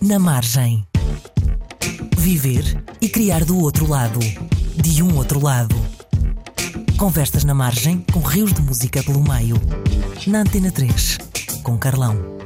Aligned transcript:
Na 0.00 0.18
margem. 0.18 0.86
Viver 2.16 2.84
e 3.00 3.08
criar 3.08 3.44
do 3.44 3.58
outro 3.58 3.86
lado. 3.88 4.20
De 4.76 5.02
um 5.02 5.16
outro 5.16 5.42
lado. 5.42 5.74
Conversas 6.96 7.44
na 7.44 7.54
margem 7.54 8.04
com 8.12 8.20
rios 8.20 8.52
de 8.52 8.62
música 8.62 9.02
pelo 9.02 9.22
meio. 9.22 9.56
Na 10.26 10.40
Antena 10.40 10.70
3, 10.70 11.18
com 11.62 11.76
Carlão. 11.76 12.37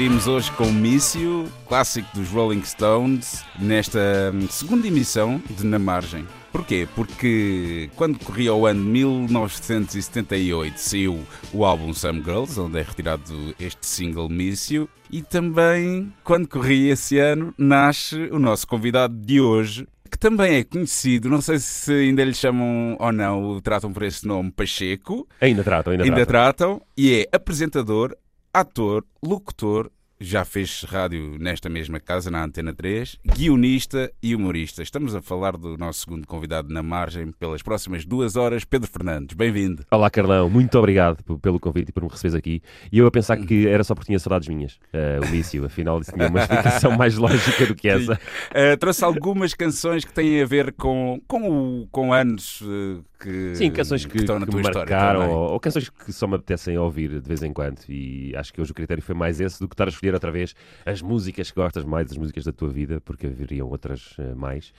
Abrimos 0.00 0.26
hoje 0.26 0.50
com 0.52 0.64
o 0.64 0.72
Mício, 0.72 1.46
clássico 1.68 2.08
dos 2.14 2.30
Rolling 2.30 2.64
Stones, 2.64 3.44
nesta 3.58 4.32
hum, 4.32 4.48
segunda 4.48 4.86
emissão 4.86 5.42
de 5.50 5.66
Na 5.66 5.78
Margem. 5.78 6.26
Porquê? 6.50 6.88
Porque 6.96 7.90
quando 7.96 8.18
corria 8.18 8.54
o 8.54 8.64
ano 8.66 8.82
de 8.82 8.88
1978 8.88 10.78
saiu 10.78 11.22
o 11.52 11.66
álbum 11.66 11.92
Some 11.92 12.22
Girls, 12.22 12.58
onde 12.58 12.78
é 12.78 12.82
retirado 12.82 13.54
este 13.60 13.86
single 13.86 14.30
Mício, 14.30 14.88
e 15.10 15.20
também 15.20 16.10
quando 16.24 16.48
corria 16.48 16.94
esse 16.94 17.18
ano 17.18 17.52
nasce 17.58 18.16
o 18.32 18.38
nosso 18.38 18.66
convidado 18.66 19.14
de 19.14 19.38
hoje, 19.38 19.86
que 20.10 20.18
também 20.18 20.54
é 20.54 20.64
conhecido, 20.64 21.28
não 21.28 21.42
sei 21.42 21.58
se 21.58 21.92
ainda 21.92 22.24
lhe 22.24 22.32
chamam 22.32 22.96
ou 22.98 23.12
não, 23.12 23.50
o 23.50 23.60
tratam 23.60 23.92
por 23.92 24.04
esse 24.04 24.26
nome, 24.26 24.50
Pacheco. 24.50 25.28
Ainda 25.38 25.62
tratam, 25.62 25.90
ainda, 25.90 26.04
Ainda 26.04 26.24
tratam. 26.24 26.76
tratam, 26.78 26.82
e 26.96 27.16
é 27.16 27.36
apresentador, 27.36 28.16
ator, 28.52 29.04
locutor, 29.22 29.90
já 30.20 30.44
fez 30.44 30.82
rádio 30.82 31.38
nesta 31.40 31.70
mesma 31.70 31.98
casa, 31.98 32.30
na 32.30 32.44
Antena 32.44 32.74
3, 32.74 33.18
guionista 33.24 34.12
e 34.22 34.36
humorista. 34.36 34.82
Estamos 34.82 35.14
a 35.14 35.22
falar 35.22 35.56
do 35.56 35.78
nosso 35.78 36.00
segundo 36.00 36.26
convidado 36.26 36.72
na 36.72 36.82
margem 36.82 37.32
pelas 37.32 37.62
próximas 37.62 38.04
duas 38.04 38.36
horas, 38.36 38.62
Pedro 38.62 38.90
Fernandes. 38.90 39.34
Bem-vindo. 39.34 39.82
Olá, 39.90 40.10
Carlão, 40.10 40.50
muito 40.50 40.78
obrigado 40.78 41.24
pelo 41.38 41.58
convite 41.58 41.88
e 41.88 41.92
por 41.92 42.02
me 42.02 42.10
receberes 42.10 42.34
aqui. 42.34 42.62
E 42.92 42.98
eu 42.98 43.06
a 43.06 43.10
pensar 43.10 43.38
que 43.38 43.66
era 43.66 43.82
só 43.82 43.94
porque 43.94 44.08
tinha 44.08 44.18
saudades 44.18 44.46
minhas, 44.48 44.78
eh, 44.92 45.18
o 45.22 45.24
Lício, 45.24 45.64
afinal 45.64 45.98
isso 46.00 46.12
tinha 46.12 46.28
uma 46.28 46.40
explicação 46.40 46.92
mais 46.98 47.16
lógica 47.16 47.64
do 47.64 47.74
que 47.74 47.88
essa. 47.88 48.12
Uh, 48.50 48.76
trouxe 48.78 49.02
algumas 49.02 49.54
canções 49.54 50.04
que 50.04 50.12
têm 50.12 50.42
a 50.42 50.46
ver 50.46 50.74
com, 50.74 51.18
com, 51.26 51.48
o, 51.48 51.86
com 51.90 52.12
anos 52.12 52.60
uh, 52.60 53.02
que, 53.18 53.54
Sim, 53.54 53.70
canções 53.70 54.04
que, 54.04 54.18
estão 54.18 54.38
na 54.38 54.46
que 54.46 54.52
tua 54.52 54.60
me 54.60 54.66
história. 54.66 54.96
marcaram, 54.96 55.30
ou, 55.30 55.52
ou 55.52 55.60
canções 55.60 55.88
que 55.88 56.12
só 56.12 56.26
me 56.26 56.34
apetecem 56.34 56.76
ouvir 56.76 57.20
de 57.20 57.28
vez 57.28 57.42
em 57.42 57.52
quando. 57.52 57.78
E 57.88 58.34
acho 58.36 58.52
que 58.52 58.60
hoje 58.60 58.72
o 58.72 58.74
critério 58.74 59.02
foi 59.02 59.14
mais 59.14 59.40
esse 59.40 59.60
do 59.60 59.68
que 59.68 59.74
estar 59.74 59.86
a 59.86 59.90
escolher 59.90 60.09
outra 60.14 60.30
vez 60.30 60.54
as 60.86 61.00
músicas 61.02 61.50
que 61.50 61.60
gostas 61.60 61.84
mais, 61.84 62.10
as 62.10 62.16
músicas 62.16 62.44
da 62.44 62.52
tua 62.52 62.68
vida, 62.68 63.00
porque 63.00 63.26
haveriam 63.26 63.68
outras 63.68 64.14
eh, 64.18 64.34
mais. 64.34 64.72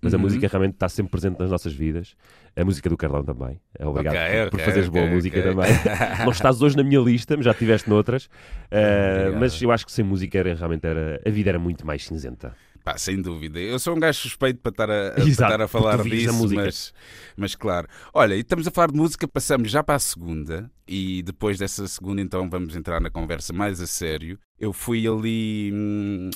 Mas 0.00 0.14
a 0.14 0.16
Uhum. 0.16 0.22
música 0.22 0.46
realmente 0.46 0.74
está 0.74 0.88
sempre 0.88 1.10
presente 1.10 1.40
nas 1.40 1.50
nossas 1.50 1.72
vidas. 1.72 2.14
A 2.54 2.64
música 2.64 2.88
do 2.88 2.96
Carlão 2.96 3.24
também. 3.24 3.60
Obrigado 3.80 4.14
Ok, 4.14 4.40
por, 4.42 4.50
por 4.50 4.56
ok, 4.60 4.64
fazeres 4.66 4.88
boa 4.88 5.04
ok, 5.04 5.14
música 5.14 5.42
também. 5.42 5.66
Não 6.24 6.30
estás 6.30 6.62
hoje 6.62 6.76
na 6.76 6.84
minha 6.84 7.00
lista, 7.00 7.36
mas 7.36 7.44
já 7.44 7.50
estiveste 7.50 7.90
noutras. 7.90 8.28
Obrigado. 8.70 9.40
mas 9.40 9.60
eu 9.60 9.72
acho 9.72 9.84
que 9.84 9.90
sem 9.90 10.04
música 10.04 10.38
era, 10.38 10.54
realmente 10.54 10.86
era, 10.86 11.20
a 11.26 11.30
vida 11.30 11.50
era 11.50 11.58
muito 11.58 11.84
mais 11.84 12.04
cinzenta. 12.06 12.54
Pá, 12.84 12.96
sem 12.96 13.20
dúvida. 13.20 13.58
Eu 13.60 13.78
sou 13.78 13.94
um 13.94 14.00
gajo 14.00 14.18
suspeito 14.18 14.60
para 14.60 14.70
estar 14.70 14.90
a, 14.90 15.14
a- 15.22 15.28
estar 15.28 15.60
a 15.60 15.68
falar 15.68 16.00
a 16.00 16.02
disso, 16.02 16.32
música. 16.34 16.62
mas, 16.62 16.94
mas 17.36 17.54
claro. 17.54 17.86
Olha, 18.14 18.34
e 18.34 18.40
estamos 18.40 18.66
a 18.66 18.70
falar 18.70 18.88
de 18.90 18.96
música, 18.96 19.28
passamos 19.28 19.70
já 19.70 19.82
para 19.82 19.96
a 19.96 19.98
segunda 19.98 20.70
e 20.86 21.22
depois 21.22 21.58
dessa 21.58 21.86
segunda 21.86 22.22
então 22.22 22.48
vamos 22.48 22.74
entrar 22.74 23.00
na 23.00 23.10
conversa 23.10 23.52
mais 23.52 23.80
a 23.80 23.86
sério. 23.86 24.38
Eu 24.58 24.72
fui 24.72 25.06
ali 25.06 25.70
hum, 25.74 26.30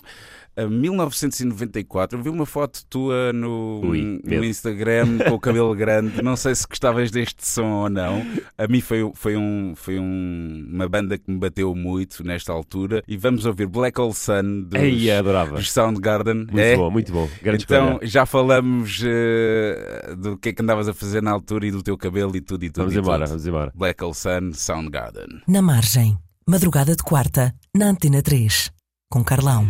a 0.57 0.67
1994, 0.67 2.19
eu 2.19 2.23
vi 2.23 2.29
uma 2.29 2.45
foto 2.47 2.81
tua 2.89 3.33
no, 3.33 3.81
Ui, 3.85 4.21
no. 4.25 4.45
Instagram 4.45 5.19
com 5.29 5.35
o 5.35 5.41
cabelo 5.41 5.75
grande, 5.75 6.23
não 6.23 6.37
sei 6.37 6.55
se 6.55 6.67
gostavas 6.69 7.11
deste 7.11 7.47
som 7.47 7.65
ou 7.67 7.89
não. 7.91 8.25
A 8.59 8.67
mim 8.69 8.81
foi, 8.81 9.11
foi, 9.15 9.37
um, 9.37 9.73
foi 9.75 9.99
um- 9.99 10.67
uma 10.73 10.89
banda 10.89 11.17
que 11.17 11.31
me 11.31 11.39
bateu 11.39 11.75
muito 11.75 12.23
nesta 12.25 12.53
altura 12.53 13.03
e 13.09 13.17
vamos 13.17 13.47
ouvir 13.47 13.67
Black 13.67 14.01
Hole 14.01 14.15
Sun 14.15 14.63
dos, 14.69 14.81
Ei, 14.81 15.11
adorava. 15.11 15.57
dos 15.57 15.71
Soundgarden. 15.73 16.35
Muito 16.47 16.59
é? 16.59 16.77
bom, 16.77 16.91
muito 16.91 17.13
bom. 17.13 17.29
Grande 17.43 17.65
Então, 17.65 17.89
escolha. 17.93 18.07
já 18.07 18.27
falamos 18.27 19.01
eh, 19.05 20.15
do 20.19 20.37
que 20.37 20.51
é 20.51 20.53
que 20.53 20.63
andavas 20.63 20.89
a 20.89 20.95
fazer 20.95 21.23
na 21.23 21.31
altura 21.31 21.67
e 21.67 21.71
do 21.71 21.83
teu 21.83 21.97
cabelo 21.97 22.37
e 22.37 22.41
tudo 22.41 22.65
e 22.65 22.71
tudo. 22.71 22.83
Vamos 22.85 22.95
e 22.95 22.99
embora, 22.99 23.21
tudo. 23.25 23.29
vamos 23.31 23.47
embora. 23.47 23.73
Black 23.75 24.03
Hole 24.05 24.15
Sun, 24.15 24.53
Soundgarden. 24.53 25.41
Na 25.49 25.63
margem. 25.63 26.19
Madrugada 26.49 26.97
de 26.97 27.03
quarta, 27.03 27.55
na 27.77 27.87
Antena 27.87 28.21
3, 28.21 28.71
com 29.09 29.23
Carlão. 29.23 29.67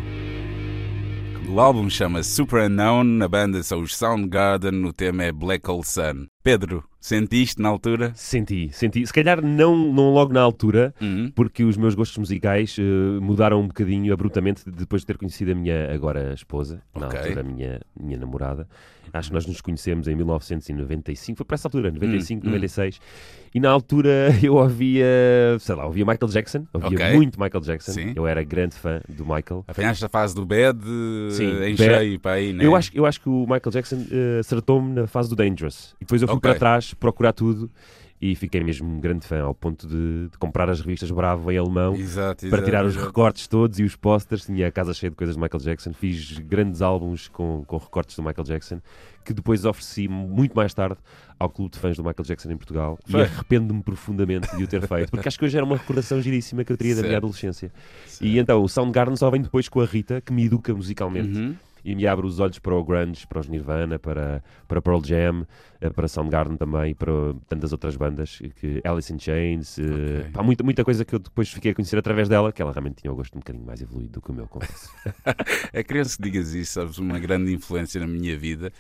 O 1.52 1.60
álbum 1.60 1.90
chama 1.90 2.22
Super 2.22 2.62
Unknown, 2.62 3.22
a 3.22 3.28
banda 3.28 3.62
são 3.62 3.82
os 3.82 3.94
Soundgarden, 3.94 4.86
o 4.86 4.92
tema 4.92 5.24
é 5.24 5.30
Black 5.30 5.70
Hole 5.70 5.84
Sun. 5.84 6.31
Pedro, 6.42 6.82
sentiste 7.00 7.62
na 7.62 7.69
altura? 7.69 8.10
Senti, 8.16 8.69
senti. 8.72 9.06
Se 9.06 9.12
calhar 9.12 9.41
não, 9.41 9.76
não 9.76 10.12
logo 10.12 10.32
na 10.32 10.41
altura, 10.41 10.92
Uhum. 11.00 11.30
porque 11.34 11.62
os 11.62 11.76
meus 11.76 11.94
gostos 11.94 12.19
musicais 12.19 12.76
eh, 12.80 12.82
mudaram 13.20 13.60
um 13.60 13.69
bocadinho 13.69 14.12
abruptamente 14.12 14.69
depois 14.69 15.03
de 15.03 15.06
ter 15.06 15.16
conhecido 15.19 15.53
a 15.53 15.54
minha 15.54 15.92
agora 15.94 16.32
esposa, 16.34 16.82
na 16.98 17.06
Ok. 17.06 17.19
altura 17.20 17.41
a 17.41 17.44
minha, 17.44 17.80
minha 17.98 18.19
namorada. 18.19 18.66
Acho 19.12 19.28
que 19.28 19.34
nós 19.34 19.47
nos 19.47 19.60
conhecemos 19.60 20.08
em 20.08 20.16
1995, 20.16 21.36
foi 21.36 21.44
para 21.44 21.54
essa 21.54 21.69
altura, 21.69 21.91
95, 21.91 22.44
Hum, 22.47 22.48
hum. 22.48 22.53
96. 22.53 22.98
E 23.54 23.60
na 23.60 23.69
altura 23.70 24.28
eu 24.42 24.54
ouvia, 24.54 25.04
sei 25.60 25.74
lá, 25.74 25.84
ouvia 25.84 26.04
Michael 26.06 26.30
Jackson, 26.32 26.66
ouvia 26.72 26.88
Ok. 26.98 27.12
muito 27.14 27.38
Michael 27.38 27.62
Jackson. 27.62 27.92
Sim. 27.92 28.12
Eu 28.16 28.26
era 28.26 28.42
grande 28.42 28.74
fã 28.74 29.00
do 29.09 29.24
Michael. 29.24 29.64
Apanhaste 29.69 30.04
a 30.04 30.09
fase 30.09 30.34
do 30.34 30.47
bad 30.47 30.78
Sim, 31.30 31.44
eh, 31.60 31.69
em 31.69 31.76
bad. 31.76 31.84
cheio 31.98 32.19
para 32.20 32.32
aí, 32.32 32.53
né? 32.54 32.64
Eu 32.64 32.74
acho, 32.74 32.91
eu 32.94 33.04
acho 33.04 33.20
que 33.20 33.28
o 33.28 33.42
Michael 33.42 33.70
Jackson 33.70 34.06
eh, 34.10 34.38
acertou-me 34.41 34.92
na 34.94 35.06
fase 35.06 35.28
do 35.28 35.36
Dangerous. 35.36 35.94
E 36.00 36.04
depois 36.06 36.22
eu 36.22 36.28
fui 36.32 36.38
Ok. 36.38 36.50
para 36.50 36.59
trás 36.59 36.94
procurar 36.94 37.32
tudo 37.32 37.70
e 38.20 38.37
fiquei 38.37 38.62
mesmo 38.62 38.88
um 38.88 39.00
grande 39.00 39.26
fã, 39.26 39.43
ao 39.43 39.53
ponto 39.53 39.84
de, 39.84 40.28
de 40.28 40.38
comprar 40.38 40.70
as 40.70 40.81
revistas 40.81 41.10
Bravo 41.10 41.50
em 41.50 41.59
alemão 41.59 41.93
Exato, 41.97 42.38
para 42.43 42.47
exato, 42.48 42.65
tirar 42.65 42.84
os 42.87 42.93
exato. 42.93 43.06
recortes 43.09 43.48
todos 43.48 43.81
e 43.81 43.82
os 43.82 43.97
posters. 43.97 44.47
Tinha 44.47 44.69
a 44.69 44.71
casa 44.71 44.94
cheia 44.94 45.10
de 45.10 45.16
coisas 45.16 45.34
de 45.34 45.42
Michael 45.42 45.60
Jackson. 45.60 45.92
Fiz 45.92 46.38
grandes 46.38 46.81
álbuns 46.82 47.26
com, 47.26 47.65
com 47.66 47.76
recortes 47.78 48.15
do 48.15 48.22
Michael 48.22 48.44
Jackson 48.44 48.81
que 49.25 49.32
depois 49.32 49.65
ofereci 49.65 50.06
muito 50.09 50.54
mais 50.54 50.72
tarde 50.75 50.97
ao 51.38 51.48
clube 51.48 51.72
de 51.72 51.78
fãs 51.81 51.97
do 51.97 52.03
Michael 52.04 52.25
Jackson 52.25 52.50
em 52.53 52.56
Portugal 52.56 52.97
Foi. 53.06 53.21
e 53.21 53.25
arrependo-me 53.25 53.82
profundamente 53.82 54.56
de 54.56 54.65
o 54.65 54.66
ter 54.69 54.87
feito, 54.87 55.10
porque 55.10 55.26
acho 55.28 55.38
que 55.38 55.44
hoje 55.44 55.56
era 55.56 55.65
uma 55.65 55.76
recordação 55.76 56.21
giríssima 56.21 56.65
que 56.65 56.72
eu 56.72 56.76
teria 56.76 56.94
da 56.97 57.03
minha 57.03 57.12
Certo. 57.12 57.25
adolescência. 57.25 57.72
E 58.21 58.37
então 58.38 58.62
o 58.62 58.69
Soundgarden 58.69 59.15
só 59.16 59.31
vem 59.31 59.41
depois 59.42 59.69
com 59.69 59.81
a 59.81 59.84
Rita, 59.84 60.21
que 60.21 60.32
me 60.32 60.44
educa 60.47 60.72
musicalmente 60.75 61.38
Uhum. 61.38 61.54
E 61.84 61.94
me 61.94 62.06
abre 62.06 62.26
os 62.26 62.38
olhos 62.41 62.59
para 62.59 62.75
o 62.75 62.84
grunge, 62.84 63.26
para 63.26 63.41
os 63.41 63.48
Nirvana, 63.48 63.98
para, 63.98 64.43
para 64.69 64.81
Pearl 64.81 65.00
Jam, 65.04 65.47
eh, 65.81 65.91
para 65.91 66.06
Soundgarden 66.09 66.56
também, 66.56 66.94
para 66.94 67.12
tantas 67.48 67.72
outras 67.72 67.97
bandas, 67.97 68.41
que 68.60 68.81
Alice 68.84 69.12
in 69.12 69.19
Chains, 69.19 69.78
eh, 69.78 69.82
Ok. 69.82 70.31
pá, 70.32 70.42
muita, 70.42 70.62
muita 70.65 70.84
coisa 70.84 71.04
que 71.04 71.15
eu 71.15 71.19
depois 71.19 71.50
fiquei 71.50 71.72
a 71.72 71.75
conhecer 71.75 71.98
através 71.98 72.28
dela, 72.28 72.53
que 72.53 72.62
ela 72.62 72.72
realmente 72.72 72.97
tinha 73.03 73.12
o 73.12 73.16
gosto 73.16 73.34
um 73.37 73.41
bocadinho 73.41 73.65
mais 73.65 73.81
evoluído 73.82 74.12
do 74.12 74.21
que 74.22 74.31
o 74.31 74.34
meu, 74.34 74.47
confesso. 74.47 74.91
É 75.72 75.82
criança 75.82 76.16
que 76.16 76.22
digas 76.22 76.53
isso, 76.54 76.72
sabes, 76.75 76.98
uma 76.98 77.19
grande 77.19 77.53
influência 77.53 78.00
na 78.00 78.06
minha 78.06 78.37
vida. 78.37 78.72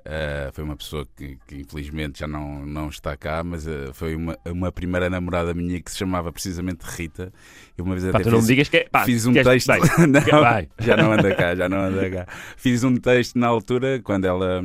Uh, 0.00 0.50
foi 0.52 0.64
uma 0.64 0.76
pessoa 0.76 1.06
que, 1.14 1.36
que 1.46 1.56
infelizmente 1.56 2.20
já 2.20 2.26
não, 2.26 2.64
não 2.64 2.88
está 2.88 3.14
cá, 3.18 3.44
mas 3.44 3.66
uh, 3.66 3.92
foi 3.92 4.14
uma, 4.16 4.34
uma 4.46 4.72
primeira 4.72 5.10
namorada 5.10 5.52
minha 5.52 5.78
que 5.80 5.90
se 5.90 5.98
chamava 5.98 6.32
precisamente 6.32 6.80
Rita. 6.84 7.30
E 7.76 7.82
uma 7.82 7.94
vez 7.94 8.10
Pá, 8.10 8.18
até 8.18 8.24
tu 8.24 8.30
não 8.30 8.38
me 8.38 8.42
fiz, 8.42 8.46
digas 8.48 8.68
que 8.70 8.76
é. 8.78 8.88
Pá, 8.90 9.04
fiz 9.04 9.26
um 9.26 9.32
texto. 9.34 9.66
vai, 9.66 9.78
Não, 10.06 10.40
vai. 10.40 10.68
já 10.78 10.96
não 10.96 11.12
anda 11.12 11.34
cá, 11.34 11.54
já 11.54 11.68
não 11.68 11.78
anda 11.80 12.08
cá. 12.10 12.26
Fiz 12.56 12.82
um 12.82 12.96
texto 12.96 13.38
na 13.38 13.46
altura, 13.46 14.00
quando 14.02 14.24
ela, 14.24 14.62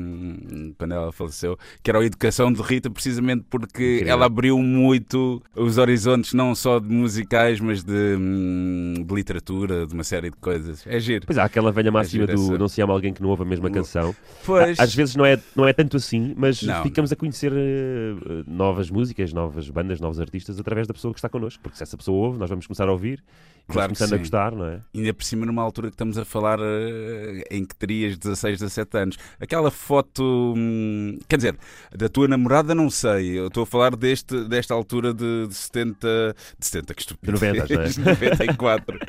quando 0.78 0.94
ela 0.94 1.12
faleceu, 1.12 1.58
que 1.84 1.90
era 1.92 2.00
a 2.00 2.06
educação 2.06 2.52
de 2.52 2.62
Rita, 2.62 2.90
precisamente 2.90 3.44
porque 3.50 3.96
Incrível. 3.96 4.14
ela 4.14 4.26
abriu 4.28 4.58
muito 4.60 5.44
os 5.54 5.78
horizontes, 5.78 6.34
não 6.34 6.56
só 6.56 6.80
de 6.80 6.88
musicais, 6.88 7.60
mas 7.60 7.84
de, 7.84 8.16
hum, 8.18 9.04
de 9.06 9.14
literatura, 9.14 9.86
de 9.86 9.94
uma 9.94 10.04
série 10.04 10.30
de 10.30 10.38
coisas. 10.38 10.86
É 10.88 10.98
giro. 11.00 11.26
Pois 11.26 11.38
há 11.38 11.44
aquela 11.44 11.72
velha 11.74 11.92
máxima 11.92 12.26
giro 12.26 12.38
do 12.38 12.44
essa- 12.46 12.58
não 12.58 12.68
se 12.70 12.82
ama 12.82 12.94
alguém 12.94 13.14
que 13.14 13.22
não 13.22 13.30
ouve 13.30 13.44
a 13.44 13.46
mesma 13.46 13.70
canção. 13.70 14.16
Pois. 14.46 14.80
Às 14.80 14.94
vezes 14.96 15.16
não 15.16 15.25
é, 15.26 15.40
não 15.56 15.68
é 15.68 15.74
tanto 15.74 15.98
assim, 15.98 16.34
mas 16.38 16.62
Não. 16.62 16.84
ficamos 16.84 17.12
a 17.12 17.16
conhecer 17.16 17.52
eh, 17.54 18.44
novas 18.48 18.90
músicas, 18.90 19.34
novas 19.34 19.70
bandas, 19.70 20.00
novos 20.00 20.20
artistas 20.20 20.60
através 20.60 20.88
da 20.88 20.94
pessoa 20.94 21.14
que 21.14 21.20
está 21.20 21.30
connosco. 21.30 21.62
Porque 21.62 21.78
se 21.78 21.84
essa 21.84 21.98
pessoa 21.98 22.28
ouve, 22.28 22.38
nós 22.40 22.50
vamos 22.50 22.68
começar 22.68 22.88
a 22.88 22.92
ouvir, 22.92 23.24
Claro 23.68 23.90
começando 23.90 24.14
a 24.14 24.18
gostar, 24.18 24.52
não 24.52 24.66
é? 24.66 24.80
Ainda 24.94 25.14
por 25.14 25.24
cima 25.24 25.46
numa 25.46 25.62
altura 25.62 25.88
que 25.88 25.96
estamos 25.96 26.18
a 26.18 26.26
falar 26.26 26.60
eh, 26.62 27.44
em 27.50 27.66
que 27.66 27.76
terias 27.76 28.18
16, 28.18 28.60
17 28.60 28.98
anos. 28.98 29.18
Aquela 29.40 29.72
foto, 29.72 30.54
hum, 30.56 31.18
quer 31.28 31.38
dizer, 31.38 31.58
da 31.96 32.08
tua 32.08 32.28
namorada 32.28 32.76
não 32.76 32.90
sei, 32.90 33.40
eu 33.40 33.48
estou 33.48 33.64
a 33.64 33.66
falar 33.66 33.96
deste, 33.96 34.48
desta 34.48 34.74
altura 34.74 35.14
de, 35.14 35.48
de 35.48 35.54
70, 35.56 36.36
de 36.60 36.66
70 36.66 36.94
que 36.94 37.02
estupidez, 37.02 37.40
De 37.40 37.48
90, 37.48 37.74
não 37.74 37.82
é? 37.82 37.88
de 37.90 38.00
94, 38.00 39.00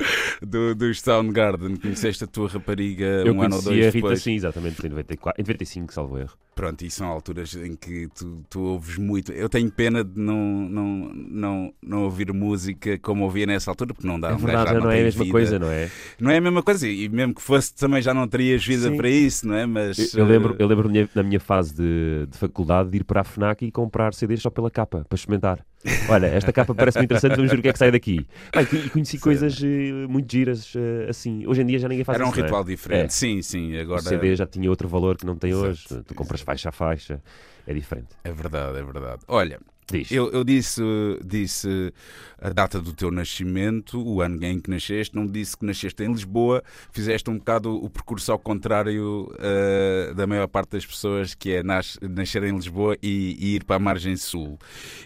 do, 0.41 0.75
dos 0.75 1.01
Soundgarden, 1.01 1.75
conheceste 1.77 2.23
a 2.23 2.27
tua 2.27 2.47
rapariga 2.49 3.05
Eu 3.05 3.33
um 3.33 3.41
ano 3.41 3.57
ou 3.57 3.61
dois 3.61 3.79
a 3.79 3.85
Rita, 3.85 3.91
depois. 3.93 4.21
sim, 4.23 4.33
exatamente, 4.33 4.85
em, 4.85 4.89
94, 4.89 5.39
em 5.39 5.43
95, 5.43 5.93
salvo 5.93 6.17
erro. 6.17 6.33
Pronto, 6.55 6.83
e 6.83 6.89
são 6.89 7.07
alturas 7.07 7.53
em 7.53 7.75
que 7.75 8.07
tu, 8.15 8.43
tu 8.49 8.59
ouves 8.61 8.97
muito. 8.97 9.31
Eu 9.31 9.47
tenho 9.47 9.69
pena 9.69 10.03
de 10.03 10.19
não, 10.19 10.35
não, 10.35 11.11
não, 11.13 11.73
não 11.83 12.03
ouvir 12.05 12.33
música 12.33 12.97
como 12.97 13.25
ouvia 13.25 13.45
nessa 13.45 13.69
altura, 13.69 13.93
porque 13.93 14.07
não 14.07 14.19
dá 14.19 14.29
É 14.29 14.35
verdade, 14.47 14.71
já 14.73 14.79
não, 14.79 14.91
é 14.91 14.99
a 14.99 15.03
mesma 15.03 15.23
vida. 15.23 15.31
coisa, 15.31 15.59
não 15.59 15.69
é? 15.71 15.89
Não 16.19 16.31
é 16.31 16.37
a 16.37 16.41
mesma 16.41 16.63
coisa, 16.63 16.87
e 16.87 17.07
mesmo 17.09 17.35
que 17.35 17.41
fosse 17.41 17.73
também 17.75 18.01
já 18.01 18.13
não 18.13 18.27
terias 18.27 18.65
vida 18.65 18.89
Sim. 18.89 18.97
para 18.97 19.09
isso, 19.09 19.47
não 19.47 19.55
é? 19.55 19.65
Mas 19.65 20.13
Eu, 20.13 20.21
eu 20.21 20.25
lembro, 20.25 20.53
eh, 20.53 20.63
eu 20.63 20.67
lembro 20.67 20.85
na 20.87 20.91
minha- 20.91 21.09
na 21.13 21.23
minha 21.23 21.39
fase 21.39 21.73
de, 21.75 22.25
de 22.29 22.37
faculdade 22.37 22.89
de 22.89 22.97
ir 22.97 23.03
para 23.03 23.21
a 23.21 23.23
FNAC 23.23 23.65
e 23.65 23.71
comprar 23.71 24.13
CDs 24.13 24.41
só 24.41 24.49
pela 24.49 24.71
capa, 24.71 25.05
para 25.07 25.15
experimentar. 25.15 25.65
Olha, 26.09 26.25
esta 26.27 26.51
capa 26.51 26.73
parece-me 26.73 27.05
interessante, 27.05 27.35
vamos 27.35 27.51
ver 27.51 27.59
o 27.59 27.61
que 27.61 27.69
é 27.69 27.73
que 27.73 27.79
sai 27.79 27.91
daqui. 27.91 28.25
E 28.59 28.65
co- 28.65 28.89
conheci 28.91 29.19
coisas 29.19 29.57
eh, 29.63 30.07
muito 30.09 30.29
giras 30.31 30.73
eh, 30.75 31.07
assim. 31.09 31.45
Hoje 31.45 31.61
em 31.61 31.65
dia 31.65 31.79
já 31.79 31.87
ninguém 31.87 32.03
faz 32.03 32.15
era 32.17 32.25
um 32.25 32.29
isso. 32.29 32.37
não 32.39 32.43
é? 32.43 32.47
ritual 32.47 32.63
diferente. 32.63 33.05
É. 33.05 33.09
Sim, 33.09 33.41
sim, 33.41 33.77
agora 33.77 33.99
O 34.01 34.03
CD 34.03 34.35
já 34.35 34.45
tinha 34.47 34.69
outro 34.69 34.87
valor 34.87 35.15
que 35.17 35.25
não 35.25 35.35
tem 35.35 35.51
Exato, 35.51 35.67
hoje. 35.69 35.85
Tu 36.05 36.15
compras 36.15 36.41
faixa 36.41 36.69
a 36.69 36.71
faixa, 36.71 37.21
é 37.65 37.73
diferente. 37.73 38.07
é 38.23 38.31
verdade, 38.31 38.77
é 38.79 38.83
verdade. 38.83 39.21
Olha, 39.27 39.59
Diz. 39.89 40.11
eu, 40.11 40.29
eu 40.31 40.43
disse, 40.43 40.81
disse 41.23 41.93
a 42.41 42.49
data 42.49 42.81
do 42.81 42.91
teu 42.91 43.09
nascimento, 43.09 44.01
o 44.05 44.21
ano 44.21 44.43
em 44.43 44.59
que 44.59 44.69
nasceste, 44.69 45.15
não 45.15 45.25
disse 45.25 45.57
que 45.57 45.65
nasceste 45.65 46.03
em 46.03 46.11
Lisboa, 46.11 46.61
fizeste 46.91 47.29
um 47.29 47.37
bocado 47.37 47.73
o 47.73 47.89
percurso 47.89 48.31
ao 48.31 48.37
contrário 48.37 49.33
eh, 49.39 50.13
da 50.13 50.27
maior 50.27 50.47
parte 50.47 50.71
das 50.71 50.85
pessoas, 50.85 51.33
que 51.33 51.51
é 51.51 51.63
nas- 51.63 51.97
nascer 52.01 52.43
em 52.43 52.53
Lisboa 52.53 52.97
e, 53.01 53.37
e 53.39 53.55
ir 53.55 53.63
para 53.63 53.77
a 53.77 53.79
margem 53.79 54.17
sul. 54.17 54.59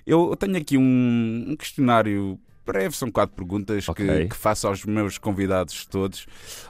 Eu 0.06 0.36
tenho 0.36 0.58
aqui 0.58 0.78
um, 0.78 1.46
um 1.50 1.56
questionário 1.56 2.40
breve, 2.66 2.96
são 2.96 3.10
quatro 3.12 3.36
perguntas 3.36 3.84
que- 3.86 3.92
Ok. 3.92 4.28
que, 4.30 4.36
faço 4.36 4.68
aos 4.68 4.86
meus 4.86 5.18
convidados 5.18 5.86
todos, 5.86 6.26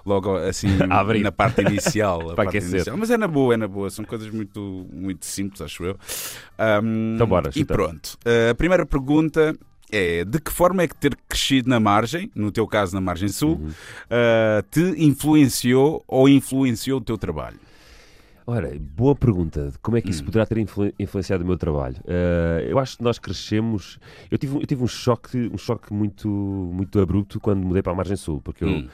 logo 0.05 0.35
assim 0.37 0.67
na 1.23 1.31
parte 1.31 1.61
inicial. 1.61 2.33
Para 2.35 2.49
aquecer. 2.49 2.85
Mas 2.97 3.09
é 3.11 3.17
na 3.17 3.27
boa, 3.27 3.53
é 3.53 3.57
na 3.57 3.67
boa, 3.67 3.89
são 3.89 4.05
coisas 4.05 4.29
muito, 4.29 4.87
muito 4.91 5.25
simples, 5.25 5.61
acho 5.61 5.83
eu. 5.83 5.97
Ahm, 6.57 7.15
Então 7.15 7.27
bora, 7.27 7.49
e 7.49 7.59
chuta. 7.59 7.73
pronto. 7.73 8.17
Uh, 8.25 8.51
a 8.51 8.55
primeira 8.55 8.85
pergunta 8.85 9.55
é 9.91 10.23
de 10.23 10.39
que 10.39 10.51
forma 10.51 10.83
é 10.83 10.87
que 10.87 10.95
ter 10.95 11.17
crescido 11.27 11.69
na 11.69 11.79
margem, 11.79 12.31
no 12.33 12.51
teu 12.51 12.65
caso 12.65 12.93
na 12.95 13.01
margem 13.01 13.27
sul, 13.27 13.55
Uhum. 13.61 13.67
uh, 13.69 14.63
te 14.71 14.79
influenciou 15.03 16.03
ou 16.07 16.29
influenciou 16.29 16.99
o 16.99 17.03
teu 17.03 17.17
trabalho? 17.17 17.59
Ora, 18.45 18.71
boa 18.79 19.15
pergunta. 19.15 19.71
Como 19.81 19.97
é 19.97 20.01
que 20.01 20.09
isso 20.11 20.21
Hum. 20.23 20.25
poderá 20.25 20.45
ter 20.45 20.57
influ- 20.57 20.91
influenciado 20.99 21.43
o 21.43 21.47
meu 21.47 21.57
trabalho? 21.57 21.97
Eh, 22.07 22.67
eu 22.69 22.79
acho 22.79 22.97
que 22.97 23.03
nós 23.03 23.19
crescemos. 23.19 23.99
Eu 24.29 24.37
tive, 24.37 24.55
eu 24.57 24.65
tive 24.65 24.83
um 24.83 24.87
choque, 24.87 25.49
um 25.53 25.57
choque 25.57 25.93
muito, 25.93 26.27
muito 26.27 26.99
abrupto 26.99 27.39
quando 27.39 27.63
mudei 27.65 27.81
para 27.83 27.91
a 27.93 27.95
Margem 27.95 28.15
Sul, 28.17 28.41
porque 28.41 28.63
eu, 28.63 28.69
Hum. 28.69 28.87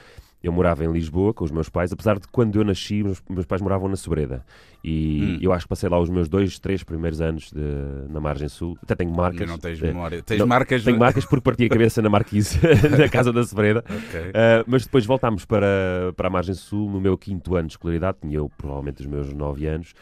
Eu 0.44 0.51
morava 0.51 0.86
em 0.86 0.92
Lisboa 0.92 1.34
com 1.34 1.44
os 1.44 1.51
meus 1.51 1.68
pais, 1.68 1.92
apesar 1.92 2.19
de 2.19 2.28
quando 2.28 2.56
eu 2.60 2.63
nasci, 2.63 3.04
meus, 3.04 3.22
meus 3.30 3.45
pais 3.45 3.62
moravam 3.62 3.89
na 3.89 3.95
Sobreda. 3.95 4.45
E 4.84 5.38
Hum. 5.38 5.39
eu 5.42 5.51
acho 5.51 5.66
que 5.66 5.69
passei 5.69 5.89
lá 5.89 6.00
os 6.00 6.10
meus 6.10 6.30
dois, 6.30 6.60
três 6.60 6.84
primeiros 6.84 7.19
anos 7.19 7.51
de- 7.51 8.12
na 8.13 8.19
Margem 8.19 8.48
Sul. 8.48 8.78
Até 8.81 8.95
tenho 8.95 9.12
marcas. 9.12 9.50
não 9.50 9.57
tens 9.57 9.81
eh, 9.81 9.88
memória. 9.88 10.22
Tens 10.24 10.39
não, 10.39 10.48
marcas. 10.48 10.84
Tenho 10.84 10.98
marcas 11.00 11.25
porque 11.25 11.42
parti 11.42 11.66
a 11.66 11.69
cabeça 11.69 12.01
na 12.01 12.10
marquise 12.10 12.60
da 12.98 13.10
casa 13.10 13.34
da 13.34 13.44
Sobreda. 13.44 13.84
Ok. 13.89 14.19
Uh, 14.22 14.63
mas 14.68 14.86
depois 14.86 15.06
voltámos 15.06 15.44
para, 15.44 16.13
para 16.16 16.28
a 16.28 16.30
Margem 16.31 16.54
Sul 16.56 16.89
no 16.89 17.01
meu 17.01 17.18
quinto 17.18 17.56
ano 17.56 17.68
de 17.68 17.74
escolaridade, 17.74 18.19
tinha 18.22 18.38
eu 18.38 18.50
provavelmente 18.57 19.01
os 19.01 19.07
meus 19.07 19.34
nove 19.34 19.66
anos, 19.68 19.94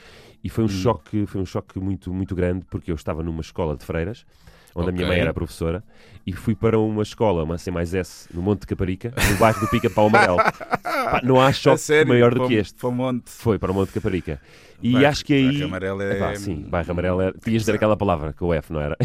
e 0.43 0.49
foi 0.49 0.63
um 0.65 0.67
Hum. 0.67 0.69
choque, 0.69 1.25
foi 1.25 1.41
um 1.41 1.45
choque 1.45 1.79
muito, 1.79 2.13
muito 2.13 2.35
grande 2.35 2.65
porque 2.69 2.91
eu 2.91 2.95
estava 2.95 3.23
numa 3.23 3.41
escola 3.41 3.75
de 3.77 3.85
freiras, 3.85 4.25
onde 4.75 4.89
a 4.89 4.91
minha 4.91 5.07
mãe 5.07 5.19
era 5.19 5.33
professora, 5.33 5.81
e 6.27 6.33
fui 6.33 6.53
para 6.53 6.77
uma 6.77 7.03
escola, 7.03 7.43
uma 7.43 7.57
C 7.57 7.71
mais 7.71 7.93
S, 7.93 8.27
no 8.33 8.41
Monte 8.41 8.61
de 8.61 8.67
Caparica, 8.67 9.13
no 9.31 9.37
bairro 9.37 9.59
do 9.59 9.67
Pica-Pau 9.69 10.07
Amarelo. 10.07 10.37
Pá, 10.83 11.21
não 11.23 11.39
há 11.39 11.53
choque 11.53 11.79
sério, 11.79 12.09
maior 12.09 12.33
do 12.33 12.47
que 12.47 12.55
este. 12.55 12.73
Para 12.79 12.89
o 12.89 12.91
monte. 12.91 13.29
Foi 13.29 13.57
para 13.57 13.71
o 13.71 13.75
Monte 13.75 13.89
de 13.89 13.93
Caparica. 13.93 14.41
E 14.81 14.91
Bairro- 14.91 15.07
acho 15.09 15.25
que 15.25 15.33
aí. 15.33 15.45
Bairro 15.51 15.65
Amarelo 15.65 16.01
é... 16.01 16.15
Epá, 16.15 16.35
sim, 16.35 16.55
bairro 16.67 16.91
amarelo 16.91 17.21
era. 17.21 17.31
Tinhas 17.33 17.43
de 17.53 17.57
dizer 17.59 17.75
aquela 17.75 17.95
palavra 17.97 18.33
com 18.33 18.47
o 18.47 18.53
F, 18.53 18.71
não 18.73 18.79
era? 18.81 18.95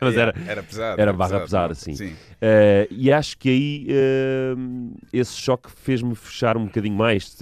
Mas 0.00 0.16
era- 0.18 0.34
era 0.46 0.62
pesado. 0.62 1.00
era 1.00 1.12
barra 1.12 1.40
pesada, 1.40 1.74
sim. 1.74 1.94
sim. 1.94 2.12
Eh, 2.40 2.88
e 2.90 3.12
acho 3.12 3.36
que 3.38 3.48
aí 3.48 3.86
eh, 3.88 4.54
esse 5.12 5.34
choque 5.34 5.70
fez-me 5.70 6.14
fechar 6.14 6.56
um 6.56 6.64
bocadinho 6.66 6.96
mais. 6.96 7.36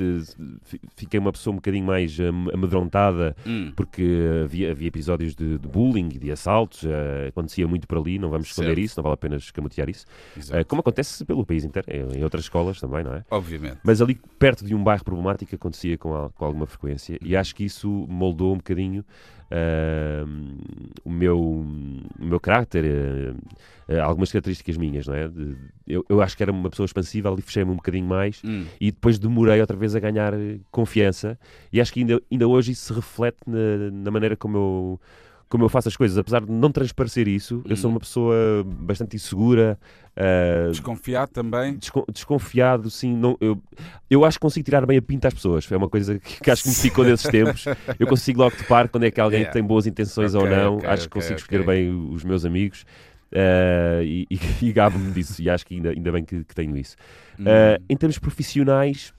Fiquei 0.96 1.18
uma 1.18 1.32
pessoa 1.32 1.52
um 1.52 1.56
bocadinho 1.56 1.86
mais 1.86 2.18
am- 2.20 2.50
amedrontada, 2.52 3.34
Hum. 3.46 3.72
porque 3.76 4.42
havia, 4.44 4.70
havia 4.70 4.88
episódios 4.88 5.34
de, 5.34 5.58
de 5.58 5.68
bullying 5.68 6.08
de 6.08 6.30
assaltos. 6.30 6.84
eh, 6.84 7.28
acontecia 7.28 7.66
muito 7.66 7.86
por 7.86 7.98
ali, 7.98 8.18
não 8.18 8.30
vamos 8.30 8.48
esconder 8.48 8.68
Certo. 8.70 8.80
isso, 8.80 8.94
não 8.98 9.02
vale 9.04 9.14
a 9.14 9.16
pena 9.16 9.36
escamotear 9.36 9.88
isso. 9.88 10.04
Eh, 10.50 10.64
como 10.64 10.80
acontece 10.80 11.24
pelo 11.24 11.44
país 11.46 11.64
inteiro, 11.64 11.86
em, 12.14 12.22
outras 12.22 12.44
escolas 12.44 12.80
também, 12.80 13.02
não 13.04 13.14
é? 13.14 13.24
Obviamente. 13.30 13.78
Mas 13.82 14.00
ali 14.02 14.18
perto 14.38 14.64
de 14.64 14.74
um 14.74 14.82
bairro 14.82 15.04
problemático 15.04 15.54
acontecia 15.54 15.96
com, 15.96 16.14
al- 16.14 16.30
com 16.30 16.44
alguma 16.44 16.66
frequência 16.66 16.97
e 17.22 17.36
acho 17.36 17.54
que 17.54 17.64
isso 17.64 17.88
moldou 18.08 18.52
um 18.54 18.56
bocadinho 18.56 19.04
ah, 19.50 20.24
o, 21.04 21.10
meu, 21.10 21.40
o 21.40 22.24
meu 22.24 22.38
carácter, 22.40 22.84
ah, 22.84 23.94
ah, 23.94 24.02
algumas 24.04 24.30
características 24.30 24.76
minhas, 24.76 25.06
não 25.06 25.14
é? 25.14 25.30
Eu, 25.86 26.04
eu 26.08 26.20
acho 26.20 26.36
que 26.36 26.42
era 26.42 26.52
uma 26.52 26.68
pessoa 26.68 26.84
expansiva, 26.84 27.30
ali 27.30 27.40
fechei-me 27.42 27.70
um 27.70 27.76
bocadinho 27.76 28.06
mais 28.06 28.42
Hum. 28.44 28.66
e 28.80 28.90
depois 28.90 29.18
demorei 29.18 29.60
outra 29.60 29.76
vez 29.76 29.96
a 29.96 30.00
ganhar 30.00 30.34
eh, 30.34 30.58
confiança 30.70 31.38
e 31.72 31.80
acho 31.80 31.92
que 31.92 32.00
ainda, 32.00 32.20
ainda 32.30 32.46
hoje 32.46 32.72
isso 32.72 32.86
se 32.86 32.92
reflete 32.92 33.38
na, 33.46 33.90
na 33.90 34.10
maneira 34.10 34.36
como 34.36 34.56
eu, 34.56 35.00
como 35.48 35.64
eu 35.64 35.68
faço 35.68 35.88
as 35.88 35.96
coisas. 35.96 36.18
Apesar 36.18 36.44
de 36.44 36.50
não 36.52 36.70
transparecer 36.70 37.26
isso, 37.28 37.62
eu 37.68 37.76
sou 37.76 37.90
Hum. 37.90 37.94
uma 37.94 38.00
pessoa 38.00 38.34
bastante 38.66 39.16
insegura, 39.16 39.78
ah, 40.16 40.68
Desconfiado 40.70 41.30
também. 41.30 41.76
desco- 41.76 42.04
desconfiado, 42.12 42.90
sim. 42.90 43.16
Não, 43.16 43.36
eu, 43.40 43.60
eu 44.10 44.24
acho 44.24 44.36
que 44.38 44.42
consigo 44.42 44.64
tirar 44.64 44.84
bem 44.84 44.98
a 44.98 45.02
pinta 45.02 45.28
às 45.28 45.34
pessoas. 45.34 45.70
É 45.70 45.76
uma 45.76 45.88
coisa 45.88 46.18
que, 46.18 46.40
que 46.40 46.50
acho 46.50 46.62
que 46.64 46.68
me 46.68 46.74
ficou 46.74 47.04
desses 47.04 47.26
tempos. 47.30 47.64
Eu 47.98 48.06
consigo 48.06 48.40
logo 48.40 48.56
topar 48.56 48.88
quando 48.88 49.04
é 49.04 49.10
que 49.10 49.20
alguém 49.20 49.40
Yeah. 49.40 49.52
tem 49.52 49.62
boas 49.62 49.86
intenções 49.86 50.34
Ok, 50.34 50.40
ou 50.50 50.56
não. 50.56 50.76
ok, 50.78 50.88
acho 50.88 51.02
que 51.02 51.06
ok, 51.08 51.20
consigo 51.20 51.38
escolher 51.40 51.64
bem 51.64 51.90
os 52.12 52.24
meus 52.24 52.44
amigos. 52.44 52.84
eh, 53.30 54.02
e, 54.04 54.26
e, 54.30 54.38
e 54.68 54.72
gabo-me 54.72 55.12
disso. 55.12 55.40
E 55.40 55.48
acho 55.50 55.64
que 55.66 55.74
ainda, 55.74 55.90
ainda 55.90 56.10
bem 56.12 56.24
que, 56.24 56.44
que 56.44 56.54
tenho 56.54 56.76
isso. 56.76 56.96
Hum. 57.38 57.44
Eh, 57.46 57.78
em 57.88 57.96
termos 57.96 58.18
profissionais, 58.18 59.12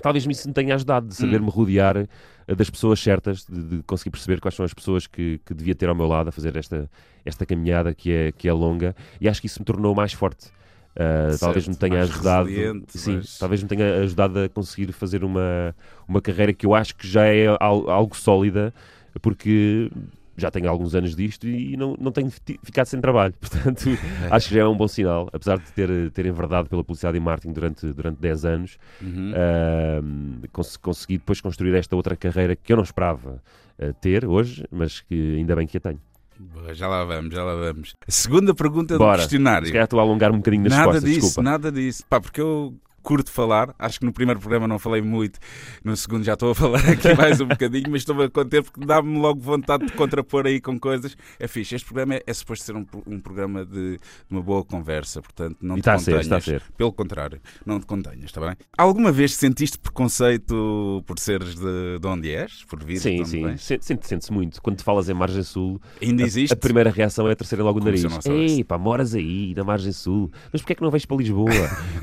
talvez 0.00 0.24
me 0.26 0.32
isso 0.32 0.48
me 0.48 0.54
tenha 0.54 0.74
ajudado 0.74 1.08
de 1.08 1.14
saber-me 1.14 1.50
rodear 1.50 1.96
eh, 1.96 2.06
das 2.46 2.70
pessoas 2.70 3.00
certas, 3.00 3.44
de, 3.44 3.62
de 3.78 3.82
conseguir 3.84 4.10
perceber 4.10 4.40
quais 4.40 4.54
são 4.54 4.64
as 4.64 4.74
pessoas 4.74 5.06
que, 5.06 5.38
que 5.44 5.54
devia 5.54 5.74
ter 5.74 5.88
ao 5.88 5.94
meu 5.94 6.06
lado 6.06 6.28
a 6.28 6.32
fazer 6.32 6.56
esta, 6.56 6.90
esta 7.24 7.46
caminhada 7.46 7.94
que 7.94 8.12
é, 8.12 8.32
que 8.32 8.48
é 8.48 8.52
longa. 8.52 8.94
E 9.20 9.28
acho 9.28 9.40
que 9.40 9.46
isso 9.46 9.60
me 9.60 9.64
tornou 9.64 9.94
mais 9.94 10.12
forte. 10.12 10.46
Uh, 10.94 11.38
talvez 11.38 11.66
me 11.66 11.74
Certo, 11.74 11.80
tenha 11.80 12.02
ajudado 12.02 12.50
sim, 12.88 13.12
mais- 13.12 13.38
talvez 13.38 13.62
me 13.62 13.68
tenha 13.68 14.00
ajudado 14.02 14.40
a 14.40 14.48
conseguir 14.48 14.92
fazer 14.92 15.24
uma, 15.24 15.74
uma 16.06 16.20
carreira 16.20 16.52
que 16.52 16.66
eu 16.66 16.74
acho 16.74 16.94
que 16.94 17.08
já 17.08 17.24
é 17.26 17.46
al- 17.46 17.88
algo 17.90 18.14
sólida 18.14 18.74
porque 19.22 19.90
já 20.36 20.50
tenho 20.50 20.68
alguns 20.68 20.94
anos 20.94 21.14
disto 21.14 21.46
e 21.46 21.76
não, 21.76 21.96
não 22.00 22.10
tenho 22.12 22.30
fi- 22.30 22.58
ficado 22.64 22.86
sem 22.86 23.00
trabalho 23.00 23.34
portanto 23.40 23.88
acho 24.30 24.48
que 24.48 24.54
já 24.54 24.62
é 24.62 24.66
um 24.66 24.76
bom 24.76 24.88
sinal 24.88 25.28
apesar 25.32 25.58
de 25.58 25.70
ter, 25.72 26.10
ter 26.10 26.26
enverdado 26.26 26.68
pela 26.68 26.82
publicidade 26.82 27.16
e 27.16 27.20
marketing 27.20 27.52
durante, 27.52 27.86
durante 27.92 28.18
10 28.20 28.44
anos 28.44 28.78
Uhum. 29.00 29.32
uh, 29.32 30.48
cons- 30.52 30.76
consegui 30.76 31.18
depois 31.18 31.40
construir 31.40 31.74
esta 31.74 31.94
outra 31.96 32.16
carreira 32.16 32.56
que 32.56 32.72
eu 32.72 32.76
não 32.76 32.84
esperava 32.84 33.42
uh, 33.78 33.92
ter 34.00 34.24
hoje 34.26 34.64
mas 34.70 35.00
que 35.00 35.36
ainda 35.36 35.54
bem 35.56 35.66
que 35.66 35.76
a 35.76 35.80
tenho 35.80 36.00
Boa, 36.40 36.74
Já 36.74 36.88
lá 36.88 37.04
vamos, 37.04 37.32
já 37.32 37.44
lá 37.44 37.54
vamos. 37.54 37.94
A 38.08 38.10
segunda 38.10 38.52
pergunta 38.52 38.94
do 38.94 38.98
Bora. 38.98 39.18
questionário. 39.18 39.66
se 39.66 39.72
calhar 39.72 39.84
estou 39.84 40.00
a 40.00 40.02
alongar 40.02 40.32
um 40.32 40.38
bocadinho 40.38 40.64
nas 40.64 40.72
Nada 40.72 40.84
respostas 40.86 41.04
disso, 41.08 41.20
desculpa 41.26 41.42
nada 41.50 41.70
disso. 41.70 42.02
Pá, 42.08 42.20
porque 42.20 42.40
eu 42.40 42.74
curto 43.02 43.30
falar. 43.30 43.74
Acho 43.78 44.00
que 44.00 44.06
no 44.06 44.12
primeiro 44.12 44.40
programa 44.40 44.66
não 44.68 44.78
falei 44.78 45.02
muito. 45.02 45.38
No 45.84 45.96
segundo 45.96 46.24
já 46.24 46.34
estou 46.34 46.50
a 46.50 46.54
falar 46.54 46.78
aqui 46.88 47.14
mais 47.16 47.40
um 47.40 47.46
bocadinho, 47.46 47.90
mas 47.90 48.02
estou 48.02 48.20
a 48.22 48.30
conter 48.30 48.62
porque 48.62 48.84
dá-me 48.84 49.18
logo 49.18 49.40
vontade 49.40 49.86
de 49.86 49.92
contrapor 49.92 50.46
aí 50.46 50.60
com 50.60 50.78
coisas. 50.78 51.16
É 51.38 51.46
fixe. 51.48 51.74
Este 51.74 51.84
programa 51.86 52.14
é, 52.14 52.22
é 52.26 52.32
suposto 52.34 52.64
ser 52.64 52.76
um, 52.76 52.86
um 53.06 53.20
programa 53.20 53.64
de, 53.64 53.96
de 53.96 54.00
uma 54.30 54.42
boa 54.42 54.64
conversa, 54.64 55.20
portanto 55.20 55.56
não 55.60 55.76
e 55.76 55.78
te 55.78 55.80
está 55.82 55.94
a 55.94 55.98
ser, 55.98 56.04
contenhas. 56.12 56.24
está 56.26 56.36
a 56.36 56.40
ser 56.40 56.62
Pelo 56.76 56.92
contrário, 56.92 57.40
não 57.66 57.80
te 57.80 57.86
contenhas, 57.86 58.24
está 58.24 58.40
bem? 58.40 58.56
Alguma 58.76 59.10
vez 59.12 59.34
sentiste 59.34 59.78
preconceito 59.78 61.02
por 61.06 61.18
seres 61.18 61.54
de, 61.54 61.98
de 61.98 62.06
onde 62.06 62.30
és? 62.30 62.64
Por 62.64 62.82
vir 62.84 62.98
Sim, 62.98 63.24
sim, 63.24 63.44
vens? 63.44 63.62
Sente- 63.62 64.06
sente-se 64.06 64.32
muito. 64.32 64.60
Quando 64.62 64.76
te 64.76 64.84
falas 64.84 65.08
em 65.08 65.14
Margem 65.14 65.42
Sul, 65.42 65.80
Ainda 66.00 66.22
a- 66.22 66.26
existe? 66.26 66.52
a, 66.52 66.56
primeira 66.56 66.90
reação 66.90 67.28
é 67.28 67.34
terceira 67.34 67.64
logo 67.64 67.80
o 67.80 67.84
nariz. 67.84 68.04
Ei, 68.26 68.62
pá, 68.64 68.78
moras 68.78 69.14
aí, 69.14 69.54
na 69.56 69.64
Margem 69.64 69.92
Sul. 69.92 70.30
Mas 70.52 70.60
porquê 70.62 70.72
é 70.74 70.76
que 70.76 70.82
não 70.82 70.90
vais 70.90 71.04
para 71.04 71.16
Lisboa? 71.16 71.50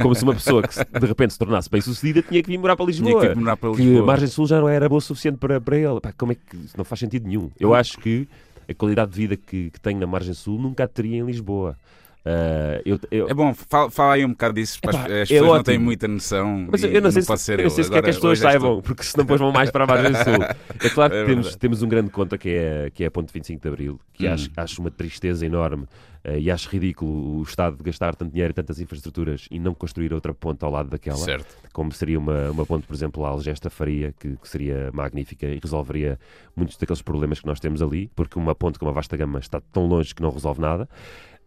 Como 0.01 0.13
se 0.15 0.23
uma 0.23 0.33
pessoa 0.33 0.61
que 0.63 0.73
se- 0.73 0.85
de 0.91 1.05
repente 1.05 1.33
se 1.33 1.39
tornasse 1.39 1.69
bem 1.69 1.81
sucedida 1.81 2.21
tinha 2.21 2.41
que 2.41 2.49
vir 2.49 2.57
morar 2.57 2.75
para 2.75 2.85
Tinha 2.91 3.05
Lisboa. 3.05 3.21
que 3.21 3.27
ir 3.31 3.35
morar 3.35 3.57
para 3.57 3.71
que 3.71 3.77
Lisboa. 3.81 4.03
a 4.03 4.05
Margem 4.05 4.27
Sul 4.27 4.47
já 4.47 4.59
não 4.59 4.69
era 4.69 4.87
boa 4.89 4.97
o 4.97 5.01
suficiente 5.01 5.37
para, 5.37 5.59
para 5.61 5.77
ele. 5.77 5.99
Pá, 6.01 6.13
como 6.17 6.31
é 6.31 6.35
que 6.35 6.55
isso 6.57 6.77
não 6.77 6.83
faz 6.85 6.99
sentido 6.99 7.27
nenhum? 7.27 7.49
Eu 7.59 7.73
acho 7.75 7.97
que 7.99 8.27
a 8.69 8.73
qualidade 8.73 9.11
de 9.11 9.17
vida 9.17 9.35
que, 9.37 9.69
que 9.71 9.79
tenho 9.79 9.99
na 9.99 10.07
Margem 10.07 10.33
Sul 10.33 10.59
nunca 10.59 10.83
a 10.83 10.87
teria 10.87 11.17
em 11.17 11.25
Lisboa. 11.25 11.77
Ah, 12.25 12.81
eu, 12.85 12.99
eu- 13.11 13.29
É 13.29 13.33
bom, 13.33 13.53
fala, 13.53 13.89
fala 13.89 14.13
aí 14.13 14.25
um 14.25 14.29
bocado 14.29 14.53
disso, 14.55 14.79
para 14.81 14.91
Epá, 14.91 14.99
as, 14.99 15.05
as 15.05 15.31
é 15.31 15.33
pessoas 15.33 15.57
não 15.57 15.63
têm 15.63 15.79
muita 15.79 16.07
noção. 16.07 16.67
Mas 16.69 16.83
eu 16.83 17.01
não 17.01 17.11
sei, 17.11 17.23
posso 17.23 17.43
se, 17.43 17.53
eu 17.53 17.63
não 17.63 17.69
sei 17.69 17.83
se 17.83 17.89
quer 17.91 18.03
que 18.03 18.09
as 18.09 18.15
pessoas 18.17 18.39
saibam, 18.39 18.81
porque 18.81 19.03
senão 19.03 19.23
depois 19.25 19.39
vão 19.39 19.51
mais 19.51 19.71
para 19.71 19.83
a 19.83 19.87
Margem 19.87 20.13
Sul. 20.15 20.39
É 20.81 20.89
claro 20.89 21.11
que 21.11 21.17
É 21.17 21.25
temos, 21.25 21.55
temos 21.55 21.81
um 21.81 21.89
grande 21.89 22.09
conta 22.09 22.37
que 22.37 22.49
é, 22.49 22.89
que 22.93 23.03
é 23.03 23.07
a 23.07 23.11
Ponte 23.11 23.33
25 23.33 23.61
de 23.61 23.67
Abril, 23.67 23.99
que 24.13 24.27
Hum. 24.27 24.33
acho, 24.33 24.49
acho 24.55 24.81
uma 24.81 24.91
tristeza 24.91 25.45
enorme 25.45 25.85
Uh, 26.19 26.37
e 26.37 26.51
acho 26.51 26.67
ridículo 26.69 27.39
o 27.39 27.43
Estado 27.43 27.77
de 27.77 27.83
gastar 27.83 28.13
tanto 28.13 28.31
dinheiro 28.33 28.51
e 28.51 28.53
tantas 28.53 28.77
infraestruturas 28.81 29.47
e 29.49 29.57
não 29.57 29.73
construir 29.73 30.13
outra 30.13 30.33
ponte 30.33 30.65
ao 30.65 30.69
lado 30.69 30.89
daquela. 30.89 31.15
Certo. 31.15 31.55
Como 31.71 31.93
seria 31.93 32.19
uma, 32.19 32.51
uma 32.51 32.65
ponte, 32.65 32.85
por 32.85 32.93
exemplo, 32.93 33.23
a 33.25 33.29
Algesta 33.29 33.69
Faria, 33.69 34.13
que, 34.19 34.35
que, 34.35 34.49
seria 34.49 34.89
magnífica 34.93 35.45
e 35.45 35.59
resolveria 35.63 36.19
muitos 36.53 36.75
daqueles 36.75 37.01
problemas 37.01 37.39
que 37.39 37.45
nós 37.45 37.61
temos 37.61 37.81
ali, 37.81 38.11
porque 38.17 38.37
uma 38.37 38.53
ponte 38.53 38.77
com 38.77 38.85
uma 38.85 38.91
vasta 38.91 39.15
gama 39.15 39.39
está 39.39 39.61
tão 39.71 39.85
longe 39.85 40.13
que 40.13 40.21
não 40.21 40.29
resolve 40.29 40.59
nada. 40.59 40.89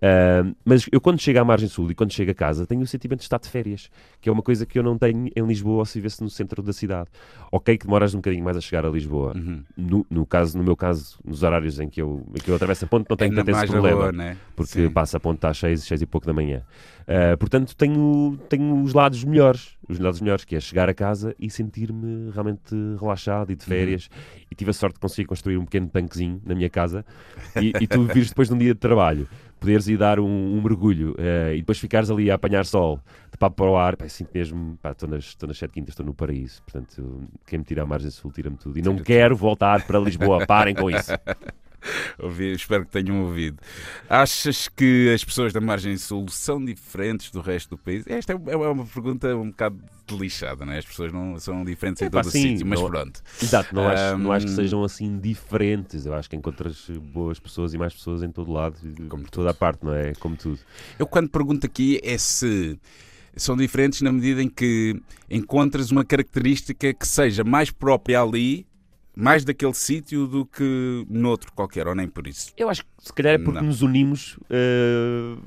Uh, 0.02 0.52
mas 0.64 0.88
eu, 0.90 1.00
quando 1.00 1.20
chego 1.20 1.38
à 1.38 1.44
margem 1.44 1.68
sul 1.68 1.88
e 1.92 1.94
quando 1.94 2.12
chego 2.12 2.32
a 2.32 2.34
casa, 2.34 2.66
tenho 2.66 2.80
o 2.80 2.86
sentimento 2.86 3.20
de 3.20 3.24
estar 3.24 3.38
de 3.38 3.48
férias, 3.48 3.88
que 4.20 4.28
é 4.28 4.32
uma 4.32 4.42
coisa 4.42 4.66
que 4.66 4.76
eu 4.76 4.82
não 4.82 4.98
tenho 4.98 5.30
em 5.34 5.46
Lisboa 5.46 5.78
ou 5.78 5.84
se 5.84 6.00
vivesse 6.00 6.20
no 6.20 6.28
centro 6.28 6.60
da 6.60 6.72
cidade. 6.72 7.08
Ok, 7.52 7.78
que 7.78 7.84
demoras 7.84 8.12
um 8.12 8.18
bocadinho 8.18 8.44
mais 8.44 8.56
a 8.56 8.60
chegar 8.60 8.84
a 8.84 8.88
Lisboa. 8.88 9.32
Uhum. 9.36 9.62
No, 9.76 10.04
no, 10.10 10.26
caso, 10.26 10.58
no 10.58 10.64
meu 10.64 10.76
caso, 10.76 11.20
nos 11.24 11.44
horários 11.44 11.78
em 11.78 11.88
que 11.88 12.02
eu, 12.02 12.26
em 12.34 12.40
que 12.40 12.50
eu 12.50 12.56
atravesso 12.56 12.84
a 12.84 12.88
ponte, 12.88 13.06
não 13.08 13.16
tenho 13.16 13.32
é 13.32 13.36
tanto 13.36 13.50
esse 13.52 13.66
problema. 13.66 14.00
Boa, 14.00 14.12
né? 14.12 14.36
Porque 14.56 14.72
Sim. 14.72 14.90
passa 14.90 15.18
a 15.18 15.20
ponte 15.20 15.46
às 15.46 15.56
6, 15.58 15.84
6 15.84 16.02
e 16.02 16.06
pouco 16.06 16.26
da 16.26 16.32
manhã. 16.32 16.62
Uh, 17.02 17.36
portanto, 17.38 17.76
tenho, 17.76 18.36
tenho 18.48 18.82
os 18.82 18.92
lados 18.92 19.22
melhores, 19.22 19.76
os 19.92 19.98
lados 19.98 20.20
melhores, 20.20 20.44
que 20.44 20.56
é 20.56 20.60
chegar 20.60 20.88
a 20.88 20.94
casa 20.94 21.34
e 21.38 21.50
sentir-me 21.50 22.30
realmente 22.30 22.74
relaxado 23.00 23.52
e 23.52 23.56
de 23.56 23.62
uhum. 23.62 23.68
férias. 23.68 24.06
Uhum. 24.06 24.42
E 24.50 24.54
tive 24.54 24.70
a 24.70 24.74
sorte 24.74 24.94
de 24.94 25.00
conseguir 25.00 25.26
construir 25.26 25.56
um 25.56 25.64
pequeno 25.64 25.88
tanquezinho 25.88 26.40
na 26.44 26.54
minha 26.54 26.68
casa 26.68 27.04
e, 27.60 27.72
e 27.80 27.86
tu 27.86 28.04
vires 28.04 28.28
depois 28.28 28.48
de 28.48 28.54
um 28.54 28.58
dia 28.58 28.74
de 28.74 28.80
trabalho 28.80 29.28
poderes 29.62 29.86
ir 29.86 29.96
dar 29.96 30.18
um, 30.18 30.26
um 30.26 30.60
mergulho 30.60 31.12
uh, 31.12 31.54
e 31.54 31.58
depois 31.58 31.78
ficares 31.78 32.10
ali 32.10 32.30
a 32.32 32.34
apanhar 32.34 32.66
sol 32.66 33.00
de 33.30 33.38
papo 33.38 33.56
para 33.56 33.70
o 33.70 33.76
ar, 33.76 33.96
pá, 33.96 34.08
sinto 34.08 34.30
mesmo, 34.34 34.76
estou 34.84 35.08
nas, 35.08 35.36
nas 35.46 35.56
sete 35.56 35.72
quintas, 35.72 35.92
estou 35.92 36.04
no 36.04 36.12
paraíso. 36.12 36.60
Portanto, 36.64 37.28
quem 37.46 37.60
me 37.60 37.64
tira 37.64 37.84
a 37.84 37.86
margem 37.86 38.10
sul, 38.10 38.32
tira-me 38.32 38.56
tudo. 38.56 38.76
E 38.76 38.82
não 38.82 38.96
quero 38.96 39.36
voltar 39.36 39.86
para 39.86 40.00
Lisboa, 40.00 40.44
parem 40.46 40.74
com 40.74 40.90
isso. 40.90 41.12
Ouvi, 42.18 42.52
espero 42.52 42.84
que 42.84 42.92
tenham 42.92 43.22
ouvido. 43.22 43.58
Achas 44.08 44.68
que 44.68 45.12
as 45.12 45.24
pessoas 45.24 45.52
da 45.52 45.60
margem 45.60 45.96
sul 45.96 46.28
são 46.28 46.64
diferentes 46.64 47.30
do 47.30 47.40
resto 47.40 47.70
do 47.70 47.78
país? 47.78 48.04
Esta 48.06 48.32
é, 48.32 48.36
é 48.36 48.56
uma 48.56 48.86
pergunta 48.86 49.34
um 49.36 49.50
bocado 49.50 49.78
lixada, 50.10 50.64
não 50.64 50.72
é? 50.72 50.78
As 50.78 50.84
pessoas 50.84 51.12
não 51.12 51.38
são 51.38 51.64
diferentes 51.64 52.02
é, 52.02 52.06
em 52.06 52.10
todo 52.10 52.26
o 52.26 52.30
sítio, 52.30 52.66
mas 52.66 52.80
não, 52.80 52.90
pronto. 52.90 53.22
Exato, 53.42 53.74
não, 53.74 53.82
um, 53.82 53.88
acho, 53.88 54.18
não 54.18 54.32
acho 54.32 54.46
que 54.46 54.52
sejam 54.52 54.84
assim 54.84 55.18
diferentes. 55.18 56.06
Eu 56.06 56.14
acho 56.14 56.28
que 56.28 56.36
encontras 56.36 56.88
boas 57.12 57.38
pessoas 57.38 57.72
e 57.74 57.78
mais 57.78 57.94
pessoas 57.94 58.22
em 58.22 58.30
todo 58.30 58.52
lado, 58.52 58.76
como 59.08 59.28
toda 59.30 59.50
a 59.50 59.54
parte, 59.54 59.84
não 59.84 59.94
é? 59.94 60.12
Como 60.14 60.36
tudo. 60.36 60.58
Eu 60.98 61.06
quando 61.06 61.28
pergunto 61.28 61.66
aqui 61.66 62.00
é 62.02 62.18
se 62.18 62.78
são 63.34 63.56
diferentes 63.56 64.02
na 64.02 64.12
medida 64.12 64.42
em 64.42 64.48
que 64.48 65.00
encontras 65.30 65.90
uma 65.90 66.04
característica 66.04 66.92
que 66.92 67.08
seja 67.08 67.42
mais 67.42 67.70
própria 67.70 68.20
ali 68.20 68.66
mais 69.14 69.44
daquele 69.44 69.74
sítio 69.74 70.26
do 70.26 70.46
que 70.46 71.06
noutro 71.08 71.52
qualquer, 71.52 71.86
ou 71.86 71.94
nem 71.94 72.08
por 72.08 72.26
isso. 72.26 72.52
Eu 72.56 72.68
acho 72.68 72.82
que 72.82 72.88
se 72.98 73.12
calhar 73.12 73.34
é 73.34 73.38
porque 73.38 73.60
não. 73.60 73.66
nos 73.66 73.82
unimos 73.82 74.38
uh, 74.44 75.40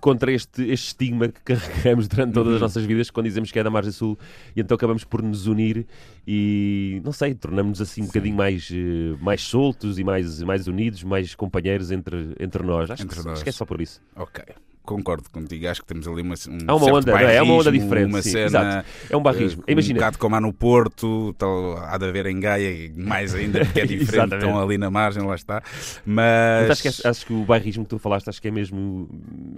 contra 0.00 0.32
este, 0.32 0.62
este 0.62 0.88
estigma 0.88 1.28
que 1.28 1.40
carregamos 1.40 2.06
durante 2.06 2.32
todas 2.32 2.50
uhum. 2.50 2.54
as 2.56 2.60
nossas 2.60 2.84
vidas 2.84 3.10
quando 3.10 3.26
dizemos 3.26 3.50
que 3.50 3.58
é 3.58 3.62
da 3.62 3.70
margem 3.70 3.92
sul 3.92 4.18
e 4.54 4.60
então 4.60 4.76
acabamos 4.76 5.02
por 5.02 5.22
nos 5.22 5.46
unir 5.46 5.86
e 6.26 7.00
não 7.04 7.12
sei, 7.12 7.34
tornamos-nos 7.34 7.80
assim 7.80 8.02
um 8.02 8.04
Sim. 8.04 8.08
bocadinho 8.08 8.36
mais, 8.36 8.70
uh, 8.70 9.18
mais 9.20 9.42
soltos 9.42 9.98
e 9.98 10.04
mais, 10.04 10.42
mais 10.42 10.68
unidos, 10.68 11.02
mais 11.02 11.34
companheiros 11.34 11.90
entre, 11.90 12.34
entre 12.38 12.62
nós. 12.62 12.90
Acho, 12.90 13.02
entre 13.02 13.18
que, 13.18 13.24
nós. 13.24 13.34
acho 13.34 13.42
que 13.42 13.50
é 13.50 13.52
só 13.52 13.64
por 13.64 13.80
isso. 13.80 14.00
Ok 14.14 14.44
concordo 14.84 15.28
contigo, 15.30 15.66
acho 15.66 15.80
que 15.80 15.86
temos 15.86 16.06
ali 16.06 16.22
uma, 16.22 16.34
um 16.48 16.58
há 16.66 16.74
uma 16.74 16.92
onda, 16.92 17.22
é, 17.22 17.36
é 17.36 17.42
uma 17.42 17.54
onda 17.54 17.72
diferente, 17.72 18.06
uma 18.06 18.22
sim, 18.22 18.30
cena, 18.30 18.44
exato. 18.44 18.88
é 19.10 19.16
um 19.16 19.22
barrismo. 19.22 19.62
Uh, 19.62 19.70
Imagina. 19.72 19.94
Um 19.94 20.00
bocado 20.00 20.18
como 20.18 20.36
há 20.36 20.40
no 20.40 20.52
Porto, 20.52 21.34
tal, 21.38 21.78
há 21.78 21.96
de 21.96 22.04
haver 22.06 22.26
em 22.26 22.38
Gaia, 22.38 22.92
mais 22.96 23.34
ainda 23.34 23.64
porque 23.64 23.80
é 23.80 23.86
diferente, 23.86 24.34
estão 24.34 24.60
ali 24.60 24.78
na 24.78 24.90
margem, 24.90 25.22
lá 25.22 25.34
está. 25.34 25.62
Mas, 26.04 26.68
Mas 26.68 26.70
acho, 26.70 26.82
que, 26.82 26.88
é, 26.88 27.10
acho 27.10 27.26
que 27.26 27.32
o 27.32 27.44
barrismo 27.44 27.84
que 27.84 27.90
tu 27.90 27.98
falaste, 27.98 28.28
acho 28.28 28.40
que 28.40 28.48
é 28.48 28.50
mesmo, 28.50 29.08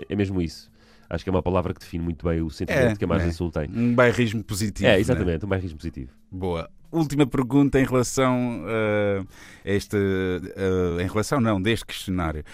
é 0.08 0.14
mesmo 0.14 0.40
isso. 0.40 0.70
Acho 1.08 1.24
que 1.24 1.30
é 1.30 1.32
uma 1.32 1.42
palavra 1.42 1.72
que 1.72 1.80
define 1.80 2.04
muito 2.04 2.26
bem 2.26 2.40
o 2.42 2.50
sentimento 2.50 2.92
é, 2.92 2.96
que 2.96 3.04
a 3.04 3.08
margem 3.08 3.28
é. 3.28 3.32
sul 3.32 3.50
tem. 3.50 3.68
Um 3.74 3.94
bairrismo 3.94 4.42
positivo. 4.42 4.88
É, 4.88 4.92
né? 4.92 5.00
exatamente, 5.00 5.42
né? 5.42 5.46
um 5.46 5.48
bairrismo 5.48 5.78
positivo. 5.78 6.10
Boa 6.30 6.68
última 6.90 7.26
pergunta 7.26 7.78
em 7.80 7.84
relação 7.84 8.62
uh, 8.62 9.26
a 9.64 9.70
este. 9.70 9.96
Uh, 9.96 11.00
em 11.00 11.06
relação, 11.06 11.40
não, 11.40 11.60
deste 11.60 11.84
questionário, 11.86 12.44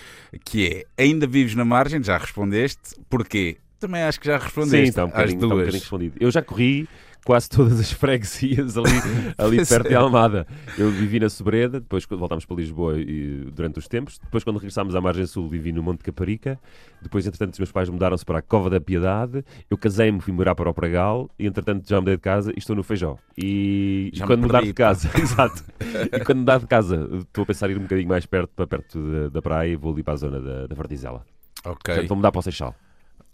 que 0.44 0.66
é: 0.96 1.02
ainda 1.02 1.26
vives 1.26 1.54
na 1.54 1.64
margem? 1.64 2.02
Já 2.02 2.18
respondeste. 2.18 2.96
Porquê? 3.08 3.58
Também 3.78 4.02
acho 4.02 4.20
que 4.20 4.26
já 4.26 4.38
respondeste. 4.38 4.76
Sim, 4.76 4.88
está 4.88 5.04
um 5.04 5.08
bocadinho, 5.08 5.42
está 5.42 5.54
um 5.54 5.64
respondido. 5.64 6.16
Eu 6.20 6.30
já 6.30 6.40
corri 6.42 6.88
quase 7.24 7.48
todas 7.48 7.78
as 7.78 7.92
freguesias 7.92 8.76
ali, 8.76 8.90
ali 9.38 9.66
perto 9.66 9.88
de 9.88 9.94
Almada. 9.94 10.46
Eu 10.76 10.90
vivi 10.90 11.20
na 11.20 11.28
Sobreda, 11.28 11.80
depois 11.80 12.04
voltámos 12.04 12.44
para 12.44 12.56
Lisboa 12.56 12.98
e, 12.98 13.48
durante 13.52 13.78
os 13.78 13.88
tempos. 13.88 14.18
Depois, 14.18 14.44
quando 14.44 14.56
regressámos 14.56 14.94
à 14.94 15.00
margem 15.00 15.26
sul, 15.26 15.48
vivi 15.48 15.72
no 15.72 15.82
Monte 15.82 16.02
Caparica. 16.02 16.58
Depois, 17.00 17.26
entretanto, 17.26 17.52
os 17.52 17.58
meus 17.58 17.72
pais 17.72 17.88
mudaram-se 17.88 18.24
para 18.24 18.38
a 18.38 18.42
Cova 18.42 18.68
da 18.68 18.80
Piedade. 18.80 19.44
Eu 19.70 19.78
casei-me, 19.78 20.20
fui 20.20 20.32
morar 20.32 20.54
para 20.54 20.68
o 20.68 20.74
Pragal 20.74 21.30
e, 21.38 21.46
entretanto, 21.46 21.88
já 21.88 22.00
mudei 22.00 22.16
de 22.16 22.22
casa 22.22 22.52
e 22.52 22.58
estou 22.58 22.74
no 22.74 22.82
Feijó. 22.82 23.16
E, 23.36 24.10
e 24.12 24.20
quando 24.20 24.42
mudar 24.42 24.62
de 24.62 24.72
casa, 24.72 25.10
exato. 25.18 25.64
E 26.12 26.20
quando 26.24 26.38
mudar 26.38 26.58
de 26.58 26.66
casa, 26.66 27.08
estou 27.20 27.42
a 27.42 27.46
pensar 27.46 27.70
em 27.70 27.74
ir 27.74 27.78
um 27.78 27.82
bocadinho 27.82 28.08
mais 28.08 28.26
perto, 28.26 28.50
para 28.54 28.66
perto 28.66 28.98
da, 28.98 29.28
da 29.28 29.42
praia 29.42 29.70
e 29.70 29.76
vou 29.76 29.92
ali 29.92 30.02
para 30.02 30.14
a 30.14 30.16
zona 30.16 30.40
da, 30.40 30.66
da 30.66 30.74
Vartizela. 30.74 31.24
Ok. 31.64 31.76
Portanto, 31.84 32.08
vou 32.08 32.16
mudar 32.16 32.32
para 32.32 32.40
o 32.40 32.42
Seixal 32.42 32.74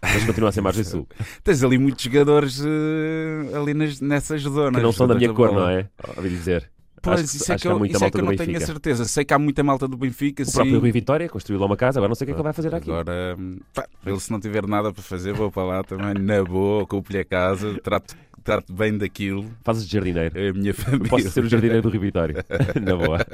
mas 0.03 0.25
continua 0.25 0.49
a 0.49 0.53
ser 0.53 0.61
margem 0.61 0.85
sul. 0.85 1.09
Tens 1.43 1.63
ali 1.63 1.79
muitos 1.79 2.05
jogadores 2.05 2.61
uh, 2.61 3.57
ali 3.61 3.75
nas, 3.75 4.01
nessas 4.01 4.43
zonas. 4.43 4.77
Que 4.77 4.83
não 4.83 4.93
são 4.93 5.07
da 5.07 5.15
minha 5.15 5.33
cor, 5.33 5.53
não 5.53 5.69
é? 5.69 5.89
Ouvi 6.17 6.29
dizer. 6.29 6.71
Pois, 7.01 7.21
acho, 7.21 7.37
isso 7.37 7.53
é 7.53 7.57
que, 7.57 7.69
eu, 7.69 7.87
isso 7.87 8.05
é 8.05 8.11
que 8.11 8.19
eu 8.19 8.25
não 8.25 8.37
tenho 8.37 8.57
a 8.57 8.61
certeza. 8.61 9.05
Sei 9.05 9.25
que 9.25 9.33
há 9.33 9.39
muita 9.39 9.63
malta 9.63 9.87
do 9.87 9.97
Benfica. 9.97 10.43
O 10.43 10.47
sim. 10.47 10.53
próprio 10.53 10.81
Rui 10.81 10.93
Vitória 10.93 11.29
construiu 11.29 11.61
lá 11.61 11.67
uma 11.67 11.77
casa, 11.77 11.99
agora 11.99 12.09
não 12.09 12.15
sei 12.15 12.25
o 12.25 12.27
que 12.27 12.33
é 12.33 12.35
que 12.35 12.41
ele 12.41 12.45
vai 12.45 12.53
fazer 12.53 12.75
aqui. 12.75 12.91
Agora, 12.91 13.37
pá, 13.73 13.87
ele 14.05 14.21
se 14.21 14.31
não 14.31 14.41
tiver 14.41 14.67
nada 14.67 14.93
para 14.93 15.03
fazer, 15.03 15.33
vou 15.33 15.51
para 15.51 15.63
lá 15.63 15.85
também, 15.85 16.15
na 16.15 16.43
boa, 16.43 16.83
ocupo-lhe 16.83 17.21
a 17.21 17.25
casa, 17.25 17.79
trato, 17.83 18.17
trato 18.43 18.73
bem 18.73 18.97
daquilo. 18.99 19.49
Fazes 19.63 19.87
de 19.87 19.93
jardineiro. 19.93 20.39
É 20.39 20.49
a 20.49 20.53
minha 20.53 20.75
família. 20.75 21.09
Posso 21.09 21.31
ser 21.31 21.45
o 21.45 21.49
jardineiro 21.49 21.83
do 21.83 21.91
Rui 21.91 21.99
Vitória, 21.99 22.45
na 22.81 22.97
boa. 22.97 23.19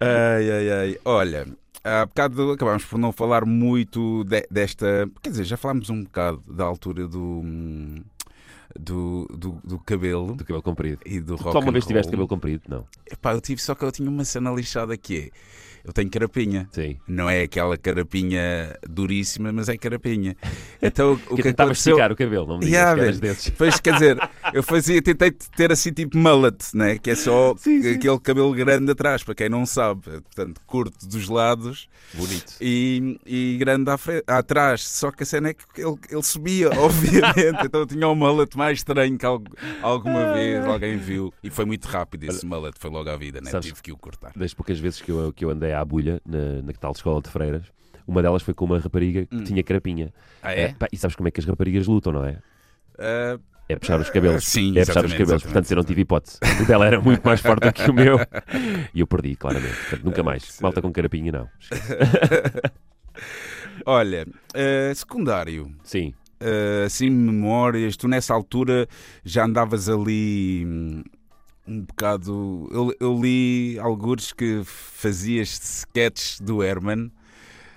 Ai, 0.00 0.50
ai, 0.50 0.70
ai. 0.72 0.98
Olha, 1.04 1.46
há 1.84 2.06
bocado 2.06 2.52
acabámos 2.52 2.84
por 2.84 2.98
não 2.98 3.12
falar 3.12 3.44
muito 3.44 4.24
de, 4.24 4.46
desta. 4.50 5.10
Quer 5.22 5.30
dizer, 5.30 5.44
já 5.44 5.56
falámos 5.56 5.90
um 5.90 6.02
bocado 6.02 6.42
da 6.46 6.64
altura 6.64 7.06
do. 7.06 7.42
Do, 8.78 9.28
do, 9.36 9.60
do 9.62 9.78
cabelo. 9.80 10.34
Do 10.34 10.44
cabelo 10.44 10.62
comprido. 10.62 10.98
E 11.04 11.20
do 11.20 11.36
tu 11.36 11.42
rock 11.42 11.58
uma 11.58 11.72
vez 11.72 11.84
tiveste 11.84 12.10
cabelo 12.10 12.26
comprido? 12.26 12.62
Não. 12.68 12.86
Epá, 13.10 13.34
eu 13.34 13.40
tive, 13.40 13.60
só 13.60 13.74
que 13.74 13.84
eu 13.84 13.92
tinha 13.92 14.08
uma 14.08 14.24
cena 14.24 14.50
lixada 14.50 14.96
que 14.96 15.18
é 15.18 15.30
eu 15.84 15.92
tenho 15.92 16.10
carapinha. 16.10 16.68
Sim. 16.72 16.98
Não 17.06 17.28
é 17.28 17.42
aquela 17.42 17.76
carapinha 17.76 18.76
duríssima, 18.88 19.52
mas 19.52 19.68
é 19.68 19.76
carapinha. 19.76 20.36
Então 20.84 21.12
o 21.12 21.36
que, 21.36 21.42
que 21.42 21.48
aconteceu... 21.48 21.92
esticar 21.92 22.10
o 22.10 22.16
cabelo, 22.16 22.46
não 22.46 22.58
me 22.58 22.66
yeah, 22.66 22.96
que. 23.12 23.52
Pois, 23.52 23.78
quer 23.78 23.94
dizer, 23.94 24.18
eu 24.52 24.64
fazia, 24.64 25.00
tentei 25.00 25.30
ter 25.30 25.70
assim 25.70 25.92
tipo 25.92 26.18
mullet, 26.18 26.56
né? 26.74 26.98
que 26.98 27.10
é 27.10 27.14
só 27.14 27.54
sim, 27.56 27.80
sim. 27.82 27.94
aquele 27.94 28.18
cabelo 28.18 28.52
grande 28.52 28.90
atrás, 28.90 29.22
para 29.22 29.34
quem 29.34 29.48
não 29.48 29.64
sabe. 29.64 30.02
Portanto, 30.02 30.60
curto 30.66 31.06
dos 31.06 31.28
lados. 31.28 31.88
Bonito. 32.14 32.54
E, 32.60 33.18
e 33.24 33.56
grande 33.58 33.90
à 33.90 33.96
frente, 33.96 34.24
atrás. 34.26 34.86
Só 34.88 35.10
que 35.10 35.22
a 35.22 35.26
cena 35.26 35.50
é 35.50 35.54
que 35.54 35.64
ele, 35.76 35.96
ele 36.10 36.22
subia, 36.22 36.70
obviamente. 36.78 37.64
então 37.64 37.80
eu 37.80 37.86
tinha 37.86 38.08
um 38.08 38.14
mullet 38.14 38.56
mais 38.56 38.78
estranho 38.78 39.16
que 39.16 39.26
alguma 39.82 40.32
vez 40.32 40.64
alguém 40.64 40.96
viu. 40.96 41.32
E 41.42 41.50
foi 41.50 41.64
muito 41.64 41.86
rápido 41.86 42.24
esse 42.24 42.44
mullet, 42.44 42.74
foi 42.78 42.90
logo 42.90 43.08
à 43.08 43.16
vida, 43.16 43.40
né? 43.40 43.50
Sabes, 43.50 43.68
tive 43.68 43.82
que 43.82 43.92
o 43.92 43.96
cortar. 43.96 44.32
Das 44.36 44.52
poucas 44.54 44.78
vezes 44.78 45.00
que 45.00 45.10
eu, 45.10 45.32
que 45.32 45.44
eu 45.44 45.50
andei 45.50 45.71
à 45.74 45.84
bulha 45.84 46.20
na, 46.26 46.62
na 46.62 46.72
tal 46.72 46.92
escola 46.92 47.20
de 47.20 47.28
freiras. 47.28 47.64
Uma 48.06 48.22
delas 48.22 48.42
foi 48.42 48.54
com 48.54 48.64
uma 48.64 48.78
rapariga 48.78 49.26
que 49.26 49.36
hum. 49.36 49.44
tinha 49.44 49.62
carapinha. 49.62 50.12
Ah, 50.42 50.52
é? 50.52 50.72
pá, 50.72 50.88
e 50.92 50.96
sabes 50.96 51.16
como 51.16 51.28
é 51.28 51.30
que 51.30 51.40
as 51.40 51.46
raparigas 51.46 51.86
lutam, 51.86 52.12
não 52.12 52.24
é? 52.24 52.38
Uh, 52.98 53.40
é 53.68 53.76
puxar 53.76 54.00
os 54.00 54.10
cabelos. 54.10 54.44
Sim, 54.44 54.76
é 54.78 54.84
puxar 54.84 55.04
os 55.04 55.12
cabelos. 55.12 55.42
Portanto, 55.42 55.70
eu 55.70 55.76
não 55.76 55.84
tive 55.84 56.02
hipótese. 56.02 56.38
O 56.60 56.66
dela 56.66 56.86
era 56.86 57.00
muito 57.00 57.24
mais 57.24 57.40
forte 57.40 57.66
do 57.66 57.72
que 57.72 57.90
o 57.90 57.94
meu. 57.94 58.18
E 58.94 59.00
eu 59.00 59.06
perdi, 59.06 59.34
claramente. 59.34 59.74
Portanto, 59.74 60.04
nunca 60.04 60.22
mais. 60.22 60.60
Malta 60.60 60.82
com 60.82 60.92
carapinha, 60.92 61.32
não. 61.32 61.48
Olha, 63.86 64.26
uh, 64.26 64.94
secundário. 64.94 65.74
Sim. 65.82 66.12
Uh, 66.40 66.84
assim, 66.84 67.08
memórias. 67.08 67.96
Tu 67.96 68.06
nessa 68.08 68.34
altura 68.34 68.86
já 69.24 69.46
andavas 69.46 69.88
ali. 69.88 71.02
Um 71.66 71.82
bocado. 71.82 72.68
Eu, 72.72 72.94
eu 72.98 73.20
li 73.20 73.78
alguns 73.78 74.32
que 74.32 74.62
fazias 74.64 75.48
sketches 75.48 76.40
do 76.40 76.62
Herman. 76.62 77.10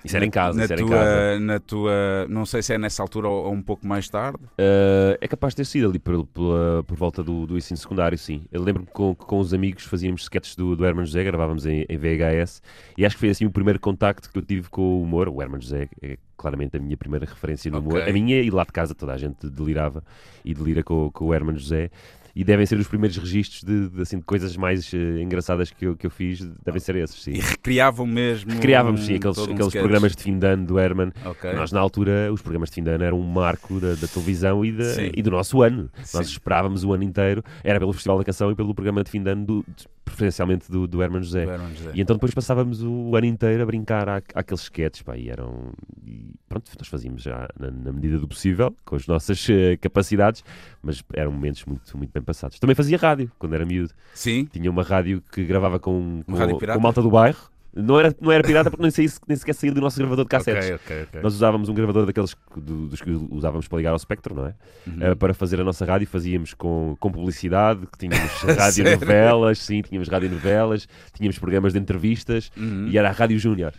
Isso 0.05 0.15
era 0.15 0.25
em 0.25 0.29
casa, 0.29 0.59
na 0.59 0.67
tua, 0.67 0.79
em 0.79 0.87
casa. 0.87 1.39
Na 1.39 1.59
tua, 1.59 2.27
não 2.29 2.45
sei 2.45 2.61
se 2.61 2.73
é 2.73 2.77
nessa 2.77 3.01
altura 3.01 3.27
ou, 3.27 3.45
ou 3.45 3.53
um 3.53 3.61
pouco 3.61 3.87
mais 3.87 4.07
tarde. 4.07 4.37
Uh, 4.43 5.17
é 5.19 5.27
capaz 5.27 5.53
de 5.53 5.57
ter 5.57 5.65
sido 5.65 5.89
ali 5.89 5.97
por, 5.97 6.27
por, 6.27 6.83
por 6.83 6.95
volta 6.95 7.23
do, 7.23 7.47
do 7.47 7.57
ensino 7.57 7.77
secundário, 7.77 8.15
sim. 8.15 8.45
Eu 8.51 8.61
lembro-me 8.61 8.85
que 8.85 8.93
com, 8.93 9.15
com 9.15 9.39
os 9.39 9.51
amigos 9.51 9.83
fazíamos 9.83 10.21
sketches 10.21 10.55
do, 10.55 10.75
do 10.75 10.85
Herman 10.85 11.05
José, 11.05 11.23
gravávamos 11.23 11.65
em, 11.65 11.85
em, 11.89 11.97
VHS, 11.97 12.61
e 12.95 13.03
acho 13.03 13.15
que 13.15 13.21
foi 13.21 13.29
assim 13.29 13.45
o 13.45 13.51
primeiro 13.51 13.79
contacto 13.79 14.29
que 14.29 14.37
eu 14.37 14.43
tive 14.43 14.69
com 14.69 14.81
o 14.81 15.01
humor. 15.01 15.27
O 15.27 15.41
Herman 15.41 15.59
José 15.59 15.89
é 16.01 16.17
claramente 16.37 16.77
a 16.77 16.79
minha 16.79 16.97
primeira 16.97 17.25
referência 17.25 17.71
no 17.71 17.79
okay. 17.79 17.89
humor. 17.89 18.07
A 18.07 18.13
minha 18.13 18.39
e 18.41 18.51
lá 18.51 18.63
de 18.63 18.71
casa 18.71 18.93
toda 18.93 19.13
a 19.13 19.17
gente 19.17 19.49
delirava 19.49 20.03
e 20.43 20.53
delira 20.53 20.83
com, 20.83 21.09
com 21.11 21.25
o 21.25 21.33
Herman 21.33 21.57
José. 21.57 21.89
E 22.35 22.43
devem 22.43 22.65
ser 22.65 22.77
os 22.77 22.87
primeiros 22.87 23.17
registros 23.17 23.63
de, 23.63 23.87
de, 23.87 24.01
assim, 24.01 24.17
de 24.19 24.25
coisas 24.25 24.57
mais 24.57 24.91
uh, 24.91 24.97
engraçadas 25.19 25.71
que 25.71 25.85
eu, 25.85 25.95
que 25.95 26.05
eu 26.05 26.09
fiz, 26.09 26.41
devem 26.65 26.81
ser 26.81 26.97
esses, 26.97 27.21
sim. 27.23 27.31
E 27.31 27.39
recriavam 27.39 28.05
mesmo. 28.05 28.51
Recriávamos, 28.51 29.05
sim, 29.05 29.15
aqueles, 29.15 29.39
aqueles 29.39 29.73
programas 29.73 30.15
de 30.15 30.21
fim 30.21 30.37
de 30.37 30.45
ano 30.45 30.65
do 30.65 30.77
Herman. 30.77 31.13
Okay. 31.25 31.53
Nós, 31.53 31.71
na 31.71 31.79
altura, 31.79 32.31
os 32.33 32.41
programas 32.41 32.69
de 32.69 32.75
fim 32.75 32.83
de 32.83 32.89
ano 32.89 33.03
eram 33.05 33.19
um 33.19 33.23
marco 33.23 33.79
da, 33.79 33.95
da 33.95 34.07
televisão 34.07 34.65
e, 34.65 34.73
da, 34.73 34.83
e, 35.15 35.21
do 35.21 35.31
nosso 35.31 35.61
ano. 35.61 35.89
Sim. 36.03 36.17
Nós 36.17 36.27
esperávamos 36.27 36.83
o 36.83 36.91
ano 36.91 37.03
inteiro, 37.03 37.41
era 37.63 37.79
pelo 37.79 37.93
Festival 37.93 38.17
da 38.17 38.25
Canção 38.25 38.51
e 38.51 38.55
pelo 38.55 38.75
programa 38.75 39.01
de 39.01 39.11
fim 39.11 39.23
de 39.23 39.29
ano, 39.29 39.45
do, 39.45 39.65
preferencialmente 40.05 40.71
do, 40.71 40.87
do 40.87 41.01
Herman 41.01 41.23
José. 41.23 41.45
José. 41.45 41.91
E 41.93 42.01
então 42.01 42.15
depois 42.15 42.33
passávamos 42.33 42.83
o 42.83 43.15
ano 43.15 43.25
inteiro 43.25 43.63
a 43.63 43.65
brincar 43.65 44.07
à, 44.07 44.21
àqueles 44.33 44.61
sketches, 44.61 45.01
pá, 45.01 45.17
e 45.17 45.29
eram. 45.29 45.73
E 46.05 46.33
pronto, 46.47 46.69
nós 46.77 46.87
fazíamos 46.87 47.23
já 47.23 47.49
na, 47.59 47.71
na 47.71 47.91
medida 47.91 48.19
do 48.19 48.27
possível, 48.27 48.73
com 48.85 48.95
as 48.95 49.07
nossas 49.07 49.47
uh, 49.49 49.77
capacidades, 49.81 50.43
mas 50.81 51.03
eram 51.13 51.31
momentos 51.31 51.65
muito, 51.65 51.97
muito 51.97 52.11
bem 52.11 52.23
passados. 52.25 52.59
Também 52.59 52.75
fazia 52.75 52.97
rádio, 52.97 53.31
quando 53.39 53.53
era 53.53 53.65
miúdo. 53.65 53.93
Sim. 54.13 54.45
Tinha 54.45 54.69
uma 54.69 54.83
rádio 54.83 55.21
que 55.31 55.45
gravava 55.45 55.79
com, 55.79 56.23
com, 56.25 56.33
um 56.33 56.59
com 56.59 56.79
malta 56.79 57.01
do 57.01 57.09
bairro. 57.09 57.55
Não 57.75 57.99
era, 57.99 58.15
não 58.21 58.31
era 58.31 58.41
pirata 58.41 58.71
porque 58.71 58.81
nem, 58.81 58.89
saí, 58.89 59.09
nem 59.27 59.35
sequer 59.35 59.53
saía 59.53 59.73
do 59.73 59.81
nosso 59.81 59.97
gravador 59.97 60.23
de 60.23 60.29
cassetes. 60.29 60.63
Okay, 60.63 60.75
okay, 60.75 61.03
okay. 61.03 61.21
Nós 61.21 61.33
usávamos 61.33 61.67
um 61.67 61.73
gravador 61.73 62.05
daqueles 62.05 62.33
do, 62.55 62.87
dos 62.87 63.01
que 63.01 63.11
usávamos 63.29 63.67
para 63.67 63.77
ligar 63.77 63.89
ao 63.89 63.97
espectro, 63.97 64.33
não 64.33 64.45
é? 64.45 64.55
Uhum. 64.87 65.11
Uh, 65.11 65.15
para 65.17 65.33
fazer 65.33 65.59
a 65.59 65.63
nossa 65.63 65.83
rádio, 65.83 66.07
fazíamos 66.07 66.53
com, 66.53 66.95
com 67.01 67.11
publicidade, 67.11 67.85
que 67.85 67.97
tínhamos 67.97 68.31
radionovelas, 68.57 69.59
sim, 69.59 69.81
tínhamos 69.81 70.07
radionovelas, 70.07 70.87
tínhamos 71.13 71.37
programas 71.37 71.73
de 71.73 71.79
entrevistas 71.79 72.49
uhum. 72.55 72.87
e 72.87 72.97
era 72.97 73.09
a 73.09 73.11
Rádio 73.11 73.37
Júnior. 73.37 73.73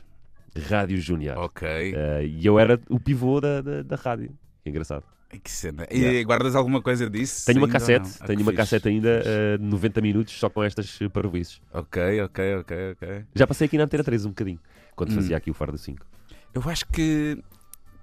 Rádio 0.69 0.99
Júnior. 1.01 1.39
Ok. 1.39 1.67
Uh, 1.67 2.27
e 2.27 2.45
eu 2.45 2.59
era 2.59 2.79
o 2.91 3.01
pivô 3.01 3.41
da, 3.41 3.63
da, 3.63 3.83
da 3.83 3.97
rádio. 3.97 4.31
Que 4.63 4.69
engraçado. 4.69 5.05
Que 5.29 5.51
cena. 5.51 5.87
E 5.91 5.99
yeah. 5.99 6.25
guardas 6.25 6.55
alguma 6.55 6.81
coisa 6.81 7.11
disso? 7.11 7.45
Tenho 7.47 7.59
uma 7.59 7.69
cassete, 7.69 8.11
ah, 8.21 8.27
tenho 8.27 8.41
uma 8.41 8.53
fixe. 8.53 8.57
cassete 8.57 8.89
ainda, 8.89 9.23
uh, 9.61 9.63
90 9.63 10.01
minutos, 10.01 10.39
só 10.39 10.49
com 10.49 10.63
estas 10.63 10.99
parvoices. 11.13 11.61
Ok, 11.73 12.23
ok, 12.23 12.57
ok, 12.57 12.93
ok. 12.93 13.25
Já 13.35 13.47
passei 13.47 13.67
aqui 13.67 13.77
na 13.77 13.85
Antena 13.85 14.05
3 14.05 14.25
um 14.25 14.29
bocadinho, 14.31 14.61
quando 14.95 15.11
hum. 15.11 15.17
fazia 15.17 15.37
aqui 15.37 15.51
o 15.51 15.55
Fardo 15.55 15.77
5. 15.77 16.07
Eu 16.55 16.63
acho 16.67 16.87
que 16.87 17.39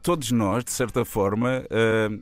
todos 0.01 0.31
nós, 0.31 0.63
de 0.63 0.71
certa 0.71 1.05
forma, 1.05 1.63
uh, 1.71 2.21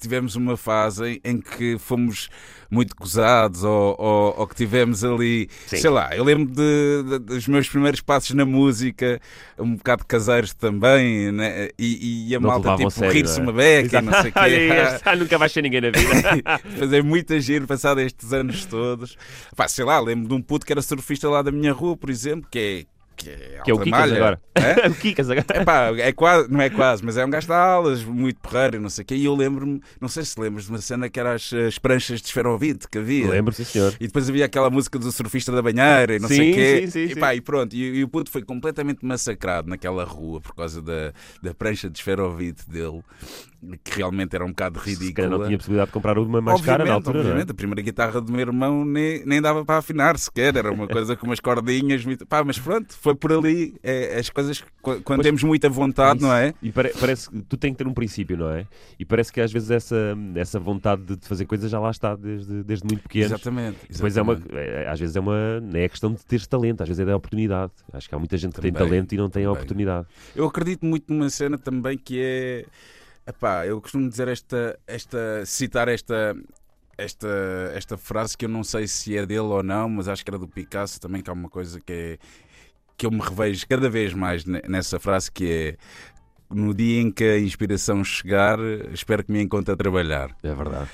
tivemos 0.00 0.36
uma 0.36 0.56
fase 0.56 1.20
em 1.24 1.40
que 1.40 1.78
fomos 1.78 2.28
muito 2.70 2.94
gozados 2.96 3.62
ou, 3.62 3.96
ou, 3.98 4.34
ou 4.38 4.46
que 4.46 4.54
tivemos 4.54 5.04
ali, 5.04 5.48
Sim. 5.66 5.76
sei 5.76 5.90
lá, 5.90 6.14
eu 6.14 6.24
lembro 6.24 6.46
de, 6.46 7.02
de, 7.08 7.18
dos 7.20 7.46
meus 7.46 7.68
primeiros 7.68 8.00
passos 8.00 8.32
na 8.32 8.44
música, 8.44 9.20
um 9.58 9.76
bocado 9.76 10.04
caseiros 10.04 10.52
também, 10.52 11.30
né? 11.32 11.68
e, 11.78 12.28
e 12.28 12.34
a 12.34 12.40
não 12.40 12.48
malta 12.48 12.76
tipo 12.76 13.06
rir-se 13.06 13.38
é? 13.38 13.42
uma 13.42 13.52
beca, 13.52 14.02
não 14.02 14.12
sei 14.20 14.30
o 14.30 14.32
quê. 14.32 14.68
ah, 15.04 15.16
nunca 15.16 15.38
vais 15.38 15.52
ser 15.52 15.62
ninguém 15.62 15.80
na 15.80 15.90
vida. 15.90 16.60
Fazer 16.78 17.02
muita 17.02 17.40
giro 17.40 17.66
passado 17.66 18.00
estes 18.00 18.32
anos 18.32 18.64
todos. 18.64 19.16
Pá, 19.56 19.68
sei 19.68 19.84
lá, 19.84 20.00
lembro 20.00 20.28
de 20.28 20.34
um 20.34 20.42
puto 20.42 20.66
que 20.66 20.72
era 20.72 20.82
surfista 20.82 21.28
lá 21.28 21.42
da 21.42 21.52
minha 21.52 21.72
rua, 21.72 21.96
por 21.96 22.10
exemplo, 22.10 22.48
que 22.50 22.58
é 22.58 22.93
que 23.16 23.30
é, 23.30 23.60
que 23.64 23.70
é 23.70 23.74
o 23.74 23.78
Kikas 23.78 24.12
agora. 24.12 24.40
É? 24.54 24.88
o 24.88 24.94
Kikas 24.94 25.30
agora. 25.30 25.46
É 25.50 25.64
pá, 25.64 25.92
é 25.96 26.12
quase, 26.12 26.50
não 26.50 26.60
é 26.60 26.70
quase, 26.70 27.04
mas 27.04 27.16
é 27.16 27.24
um 27.24 27.30
gajo 27.30 27.46
de 27.46 27.52
aulas, 27.52 28.04
muito 28.04 28.40
porreiro, 28.40 28.80
não 28.80 28.88
sei 28.88 29.02
o 29.02 29.06
quê. 29.06 29.14
E 29.14 29.24
eu 29.24 29.34
lembro-me, 29.34 29.80
não 30.00 30.08
sei 30.08 30.24
se 30.24 30.40
lembras 30.40 30.64
de 30.64 30.70
uma 30.70 30.80
cena 30.80 31.08
que 31.08 31.18
era 31.18 31.34
as, 31.34 31.52
as 31.52 31.78
pranchas 31.78 32.20
de 32.20 32.28
esferovite 32.28 32.88
que 32.88 32.98
havia. 32.98 33.28
Lembro, 33.28 33.52
sim, 33.52 33.64
senhor. 33.64 33.94
E 34.00 34.06
depois 34.06 34.28
havia 34.28 34.44
aquela 34.44 34.70
música 34.70 34.98
do 34.98 35.10
surfista 35.10 35.50
da 35.52 35.60
banheira 35.60 36.16
e 36.16 36.18
não 36.18 36.28
sim, 36.28 36.36
sei 36.36 36.50
o 36.50 36.54
quê. 36.54 36.86
Sim, 36.86 36.90
sim, 36.90 37.12
e, 37.12 37.16
pá, 37.16 37.34
e 37.34 37.40
pronto, 37.40 37.74
e, 37.74 37.98
e, 37.98 38.04
o 38.04 38.08
puto 38.08 38.30
foi 38.30 38.42
completamente 38.42 39.04
massacrado 39.04 39.68
naquela 39.68 40.04
rua 40.04 40.40
por 40.40 40.54
causa 40.54 40.80
da, 40.80 41.12
da 41.42 41.52
prancha 41.52 41.90
de 41.90 41.98
esferovite 41.98 42.68
dele. 42.68 43.02
Que 43.82 43.98
realmente 43.98 44.34
era 44.34 44.44
um 44.44 44.48
bocado 44.48 44.78
ridícula. 44.78 45.28
não 45.28 45.44
tinha 45.46 45.56
possibilidade 45.58 45.88
de 45.88 45.92
comprar 45.92 46.18
uma 46.18 46.40
mais 46.40 46.58
obviamente, 46.58 46.78
cara 46.78 46.88
na 46.88 46.94
altura. 46.94 47.18
Obviamente, 47.20 47.48
é? 47.48 47.52
a 47.52 47.54
primeira 47.54 47.82
guitarra 47.82 48.20
do 48.20 48.30
meu 48.32 48.40
irmão 48.40 48.84
nem, 48.84 49.24
nem 49.24 49.40
dava 49.40 49.64
para 49.64 49.78
afinar 49.78 50.18
sequer, 50.18 50.56
era 50.56 50.70
uma 50.72 50.86
coisa 50.86 51.16
com 51.16 51.26
umas 51.26 51.40
cordinhas. 51.40 52.04
Muito... 52.04 52.26
Pá, 52.26 52.42
mas 52.44 52.58
pronto, 52.58 52.94
foi 52.96 53.14
por 53.14 53.32
ali. 53.32 53.74
É, 53.82 54.18
as 54.18 54.30
coisas, 54.30 54.62
quando 54.82 55.02
Pois, 55.02 55.20
temos 55.20 55.42
muita 55.42 55.68
vontade, 55.68 56.18
Isso. 56.18 56.26
não 56.26 56.34
é? 56.34 56.54
E 56.62 56.70
pare- 56.72 56.92
parece 56.98 57.30
que 57.30 57.42
tu 57.42 57.56
tens 57.56 57.72
que 57.72 57.78
ter 57.78 57.86
um 57.86 57.94
princípio, 57.94 58.36
não 58.36 58.50
é? 58.50 58.66
E 58.98 59.04
parece 59.04 59.32
que 59.32 59.40
às 59.40 59.52
vezes 59.52 59.70
essa, 59.70 60.16
essa 60.34 60.58
vontade 60.58 61.16
de 61.16 61.26
fazer 61.26 61.46
coisas 61.46 61.70
já 61.70 61.78
lá 61.80 61.90
está 61.90 62.14
desde, 62.16 62.62
desde 62.62 62.84
muito 62.86 63.02
pequeno. 63.02 63.26
Exatamente. 63.26 63.78
Depois 63.90 64.16
é 64.16 64.22
uma, 64.22 64.32
exatamente. 64.34 64.58
é- 64.58 64.88
às 64.88 65.00
vezes 65.00 65.16
é 65.16 65.20
uma, 65.20 65.60
não 65.60 65.78
é 65.80 65.88
questão 65.88 66.12
de 66.12 66.24
teres 66.24 66.46
talento, 66.46 66.82
às 66.82 66.88
vezes 66.88 67.00
é 67.00 67.04
da 67.04 67.16
oportunidade. 67.16 67.72
Acho 67.92 68.08
que 68.08 68.14
há 68.14 68.18
muita 68.18 68.36
gente 68.36 68.54
que 68.54 68.60
tem 68.60 68.72
Também, 68.72 68.88
talento 68.88 69.12
e 69.12 69.16
não 69.16 69.30
tem 69.30 69.44
a 69.44 69.50
oportunidade. 69.52 70.06
Eu 70.34 70.46
acredito 70.46 70.84
muito 70.84 71.12
numa 71.12 71.30
cena 71.30 71.56
também 71.58 71.96
que 71.98 72.20
é. 72.20 72.64
Epá, 73.26 73.66
eu 73.66 73.80
costumo 73.80 74.08
dizer 74.08 74.28
esta. 74.28 74.78
esta 74.86 75.44
citar 75.46 75.88
esta. 75.88 76.36
Esta, 76.96 77.26
esta 77.74 77.96
frase 77.96 78.38
que 78.38 78.44
eu 78.44 78.48
não 78.48 78.62
sei 78.62 78.86
se 78.86 79.16
é 79.16 79.26
dele 79.26 79.40
ou 79.40 79.64
não, 79.64 79.88
mas 79.88 80.06
acho 80.06 80.24
que 80.24 80.30
era 80.30 80.38
do 80.38 80.46
Picasso 80.46 81.00
também, 81.00 81.22
que 81.22 81.28
há 81.28 81.32
uma 81.32 81.48
coisa 81.48 81.80
que 81.80 81.92
é. 81.92 82.18
que 82.96 83.04
eu 83.04 83.10
me 83.10 83.18
revejo 83.20 83.66
cada 83.66 83.90
vez 83.90 84.14
mais 84.14 84.44
ne- 84.44 84.62
nessa 84.68 85.00
frase 85.00 85.30
que 85.30 85.50
é. 85.50 85.76
No 86.54 86.72
dia 86.72 87.00
em 87.00 87.10
que 87.10 87.24
a 87.24 87.38
inspiração 87.40 88.04
chegar, 88.04 88.60
espero 88.92 89.24
que 89.24 89.32
me 89.32 89.42
encontre 89.42 89.74
a 89.74 89.76
trabalhar. 89.76 90.36
É 90.40 90.54
verdade. 90.54 90.88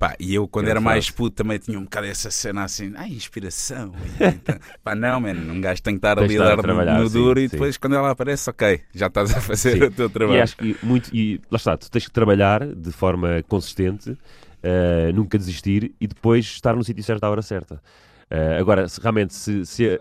Pá, 0.00 0.16
e 0.18 0.34
eu, 0.34 0.48
quando 0.48 0.68
era 0.68 0.80
mais 0.80 1.10
puto, 1.10 1.36
também 1.36 1.58
tinha 1.58 1.78
um 1.78 1.84
bocado 1.84 2.06
essa 2.06 2.30
cena 2.30 2.64
assim, 2.64 2.90
ah, 2.96 3.06
inspiração. 3.06 3.92
E 4.02 4.24
então, 4.34 4.58
Pá, 4.82 4.94
não, 4.94 5.20
mano, 5.20 5.52
um 5.52 5.60
gajo 5.60 5.82
tem 5.82 5.92
que 5.92 5.98
estar 5.98 6.18
ali 6.18 6.38
a 6.38 6.56
dar 6.56 6.56
no- 6.56 6.72
no 6.86 7.06
sim, 7.06 7.18
duro 7.18 7.38
e 7.38 7.48
sim. 7.50 7.56
depois, 7.56 7.76
quando 7.76 7.96
ela 7.96 8.10
aparece, 8.10 8.48
ok, 8.48 8.80
já 8.94 9.08
estás 9.08 9.30
a 9.36 9.40
fazer 9.42 9.76
Sim. 9.76 9.84
o 9.84 9.90
teu 9.90 10.08
trabalho. 10.08 10.38
E 10.38 10.40
acho 10.40 10.56
que 10.56 10.78
muito, 10.82 11.14
e 11.14 11.38
lá 11.50 11.56
está, 11.56 11.76
tu 11.76 11.90
tens 11.90 12.06
que 12.06 12.10
trabalhar 12.12 12.66
de 12.66 12.90
forma 12.92 13.42
consistente, 13.46 14.16
eh, 14.62 15.12
nunca 15.12 15.36
desistir 15.36 15.92
e 16.00 16.06
depois 16.06 16.46
estar 16.46 16.74
no 16.74 16.82
sítio 16.82 17.04
certo 17.04 17.24
à 17.24 17.30
hora 17.30 17.42
certa. 17.42 17.78
Eh, 18.30 18.56
agora, 18.58 18.88
se 18.88 19.00
realmente 19.02 19.34
se, 19.34 19.66
se, 19.66 20.00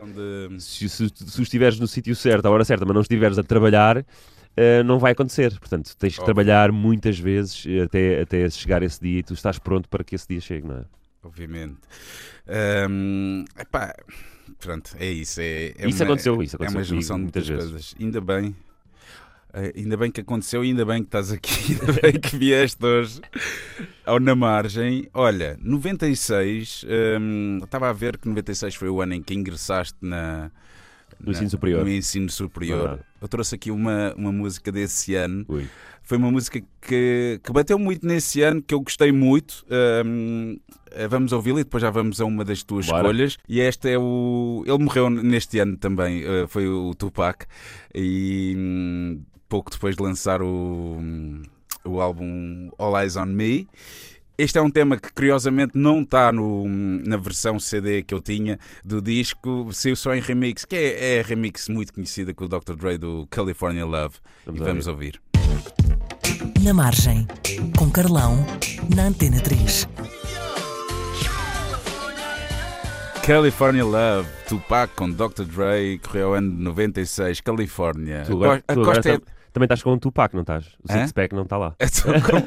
se, 0.60 0.88
se, 0.90 1.10
se 1.10 1.42
estiveres 1.42 1.78
no 1.80 1.88
sítio 1.88 2.16
certo 2.16 2.46
à 2.46 2.52
hora 2.52 2.64
certa, 2.64 2.86
mas 2.86 2.94
não 2.94 3.02
estiveres 3.02 3.38
a 3.38 3.44
trabalhar, 3.44 4.06
eh, 4.58 4.84
não 4.84 5.00
vai 5.00 5.12
acontecer. 5.14 5.58
Portanto, 5.60 5.96
tens 5.98 6.18
que 6.18 6.22
Óbvio. 6.22 6.34
trabalhar 6.34 6.72
muitas 6.72 7.18
vezes 7.20 7.66
até, 7.84 8.22
até 8.22 8.50
chegar 8.50 8.84
esse 8.84 9.00
dia 9.02 9.20
e 9.20 9.24
tu 9.24 9.34
estás 9.34 9.60
pronto 9.60 9.88
para 9.90 10.04
que 10.04 10.16
esse 10.16 10.28
dia 10.28 10.42
chegue, 10.42 10.68
não 10.68 10.78
é? 10.78 10.86
Obviamente. 11.24 11.78
Ahm, 12.48 13.46
epá, 13.60 13.94
pronto, 14.60 14.96
é 14.98 15.10
isso. 15.12 15.42
É, 15.42 15.74
é 15.78 15.88
isso 15.88 16.04
uma, 16.04 16.06
aconteceu, 16.06 16.42
isso 16.42 16.56
É 16.60 16.68
aconteceu 16.68 16.80
uma 16.80 16.86
comigo 16.86 16.86
junção 16.86 17.18
de 17.18 17.24
muitas 17.24 17.48
muitas 17.48 17.48
vezes. 17.48 17.72
coisas. 17.72 17.96
Ainda 18.00 18.22
bem. 18.22 18.56
eh, 19.54 19.74
ainda 19.76 19.98
bem 19.98 20.12
que 20.12 20.22
aconteceu, 20.22 20.62
ainda 20.62 20.86
bem 20.86 21.02
que 21.02 21.08
estás 21.08 21.32
aqui, 21.32 21.74
ainda 21.82 21.94
bem 22.02 22.14
que 22.20 22.38
vieste 22.38 22.86
hoje 22.86 23.22
ao 24.06 24.20
Na 24.20 24.36
Margem. 24.36 25.10
Olha, 25.14 25.58
96, 25.62 26.86
hum, 27.20 27.60
estava 27.64 27.90
a 27.90 27.94
ver 27.94 28.18
que 28.18 28.28
96 28.30 28.76
foi 28.76 28.90
o 28.90 29.02
ano 29.02 29.14
em 29.16 29.22
que 29.24 29.34
ingressaste 29.34 29.98
na, 30.02 30.52
No 31.19 31.32
ensino 31.32 31.49
superior. 31.49 31.84
no 31.84 31.89
ensino 31.89 32.29
superior. 32.29 32.99
Eu 33.21 33.27
trouxe 33.27 33.55
aqui 33.55 33.71
uma, 33.71 34.13
uma 34.15 34.32
música 34.32 34.71
desse 34.71 35.15
ano. 35.15 35.45
Ui. 35.47 35.67
Foi 36.01 36.17
uma 36.17 36.32
música 36.32 36.60
que, 36.82 37.39
que 37.43 37.51
bateu 37.51 37.77
muito 37.77 38.05
nesse 38.05 38.41
ano, 38.41 38.62
que 38.62 38.73
eu 38.73 38.82
gostei 38.82 39.12
muito. 39.12 39.65
Hum, 40.05 40.58
eh, 40.91 41.08
vamos 41.08 41.32
ouvi-la 41.32 41.60
e 41.60 41.63
depois 41.63 41.82
já 41.82 41.91
vamos 41.91 42.19
a 42.19 42.25
uma 42.25 42.43
das 42.43 42.63
tuas 42.63 42.88
Bora. 42.88 42.99
escolhas. 42.99 43.38
E 43.47 43.60
este 43.60 43.89
é 43.91 43.99
o. 43.99 44.63
Ele 44.65 44.84
morreu 44.84 45.10
neste 45.10 45.60
ano 45.60 45.77
também, 45.77 46.23
eh, 46.23 46.47
foi 46.47 46.67
o 46.67 46.95
Tupac. 46.95 47.45
E 47.93 48.55
hum, 48.58 49.21
pouco 49.47 49.69
depois 49.69 49.95
de 49.95 50.01
lançar 50.01 50.41
o, 50.41 50.97
hum, 50.99 51.43
o 51.86 52.01
álbum 52.01 52.69
All 52.77 52.99
Eyes 52.99 53.15
on 53.15 53.27
Me. 53.27 53.67
Este 54.41 54.58
é 54.58 54.62
um 54.62 54.69
tema 54.69 54.95
que 54.97 55.12
curiosamente 55.12 55.73
não 55.78 56.02
está 56.02 56.32
no- 56.32 56.65
na 56.65 57.17
versão 57.17 57.60
CD 57.60 58.02
que 58.04 58.13
eu 58.13 58.21
tinha 58.21 58.58
do 58.86 59.02
disco, 59.02 59.67
saiu 59.73 59.97
só 59.97 60.15
em 60.15 60.21
remix, 60.21 60.63
que 60.63 60.78
é, 60.78 61.17
é 61.17 61.19
a 61.19 61.23
remix 61.23 61.67
muito 61.67 61.93
conhecida 61.93 62.34
com 62.34 62.45
o 62.45 62.47
Dr. 62.47 62.73
Dre 62.78 62.97
do 62.97 63.28
California 63.30 63.86
Love. 63.86 64.15
Vamos 64.45 64.62
e 64.62 64.63
a 64.63 64.65
vamos 64.67 64.88
ouvir. 64.88 65.21
Na 66.63 66.73
Margem, 66.73 67.28
com 67.78 67.89
Carlão, 67.91 68.45
na 68.95 69.08
Antena 69.08 69.41
3. 69.41 69.86
California 73.28 73.84
Love, 73.84 74.30
Tupac 74.47 74.93
com 74.95 75.12
Dr. 75.12 75.43
Dre, 75.43 75.99
correu 75.99 76.28
ao 76.30 76.34
ano 76.36 76.49
de 76.49 76.63
96, 76.63 77.41
Califórnia. 77.41 78.23
Tu 78.25 78.41
A 78.45 78.60
tu 78.73 78.84
Costa 78.86 79.10
é- 79.10 79.17
tam- 79.17 79.21
também 79.54 79.66
estás 79.66 79.82
com 79.84 79.94
um 79.94 79.98
Tupac, 80.00 80.34
não 80.34 80.42
estás? 80.42 80.66
O 80.88 80.92
Hã? 80.92 81.00
Six-Pack 81.02 81.34
não 81.36 81.44
está 81.44 81.58
lá. 81.58 81.76
Eu 81.80 81.86
estou 81.86 82.14
com... 82.22 82.38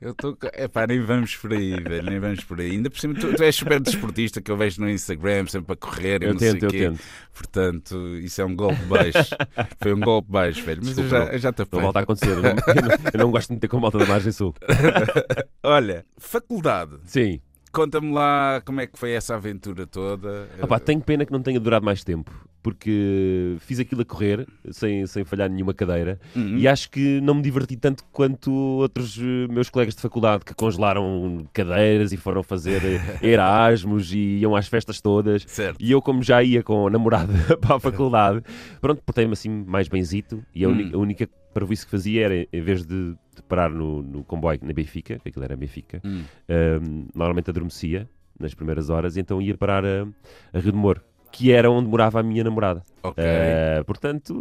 eu 0.00 0.10
estou 0.12 0.36
com... 0.36 0.46
Epá, 0.54 0.86
nem 0.86 1.00
vamos 1.00 1.36
por 1.36 1.52
aí, 1.52 1.70
velho, 1.82 2.10
nem 2.10 2.18
vamos 2.20 2.44
por 2.44 2.60
aí. 2.60 2.70
Ainda 2.72 2.90
por 2.90 2.98
cima, 2.98 3.14
tu, 3.14 3.34
tu 3.34 3.42
és 3.42 3.54
super 3.54 3.80
desportista 3.80 4.40
que 4.40 4.50
eu 4.50 4.56
vejo 4.56 4.80
no 4.80 4.88
Instagram, 4.90 5.46
sempre 5.46 5.72
a 5.72 5.76
correr 5.76 6.22
e 6.22 6.26
Eu 6.26 6.32
não 6.34 6.38
sei 6.40 6.52
tento, 6.52 6.62
o 6.62 6.66
eu 6.66 6.70
quê. 6.70 6.78
tento. 6.90 7.00
Portanto, 7.34 8.16
isso 8.18 8.40
é 8.40 8.44
um 8.44 8.54
golpe 8.56 8.82
baixo. 8.84 9.36
Foi 9.80 9.92
um 9.94 10.00
golpe 10.00 10.30
baixo, 10.30 10.62
velho. 10.64 10.80
Mas 10.84 10.96
eu 10.96 11.04
Desculpa, 11.04 11.26
já, 11.26 11.32
eu 11.32 11.38
já 11.38 11.52
te 11.52 11.62
Não 11.72 11.80
volta 11.80 11.98
a 11.98 12.02
acontecer. 12.02 12.30
Eu 12.30 12.42
não, 12.42 12.50
eu 12.50 12.54
não- 12.56 13.10
eu 13.14 13.18
não 13.20 13.30
gosto 13.30 13.48
de 13.48 13.54
meter 13.54 13.68
com 13.68 13.76
a 13.76 13.80
malta 13.80 13.98
da 13.98 14.06
margem 14.06 14.32
sul. 14.32 14.54
Olha, 15.62 16.04
faculdade. 16.18 16.92
Sim. 17.04 17.40
Conta-me 17.72 18.12
lá 18.12 18.62
como 18.64 18.80
é 18.80 18.86
que 18.86 18.98
foi 18.98 19.10
essa 19.12 19.34
aventura 19.34 19.86
toda. 19.86 20.48
Opa, 20.62 20.80
tenho 20.80 21.00
pena 21.00 21.26
que 21.26 21.32
não 21.32 21.42
tenha 21.42 21.60
durado 21.60 21.84
mais 21.84 22.02
tempo. 22.02 22.30
Porque 22.66 23.56
fiz 23.60 23.78
aquilo 23.78 24.02
a 24.02 24.04
correr, 24.04 24.44
sem, 24.72 25.06
sem 25.06 25.24
falhar 25.24 25.48
nenhuma 25.48 25.72
cadeira, 25.72 26.18
Uhum. 26.34 26.56
e 26.58 26.66
acho 26.66 26.90
que 26.90 27.20
não 27.20 27.34
me 27.34 27.42
diverti 27.42 27.76
tanto 27.76 28.02
quanto 28.10 28.52
outros 28.52 29.16
eh, 29.18 29.46
meus 29.48 29.70
colegas 29.70 29.94
de 29.94 30.00
faculdade 30.02 30.44
que 30.44 30.52
congelaram 30.52 31.46
cadeiras 31.52 32.12
e 32.12 32.16
foram 32.16 32.42
fazer 32.42 32.82
eh, 32.84 33.18
Erasmus 33.22 34.12
e 34.12 34.38
iam 34.38 34.56
às 34.56 34.66
festas 34.66 35.00
todas. 35.00 35.44
Certo. 35.46 35.76
E 35.80 35.92
eu, 35.92 36.02
como 36.02 36.24
já 36.24 36.42
ia 36.42 36.60
com 36.60 36.88
a 36.88 36.90
namorada 36.90 37.32
para 37.60 37.76
a 37.76 37.80
faculdade, 37.80 38.42
pronto, 38.80 39.00
portei-me 39.06 39.32
assim 39.34 39.48
mais 39.64 39.86
benzito. 39.86 40.42
E 40.52 40.64
a, 40.64 40.68
uni- 40.68 40.86
Hum. 40.86 40.90
a 40.94 40.98
única 40.98 41.28
parvoíce 41.54 41.84
que 41.84 41.90
fazia 41.92 42.24
era, 42.24 42.34
em 42.52 42.60
vez 42.60 42.84
de, 42.84 43.12
de 43.36 43.42
parar 43.48 43.70
no, 43.70 44.02
no 44.02 44.24
comboio 44.24 44.58
na 44.62 44.72
Benfica, 44.72 45.20
que 45.20 45.28
aquilo 45.28 45.44
era 45.44 45.56
Benfica, 45.56 46.00
Hum. 46.04 46.22
hum, 46.50 47.06
normalmente 47.14 47.48
adormecia 47.48 48.08
nas 48.38 48.52
primeiras 48.54 48.90
horas, 48.90 49.16
e 49.16 49.20
então 49.20 49.40
ia 49.40 49.56
parar 49.56 49.84
a, 49.84 50.06
a 50.52 50.58
Rio 50.58 50.72
de 50.72 50.76
Moro, 50.78 51.00
que 51.32 51.52
era 51.52 51.70
onde 51.70 51.88
morava 51.88 52.20
a 52.20 52.22
minha 52.22 52.42
namorada. 52.44 52.82
Ok. 53.02 53.22
Eh, 53.24 53.82
portanto, 53.86 54.38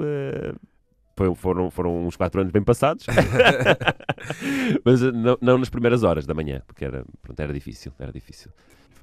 foi- 1.15 1.33
foram, 1.35 1.69
foram 1.71 2.05
uns 2.05 2.15
4 2.15 2.41
anos 2.41 2.51
bem 2.53 2.63
passados, 2.63 3.05
mas 4.83 5.01
eh, 5.01 5.11
não, 5.11 5.37
não 5.41 5.57
nas 5.57 5.69
primeiras 5.69 6.03
horas 6.03 6.25
da 6.25 6.33
manhã, 6.33 6.61
porque 6.65 6.85
era, 6.85 7.05
pronto, 7.21 7.39
era 7.39 7.53
difícil, 7.53 7.91
era 7.99 8.11
difícil. 8.11 8.51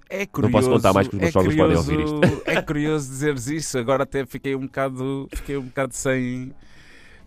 É 0.09 0.27
curioso, 0.27 0.53
posso 0.53 0.71
contar 0.71 0.93
mais 0.93 1.09
que 1.09 1.15
os 1.15 1.21
meus 1.21 1.31
é 1.31 1.33
sogros 1.33 1.57
podem 1.57 1.77
ouvir 1.77 1.97
curioso- 2.05 2.43
É 2.45 2.61
curioso 2.61 3.09
dizeres 3.09 3.47
isso. 3.47 3.79
Agora 3.79 4.03
até 4.03 4.27
fiquei 4.27 4.55
um 4.55 4.67
bocado, 4.67 5.27
fiquei 5.35 5.57
um 5.57 5.63
bocado 5.63 5.95
sem, 5.95 6.53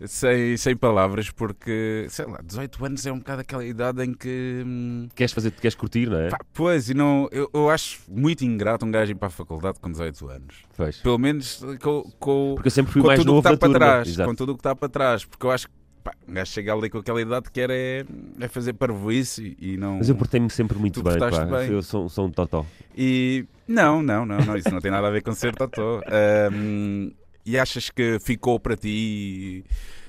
sem, 0.04 0.56
sem 0.56 0.76
palavras, 0.76 1.30
porque, 1.30 2.06
sei 2.10 2.26
lá, 2.26 2.40
18 2.44 2.84
anos 2.84 3.06
é 3.06 3.12
um 3.12 3.18
bocado 3.18 3.40
aquela 3.40 3.64
idade 3.64 4.02
em 4.04 4.12
que. 4.12 4.62
hum, 4.66 5.08
Queres 5.14 5.32
fazer, 5.32 5.50
queres 5.52 5.74
curtir, 5.74 6.06
não 6.08 6.18
é? 6.18 6.28
pá, 6.28 6.38
pois, 6.52 6.90
e 6.90 6.94
não, 6.94 7.28
eu, 7.32 7.48
eu 7.52 7.70
acho 7.70 8.00
muito 8.08 8.44
ingrato 8.44 8.84
um 8.84 8.90
gajo 8.90 9.12
ir 9.12 9.14
para 9.14 9.28
a 9.28 9.30
faculdade 9.30 9.78
com 9.80 9.90
18 9.90 10.28
anos. 10.28 10.56
Pois. 10.76 10.96
Pelo 10.98 11.18
menos 11.18 11.64
com, 11.80 12.02
com, 12.18 12.52
Porque 12.56 12.68
eu 12.68 12.72
sempre 12.72 12.92
fui 12.92 13.00
com 13.02 13.08
mais 13.08 13.18
tudo 13.20 13.30
o 13.30 13.34
novo 13.36 13.42
que 13.48 13.54
está 13.54 13.58
para 13.58 13.68
turma. 13.72 13.86
trás. 13.86 14.08
Exato. 14.08 14.28
Com 14.28 14.34
tudo 14.34 14.52
o 14.52 14.54
que 14.54 14.60
está 14.60 14.76
para 14.76 14.88
trás. 14.88 15.24
Porque 15.24 15.46
eu 15.46 15.50
acho 15.50 15.66
que 15.68 15.72
pá, 16.04 16.12
um 16.28 16.34
gajo 16.34 16.52
chega 16.52 16.72
ali 16.74 16.90
com 16.90 16.98
aquela 16.98 17.20
idade 17.20 17.50
que 17.50 17.60
era 17.60 17.74
é, 17.74 18.04
é 18.40 18.48
fazer 18.48 18.74
parvoíce 18.74 19.56
e 19.60 19.76
não. 19.76 19.98
Mas 19.98 20.08
eu 20.08 20.14
portei-me 20.14 20.50
sempre 20.50 20.78
muito 20.78 21.02
bem, 21.02 21.18
pá. 21.18 21.44
bem. 21.44 21.70
Eu 21.70 21.82
sou, 21.82 22.08
sou 22.08 22.26
um 22.26 22.30
totó. 22.30 22.66
E 22.96 23.44
não, 23.66 24.02
não, 24.02 24.24
não, 24.26 24.38
não, 24.38 24.56
isso 24.56 24.70
não 24.70 24.80
tem 24.80 24.90
nada 24.90 25.08
a 25.08 25.10
ver 25.10 25.22
com 25.22 25.32
ser 25.32 25.54
totó. 25.54 26.00
Ahm, 26.06 27.10
e 27.46 27.58
achas 27.58 27.88
que 27.90 28.18
ficou 28.18 28.58
para 28.58 28.76
ti 28.76 29.64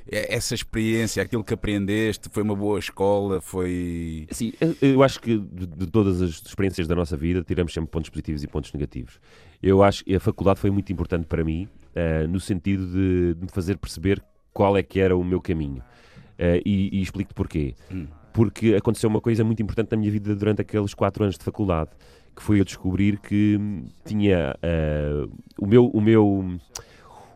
essa 0.10 0.56
experiência, 0.56 1.21
aquilo 1.21 1.43
que 1.43 1.54
aprendeste, 1.54 2.30
foi 2.32 2.41
uma 2.41 2.56
boa 2.56 2.80
escola, 2.80 3.41
foi. 3.41 4.26
Sim, 4.32 4.54
eu, 4.82 5.04
acho 5.04 5.19
que 5.19 5.38
de, 5.38 5.88
todas 5.88 6.21
as 6.21 6.30
experiências 6.45 6.88
da 6.88 6.95
nossa 6.95 7.17
vida 7.17 7.43
tiramos 7.43 7.73
sempre 7.73 7.91
pontos 7.91 8.10
positivos 8.10 8.43
e 8.43 8.47
pontos 8.47 8.71
negativos. 8.71 9.19
Eu 9.62 9.84
acho 9.84 10.06
que 10.06 10.15
a 10.15 10.19
faculdade 10.19 10.60
foi 10.60 10.71
muito 10.71 10.91
importante 10.91 11.26
para 11.26 11.43
mim, 11.43 11.67
eh, 11.93 12.26
no 12.28 12.39
sentido 12.39 12.86
de, 12.88 13.34
de 13.36 13.41
me 13.41 13.50
fazer 13.52 13.78
perceber 13.78 14.23
qual 14.54 14.78
é 14.78 14.84
que 14.84 15.00
era 15.00 15.15
o 15.15 15.23
meu 15.23 15.41
caminho. 15.41 15.84
Eh, 16.38 16.62
e, 16.65 17.00
e 17.00 17.02
explico-te 17.02 17.34
porquê. 17.34 17.76
Hum. 17.91 18.08
Porque 18.32 18.76
aconteceu 18.76 19.10
uma 19.10 19.19
coisa 19.19 19.43
muito 19.43 19.62
importante 19.62 19.91
na 19.91 19.97
minha 19.97 20.12
vida 20.12 20.36
durante 20.36 20.62
aqueles 20.62 20.93
quatro 20.93 21.23
anos 21.23 21.38
de 21.38 21.43
faculdade, 21.43 21.89
que 22.36 22.41
foi 22.41 22.60
eu 22.60 22.65
descobrir 22.65 23.17
que 23.19 23.60
tinha 24.06 24.56
eh, 24.62 25.28
o 25.60 25.65
meu. 25.65 25.88
O 25.88 26.00
meu 26.00 26.58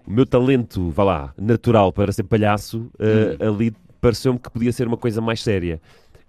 o 0.06 0.12
meu 0.12 0.26
talento, 0.26 0.90
vá 0.90 1.04
lá, 1.04 1.34
natural 1.40 1.92
para 1.94 2.12
ser 2.12 2.24
palhaço, 2.24 2.90
eh, 3.00 3.38
ali 3.46 3.74
pareceu-me 4.00 4.40
que 4.40 4.50
podia 4.50 4.72
ser 4.72 4.88
uma 4.88 4.98
coisa 4.98 5.22
mais 5.22 5.42
séria. 5.42 5.80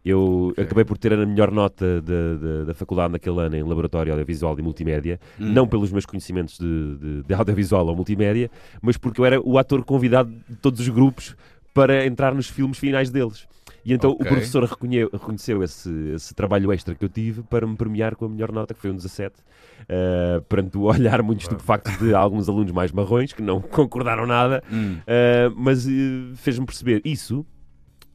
Eu 0.05 0.49
Ok. 0.51 0.65
acabei 0.65 0.85
por 0.85 0.99
ter 0.99 1.13
a 1.13 1.25
melhor 1.25 1.53
nota 1.53 2.03
da- 2.03 2.35
da- 2.35 2.65
da 2.65 2.75
faculdade 2.75 3.13
naquele 3.13 3.39
ano 3.41 3.57
em 3.57 3.63
Laboratório 3.63 4.13
Audiovisual 4.13 4.59
e 4.59 4.63
Multimédia, 4.63 5.21
Hum. 5.41 5.53
não 5.53 5.67
pelos 5.67 5.93
meus 5.93 6.05
conhecimentos 6.05 6.59
de, 6.59 6.97
de- 6.97 7.23
de 7.23 7.35
audiovisual 7.35 7.87
ou 7.87 7.95
multimédia, 7.95 8.51
mas 8.83 8.97
porque 8.97 9.21
eu 9.21 9.25
era 9.25 9.41
o 9.41 9.59
ator 9.59 9.85
convidado 9.85 10.31
de 10.49 10.57
todos 10.57 10.81
os 10.81 10.89
grupos 10.89 11.37
para 11.73 12.05
entrar 12.05 12.35
nos 12.35 12.49
filmes 12.49 12.79
finais 12.79 13.11
deles. 13.11 13.47
E 13.85 13.93
então 13.93 14.13
Ok. 14.13 14.25
o 14.25 14.29
professor 14.29 14.63
reconheu- 14.65 15.11
reconheceu 15.13 15.63
esse, 15.63 15.91
esse 16.15 16.35
trabalho 16.35 16.71
extra 16.73 16.95
que 16.95 17.05
eu 17.05 17.09
tive 17.09 17.43
para 17.43 17.67
me 17.67 17.77
premiar 17.77 18.15
com 18.15 18.25
a 18.25 18.29
melhor 18.29 18.53
nota, 18.53 18.73
que 18.75 18.81
foi 18.81 18.91
um 18.91 18.97
17, 18.97 19.35
uh, 19.83 20.43
perante 20.43 20.79
o 20.79 20.83
olhar 20.87 21.23
muito 21.23 21.41
estupefacto 21.41 21.91
de 22.05 22.15
alguns 22.15 22.49
alunos 22.49 22.71
mais 22.73 22.93
marrões 22.93 23.33
que 23.33 23.43
não 23.43 23.61
concordaram 23.63 24.27
nada, 24.27 24.63
Hum. 24.73 24.99
Uh, 25.01 25.55
mas 25.57 25.87
uh, 25.87 25.91
fez-me 26.37 26.65
perceber 26.65 27.03
isso 27.05 27.45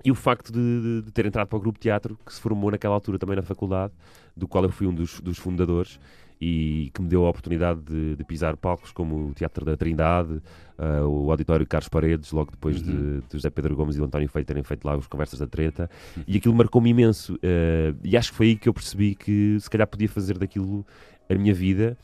e 0.06 0.12
o 0.12 0.16
facto 0.16 0.54
de, 0.54 0.60
de- 0.82 1.02
de 1.04 1.12
ter 1.12 1.26
entrado 1.26 1.48
para 1.48 1.58
o 1.58 1.60
grupo 1.60 1.78
de 1.80 1.84
teatro 1.84 2.18
que 2.26 2.34
se 2.34 2.40
formou 2.40 2.72
naquela 2.72 2.94
altura 2.94 3.20
também 3.20 3.36
na 3.36 3.42
faculdade, 3.42 3.92
do 4.36 4.48
qual 4.48 4.64
eu 4.64 4.72
fui 4.72 4.88
um 4.88 4.94
dos, 4.94 5.20
dos 5.20 5.38
fundadores 5.38 6.00
e 6.40 6.92
que 6.94 7.02
me 7.02 7.08
deu 7.08 7.26
a 7.26 7.30
oportunidade 7.30 7.82
de, 7.82 8.16
de 8.16 8.24
pisar 8.24 8.56
palcos 8.58 8.92
como 8.92 9.30
o 9.30 9.34
Teatro 9.34 9.66
da 9.66 9.76
Trindade, 9.76 10.34
uh, 10.78 11.08
o 11.08 11.32
Auditório 11.32 11.66
Carlos 11.66 11.90
Paredes, 11.90 12.32
logo 12.32 12.52
depois 12.52 12.82
de, 12.82 12.92
Uhum. 12.92 13.20
de 13.20 13.34
José 13.34 13.50
Pedro 13.50 13.76
Gomes 13.76 13.96
e 13.96 14.00
do 14.00 14.06
António 14.06 14.30
Feito 14.30 14.46
terem 14.48 14.64
feito 14.64 14.86
lá 14.86 14.94
as 14.96 15.08
conversas 15.08 15.40
da 15.40 15.48
treta, 15.48 15.90
e 16.28 16.38
aquilo 16.38 16.54
marcou-me 16.56 16.90
imenso. 16.90 17.34
uh, 17.36 17.98
e 18.04 18.16
acho 18.16 18.32
que 18.32 18.38
foi 18.38 18.46
aí 18.48 18.56
que 18.56 18.70
eu 18.70 18.74
percebi 18.74 19.16
que 19.16 19.58
se 19.60 19.70
calhar 19.70 19.88
podia 19.88 20.08
fazer 20.10 20.38
daquilo 20.38 20.86
a 21.30 21.34
minha 21.36 21.54
vida. 21.54 21.98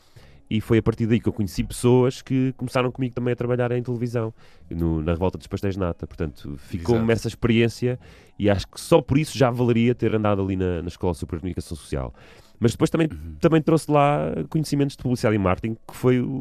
E 0.50 0.60
foi 0.60 0.76
a 0.76 0.82
partir 0.82 1.06
daí 1.06 1.18
que 1.18 1.26
eu 1.28 1.32
conheci 1.32 1.64
pessoas 1.64 2.20
que 2.20 2.52
começaram 2.58 2.92
comigo 2.92 3.14
também 3.14 3.32
a 3.32 3.36
trabalhar 3.36 3.72
em 3.72 3.82
televisão, 3.82 4.32
no- 4.70 5.00
na 5.00 5.12
Revolta 5.12 5.38
dos 5.38 5.46
Pastéis 5.46 5.72
de 5.74 5.80
Nata. 5.80 6.06
Portanto, 6.06 6.56
ficou-me 6.58 7.10
essa 7.14 7.26
experiência 7.28 7.98
e 8.38 8.50
acho 8.50 8.68
que 8.68 8.78
só 8.78 9.00
por 9.00 9.16
isso 9.16 9.36
já 9.38 9.50
valeria 9.50 9.94
ter 9.94 10.14
andado 10.14 10.42
ali 10.42 10.54
na, 10.54 10.82
na 10.82 10.88
Escola 10.88 11.14
Superior 11.14 11.38
de 11.38 11.42
Comunicação 11.44 11.74
Social. 11.76 12.14
Mas 12.60 12.72
depois 12.72 12.88
também, 12.88 13.08
Uhum. 13.10 13.34
também 13.40 13.60
trouxe 13.60 13.90
lá 13.90 14.32
conhecimentos 14.48 14.96
de 14.96 15.02
publicidade 15.02 15.34
e 15.36 15.38
marketing, 15.38 15.76
que 15.86 15.96
foi, 15.96 16.20
o, 16.20 16.40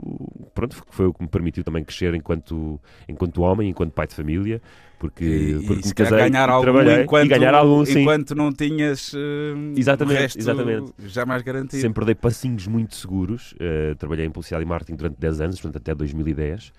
pronto, 0.54 0.84
que 0.86 0.96
foi 0.96 1.08
o 1.08 1.14
que 1.14 1.22
me 1.24 1.28
permitiu 1.28 1.64
também 1.64 1.84
crescer 1.84 2.14
enquanto, 2.14 2.80
enquanto 3.10 3.42
homem, 3.42 3.70
enquanto 3.70 3.92
pai 3.92 4.08
de 4.08 4.14
família, 4.14 4.62
porque, 5.00 5.26
E, 5.26 5.66
porque 5.68 5.90
e 5.90 5.94
casei 5.94 6.18
ganhar 6.30 6.48
e 6.48 6.52
algum 6.52 7.02
enquanto, 7.02 7.26
e 7.26 7.28
ganhar 7.30 7.54
algum, 7.54 7.84
sim. 7.84 8.02
enquanto 8.02 8.36
não 8.36 8.54
tinhas 8.54 9.12
eh, 9.14 9.74
Exatamente, 9.76 10.18
resto 10.20 10.40
exatamente. 10.40 10.94
já 11.08 11.26
mais 11.26 11.42
garantido. 11.42 11.82
Sempre 11.82 12.06
dei 12.06 12.16
passinhos 12.16 12.68
muito 12.68 12.96
seguros. 12.96 13.54
eh, 13.60 13.96
trabalhei 13.98 14.26
em 14.26 14.30
publicidade 14.32 14.64
e 14.64 14.68
marketing 14.68 14.96
durante 14.96 15.20
10 15.20 15.42
anos, 15.42 15.60
portanto 15.60 15.82
até 15.82 15.94
2010, 15.96 16.72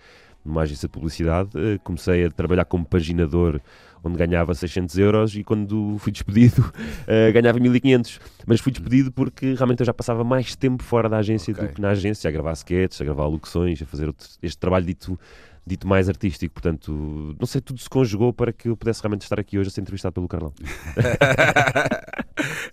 numa 0.44 0.62
agência 0.62 0.88
de 0.88 0.92
publicidade. 0.92 1.50
Eh, 1.56 1.78
comecei 1.84 2.24
a 2.24 2.30
trabalhar 2.30 2.64
como 2.64 2.84
paginador, 2.86 3.60
onde 4.08 4.18
ganhava 4.18 4.54
600 4.54 4.98
euros 4.98 5.34
e 5.36 5.44
quando 5.44 5.96
fui 5.98 6.12
despedido 6.12 6.72
eh, 7.06 7.30
ganhava 7.32 7.58
1500. 7.58 8.20
Mas 8.46 8.60
fui 8.60 8.72
despedido 8.72 9.12
porque 9.12 9.54
realmente 9.54 9.80
eu 9.80 9.86
já 9.86 9.94
passava 9.94 10.24
mais 10.24 10.54
tempo 10.56 10.82
fora 10.82 11.08
da 11.08 11.18
agência 11.18 11.52
Ok. 11.52 11.66
do 11.66 11.74
que 11.74 11.80
na 11.80 11.90
agência, 11.90 12.28
a 12.28 12.32
gravar 12.32 12.52
sketches, 12.52 13.00
a 13.00 13.04
gravar 13.04 13.26
locuções, 13.26 13.80
a 13.82 13.86
fazer 13.86 14.12
este 14.42 14.58
trabalho 14.58 14.86
dito 14.86 15.18
dito 15.66 15.88
mais 15.88 16.10
artístico, 16.10 16.52
portanto, 16.52 17.34
não 17.40 17.46
sei, 17.46 17.58
tudo 17.58 17.80
se 17.80 17.88
conjugou 17.88 18.34
para 18.34 18.52
que 18.52 18.68
eu 18.68 18.76
pudesse 18.76 19.00
realmente 19.00 19.22
estar 19.22 19.40
aqui 19.40 19.58
hoje 19.58 19.68
a 19.68 19.70
ser 19.70 19.80
entrevistado 19.80 20.12
pelo 20.12 20.28
Carlão. 20.28 20.52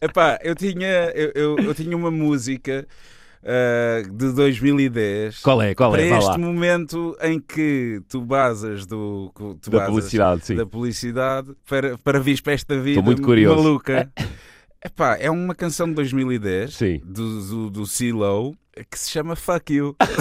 Epá, 0.02 0.40
eu 0.44 0.56
tinha, 0.56 1.12
eu, 1.16 1.32
eu, 1.34 1.60
eu 1.60 1.76
tinha 1.76 1.96
uma 1.96 2.12
música 2.12 2.86
ah, 3.44 4.02
de 4.12 4.32
2010 4.34 5.40
Qual 5.40 5.62
é? 5.62 5.74
Qual 5.74 5.92
para 5.92 6.02
é? 6.02 6.10
Vá 6.10 6.18
este 6.20 6.38
momento 6.40 7.18
em 7.22 7.40
que 7.40 8.02
tu 8.08 8.22
basas 8.22 8.86
do 8.86 9.32
tu 9.62 9.70
Da 9.70 9.80
basas 9.80 9.90
publicidade, 9.90 10.46
sim. 10.46 10.56
da 10.56 10.66
publicidade 10.66 11.52
para, 11.68 11.98
para 11.98 12.20
vir 12.20 12.42
para 12.42 12.54
esta 12.54 12.76
vida 12.78 12.92
Estou 12.92 13.04
muito 13.04 13.22
curioso. 13.22 13.62
maluca. 13.62 14.12
Epá, 14.84 15.16
é 15.20 15.30
uma 15.30 15.54
canção 15.54 15.88
de 15.88 15.94
2010 15.94 16.74
Sim. 16.74 17.02
do, 17.06 17.42
do, 17.48 17.70
do 17.70 17.86
CeeLo 17.86 18.56
que 18.90 18.98
se 18.98 19.12
chama 19.12 19.36
Fuck 19.36 19.72
You. 19.74 19.96
que 19.96 20.06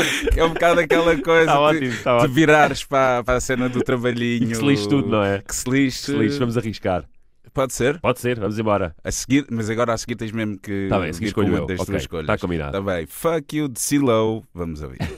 é 0.40 0.44
um 0.44 0.50
bocado 0.50 0.80
aquela 0.80 1.16
coisa 1.20 1.50
de, 1.52 1.58
ótimo, 1.58 1.90
de 1.90 2.08
ótimo. 2.08 2.34
virares 2.34 2.84
para, 2.84 3.22
para 3.24 3.36
a 3.36 3.40
cena 3.40 3.68
do 3.68 3.82
trabalhinho. 3.82 4.44
E 4.44 4.48
que 4.48 4.54
se 4.54 4.64
lixe 4.64 4.88
tudo, 4.88 5.08
não 5.08 5.22
é? 5.22 5.42
Que 5.46 5.54
se 5.54 5.68
lixe. 5.68 6.06
Se 6.06 6.12
lixe, 6.12 6.38
vamos 6.38 6.56
arriscar. 6.56 7.04
Pode 7.52 7.72
ser? 7.74 8.00
Pode 8.00 8.20
ser, 8.20 8.38
vamos 8.38 8.58
embora. 8.58 8.94
A 9.02 9.10
seguir, 9.10 9.46
mas 9.50 9.68
agora 9.70 9.92
a 9.92 9.98
seguir 9.98 10.16
tens 10.16 10.32
mesmo 10.32 10.58
que 10.58 10.86
Tá 10.88 10.98
bem, 10.98 11.10
a 11.10 11.12
seguir 11.12 11.26
escolho 11.28 11.48
uma 11.48 11.58
eu. 11.58 11.66
das 11.66 11.80
Ok, 11.80 11.86
tuas 11.86 12.02
escolhas. 12.02 12.24
está 12.24 12.38
combinado. 12.38 12.76
Está 12.78 12.92
bem. 12.94 13.06
Fuck 13.06 13.56
you 13.56 13.68
de 13.68 13.80
CeeLo. 13.80 14.44
Vamos 14.54 14.82
ouvir. 14.82 14.98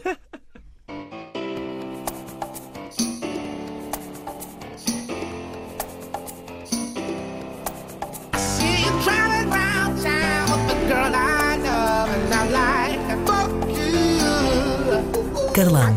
Carlão, 15.54 15.94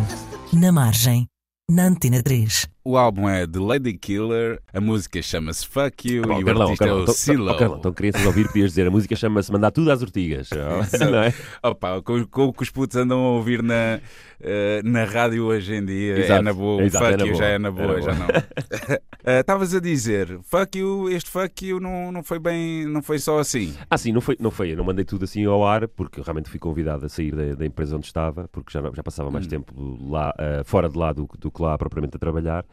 na 0.53 0.71
margem, 0.71 1.27
na 1.69 1.85
Antena 1.87 2.21
3. 2.21 2.67
O 2.87 2.97
álbum 2.97 3.27
é 3.27 3.47
The 3.47 3.57
Lady 3.59 3.93
Killer, 3.97 4.61
a 4.71 4.79
música 4.79 5.19
chama-se 5.19 5.65
Fuck 5.67 6.07
You 6.07 6.21
Bom, 6.21 6.39
e 6.39 6.43
o 6.43 6.45
Carlão, 6.45 6.63
artista 6.67 6.85
Carlão, 6.85 6.97
é 6.99 7.01
o 7.01 7.03
então- 7.05 7.15
Silo. 7.15 7.51
oh, 7.51 7.57
Carlão, 7.57 7.79
então 7.79 7.91
crianças 7.91 8.23
ouvir, 8.27 8.45
podias 8.45 8.69
dizer 8.69 8.85
a 8.85 8.91
música 8.91 9.15
chama-se 9.15 9.51
Mandar 9.51 9.71
Tudo 9.71 9.91
às 9.91 10.03
Ortigas. 10.03 10.49
não 11.11 11.23
é? 11.23 11.33
Opa, 11.63 11.99
com, 12.03 12.21
o 12.43 12.53
que 12.53 12.61
os 12.61 12.69
putos 12.69 12.95
andam 12.95 13.17
a 13.17 13.29
ouvir 13.31 13.63
na, 13.63 13.99
eh, 14.39 14.81
na 14.85 15.03
rádio 15.03 15.45
hoje 15.45 15.73
em 15.73 15.83
dia, 15.83 16.15
é 16.15 16.19
Exato, 16.19 16.43
na 16.43 16.53
boa. 16.53 16.83
O 16.83 16.85
exato, 16.85 17.05
fuck 17.05 17.13
é 17.15 17.17
na 17.17 17.23
you 17.25 17.31
boa, 17.33 17.43
já 17.43 17.49
é 17.49 17.57
na 17.57 17.67
é 17.67 17.71
boa, 17.71 17.93
na 17.95 18.01
já 18.01 18.13
não. 18.13 18.27
Eh, 19.27 19.39
Estavas 19.39 19.73
a 19.73 19.79
dizer, 19.79 20.37
fuck 20.43 20.77
you, 20.77 21.09
este 21.09 21.31
fuck 21.31 21.65
you 21.65 21.79
não, 21.79 22.11
não 22.11 22.21
foi 22.21 22.37
bem, 22.37 22.85
não 22.85 23.01
foi 23.01 23.17
só 23.17 23.39
assim. 23.39 23.73
Ah, 23.89 23.97
sim, 23.97 24.11
não 24.11 24.21
foi, 24.21 24.37
não 24.39 24.51
foi. 24.51 24.73
Eu 24.73 24.77
não 24.77 24.83
mandei 24.83 25.03
tudo 25.03 25.23
assim 25.25 25.43
ao 25.45 25.65
ar, 25.65 25.87
porque 25.87 26.21
realmente 26.21 26.47
fui 26.47 26.59
convidado 26.59 27.07
a 27.07 27.09
sair 27.09 27.35
da, 27.35 27.55
da 27.55 27.65
empresa 27.65 27.95
onde 27.95 28.05
estava, 28.05 28.47
porque 28.51 28.71
já, 28.71 28.83
já 28.93 29.01
passava 29.01 29.31
mais 29.31 29.47
Hum. 29.47 29.49
tempo 29.49 29.97
lá, 30.11 30.31
ah, 30.37 30.61
fora 30.63 30.87
de 30.87 30.95
lá 30.95 31.11
do, 31.11 31.27
do 31.39 31.49
que 31.49 31.59
lá 31.59 31.75
propriamente 31.75 32.15
a 32.17 32.19
trabalhar. 32.19 32.63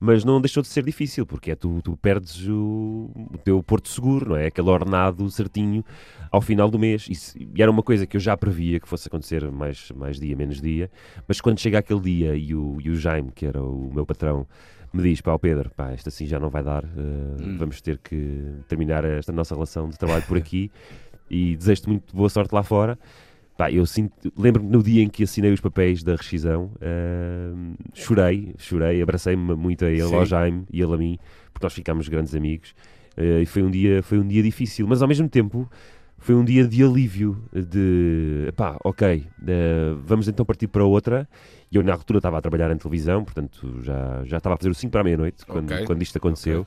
Mas 0.00 0.22
não 0.24 0.40
deixou 0.40 0.62
de 0.62 0.68
ser 0.68 0.84
difícil, 0.84 1.26
porque 1.26 1.50
é 1.50 1.54
tu, 1.56 1.80
tu 1.82 1.96
perdes 1.96 2.46
o, 2.46 3.10
o 3.32 3.38
teu 3.38 3.60
porto 3.62 3.88
seguro, 3.88 4.30
não 4.30 4.36
é? 4.36 4.46
Aquele 4.46 4.68
ordenado 4.68 5.28
certinho 5.30 5.84
ao 6.30 6.40
final 6.40 6.70
do 6.70 6.78
mês. 6.78 7.08
E, 7.08 7.46
e 7.56 7.60
era 7.62 7.68
uma 7.70 7.82
coisa 7.82 8.06
que 8.06 8.16
eu 8.16 8.20
já 8.20 8.36
previa 8.36 8.78
que 8.78 8.88
fosse 8.88 9.08
acontecer 9.08 9.50
mais, 9.50 9.90
mais 9.96 10.20
dia, 10.20 10.36
menos 10.36 10.60
dia. 10.60 10.88
Mas 11.26 11.40
quando 11.40 11.58
chega 11.58 11.78
aquele 11.80 12.00
dia 12.00 12.36
e 12.36 12.54
o, 12.54 12.78
e 12.80 12.90
o 12.90 12.94
Jaime, 12.94 13.32
que 13.34 13.44
era 13.44 13.60
o 13.60 13.90
meu 13.92 14.06
patrão, 14.06 14.46
me 14.92 15.02
diz, 15.02 15.20
pá, 15.20 15.32
ó 15.32 15.38
Pedro, 15.38 15.68
pá, 15.76 15.92
isto 15.92 16.08
assim 16.08 16.26
já 16.26 16.38
não 16.38 16.48
vai 16.48 16.62
dar, 16.62 16.84
eh, 16.84 16.88
Hum. 17.42 17.56
vamos 17.58 17.80
ter 17.80 17.98
que 17.98 18.40
terminar 18.68 19.04
esta 19.04 19.32
nossa 19.32 19.54
relação 19.54 19.88
de 19.88 19.98
trabalho 19.98 20.22
por 20.28 20.36
aqui 20.38 20.70
e 21.28 21.56
desejo-te 21.56 21.88
muito 21.88 22.14
boa 22.16 22.28
sorte 22.28 22.54
lá 22.54 22.62
fora. 22.62 22.98
Pá, 23.58 23.72
eu 23.72 23.82
lembro-me 24.36 24.70
no 24.70 24.80
dia 24.80 25.02
em 25.02 25.08
que 25.08 25.24
assinei 25.24 25.52
os 25.52 25.60
papéis 25.60 26.04
da 26.04 26.14
rescisão, 26.14 26.70
eh, 26.80 27.50
chorei, 27.92 28.54
chorei, 28.56 29.02
abracei-me 29.02 29.56
muito 29.56 29.84
a 29.84 29.90
ele, 29.90 30.02
Sim. 30.04 30.14
ao 30.14 30.24
Jaime 30.24 30.64
e 30.72 30.80
ele 30.80 30.94
a 30.94 30.96
mim, 30.96 31.18
porque 31.52 31.66
nós 31.66 31.72
ficámos 31.74 32.06
grandes 32.08 32.36
amigos. 32.36 32.72
eh, 33.16 33.42
e 33.42 33.46
foi 33.46 33.64
um 33.64 33.70
dia, 33.70 34.00
foi 34.00 34.16
um 34.20 34.28
dia 34.28 34.44
difícil, 34.44 34.86
mas 34.86 35.02
ao 35.02 35.08
mesmo 35.08 35.28
tempo 35.28 35.68
foi 36.18 36.36
um 36.36 36.44
dia 36.44 36.68
de 36.68 36.84
alívio, 36.84 37.42
de 37.52 38.52
pá, 38.54 38.76
ok, 38.84 39.26
eh, 39.48 39.94
vamos 40.04 40.28
então 40.28 40.46
partir 40.46 40.68
para 40.68 40.84
outra. 40.84 41.28
E 41.70 41.74
eu 41.74 41.82
na 41.82 41.92
altura 41.94 42.20
estava 42.20 42.38
a 42.38 42.40
trabalhar 42.40 42.70
em 42.70 42.76
televisão, 42.78 43.24
portanto 43.24 43.80
já, 43.82 44.22
já 44.24 44.36
estava 44.36 44.54
a 44.54 44.56
fazer 44.56 44.70
o 44.70 44.74
5 44.74 44.92
para 44.92 45.00
a 45.00 45.04
meia-noite 45.04 45.44
quando, 45.44 45.72
Ok. 45.72 45.84
quando 45.84 46.00
isto 46.00 46.16
aconteceu. 46.16 46.64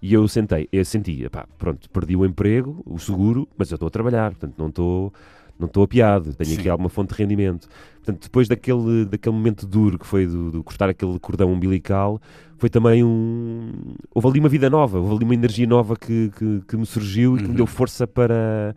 E 0.00 0.14
eu 0.14 0.26
sentei, 0.26 0.66
eu 0.72 0.82
senti, 0.86 1.28
pá, 1.28 1.46
pronto, 1.58 1.90
perdi 1.90 2.16
o 2.16 2.24
emprego, 2.24 2.82
o 2.86 2.98
seguro, 2.98 3.46
mas 3.58 3.70
eu 3.70 3.74
estou 3.74 3.88
a 3.88 3.90
trabalhar, 3.90 4.30
portanto 4.30 4.54
não 4.56 4.68
estou 4.68 5.12
não 5.60 5.66
estou 5.66 5.82
apiado, 5.84 6.34
tenho 6.34 6.50
Sim. 6.50 6.58
aqui 6.58 6.68
alguma 6.68 6.88
fonte 6.88 7.14
de 7.14 7.22
rendimento. 7.22 7.68
Portanto, 7.96 8.22
depois 8.22 8.48
daquele, 8.48 9.04
daquele 9.04 9.34
momento 9.34 9.66
duro 9.66 9.98
que 9.98 10.06
foi 10.06 10.26
do, 10.26 10.50
do 10.50 10.64
cortar 10.64 10.88
aquele 10.88 11.18
cordão 11.18 11.52
umbilical, 11.52 12.20
foi 12.56 12.68
também 12.70 13.04
um. 13.04 13.72
Houve 14.14 14.28
ali 14.28 14.40
uma 14.40 14.48
vida 14.48 14.68
nova, 14.70 14.98
houve 14.98 15.14
ali 15.16 15.24
uma 15.24 15.34
energia 15.34 15.66
nova 15.66 15.96
que, 15.96 16.30
que, 16.36 16.62
que 16.66 16.76
me 16.76 16.86
surgiu 16.86 17.36
e 17.36 17.40
que 17.42 17.48
me 17.50 17.50
Uhum. 17.50 17.56
deu 17.56 17.66
força 17.66 18.06
para, 18.06 18.74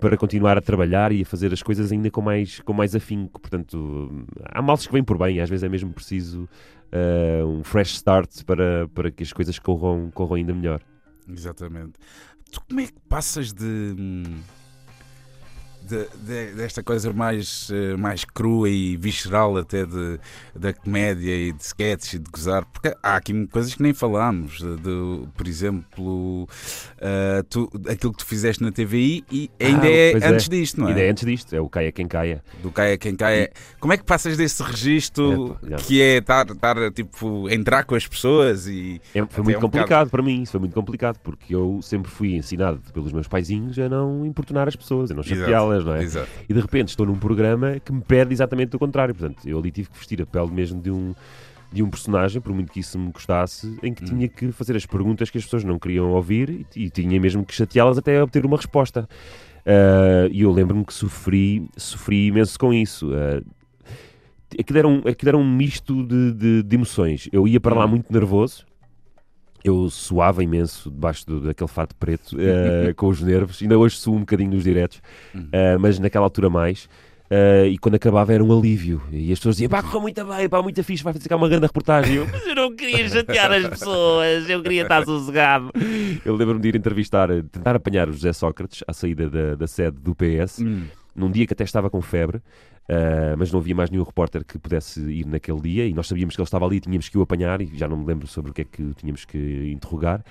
para 0.00 0.16
continuar 0.16 0.58
a 0.58 0.60
trabalhar 0.60 1.12
e 1.12 1.22
a 1.22 1.24
fazer 1.24 1.52
as 1.52 1.62
coisas 1.62 1.90
ainda 1.92 2.10
com 2.10 2.20
mais, 2.20 2.60
com 2.60 2.72
mais 2.72 2.94
afinco. 2.94 3.40
Portanto, 3.40 4.24
há 4.44 4.60
males 4.60 4.86
que 4.86 4.92
vêm 4.92 5.02
por 5.04 5.16
bem, 5.18 5.40
às 5.40 5.48
vezes 5.48 5.62
é 5.64 5.68
mesmo 5.68 5.92
preciso 5.92 6.48
eh, 6.92 7.42
um 7.44 7.62
fresh 7.64 7.94
start 7.94 8.42
para, 8.44 8.88
para 8.94 9.10
que 9.10 9.22
as 9.22 9.32
coisas 9.32 9.58
corram, 9.58 10.10
corram 10.12 10.34
ainda 10.34 10.52
melhor. 10.54 10.80
Exatamente. 11.28 11.92
Tu 12.52 12.60
como 12.68 12.80
é 12.80 12.86
que 12.86 12.92
passas 13.08 13.52
de. 13.52 13.94
De- 15.88 16.08
de- 16.26 16.52
desta 16.56 16.82
coisa 16.82 17.12
mais, 17.12 17.68
eh, 17.72 17.96
mais 17.96 18.24
crua 18.24 18.68
e 18.68 18.96
visceral 18.96 19.56
até 19.56 19.84
de, 19.84 20.18
da 20.54 20.72
comédia 20.72 21.34
e 21.34 21.52
de 21.52 21.62
sketches 21.62 22.14
e 22.14 22.18
de 22.18 22.30
gozar, 22.30 22.64
porque 22.66 22.94
há 23.02 23.16
aqui 23.16 23.46
coisas 23.48 23.74
que 23.74 23.82
nem 23.82 23.92
falámos, 23.92 24.58
de, 24.58 24.76
de, 24.76 25.28
por 25.36 25.46
exemplo, 25.46 26.48
eh, 27.00 27.42
tu, 27.48 27.70
aquilo 27.88 28.12
que 28.12 28.18
tu 28.18 28.26
fizeste 28.26 28.62
na 28.62 28.72
TVI 28.72 29.24
e 29.30 29.50
ainda 29.60 29.86
Ah, 29.86 29.90
é 29.90 30.10
pois 30.12 30.22
é. 30.22 30.28
antes 30.28 30.48
disto, 30.48 30.80
não 30.80 30.86
é? 30.86 30.90
Ainda 30.90 31.02
é 31.02 31.10
antes 31.10 31.24
disto, 31.24 31.54
é 31.54 31.60
o 31.60 31.68
caia 31.68 31.92
quem 31.92 32.06
caia. 32.06 32.42
Do 32.62 32.70
Caia 32.70 32.96
Quem 32.98 33.14
Caia. 33.14 33.50
Como 33.78 33.92
é 33.92 33.96
que 33.96 34.04
passas 34.04 34.36
desse 34.36 34.62
registro 34.62 35.56
É, 35.70 35.76
que 35.76 36.00
é 36.00 36.16
estar, 36.18 36.46
estar 36.50 36.90
tipo, 36.92 37.48
entrar 37.50 37.84
com 37.84 37.94
as 37.94 38.06
pessoas 38.06 38.66
e. 38.66 39.00
É, 39.14 39.24
foi 39.26 39.44
muito 39.44 39.58
um 39.58 39.60
complicado 39.60 40.10
para 40.10 40.22
mim, 40.22 40.42
isso 40.42 40.52
foi 40.52 40.60
muito 40.60 40.74
complicado, 40.74 41.18
porque 41.22 41.54
eu 41.54 41.80
sempre 41.82 42.10
fui 42.10 42.34
ensinado 42.34 42.80
pelos 42.92 43.12
meus 43.12 43.28
paizinhos 43.28 43.78
a 43.78 43.88
não 43.88 44.24
importunar 44.24 44.68
as 44.68 44.76
pessoas, 44.76 45.10
a 45.10 45.14
não 45.14 45.22
Exato, 45.22 45.50
chateá-las, 45.74 45.84
não 45.84 45.94
é? 45.94 46.02
Exato. 46.02 46.28
E 46.48 46.54
de 46.54 46.60
repente 46.60 46.88
estou 46.88 47.06
num 47.06 47.16
programa 47.18 47.78
que 47.80 47.92
me 47.92 48.00
pede 48.00 48.32
exatamente 48.32 48.74
o 48.76 48.78
contrário. 48.78 49.14
Portanto, 49.14 49.46
eu 49.48 49.58
ali 49.58 49.70
tive 49.70 49.88
que 49.90 49.98
vestir 49.98 50.20
a 50.22 50.26
pele 50.26 50.50
mesmo 50.50 50.80
de 50.80 50.90
um, 50.90 51.14
de 51.72 51.82
um 51.82 51.90
personagem, 51.90 52.40
por 52.40 52.52
muito 52.52 52.72
que 52.72 52.80
isso 52.80 52.98
me 52.98 53.10
gostasse, 53.10 53.76
em 53.82 53.92
que 53.92 54.02
Hum. 54.04 54.06
tinha 54.06 54.28
que 54.28 54.52
fazer 54.52 54.76
as 54.76 54.86
perguntas 54.86 55.30
que 55.30 55.38
as 55.38 55.44
pessoas 55.44 55.64
não 55.64 55.78
queriam 55.78 56.10
ouvir 56.12 56.66
e, 56.76 56.84
e 56.84 56.90
tinha 56.90 57.18
mesmo 57.20 57.44
que 57.44 57.54
chateá-las 57.54 57.98
até 57.98 58.22
obter 58.22 58.44
uma 58.46 58.56
resposta. 58.56 59.08
Ah, 59.66 60.28
E 60.30 60.42
eu 60.42 60.52
lembro-me 60.52 60.84
que 60.84 60.92
sofri, 60.94 61.66
sofri 61.76 62.26
imenso 62.28 62.58
com 62.58 62.72
isso. 62.72 63.10
Ah, 63.14 63.42
aquilo, 64.58 64.78
era 64.78 64.88
um, 64.88 64.98
aquilo 64.98 65.28
era 65.30 65.38
um 65.38 65.48
misto 65.56 66.02
de, 66.06 66.32
de, 66.32 66.62
de 66.62 66.76
emoções. 66.76 67.28
Eu 67.32 67.48
ia 67.48 67.60
para 67.60 67.74
lá 67.74 67.84
Hum. 67.86 67.88
muito 67.88 68.12
nervoso. 68.12 68.64
Eu 69.64 69.88
suava 69.88 70.44
imenso 70.44 70.90
debaixo 70.90 71.24
do- 71.26 71.40
daquele 71.40 71.68
fato 71.68 71.96
preto, 71.96 72.36
eh, 72.38 72.92
com 72.96 73.08
os 73.08 73.22
nervos. 73.22 73.62
Ainda 73.62 73.78
hoje 73.78 73.96
suo 73.96 74.14
um 74.16 74.20
bocadinho 74.20 74.50
nos 74.50 74.62
diretos, 74.62 75.00
eh, 75.50 75.78
mas 75.78 75.98
naquela 75.98 76.26
altura 76.26 76.50
mais. 76.50 76.86
Eh, 77.30 77.68
e 77.68 77.78
quando 77.78 77.94
acabava 77.94 78.34
era 78.34 78.44
um 78.44 78.56
alívio. 78.56 79.00
E 79.10 79.32
as 79.32 79.38
pessoas 79.38 79.56
diziam: 79.56 79.70
pá, 79.70 79.82
correu 79.82 80.02
muito 80.02 80.22
bem, 80.22 80.46
pá, 80.50 80.62
muito 80.62 80.84
fixe, 80.84 81.02
vai 81.02 81.14
fazer 81.14 81.26
cá 81.30 81.36
uma 81.36 81.48
grande 81.48 81.64
reportagem. 81.66 82.16
Eu, 82.16 82.28
mas 82.30 82.46
eu 82.46 82.54
não 82.54 82.76
queria 82.76 83.08
chatear 83.08 83.50
as 83.52 83.66
pessoas, 83.66 84.50
eu 84.50 84.62
queria 84.62 84.82
estar 84.82 85.02
sossegado. 85.06 85.70
Eu 86.26 86.36
lembro-me 86.36 86.60
de 86.60 86.68
ir 86.68 86.76
entrevistar, 86.76 87.28
tentar 87.50 87.74
apanhar 87.74 88.06
o 88.10 88.12
José 88.12 88.34
Sócrates 88.34 88.84
à 88.86 88.92
saída 88.92 89.30
da, 89.30 89.54
da 89.54 89.66
sede 89.66 89.96
do 89.98 90.14
PS 90.14 90.60
Hum. 90.60 90.82
num 91.16 91.30
dia 91.30 91.46
que 91.46 91.54
até 91.54 91.64
estava 91.64 91.88
com 91.88 92.02
febre, 92.02 92.42
ah, 92.88 93.34
mas 93.38 93.50
não 93.52 93.60
havia 93.60 93.74
mais 93.74 93.90
nenhum 93.90 94.04
repórter 94.04 94.44
que 94.44 94.58
pudesse 94.58 95.00
ir 95.00 95.26
naquele 95.26 95.60
dia 95.60 95.86
e 95.86 95.92
nós 95.94 96.06
sabíamos 96.06 96.34
que 96.34 96.40
ele 96.40 96.46
estava 96.46 96.66
ali 96.66 96.76
e 96.76 96.80
tínhamos 96.80 97.08
que 97.08 97.16
o 97.16 97.22
apanhar 97.22 97.60
e 97.60 97.66
já 97.76 97.88
não 97.88 97.96
me 97.96 98.06
lembro 98.06 98.26
sobre 98.26 98.50
o 98.50 98.54
que 98.54 98.62
é 98.62 98.64
que 98.64 98.94
tínhamos 98.94 99.24
que 99.24 99.70
interrogar. 99.72 100.22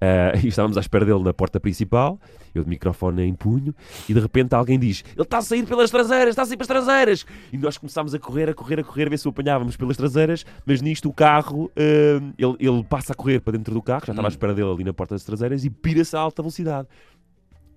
Ah, 0.00 0.30
e 0.40 0.46
estávamos 0.46 0.76
à 0.76 0.80
espera 0.80 1.04
dele 1.04 1.24
na 1.24 1.34
porta 1.34 1.58
principal, 1.58 2.20
eu 2.54 2.62
de 2.62 2.70
microfone 2.70 3.22
em 3.24 3.34
punho, 3.34 3.74
e 4.08 4.14
de 4.14 4.20
repente 4.20 4.54
alguém 4.54 4.78
diz: 4.78 5.02
Ele 5.12 5.22
está 5.22 5.38
a 5.38 5.42
sair 5.42 5.66
pelas 5.66 5.90
traseiras, 5.90 6.28
está 6.28 6.42
a 6.42 6.46
sair 6.46 6.56
pelas 6.56 6.68
traseiras! 6.68 7.26
E 7.52 7.58
nós 7.58 7.76
começámos 7.76 8.14
a 8.14 8.18
correr, 8.20 8.48
a 8.48 8.54
correr, 8.54 8.78
a 8.78 8.84
correr, 8.84 9.06
a 9.08 9.10
ver 9.10 9.18
se 9.18 9.26
o 9.26 9.30
apanhávamos 9.30 9.76
pelas 9.76 9.96
traseiras, 9.96 10.46
mas 10.64 10.80
nisto 10.80 11.08
o 11.08 11.12
carro, 11.12 11.68
ah, 11.76 12.32
ele, 12.38 12.56
ele 12.60 12.84
passa 12.84 13.12
a 13.12 13.16
correr 13.16 13.40
para 13.40 13.54
dentro 13.58 13.74
do 13.74 13.82
carro, 13.82 14.04
já 14.06 14.12
estava 14.12 14.28
à 14.28 14.30
Hum. 14.30 14.30
espera 14.30 14.54
dele 14.54 14.70
ali 14.70 14.84
na 14.84 14.92
porta 14.92 15.16
das 15.16 15.24
traseiras 15.24 15.64
e 15.64 15.70
pira-se 15.70 16.14
a 16.14 16.20
alta 16.20 16.42
velocidade. 16.42 16.86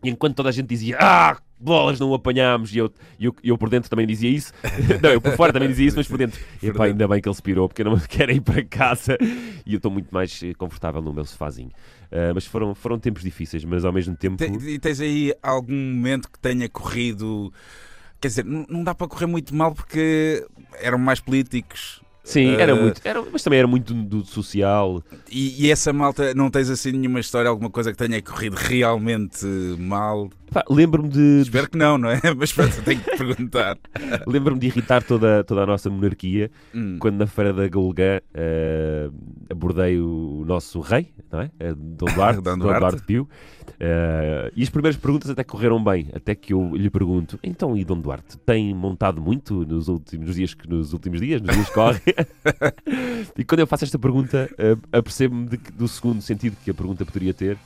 E 0.04 0.10
enquanto 0.10 0.36
toda 0.36 0.50
a 0.50 0.52
gente 0.52 0.68
dizia, 0.68 0.98
ah, 1.00 1.38
bolas, 1.62 2.00
não 2.00 2.10
o 2.10 2.14
apanhámos, 2.14 2.74
e 2.74 2.78
eu, 2.80 2.92
eu, 3.20 3.36
eu 3.44 3.58
por 3.58 3.70
dentro 3.70 3.90
também 3.90 4.06
dizia 4.08 4.30
isso, 4.30 4.54
não, 5.02 5.10
eu 5.12 5.22
por 5.22 5.34
fora 5.36 5.54
também 5.54 5.70
dizia 5.70 5.88
isso, 5.88 5.98
mas 5.98 6.08
por 6.08 6.18
dentro, 6.18 6.40
epá, 6.62 6.86
ainda 6.86 7.08
bem 7.08 7.22
que 7.22 7.28
ele 7.30 7.36
se 7.36 7.42
pirou, 7.42 7.68
porque 7.68 7.82
eu 7.82 7.86
não 7.86 8.00
quero 8.10 8.32
ir 8.32 8.42
para 8.42 8.64
casa, 8.66 9.18
e 9.66 9.74
eu 9.74 9.78
estou 9.78 9.92
muito 9.92 10.10
mais 10.14 10.42
eh, 10.44 10.54
confortável 10.54 11.02
no 11.02 11.14
meu 11.14 11.26
sofazinho. 11.26 11.72
Ah, 12.12 12.32
mas 12.36 12.46
foram, 12.46 12.76
foram 12.76 13.00
tempos 13.00 13.24
difíceis, 13.24 13.64
mas 13.64 13.86
ao 13.86 13.94
mesmo 13.94 14.16
tempo... 14.16 14.38
Te- 14.38 14.52
E 14.70 14.78
tens 14.80 15.00
aí 15.00 15.34
algum 15.42 15.74
momento 15.74 16.30
que 16.30 16.38
tenha 16.40 16.68
corrido. 16.68 17.54
Quer 18.20 18.28
dizer, 18.28 18.46
não 18.46 18.84
dá 18.84 18.94
para 18.94 19.08
correr 19.08 19.26
muito 19.26 19.56
mal 19.56 19.74
porque 19.74 20.46
eram 20.82 20.98
mais 20.98 21.20
políticos. 21.20 22.02
Sim, 22.24 22.50
era 22.56 22.72
Eh, 22.74 22.82
muito, 22.82 23.02
era, 23.04 23.24
mas 23.32 23.42
também 23.44 23.60
era 23.60 23.68
muito 23.68 23.94
do, 23.94 24.04
do 24.22 24.26
social. 24.26 25.04
E, 25.30 25.66
e 25.66 25.72
essa 25.72 25.92
malta, 25.92 26.34
não 26.36 26.50
tens 26.52 26.70
assim 26.70 26.92
nenhuma 26.92 27.20
história, 27.20 27.50
alguma 27.50 27.70
coisa 27.70 27.92
que 27.92 27.98
tenha 27.98 28.22
corrido 28.22 28.54
realmente 28.56 29.46
mal? 29.80 30.30
Lembro-me 30.70 31.10
de, 31.10 31.40
Espero 31.42 31.70
que 31.70 31.78
não, 31.78 31.98
não 31.98 32.10
é? 32.12 32.20
Mas 32.38 32.52
pronto, 32.54 32.80
tenho 32.84 33.00
que 33.02 33.18
perguntar. 33.18 33.78
lembro-me 34.28 34.60
de 34.60 34.68
irritar 34.68 35.02
toda, 35.04 35.44
toda 35.44 35.64
a 35.64 35.66
nossa 35.66 35.90
monarquia, 35.90 36.52
Hum. 36.76 36.98
quando 37.00 37.18
na 37.18 37.26
feira 37.28 37.54
da 37.54 37.68
Golgã 37.68 38.20
eh, 38.34 39.10
abordei 39.50 40.00
o 40.00 40.44
nosso 40.46 40.80
rei, 40.80 41.14
não 41.32 41.42
é? 41.42 41.52
Eh, 41.60 41.74
Dom 41.76 42.06
Duarte, 42.14 42.42
Dom. 42.42 42.58
Duarte 42.58 43.02
Pio. 43.04 43.28
Eh, 43.80 44.52
e 44.56 44.64
as 44.64 44.70
primeiras 44.70 45.00
perguntas 45.00 45.30
até 45.30 45.44
correram 45.44 45.84
bem, 45.84 46.08
até 46.14 46.36
que 46.36 46.54
eu 46.54 46.76
lhe 46.76 46.90
pergunto: 46.90 47.40
então, 47.44 47.76
e 47.76 47.84
Dom 47.84 48.00
Duarte, 48.00 48.38
tem 48.40 48.74
montado 48.74 49.22
muito 49.22 49.66
nos 49.66 49.88
últimos 49.88 50.36
dias, 50.36 50.54
que- 50.54 50.68
nos 50.70 50.94
últimos 50.94 51.20
dias, 51.20 51.42
nos 51.42 51.54
dias 51.56 51.68
que 51.68 51.74
correm? 51.74 52.02
e 53.38 53.44
quando 53.44 53.60
eu 53.60 53.68
faço 53.68 53.84
esta 53.86 54.00
pergunta, 54.00 54.50
eh, 54.58 54.76
apercebo-me 54.92 55.48
do 55.74 55.88
segundo 55.88 56.22
sentido 56.22 56.56
que 56.64 56.72
a 56.72 56.74
pergunta 56.74 57.06
poderia 57.06 57.34
ter. 57.34 57.58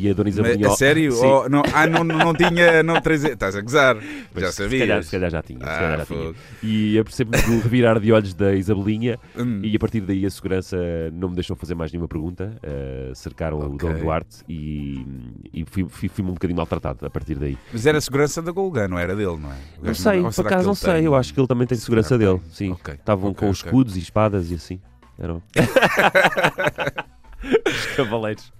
E 0.00 0.08
a 0.10 0.12
Dona 0.14 0.28
Mas, 0.28 0.34
Isabelinha. 0.34 0.68
a 0.68 0.70
sério? 0.76 1.16
Ou 1.16 1.48
não, 1.50 1.62
ah, 1.74 1.86
não, 1.86 2.04
não 2.04 2.32
tinha. 2.34 2.82
Não. 2.84 2.96
Estás 2.98 3.56
a 3.56 3.60
gozar? 3.60 3.96
Mas 4.32 4.44
Já 4.44 4.50
Se 4.52 4.62
sabias? 4.62 4.80
calhar, 4.82 5.02
se 5.02 5.10
calhar 5.10 5.30
já 5.30 5.42
tinha. 5.42 5.58
se 5.58 5.64
calhar 5.64 5.92
Ah, 5.94 5.96
já 5.98 6.06
tinha. 6.06 6.34
E 6.62 6.98
apercebo-me 6.98 7.42
do 7.42 7.60
revirar 7.60 7.98
de 7.98 8.12
olhos 8.12 8.32
da 8.34 8.54
Isabelinha 8.54 9.18
Hum. 9.36 9.60
E 9.62 9.74
a 9.74 9.78
partir 9.78 10.00
daí 10.00 10.24
a 10.24 10.30
segurança 10.30 10.76
não 11.12 11.28
me 11.30 11.34
deixou 11.34 11.56
fazer 11.56 11.74
mais 11.74 11.90
nenhuma 11.92 12.06
pergunta, 12.08 12.56
eh, 12.62 13.10
cercaram 13.14 13.58
o 13.58 13.74
Ok. 13.74 13.88
Dom 13.88 13.98
Duarte 13.98 14.38
e, 14.48 15.04
e 15.52 15.64
fui, 15.64 15.86
fui, 15.88 16.08
fui-me 16.08 16.30
um 16.30 16.34
bocadinho 16.34 16.56
maltratado 16.56 17.04
a 17.04 17.10
partir 17.10 17.34
daí. 17.34 17.56
Mas 17.72 17.84
era 17.86 17.98
a 17.98 18.00
segurança 18.00 18.40
da 18.40 18.52
Golgã, 18.52 18.86
não 18.88 18.98
era 18.98 19.14
dele, 19.16 19.36
não 19.36 19.50
é? 19.50 19.56
O 19.82 19.86
Não 19.86 19.94
sei, 19.94 20.22
por 20.22 20.46
acaso 20.46 20.66
não 20.68 20.74
sei, 20.74 20.94
tem? 20.94 21.04
eu 21.04 21.14
acho 21.14 21.32
que 21.34 21.40
ele 21.40 21.46
também 21.46 21.66
tem 21.66 21.76
Se 21.76 21.84
segurança 21.84 22.16
dele, 22.16 22.40
sim. 22.52 22.76
Estavam 22.88 23.30
ok, 23.30 23.40
com 23.40 23.50
ok. 23.50 23.52
escudos 23.52 23.96
e 23.96 24.00
espadas 24.00 24.50
e 24.50 24.54
assim. 24.54 24.80
Eram. 25.18 25.42
Os 27.66 27.86
cavaleiros. 27.96 28.52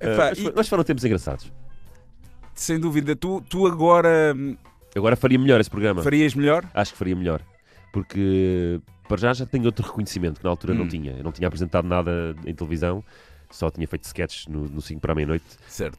Epá, 0.00 0.28
mas, 0.30 0.38
e- 0.38 0.52
mas 0.54 0.68
foram 0.68 0.84
tempos 0.84 1.04
engraçados. 1.04 1.52
Sem 2.54 2.78
dúvida, 2.78 3.16
tu, 3.16 3.40
tu 3.48 3.66
agora 3.66 4.34
hum, 4.36 4.56
Agora 4.94 5.16
faria 5.16 5.38
melhor 5.38 5.60
esse 5.60 5.70
programa. 5.70 6.02
farias 6.02 6.34
melhor? 6.34 6.64
Acho 6.74 6.92
que 6.92 6.98
faria 6.98 7.16
melhor. 7.16 7.40
Porque 7.92 8.80
para 9.08 9.16
já 9.18 9.32
já 9.34 9.46
tenho 9.46 9.64
outro 9.66 9.84
reconhecimento 9.86 10.38
que 10.38 10.44
na 10.44 10.50
altura 10.50 10.74
não 10.74 10.84
Hum. 10.84 10.88
tinha. 10.88 11.12
Eu 11.12 11.24
não 11.24 11.32
tinha 11.32 11.46
apresentado 11.48 11.86
nada 11.86 12.34
em 12.46 12.54
televisão, 12.54 13.02
só 13.50 13.70
tinha 13.70 13.86
feito 13.88 14.04
sketches 14.04 14.46
no, 14.46 14.68
no 14.68 14.80
5 14.80 15.00
para 15.00 15.12
a 15.12 15.14
meia-noite. 15.14 15.44
Certo. 15.66 15.98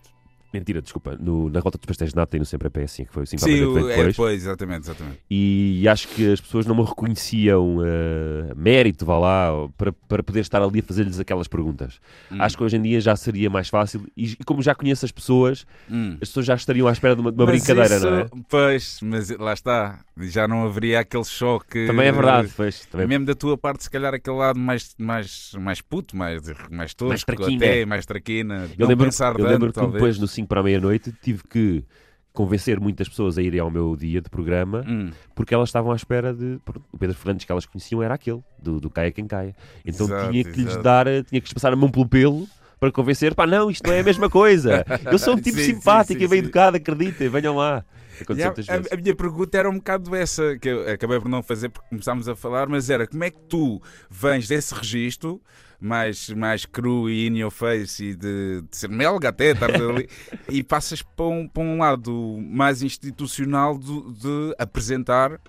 Mentira, 0.54 0.82
desculpa. 0.82 1.18
No- 1.20 1.50
na 1.50 1.60
Rota 1.60 1.78
dos 1.80 1.86
Pastéis 1.88 2.12
de 2.12 2.16
Nata 2.16 2.38
e 2.38 2.40
no 2.40 2.46
Sempre 2.46 2.68
a 2.68 2.72
Pé, 2.72 2.84
assim, 2.84 3.06
que 3.06 3.12
foi 3.12 3.24
o 3.24 3.26
5 3.28 3.42
para 3.42 3.52
a 3.52 3.56
Sim, 3.58 3.64
o- 3.64 3.74
veio 3.74 3.90
é, 3.90 3.96
depois. 3.98 4.16
pois, 4.16 4.42
exatamente, 4.44 4.82
exatamente. 4.82 5.20
E 5.30 5.88
acho 5.88 6.08
que 6.10 6.32
as 6.32 6.40
pessoas 6.40 6.66
não 6.68 6.76
me 6.76 6.84
reconheciam 6.84 7.78
eh, 7.84 8.54
mérito, 8.56 9.06
vá 9.06 9.18
lá, 9.18 9.68
para, 9.78 9.92
para 9.92 10.22
poder 10.22 10.42
estar 10.42 10.62
ali 10.62 10.80
a 10.80 10.84
fazer-lhes 10.84 11.20
aquelas 11.20 11.48
perguntas. 11.48 12.00
Hum. 12.32 12.38
Acho 12.40 12.56
que 12.58 12.64
hoje 12.64 12.78
em 12.78 12.82
dia 12.82 13.02
já 13.02 13.16
seria 13.16 13.50
mais 13.50 13.68
fácil 13.70 14.06
e, 14.16 14.34
e 14.40 14.44
como 14.46 14.62
já 14.62 14.76
conheço 14.76 15.06
as 15.06 15.12
pessoas, 15.12 15.66
Hum. 15.90 16.14
as 16.22 16.30
pessoas 16.30 16.46
já 16.46 16.54
estariam 16.56 16.88
à 16.88 16.92
espera 16.92 17.16
de 17.16 17.22
uma, 17.22 17.32
de 17.32 17.38
uma 17.40 17.46
brincadeira, 17.48 17.96
isso- 17.96 18.10
não 18.10 18.18
é? 18.20 18.26
Pois, 18.48 19.00
mas 19.02 19.30
lá 19.32 19.54
está. 19.54 20.00
Já 20.20 20.48
não 20.48 20.66
haveria 20.66 21.00
aquele 21.00 21.24
choque. 21.26 21.88
Também 21.88 22.08
é 22.08 22.12
verdade, 22.12 22.52
pois. 22.56 22.86
Também 22.86 23.08
Mesmo 23.08 23.26
da 23.26 23.34
tua 23.34 23.58
parte, 23.58 23.84
se 23.84 23.90
calhar 23.90 24.14
aquele 24.14 24.38
lado 24.38 24.60
mais, 24.60 24.94
mais, 25.00 25.52
mais 25.60 25.82
puto, 25.82 26.16
mais, 26.16 26.42
mais 26.70 26.94
tosco, 26.94 27.10
Mais 27.10 27.24
traquina. 27.24 27.66
até 27.66 27.86
mais 27.86 28.06
traquina. 28.06 28.70
Eu 28.78 28.88
não 28.88 28.88
lembro, 28.90 29.72
tanto, 29.74 29.88
que 29.88 29.94
depois, 29.94 30.20
no 30.20 30.28
5 30.28 30.43
para 30.46 30.60
a 30.60 30.64
meia-noite, 30.64 31.14
tive 31.22 31.44
que 31.48 31.84
convencer 32.32 32.80
muitas 32.80 33.08
pessoas 33.08 33.38
a 33.38 33.42
irem 33.44 33.60
ao 33.60 33.70
meu 33.70 33.96
dia 33.96 34.20
de 34.20 34.28
programa 34.30 34.84
Hum, 34.88 35.12
porque 35.36 35.54
elas 35.54 35.70
estavam 35.70 35.92
à 35.92 35.96
espera 35.96 36.34
de. 36.34 36.60
O 36.92 36.98
Pedro 36.98 37.16
Fernandes 37.16 37.46
que 37.46 37.52
elas 37.52 37.66
conheciam 37.66 38.02
era 38.02 38.16
aquele, 38.16 38.42
do, 38.62 38.80
do 38.80 38.90
Caia 38.90 39.12
Quem 39.12 39.28
Caia. 39.28 39.56
Então 39.86 40.08
Exato, 40.08 40.32
tinha 40.32 40.44
que 40.44 40.50
lhes 40.52 40.68
exato. 40.70 40.84
dar, 40.84 41.08
eh, 41.08 41.22
tinha 41.24 41.40
que 41.40 41.46
lhes 41.48 41.54
passar 41.54 41.72
a 41.72 41.76
mão 41.76 41.90
pelo 41.90 42.08
pelo 42.08 42.48
para 42.80 42.92
convencer, 42.92 43.34
pá, 43.34 43.48
não, 43.48 43.72
isto 43.72 43.88
não 43.88 43.94
é 43.94 44.02
a 44.02 44.04
mesma 44.04 44.30
coisa. 44.30 44.86
Eu 45.10 45.18
sou 45.18 45.36
um 45.36 45.38
tipo 45.38 45.58
Sim, 45.58 45.64
sim, 45.64 45.74
simpático 45.76 46.20
sim, 46.20 46.26
e 46.26 46.28
bem 46.28 46.40
sim. 46.40 46.46
educado, 46.46 46.76
acreditem, 46.76 47.30
venham 47.30 47.56
lá. 47.56 47.86
Aconteceu 48.22 48.46
a, 48.46 48.48
muitas 48.54 48.70
a- 48.70 48.78
vezes. 48.78 48.92
a 48.92 48.96
minha 48.98 49.16
pergunta 49.16 49.58
era 49.58 49.70
um 49.70 49.76
bocado 49.78 50.16
essa, 50.16 50.58
que 50.60 50.70
eu 50.70 50.90
acabei 50.92 51.20
por 51.20 51.30
não 51.30 51.42
fazer 51.44 51.70
porque 51.70 51.88
começámos 51.90 52.28
a 52.30 52.36
falar, 52.36 52.68
mas 52.68 52.90
era 52.90 53.08
como 53.08 53.24
é 53.24 53.30
que 53.32 53.40
tu 53.50 53.82
vens 54.10 54.48
desse 54.48 54.74
registro, 54.74 55.42
mais, 55.80 56.30
mais 56.30 56.66
cru 56.66 57.10
e 57.10 57.28
in 57.28 57.38
your 57.40 57.52
face 57.52 58.04
e 58.06 58.16
de, 58.16 58.62
de 58.70 58.78
ser 58.78 58.88
melga 58.90 59.30
até, 59.30 59.52
ali, 59.52 60.08
e 60.50 60.64
passas 60.64 61.02
para 61.02 61.26
um, 61.26 61.48
para 61.48 61.62
um 61.64 61.78
lado 61.80 62.38
mais 62.42 62.82
institucional 62.82 63.78
do- 63.78 64.14
de 64.14 64.56
apresentar 64.58 65.40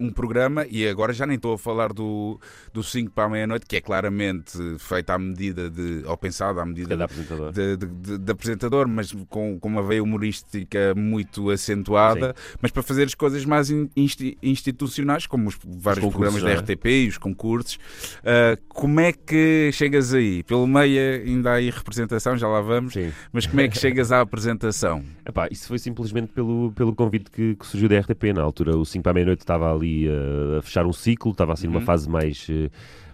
um 0.00 0.10
programa, 0.10 0.66
e 0.70 0.88
agora 0.88 1.12
já 1.12 1.26
nem 1.26 1.36
estou 1.36 1.52
a 1.54 1.58
falar 1.58 1.92
do, 1.92 2.40
do 2.72 2.82
5 2.82 3.10
para 3.12 3.24
a 3.24 3.28
meia-noite, 3.28 3.66
que 3.66 3.76
é 3.76 3.80
claramente 3.80 4.56
feito 4.78 5.10
à 5.10 5.18
medida 5.18 5.68
de, 5.68 6.02
ou 6.06 6.16
pensado 6.16 6.58
à 6.58 6.64
medida 6.66 6.88
Cada 6.90 7.04
apresentador. 7.04 7.52
de, 7.52 7.76
de- 7.76 7.86
de- 7.86 8.18
de 8.18 8.32
apresentador, 8.32 8.88
mas 8.88 9.12
com, 9.28 9.58
com 9.60 9.68
uma 9.68 9.82
veia 9.82 10.02
humorística 10.02 10.94
muito 10.96 11.50
acentuada, 11.50 12.34
mas 12.62 12.70
para 12.70 12.82
fazer 12.82 13.04
as 13.04 13.14
coisas 13.14 13.44
mais 13.44 13.70
in- 13.70 13.90
insti- 13.96 14.38
institucionais, 14.42 15.26
como 15.26 15.48
os 15.48 15.58
vários 15.64 16.04
concursos, 16.04 16.32
programas 16.34 16.42
da 16.42 16.50
é? 16.50 16.54
RTP 16.74 16.86
e 17.04 17.08
os 17.08 17.18
concursos. 17.18 17.78
Ah, 18.24 18.56
como 18.68 19.00
é 19.00 19.12
que 19.12 19.70
chegas 19.72 20.14
aí? 20.14 20.42
Pelo 20.42 20.66
meio 20.66 21.00
ainda 21.26 21.50
há 21.50 21.54
aí 21.54 21.68
representação, 21.70 22.36
já 22.36 22.48
lá 22.48 22.60
vamos, 22.60 22.94
Sim. 22.94 23.12
mas 23.32 23.46
como 23.46 23.60
é 23.60 23.68
que 23.68 23.78
chegas 23.78 24.10
à 24.12 24.20
apresentação? 24.20 25.04
Epá, 25.26 25.48
isso 25.50 25.68
foi 25.68 25.78
simplesmente 25.78 26.32
pelo, 26.32 26.72
pelo 26.72 26.94
convite 26.94 27.30
que, 27.30 27.54
que 27.54 27.66
surgiu 27.66 27.88
da 27.88 27.98
RTP. 28.00 28.32
Na 28.34 28.42
altura, 28.42 28.76
o 28.76 28.84
5 28.84 29.02
para 29.02 29.10
a 29.10 29.14
meia-noite 29.14 29.40
estava 29.42 29.72
ali 29.74 29.89
eh, 30.08 30.58
a 30.58 30.62
fechar 30.62 30.86
um 30.86 30.92
ciclo, 30.92 31.32
estava 31.32 31.52
assim 31.52 31.66
numa 31.66 31.80
Uhum. 31.80 31.84
fase 31.84 32.08
mais, 32.08 32.46
eh, 32.50 32.70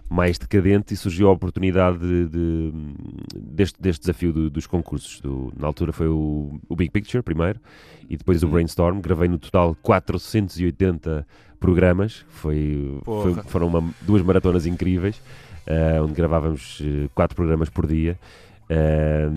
mais 0.09 0.37
decadente 0.37 0.93
e 0.93 0.97
surgiu 0.97 1.27
a 1.27 1.31
oportunidade 1.31 1.97
de, 1.99 2.27
de- 2.27 2.73
deste, 3.35 3.81
deste 3.81 4.01
desafio 4.01 4.31
do- 4.31 4.49
dos 4.49 4.65
concursos. 4.65 5.19
Do- 5.19 5.51
na 5.57 5.67
altura 5.67 5.91
foi 5.91 6.07
o, 6.07 6.59
o 6.69 6.75
Big 6.75 6.91
Picture 6.91 7.21
primeiro 7.21 7.59
e 8.09 8.15
depois 8.15 8.41
o 8.41 8.45
Uhum. 8.45 8.53
Brainstorm. 8.53 8.99
Gravei 9.01 9.27
no 9.27 9.37
total 9.37 9.75
480 9.81 11.25
programas, 11.59 12.25
foi, 12.29 12.99
foi- 13.03 13.33
foram 13.47 13.67
uma- 13.67 13.93
duas 14.01 14.21
maratonas 14.21 14.65
incríveis, 14.65 15.21
eh, 15.65 15.99
onde 16.01 16.13
gravávamos 16.13 16.81
quatro 17.13 17.35
programas 17.35 17.69
por 17.69 17.85
dia. 17.87 18.17
Eh, 18.69 19.29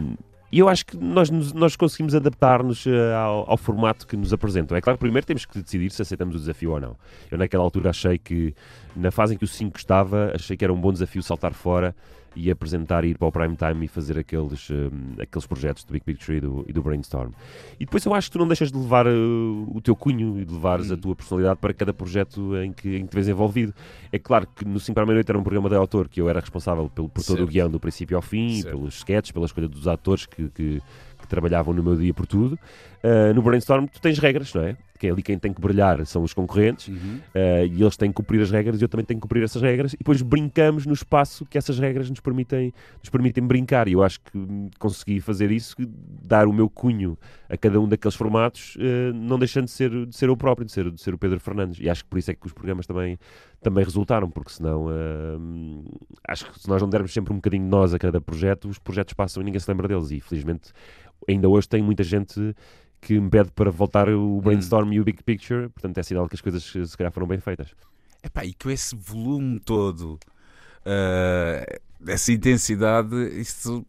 e 0.53 0.59
eu 0.59 0.69
acho 0.69 0.85
que 0.85 0.97
nós, 0.97 1.31
nós 1.31 1.77
conseguimos 1.77 2.15
adaptar-nos 2.15 2.85
eh, 2.87 3.15
ao, 3.15 3.49
ao 3.49 3.57
formato 3.57 4.07
que 4.07 4.17
nos 4.17 4.33
apresentam. 4.33 4.77
É 4.77 4.81
claro 4.81 4.99
que 4.99 5.01
primeiro 5.01 5.25
temos 5.25 5.45
que 5.45 5.61
decidir 5.61 5.91
se 5.93 6.03
aceitamos 6.03 6.35
o 6.35 6.39
desafio 6.39 6.73
ou 6.73 6.81
não. 6.81 6.97
Eu 7.31 7.39
naquela 7.39 7.63
altura 7.63 7.91
achei 7.91 8.19
que, 8.19 8.53
na 8.97 9.11
fase 9.11 9.35
em 9.35 9.39
que 9.39 9.45
o 9.45 9.49
5 9.49 9.79
estava, 9.79 10.33
achei 10.35 10.57
que 10.57 10.65
era 10.65 10.73
um 10.73 10.81
bom 10.81 10.93
desafio 10.93 11.23
saltar 11.23 11.53
fora 11.55 11.95
e 12.37 12.49
apresentar, 12.49 13.05
ir 13.05 13.19
para 13.19 13.27
o 13.27 13.33
prime 13.33 13.57
time 13.57 13.87
e 13.87 13.89
fazer 13.89 14.17
aqueles, 14.17 14.69
eh, 14.71 15.23
aqueles 15.23 15.47
projetos 15.49 15.83
do 15.83 15.93
Big 15.93 16.05
Picture 16.05 16.39
e 16.39 16.41
do, 16.41 16.65
e 16.69 16.73
do 16.73 16.81
Brainstorm. 16.81 17.33
E 17.79 17.85
depois 17.85 18.05
eu 18.07 18.15
acho 18.15 18.29
que 18.29 18.35
tu 18.35 18.39
não 18.39 18.47
deixas 18.47 18.71
de 18.71 18.79
levar 18.79 19.05
eh, 19.07 19.11
o 19.11 19.81
teu 19.83 19.97
cunho 19.97 20.41
e 20.41 20.45
de 20.45 20.53
levares 20.55 20.93
a 20.93 20.95
Hum. 20.95 20.99
tua 20.99 21.17
personalidade 21.17 21.59
para 21.59 21.75
cada 21.75 21.93
projeto 21.93 22.57
em 22.59 22.73
que, 22.73 22.97
em 22.97 23.03
que 23.03 23.09
te 23.09 23.15
vês 23.17 23.27
envolvido. 23.29 23.75
É 24.13 24.19
claro 24.19 24.47
que 24.55 24.65
no 24.65 24.79
5 24.79 24.95
para 24.95 25.03
a 25.03 25.07
meia-noite 25.07 25.29
era 25.29 25.39
um 25.39 25.43
programa 25.43 25.69
de 25.69 25.75
autor 25.75 26.09
que 26.09 26.21
eu 26.21 26.29
era 26.29 26.39
responsável 26.39 26.89
pelo, 26.89 27.09
por 27.09 27.25
todo 27.25 27.35
o 27.35 27.39
Certo. 27.39 27.51
guião 27.51 27.69
do 27.69 27.81
princípio 27.81 28.17
ao 28.17 28.23
fim, 28.23 28.63
Certo. 28.63 28.77
pelos 28.79 28.99
sketches, 28.99 29.33
pela 29.33 29.47
escolha 29.47 29.67
dos 29.67 29.89
atores 29.89 30.25
que, 30.27 30.49
que- 30.51 30.81
trabalhavam 31.29 31.73
no 31.73 31.81
meu 31.83 31.97
dia 31.97 32.13
por 32.15 32.27
tudo. 32.27 32.59
Ah, 33.05 33.33
no 33.33 33.41
Brainstorm 33.43 33.87
tu 33.87 34.01
tens 34.01 34.19
regras, 34.19 34.53
não 34.55 34.63
é? 34.63 34.77
Que 35.01 35.07
é 35.07 35.11
ali 35.11 35.23
quem 35.23 35.39
tem 35.39 35.51
que 35.51 35.61
brilhar 35.63 36.05
são 36.05 36.23
os 36.23 36.35
concorrentes 36.35 36.89
Uhum. 36.89 37.19
ah, 37.35 37.65
e 37.65 37.83
eles 37.83 37.97
têm 37.97 38.11
que 38.11 38.17
cumprir 38.17 38.43
as 38.43 38.51
regras 38.51 38.79
e 38.81 38.85
eu 38.85 38.89
também 38.89 39.05
tenho 39.05 39.19
que 39.19 39.23
cumprir 39.23 39.43
essas 39.43 39.63
regras 39.63 39.95
e 39.95 39.97
depois 39.97 40.21
brincamos 40.21 40.85
no 40.85 40.93
espaço 40.93 41.47
que 41.47 41.57
essas 41.57 41.79
regras 41.79 42.11
nos 42.11 42.21
permitem, 42.21 42.71
nos 42.99 43.09
permitem 43.09 43.43
brincar 43.47 43.89
e 43.89 43.93
eu 43.93 44.03
acho 44.03 44.21
que 44.21 44.37
hum, 44.37 44.69
consegui 44.79 45.21
fazer 45.21 45.51
isso, 45.51 45.75
dar 46.23 46.47
o 46.47 46.53
meu 46.53 46.69
cunho 46.69 47.17
a 47.49 47.57
cada 47.57 47.81
um 47.81 47.89
daqueles 47.89 48.15
formatos, 48.15 48.77
ah, 48.79 49.13
não 49.15 49.39
deixando 49.39 49.65
de 49.65 49.71
ser, 49.71 50.07
de 50.07 50.15
ser 50.15 50.29
eu 50.29 50.37
próprio, 50.37 50.67
de 50.67 50.73
ser, 50.73 50.91
de 50.91 51.01
ser 51.01 51.15
o 51.15 51.19
Pedro 51.19 51.41
Fernandes 51.41 51.81
e 51.81 51.89
acho 51.89 52.05
que 52.05 52.11
por 52.11 52.19
isso 52.19 52.31
é 52.31 52.35
que 52.35 52.47
os 52.47 52.53
programas 52.53 52.87
também, 52.87 53.19
também 53.63 53.83
resultaram, 53.83 54.29
porque 54.31 54.53
senão 54.53 54.87
hum, 55.39 55.85
acho 56.29 56.51
que 56.53 56.61
se 56.61 56.69
nós 56.69 56.83
não 56.83 56.91
dermos 56.91 57.13
sempre 57.13 57.33
um 57.33 57.37
bocadinho 57.37 57.65
de 57.65 57.71
nós 57.71 57.95
a 57.95 57.99
cada 57.99 58.21
projeto, 58.21 58.69
os 58.69 58.79
projetos 58.79 59.15
passam 59.15 59.43
e 59.43 59.45
ninguém 59.47 59.61
se 59.61 59.71
lembra 59.71 59.89
deles 59.89 60.11
e 60.11 60.21
felizmente 60.21 60.73
ainda 61.29 61.49
hoje 61.49 61.69
tem 61.69 61.83
muita 61.83 62.03
gente 62.03 62.55
que 63.01 63.19
me 63.19 63.31
pede 63.31 63.51
para 63.53 63.71
voltar 63.71 64.09
o 64.09 64.41
Brainstorm 64.41 64.93
e 64.93 65.01
o 65.01 65.05
Big 65.05 65.23
Picture, 65.23 65.69
portanto 65.71 65.97
é 65.99 66.03
sinal 66.03 66.29
que 66.29 66.35
as 66.35 66.41
coisas 66.41 66.63
se 66.65 66.97
calhar 66.97 67.13
foram 67.13 67.27
bem 67.27 67.41
feitas. 67.41 67.69
Epá, 68.23 68.45
e 68.45 68.53
com 68.55 68.69
esse 68.71 68.95
volume 68.95 69.59
todo, 69.61 70.19
ah, 70.85 71.65
essa 72.07 72.33
intensidade, 72.33 73.15
isso. 73.41 73.85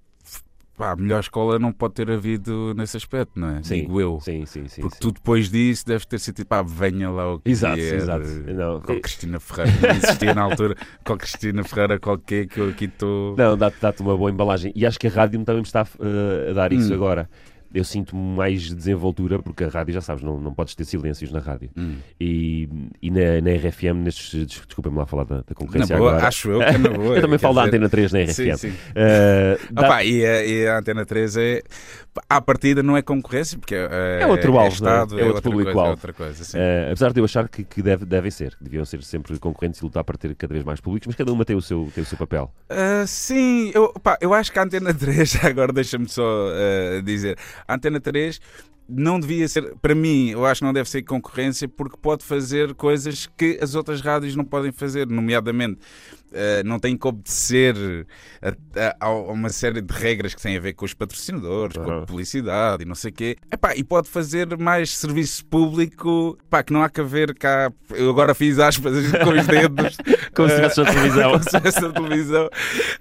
Pá, 0.77 0.91
a 0.93 0.95
melhor 0.95 1.19
escola 1.19 1.59
não 1.59 1.71
pode 1.71 1.93
ter 1.95 2.09
havido 2.09 2.73
nesse 2.75 2.97
aspecto, 2.97 3.39
não 3.39 3.49
é? 3.49 3.61
Sim, 3.61 3.81
Digo 3.81 4.01
eu. 4.01 4.19
Sim, 4.21 4.45
sim, 4.47 4.67
sim. 4.67 4.81
Porque 4.81 4.95
sim. 4.95 5.01
tu 5.01 5.11
depois 5.11 5.51
disso 5.51 5.85
deves 5.85 6.05
ter 6.05 6.17
sido 6.19 6.35
tipo, 6.37 6.55
ah, 6.55 6.63
venha 6.63 7.09
lá 7.11 7.33
o 7.35 7.39
que 7.39 7.51
Exato, 7.51 7.75
vier, 7.75 7.95
exato. 7.95 8.25
eh, 8.47 8.53
Não, 8.53 8.81
Com 8.81 8.93
a 8.93 8.99
Cristina 8.99 9.39
Ferreira, 9.39 9.79
não 9.89 9.95
existia 9.97 10.33
na 10.33 10.41
altura, 10.41 10.75
com 11.05 11.13
a 11.13 11.17
Cristina 11.17 11.63
Ferreira 11.63 11.99
qualquer 11.99 12.47
que 12.47 12.59
eu 12.59 12.69
aqui 12.69 12.85
estou. 12.85 13.35
Não, 13.35 13.55
dá-te 13.57 13.79
dá-te 13.79 14.01
uma 14.01 14.17
boa 14.17 14.31
embalagem. 14.31 14.71
E 14.75 14.85
acho 14.85 14.97
que 14.97 15.05
a 15.07 15.11
rádio 15.11 15.43
também 15.43 15.61
me 15.61 15.67
está 15.67 15.85
eh, 15.99 16.49
a 16.49 16.53
dar 16.53 16.71
isso 16.73 16.91
Hum. 16.91 16.95
agora. 16.95 17.29
Eu 17.73 17.83
sinto 17.83 18.15
mais 18.15 18.73
desenvoltura, 18.73 19.39
porque 19.39 19.63
a 19.63 19.69
rádio, 19.69 19.93
já 19.93 20.01
sabes, 20.01 20.21
não, 20.23 20.39
não 20.39 20.53
podes 20.53 20.75
ter 20.75 20.83
silêncios 20.85 21.31
na 21.31 21.39
rádio. 21.39 21.69
Hum. 21.77 21.95
E, 22.19 22.67
e 23.01 23.09
na, 23.09 23.39
na 23.41 23.51
RFM, 23.55 23.95
nestes. 24.03 24.33
des- 24.45 24.61
Desculpa-me 24.67 24.97
lá 24.97 25.05
falar 25.05 25.23
da, 25.23 25.37
da 25.37 25.43
Na 25.49 25.55
concorrência 25.55 25.97
boa, 25.97 26.11
agora. 26.11 26.27
acho 26.27 26.49
eu 26.51 26.59
que 26.59 26.65
é 26.65 26.77
na 26.77 26.89
boa. 26.89 27.15
eu 27.17 27.21
também 27.21 27.39
falo 27.39 27.55
da 27.55 27.61
dizer- 27.65 27.69
Antena 27.77 27.89
3 27.89 28.11
na 28.13 28.19
RFM. 28.19 28.33
Sim, 28.33 28.55
sim. 28.57 28.73
Eh, 28.95 29.57
dá- 29.71 29.81
Opa, 29.87 30.03
e, 30.03 30.25
a, 30.25 30.45
e 30.45 30.67
a 30.67 30.77
Antena 30.79 31.05
3 31.05 31.37
é. 31.37 31.61
À 32.29 32.41
partida 32.41 32.83
não 32.83 32.97
é 32.97 33.01
concorrência, 33.01 33.57
porque 33.57 33.73
é, 33.73 34.19
É 34.21 34.27
outro 34.27 34.57
alvo, 34.57 34.73
Estado, 34.73 35.11
não 35.15 35.19
é? 35.19 35.21
É 35.21 35.25
outro 35.27 35.41
público-alvo. 35.43 35.97
é. 36.53 36.57
Eh, 36.59 36.85
apesar 36.91 37.13
de 37.13 37.19
eu 37.21 37.25
achar 37.25 37.47
que, 37.47 37.63
que 37.63 37.81
deve, 37.81 38.05
devem 38.05 38.29
ser, 38.29 38.55
que 38.57 38.63
deviam 38.65 38.83
ser 38.83 39.01
sempre 39.03 39.37
concorrentes 39.39 39.79
e 39.79 39.83
lutar 39.85 40.03
para 40.03 40.17
ter 40.17 40.35
cada 40.35 40.53
vez 40.53 40.65
mais 40.65 40.81
públicos, 40.81 41.07
mas 41.07 41.15
cada 41.15 41.31
uma 41.31 41.45
tem 41.45 41.55
o 41.55 41.61
seu, 41.61 41.89
tem 41.95 42.03
o 42.03 42.05
seu 42.05 42.17
papel. 42.17 42.51
Ah, 42.69 43.05
sim, 43.07 43.71
eu, 43.73 43.93
pá, 44.03 44.17
eu 44.19 44.33
acho 44.33 44.51
que 44.51 44.59
a 44.59 44.63
Antena 44.63 44.93
3, 44.93 45.37
agora 45.45 45.71
deixa-me 45.71 46.09
só 46.09 46.21
ah, 46.49 47.01
dizer, 47.01 47.37
a 47.71 47.75
Antena 47.75 47.99
3 47.99 48.39
não 48.89 49.19
devia 49.19 49.47
ser, 49.47 49.75
para 49.81 49.95
mim, 49.95 50.31
eu 50.31 50.45
acho 50.45 50.59
que 50.59 50.65
não 50.65 50.73
deve 50.73 50.89
ser 50.89 51.01
concorrência 51.03 51.67
porque 51.67 51.95
pode 51.95 52.25
fazer 52.25 52.73
coisas 52.75 53.29
que 53.37 53.57
as 53.61 53.73
outras 53.73 54.01
rádios 54.01 54.35
não 54.35 54.43
podem 54.43 54.71
fazer, 54.71 55.07
nomeadamente 55.07 55.79
ah, 56.33 56.63
não 56.63 56.79
tem 56.79 56.97
que 56.97 57.07
obedecer 57.07 57.75
a, 58.41 58.49
a- 58.49 58.95
a 59.07 59.09
uma 59.31 59.49
série 59.49 59.81
de 59.81 59.93
regras 59.93 60.33
que 60.33 60.41
têm 60.41 60.57
a 60.57 60.59
ver 60.59 60.73
com 60.73 60.85
os 60.85 60.93
patrocinadores, 60.93 61.77
com 61.77 61.91
a 61.91 62.01
publicidade 62.05 62.83
e 62.83 62.85
não 62.85 62.95
sei 62.95 63.11
o 63.11 63.13
quê. 63.13 63.35
Epá, 63.51 63.75
e 63.75 63.83
pode 63.83 64.07
fazer 64.09 64.57
mais 64.57 64.91
serviço 64.97 65.45
público, 65.45 66.37
pá, 66.49 66.63
que 66.63 66.73
não 66.73 66.83
há 66.83 66.89
que 66.89 67.01
haver 67.01 67.33
cá. 67.35 67.71
Eu 67.89 68.09
agora 68.09 68.33
fiz 68.33 68.59
aspas 68.59 68.93
com 69.23 69.29
os 69.31 69.47
dedos. 69.47 69.97
Como 70.35 70.49
se 70.49 70.55
Ah, 70.55 70.67
estivesse 70.67 70.81
na 70.81 70.85
televisão. 70.93 71.31
como 71.31 71.71
se 71.71 71.81
na 71.81 71.89
televisão. 71.93 72.49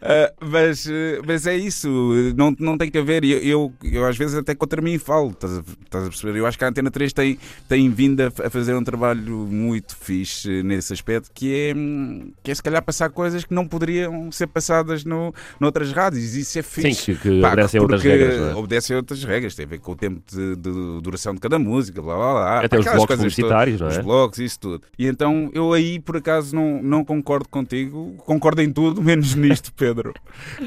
Ah, 0.02 0.32
mas, 0.40 0.86
eh, 0.88 1.20
mas 1.26 1.46
é 1.46 1.56
isso, 1.56 1.88
não, 2.36 2.54
não 2.58 2.76
tem 2.78 2.90
que 2.90 2.98
haver. 2.98 3.24
Eu, 3.24 3.38
eu, 3.40 3.72
eu 3.82 4.06
às 4.06 4.16
vezes 4.16 4.34
até 4.36 4.54
contra 4.54 4.80
mim 4.82 4.98
falo, 4.98 5.30
estás 5.30 5.58
a, 5.58 5.60
estás 5.84 6.04
a 6.04 6.08
perceber? 6.08 6.38
Eu 6.38 6.46
acho 6.46 6.58
que 6.58 6.64
a 6.64 6.68
Antena 6.68 6.90
3 6.90 7.12
tem, 7.12 7.38
tem 7.68 7.88
vindo 7.90 8.20
a, 8.20 8.26
a 8.46 8.50
fazer 8.50 8.74
um 8.74 8.82
trabalho 8.84 9.46
muito 9.46 9.96
fixe 9.96 10.62
nesse 10.62 10.92
aspecto, 10.92 11.30
que 11.32 11.54
é, 11.54 11.74
hum, 11.74 12.32
que 12.42 12.50
é 12.50 12.54
se 12.54 12.62
calhar 12.62 12.82
passar 12.82 13.10
coisas 13.20 13.44
que 13.44 13.52
não 13.52 13.68
poderiam 13.68 14.32
ser 14.32 14.46
passadas 14.46 15.04
no, 15.04 15.34
noutras 15.60 15.92
rádios. 15.92 16.34
Isso 16.34 16.58
é 16.58 16.62
Sim, 16.62 16.82
fixe. 16.82 17.14
que, 17.16 17.20
que 17.20 17.40
Pá, 17.42 17.48
obedecem 17.52 17.78
a 17.78 17.82
outras 17.82 18.02
regras. 18.02 18.34
é? 18.34 18.54
Obedecem 18.54 18.96
outras 18.96 19.24
regras, 19.24 19.54
tem 19.54 19.66
a 19.66 19.68
ver 19.68 19.78
com 19.78 19.92
o 19.92 19.96
tempo 19.96 20.22
de, 20.26 20.56
de 20.56 21.00
duração 21.02 21.34
de 21.34 21.40
cada 21.40 21.58
música, 21.58 22.00
blá 22.00 22.16
blá 22.16 22.32
blá. 22.32 22.60
Até 22.64 22.78
os 22.78 22.84
blocos 22.86 23.02
todas. 23.02 23.16
publicitários, 23.18 23.78
não 23.80 23.88
Os 23.88 23.98
é? 23.98 24.02
blocos, 24.02 24.38
isso 24.38 24.58
tudo. 24.58 24.82
E 24.98 25.06
então 25.06 25.50
eu 25.52 25.72
aí, 25.74 26.00
por 26.00 26.16
acaso, 26.16 26.56
não, 26.56 26.82
não 26.82 27.04
concordo 27.04 27.46
contigo. 27.48 28.14
Concordo 28.24 28.62
em 28.62 28.72
tudo, 28.72 29.00
menos 29.04 29.34
nisto, 29.34 29.70
Pedro. 29.74 30.14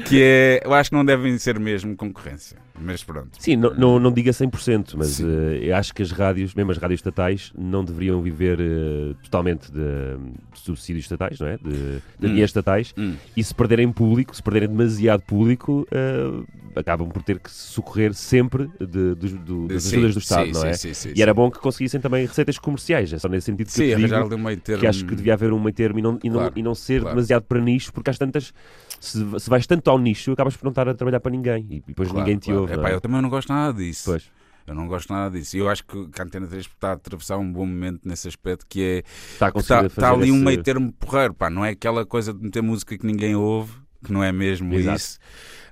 Que 0.06 0.22
é, 0.22 0.62
eu 0.64 0.72
acho 0.72 0.90
que 0.90 0.96
não 0.96 1.04
devem 1.04 1.36
ser 1.38 1.58
mesmo 1.58 1.96
concorrência. 1.96 2.56
Mas 2.78 3.04
pronto. 3.04 3.30
Sim, 3.38 3.56
não, 3.56 3.72
não, 3.74 3.98
não 4.00 4.12
diga 4.12 4.32
100%, 4.32 4.94
mas 4.96 5.20
eh, 5.20 5.24
eu 5.62 5.76
acho 5.76 5.94
que 5.94 6.02
as 6.02 6.10
rádios, 6.10 6.54
mesmo 6.54 6.72
as 6.72 6.76
rádios 6.78 6.98
estatais, 6.98 7.52
não 7.56 7.84
deveriam 7.84 8.20
viver 8.20 8.58
eh, 8.60 9.14
totalmente 9.22 9.70
de, 9.70 9.78
de 10.52 10.58
subsídios 10.58 11.04
estatais, 11.04 11.38
não 11.38 11.46
é? 11.46 11.56
De, 11.56 12.02
de 12.18 12.26
Hum. 12.28 12.44
estatais. 12.44 12.92
Hum. 12.98 13.14
E 13.36 13.44
se 13.44 13.54
perderem 13.54 13.90
público, 13.92 14.34
se 14.34 14.42
perderem 14.42 14.68
demasiado 14.68 15.22
público, 15.22 15.86
eh, 15.92 16.44
acabam 16.76 17.08
por 17.08 17.22
ter 17.22 17.38
que 17.38 17.50
socorrer 17.50 18.12
sempre 18.12 18.68
de, 18.80 19.14
dos- 19.14 19.32
do- 19.32 19.68
das 19.68 19.84
Sim, 19.84 19.96
ajudas 19.98 20.14
do 20.14 20.18
Estado, 20.18 20.46
sim, 20.46 20.52
não 20.52 20.64
é? 20.64 20.72
sim, 20.72 20.94
sim, 20.94 21.12
e 21.14 21.22
era 21.22 21.32
bom 21.32 21.50
que 21.50 21.58
conseguissem 21.60 22.00
também 22.00 22.26
receitas 22.26 22.58
comerciais, 22.58 23.12
é 23.12 23.18
só 23.18 23.28
nesse 23.28 23.46
sentido 23.46 23.70
que 23.70 23.80
eu 23.82 23.96
digo, 23.96 24.14
um 24.34 24.56
termo. 24.60 24.80
que 24.80 24.86
acho 24.86 25.04
que 25.06 25.14
devia 25.14 25.34
haver 25.34 25.52
um 25.52 25.60
meio 25.60 25.72
termo 25.74 25.98
e 25.98 26.02
não, 26.02 26.18
e 26.24 26.28
não, 26.28 26.38
Claro, 26.40 26.52
e 26.56 26.62
não 26.62 26.74
ser 26.74 27.00
claro. 27.02 27.14
demasiado 27.16 27.42
para 27.44 27.60
nicho, 27.60 27.92
porque 27.92 28.10
às 28.10 28.18
tantas, 28.18 28.52
se, 29.00 29.18
se 29.38 29.50
vais 29.50 29.66
tanto 29.66 29.88
ao 29.90 29.98
nicho, 29.98 30.32
acabas 30.32 30.56
por 30.56 30.64
não 30.64 30.70
estar 30.70 30.88
a 30.88 30.94
trabalhar 30.94 31.20
para 31.20 31.30
ninguém 31.30 31.66
e 31.70 31.82
depois 31.86 32.08
Claro, 32.10 32.24
ninguém 32.26 32.38
te 32.38 32.46
claro. 32.46 32.63
Ouve. 32.64 32.74
Epá, 32.74 32.90
é? 32.90 32.94
Eu 32.94 33.00
também 33.00 33.20
não 33.22 33.28
gosto 33.28 33.48
nada 33.52 33.72
disso. 33.78 34.04
Pois. 34.06 34.30
Eu 34.66 34.74
não 34.74 34.86
gosto 34.88 35.12
nada 35.12 35.36
disso. 35.38 35.56
E 35.56 35.60
eu 35.60 35.68
acho 35.68 35.84
que 35.84 35.96
a 36.18 36.22
Antena 36.22 36.46
3 36.46 36.64
está 36.64 36.90
a 36.90 36.92
atravessar 36.92 37.36
um 37.36 37.52
bom 37.52 37.66
momento 37.66 38.00
nesse 38.08 38.26
aspecto 38.28 38.64
que 38.68 38.82
é 38.82 39.02
Está 39.34 39.52
que 39.52 39.58
está, 39.58 39.84
está 39.84 40.10
ali 40.10 40.32
um 40.32 40.38
meio 40.42 40.62
termo 40.62 40.90
porreiro, 40.92 41.34
pá, 41.34 41.50
não 41.50 41.64
é 41.64 41.70
aquela 41.70 42.06
coisa 42.06 42.32
de 42.32 42.42
meter 42.42 42.62
música 42.62 42.96
que 42.96 43.04
ninguém 43.06 43.36
ouve, 43.36 43.72
que 44.02 44.10
não 44.10 44.24
é 44.24 44.32
mesmo 44.32 44.72
Exato. 44.74 44.96
isso. 44.96 45.18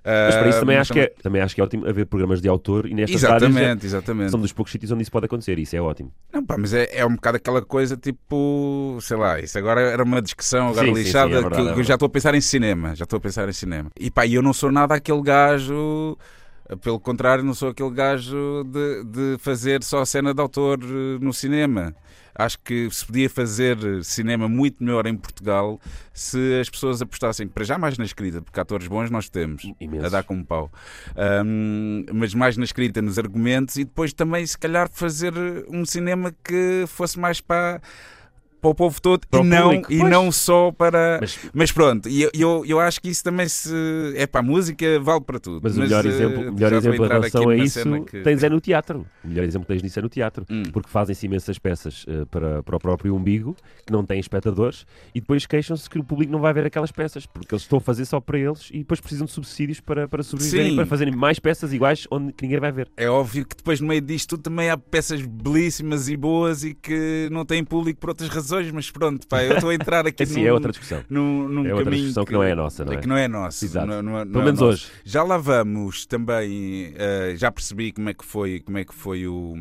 Mas 0.04 0.36
para 0.36 0.48
isso 0.48 0.58
Ah, 0.58 0.60
também 0.60 0.76
mas 0.76 0.80
acho, 0.90 0.92
que 0.94 1.00
é, 1.00 1.06
também 1.22 1.40
acho 1.40 1.54
que 1.54 1.60
é 1.60 1.64
ótimo 1.64 1.88
haver 1.88 2.06
programas 2.06 2.40
de 2.42 2.48
autor 2.48 2.86
e 2.86 2.92
nestas 2.94 3.22
rádios 3.22 3.44
é- 3.44 3.48
Exatamente, 3.60 3.86
exatamente. 3.86 4.30
são 4.32 4.40
dos 4.40 4.52
poucos 4.52 4.72
sítios 4.72 4.90
onde 4.90 5.02
isso 5.02 5.10
pode 5.12 5.26
acontecer. 5.26 5.58
Isso 5.58 5.74
é 5.76 5.80
ótimo. 5.80 6.12
Não, 6.32 6.44
pá, 6.44 6.58
mas 6.58 6.74
é, 6.74 6.88
é 6.92 7.06
um 7.06 7.14
bocado 7.14 7.36
aquela 7.38 7.62
coisa 7.62 7.96
tipo, 7.96 8.98
sei 9.00 9.16
lá, 9.16 9.38
isso 9.40 9.56
agora 9.56 9.80
era 9.80 10.02
uma 10.02 10.20
discussão 10.20 10.68
agora 10.68 10.86
Sim, 10.88 10.94
sim, 10.96 11.02
lixada 11.02 11.30
sim, 11.30 11.36
é 11.36 11.40
verdade, 11.40 11.62
que, 11.62 11.68
é 11.70 11.74
que 11.74 11.80
eu 11.80 11.84
já 11.84 11.94
estou 11.94 12.06
a 12.06 12.10
pensar 12.10 12.34
em 12.34 12.40
cinema, 12.40 12.94
já 12.96 13.04
estou 13.04 13.16
a 13.16 13.20
pensar 13.20 13.48
em 13.48 13.52
cinema. 13.52 13.90
E 13.98 14.10
pá, 14.10 14.26
e 14.26 14.34
eu 14.34 14.42
não 14.42 14.52
sou 14.52 14.70
nada 14.72 14.94
aquele 14.94 15.22
gajo, 15.22 16.18
pelo 16.76 16.98
contrário, 17.00 17.44
não 17.44 17.54
sou 17.54 17.70
aquele 17.70 17.90
gajo 17.90 18.64
de, 18.64 19.04
de 19.04 19.38
fazer 19.38 19.82
só 19.82 20.04
cena 20.04 20.32
de 20.32 20.40
autor 20.40 20.80
eh, 20.82 21.18
no 21.20 21.32
cinema. 21.32 21.94
Acho 22.34 22.58
que 22.60 22.88
se 22.90 23.04
podia 23.04 23.28
fazer 23.28 23.76
cinema 24.02 24.48
muito 24.48 24.82
melhor 24.82 25.06
em 25.06 25.14
Portugal 25.14 25.78
se 26.14 26.58
as 26.60 26.70
pessoas 26.70 27.02
apostassem, 27.02 27.46
para 27.46 27.62
já 27.62 27.76
mais 27.76 27.98
na 27.98 28.04
escrita, 28.04 28.40
porque 28.40 28.58
atores 28.58 28.86
bons 28.86 29.10
nós 29.10 29.28
temos 29.28 29.70
Imensos. 29.78 30.06
a 30.06 30.08
dar 30.08 30.22
com 30.22 30.34
um 30.34 30.44
pau. 30.44 30.70
Ahm, 31.14 32.06
mas 32.12 32.32
mais 32.32 32.56
na 32.56 32.64
escrita, 32.64 33.02
nos 33.02 33.18
argumentos 33.18 33.76
e 33.76 33.84
depois 33.84 34.14
também, 34.14 34.46
se 34.46 34.56
calhar, 34.56 34.88
fazer 34.90 35.34
um 35.68 35.84
cinema 35.84 36.34
que 36.42 36.84
fosse 36.86 37.18
mais 37.18 37.38
para, 37.38 37.82
para 38.62 38.70
o 38.70 38.74
povo 38.76 39.02
todo 39.02 39.26
Para 39.28 39.40
e, 39.40 39.44
não, 39.44 39.62
público, 39.64 39.92
e 39.92 39.98
pois. 39.98 40.10
não 40.10 40.30
só 40.32 40.70
para. 40.70 41.18
Mas, 41.20 41.38
Mas, 41.52 41.72
pronto, 41.72 42.08
e 42.08 42.22
eu, 42.22 42.30
eu, 42.32 42.64
eu 42.64 42.80
acho 42.80 43.00
que 43.02 43.10
isso 43.10 43.24
também 43.24 43.48
se. 43.48 43.72
É 44.16 44.24
para 44.26 44.40
a 44.40 44.42
música, 44.44 45.00
vale 45.00 45.20
para 45.20 45.40
tudo. 45.40 45.60
mas 45.62 45.76
o 45.76 45.80
melhor 45.80 46.06
eh, 46.06 46.08
exemplo, 46.08 46.48
o 46.48 46.52
melhor 46.54 46.70
já 46.70 46.78
vou 46.80 46.88
exemplo 46.94 47.04
em 47.04 47.08
relação 47.08 47.48
a 47.48 47.56
isso 47.56 48.04
que- 48.04 48.20
tens 48.22 48.42
é 48.44 48.48
no 48.48 48.60
teatro. 48.60 49.04
O 49.24 49.28
melhor 49.28 49.44
exemplo 49.44 49.66
que 49.66 49.72
tens 49.72 49.82
disso 49.82 49.98
é 49.98 50.02
no 50.02 50.08
teatro. 50.08 50.46
Hum. 50.48 50.62
Porque 50.72 50.88
fazem-se 50.88 51.26
imensas 51.26 51.58
peças 51.58 52.06
eh, 52.08 52.24
para, 52.30 52.62
para 52.62 52.76
o 52.76 52.78
próprio 52.78 53.14
umbigo, 53.16 53.56
que 53.84 53.92
não 53.92 54.04
têm 54.06 54.20
espectadores, 54.20 54.86
e 55.12 55.20
depois 55.20 55.44
queixam-se 55.44 55.90
que 55.90 55.98
o 55.98 56.04
público 56.04 56.30
não 56.30 56.38
vai 56.38 56.54
ver 56.54 56.64
aquelas 56.64 56.92
peças, 56.92 57.26
porque 57.26 57.52
eles 57.52 57.62
estão 57.62 57.78
a 57.78 57.80
fazer 57.80 58.04
só 58.04 58.20
para 58.20 58.38
eles 58.38 58.68
e 58.72 58.78
depois 58.78 59.00
precisam 59.00 59.26
de 59.26 59.32
subsídios 59.32 59.80
para, 59.80 60.06
para 60.06 60.22
sobreviverem, 60.22 60.76
para 60.76 60.86
fazerem 60.86 61.14
mais 61.14 61.40
peças 61.40 61.72
iguais 61.72 62.06
onde 62.12 62.32
ninguém 62.40 62.60
vai 62.60 62.70
ver. 62.70 62.88
É 62.96 63.08
óbvio 63.10 63.44
que 63.44 63.56
depois 63.56 63.80
no 63.80 63.88
meio 63.88 64.00
disto 64.00 64.38
também 64.38 64.70
há 64.70 64.76
peças 64.78 65.20
belíssimas 65.20 66.08
e 66.08 66.16
boas 66.16 66.62
e 66.62 66.74
que 66.74 67.28
não 67.32 67.44
têm 67.44 67.64
público 67.64 67.98
por 68.00 68.10
outras 68.10 68.28
razões, 68.28 68.51
mas 68.72 68.90
pronto, 68.90 69.26
pá, 69.26 69.42
eu 69.44 69.54
estou 69.54 69.70
a 69.70 69.74
entrar 69.74 70.06
aqui 70.06 70.22
Assim, 70.24 70.40
num, 70.42 70.46
é 70.48 70.52
outra 70.52 70.70
discussão. 70.72 71.04
num, 71.08 71.48
num 71.48 71.66
É 71.66 71.70
outra 71.70 71.84
caminho 71.84 72.02
discussão 72.02 72.24
que 72.24 72.32
não 72.32 72.42
é 72.42 72.52
a 72.52 72.56
nossa, 72.56 72.84
não 72.84 72.92
é? 72.92 72.96
Que 72.98 73.06
não 73.08 73.16
é 73.16 73.28
nossa. 73.28 73.64
Exato. 73.64 73.86
Não, 73.86 74.02
não 74.02 74.12
não 74.12 74.24
Pelo 74.26 74.40
é 74.42 74.44
menos 74.44 74.60
hoje. 74.62 74.86
Já 75.04 75.22
lá 75.22 75.38
vamos 75.38 76.06
também, 76.06 76.92
eh, 76.96 77.34
já 77.36 77.50
percebi 77.50 77.92
como 77.92 78.08
é 78.10 78.14
que 78.14 78.24
foi, 78.24 78.60
como 78.60 78.78
é 78.78 78.84
que 78.84 78.94
foi 78.94 79.26
o 79.26 79.54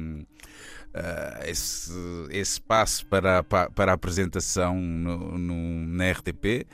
eh, 0.93 1.45
esse, 1.49 1.91
esse 2.31 2.59
passo 2.59 3.05
para, 3.05 3.39
a- 3.39 3.43
pa- 3.43 3.69
para 3.69 3.91
a 3.91 3.95
apresentação 3.95 4.75
no, 4.75 5.37
no- 5.37 5.85
na 5.87 6.05
RTP. 6.11 6.67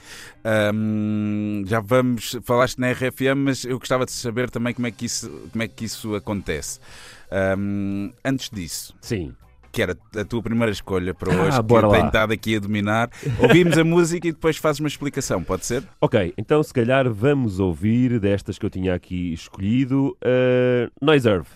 Ahm, 0.43 1.63
já 1.67 1.79
vamos, 1.79 2.35
falaste 2.43 2.79
na 2.79 2.89
RFM, 2.91 3.35
mas 3.37 3.63
eu 3.63 3.77
gostava 3.77 4.05
de 4.05 4.11
saber 4.11 4.49
também 4.49 4.73
como 4.73 4.87
é 4.87 4.91
que 4.91 5.05
isso, 5.05 5.29
como 5.51 5.61
é 5.63 5.67
que 5.67 5.85
isso 5.85 6.15
acontece. 6.15 6.79
Ahm, 7.31 8.11
antes 8.25 8.49
disso, 8.49 8.95
Sim. 9.01 9.35
Que 9.77 9.81
era 9.83 9.95
a 10.15 10.25
tua 10.25 10.41
primeira 10.41 10.71
escolha 10.71 11.13
para 11.13 11.31
Ah, 11.31 11.41
hoje, 11.43 11.57
que 11.57 11.63
bora 11.63 11.85
eu 11.85 11.91
lá. 11.91 11.95
tenho 11.97 12.07
estado 12.07 12.33
aqui 12.33 12.55
a 12.55 12.59
dominar. 12.59 13.11
Ouvimos 13.39 13.77
a 13.77 13.83
música 13.83 14.27
e 14.27 14.31
depois 14.31 14.57
fazes 14.57 14.79
uma 14.79 14.87
explicação, 14.87 15.43
pode 15.43 15.67
ser? 15.67 15.83
Ok, 16.01 16.33
então 16.35 16.63
se 16.63 16.73
calhar 16.73 17.07
vamos 17.11 17.59
ouvir 17.59 18.19
destas 18.19 18.57
que 18.57 18.65
eu 18.65 18.69
tinha 18.71 18.95
aqui 18.95 19.33
escolhido. 19.33 20.17
Uh, 20.23 20.89
Noiserve. 20.99 21.47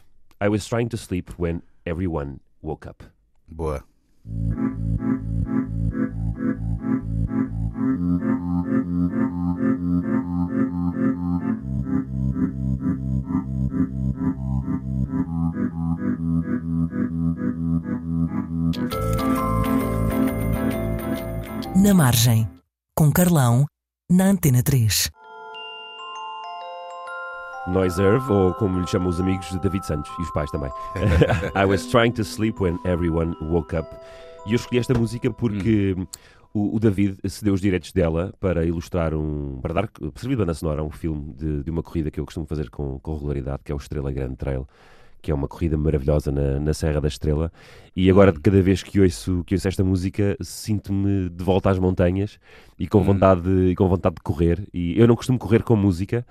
I 0.44 0.50
was 0.50 0.68
trying 0.68 0.88
to 0.90 0.98
sleep 0.98 1.32
when 1.40 1.62
everyone 1.84 2.38
woke 2.62 2.88
up. 2.88 3.04
Boa. 3.48 3.84
Na 21.84 21.96
Margem, 21.96 22.48
com 22.96 23.12
Carlão, 23.12 23.66
na 24.08 24.26
Antena 24.26 24.62
3. 24.62 25.10
Noiserve, 27.70 28.32
ou 28.32 28.54
como 28.54 28.80
lhe 28.80 28.86
chamam 28.86 29.10
os 29.10 29.20
amigos 29.20 29.50
de 29.50 29.60
David 29.60 29.88
Santos 29.88 30.12
e 30.20 30.22
os 30.22 30.30
pais 30.30 30.52
também. 30.52 30.70
I 31.60 31.66
was 31.66 31.88
trying 31.88 32.12
to 32.12 32.24
sleep 32.24 32.62
when 32.62 32.78
everyone 32.86 33.36
woke 33.42 33.76
up. 33.76 33.90
E 34.46 34.52
eu 34.52 34.58
escolhi 34.58 34.78
esta 34.78 34.94
música 34.94 35.32
porque 35.32 35.96
o, 36.54 36.76
o 36.76 36.80
David 36.80 37.18
cedeu 37.28 37.56
os 37.56 37.62
direitos 37.62 37.92
dela 37.92 38.32
para 38.40 38.64
ilustrar 38.64 39.16
um. 39.16 39.58
para 39.60 39.74
dar. 39.74 39.90
servir 40.18 40.36
de 40.36 40.42
banda 40.42 40.54
sonora 40.54 40.82
a 40.82 40.84
um 40.84 40.92
filme 40.92 41.34
de, 41.34 41.64
de 41.64 41.72
uma 41.72 41.82
corrida 41.82 42.12
que 42.12 42.20
eu 42.20 42.26
costumo 42.26 42.46
fazer 42.46 42.70
com, 42.70 43.00
com 43.00 43.16
regularidade, 43.16 43.64
que 43.66 43.72
é 43.72 43.76
o 43.76 43.80
Estrela 43.80 44.12
Grande 44.12 44.36
Trail. 44.36 44.68
Que 45.22 45.32
é 45.32 45.36
uma 45.36 45.48
corrida 45.48 45.78
maravilhosa 45.78 46.32
na, 46.32 46.60
na 46.60 46.74
Serra 46.74 47.00
da 47.00 47.08
Estrela, 47.08 47.52
e 47.96 48.10
agora, 48.10 48.34
cada 48.34 48.62
vez 48.62 48.82
que 48.84 49.00
ouço, 49.00 49.44
que 49.46 49.54
ouço 49.56 49.68
esta 49.68 49.84
música, 49.84 50.36
sinto-me 50.42 51.30
de 51.30 51.44
volta 51.44 51.70
às 51.70 51.78
montanhas 51.80 52.40
e 52.80 52.88
com, 52.88 53.00
Hum. 53.00 53.04
vontade 53.04 53.42
de, 53.42 53.72
e 53.72 53.76
com 53.76 53.88
vontade 53.88 54.16
de 54.16 54.22
correr. 54.22 54.68
E 54.74 55.00
eu 55.00 55.08
não 55.08 55.16
costumo 55.16 55.38
correr 55.40 55.64
com 55.64 55.76
música, 55.76 56.26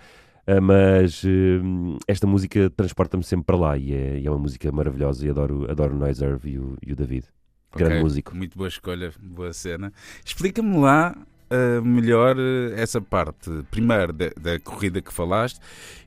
Uh, 0.48 0.60
mas 0.60 1.22
uh, 1.22 1.98
esta 2.08 2.26
música 2.26 2.70
transporta-me 2.70 3.22
sempre 3.22 3.44
para 3.44 3.56
lá 3.56 3.76
e 3.78 3.92
é, 3.92 4.18
e 4.18 4.26
é 4.26 4.30
uma 4.30 4.38
música 4.38 4.72
maravilhosa 4.72 5.24
e 5.24 5.30
adoro, 5.30 5.70
adoro 5.70 5.94
o 5.94 5.98
Noiserve 5.98 6.50
e 6.50 6.58
o, 6.58 6.76
e 6.84 6.92
o 6.92 6.96
David. 6.96 7.26
Grande 7.76 7.92
Ok, 7.94 8.02
músico. 8.02 8.34
Muito 8.34 8.56
boa 8.58 8.66
escolha, 8.68 9.12
boa 9.20 9.52
cena. 9.52 9.92
Explica-me 10.24 10.76
lá 10.78 11.14
uh, 11.52 11.84
melhor 11.84 12.36
uh, 12.36 12.72
essa 12.74 13.00
parte, 13.00 13.50
primeiro 13.70 14.12
da, 14.12 14.30
da 14.40 14.58
corrida 14.58 15.00
que 15.00 15.12
falaste 15.12 15.60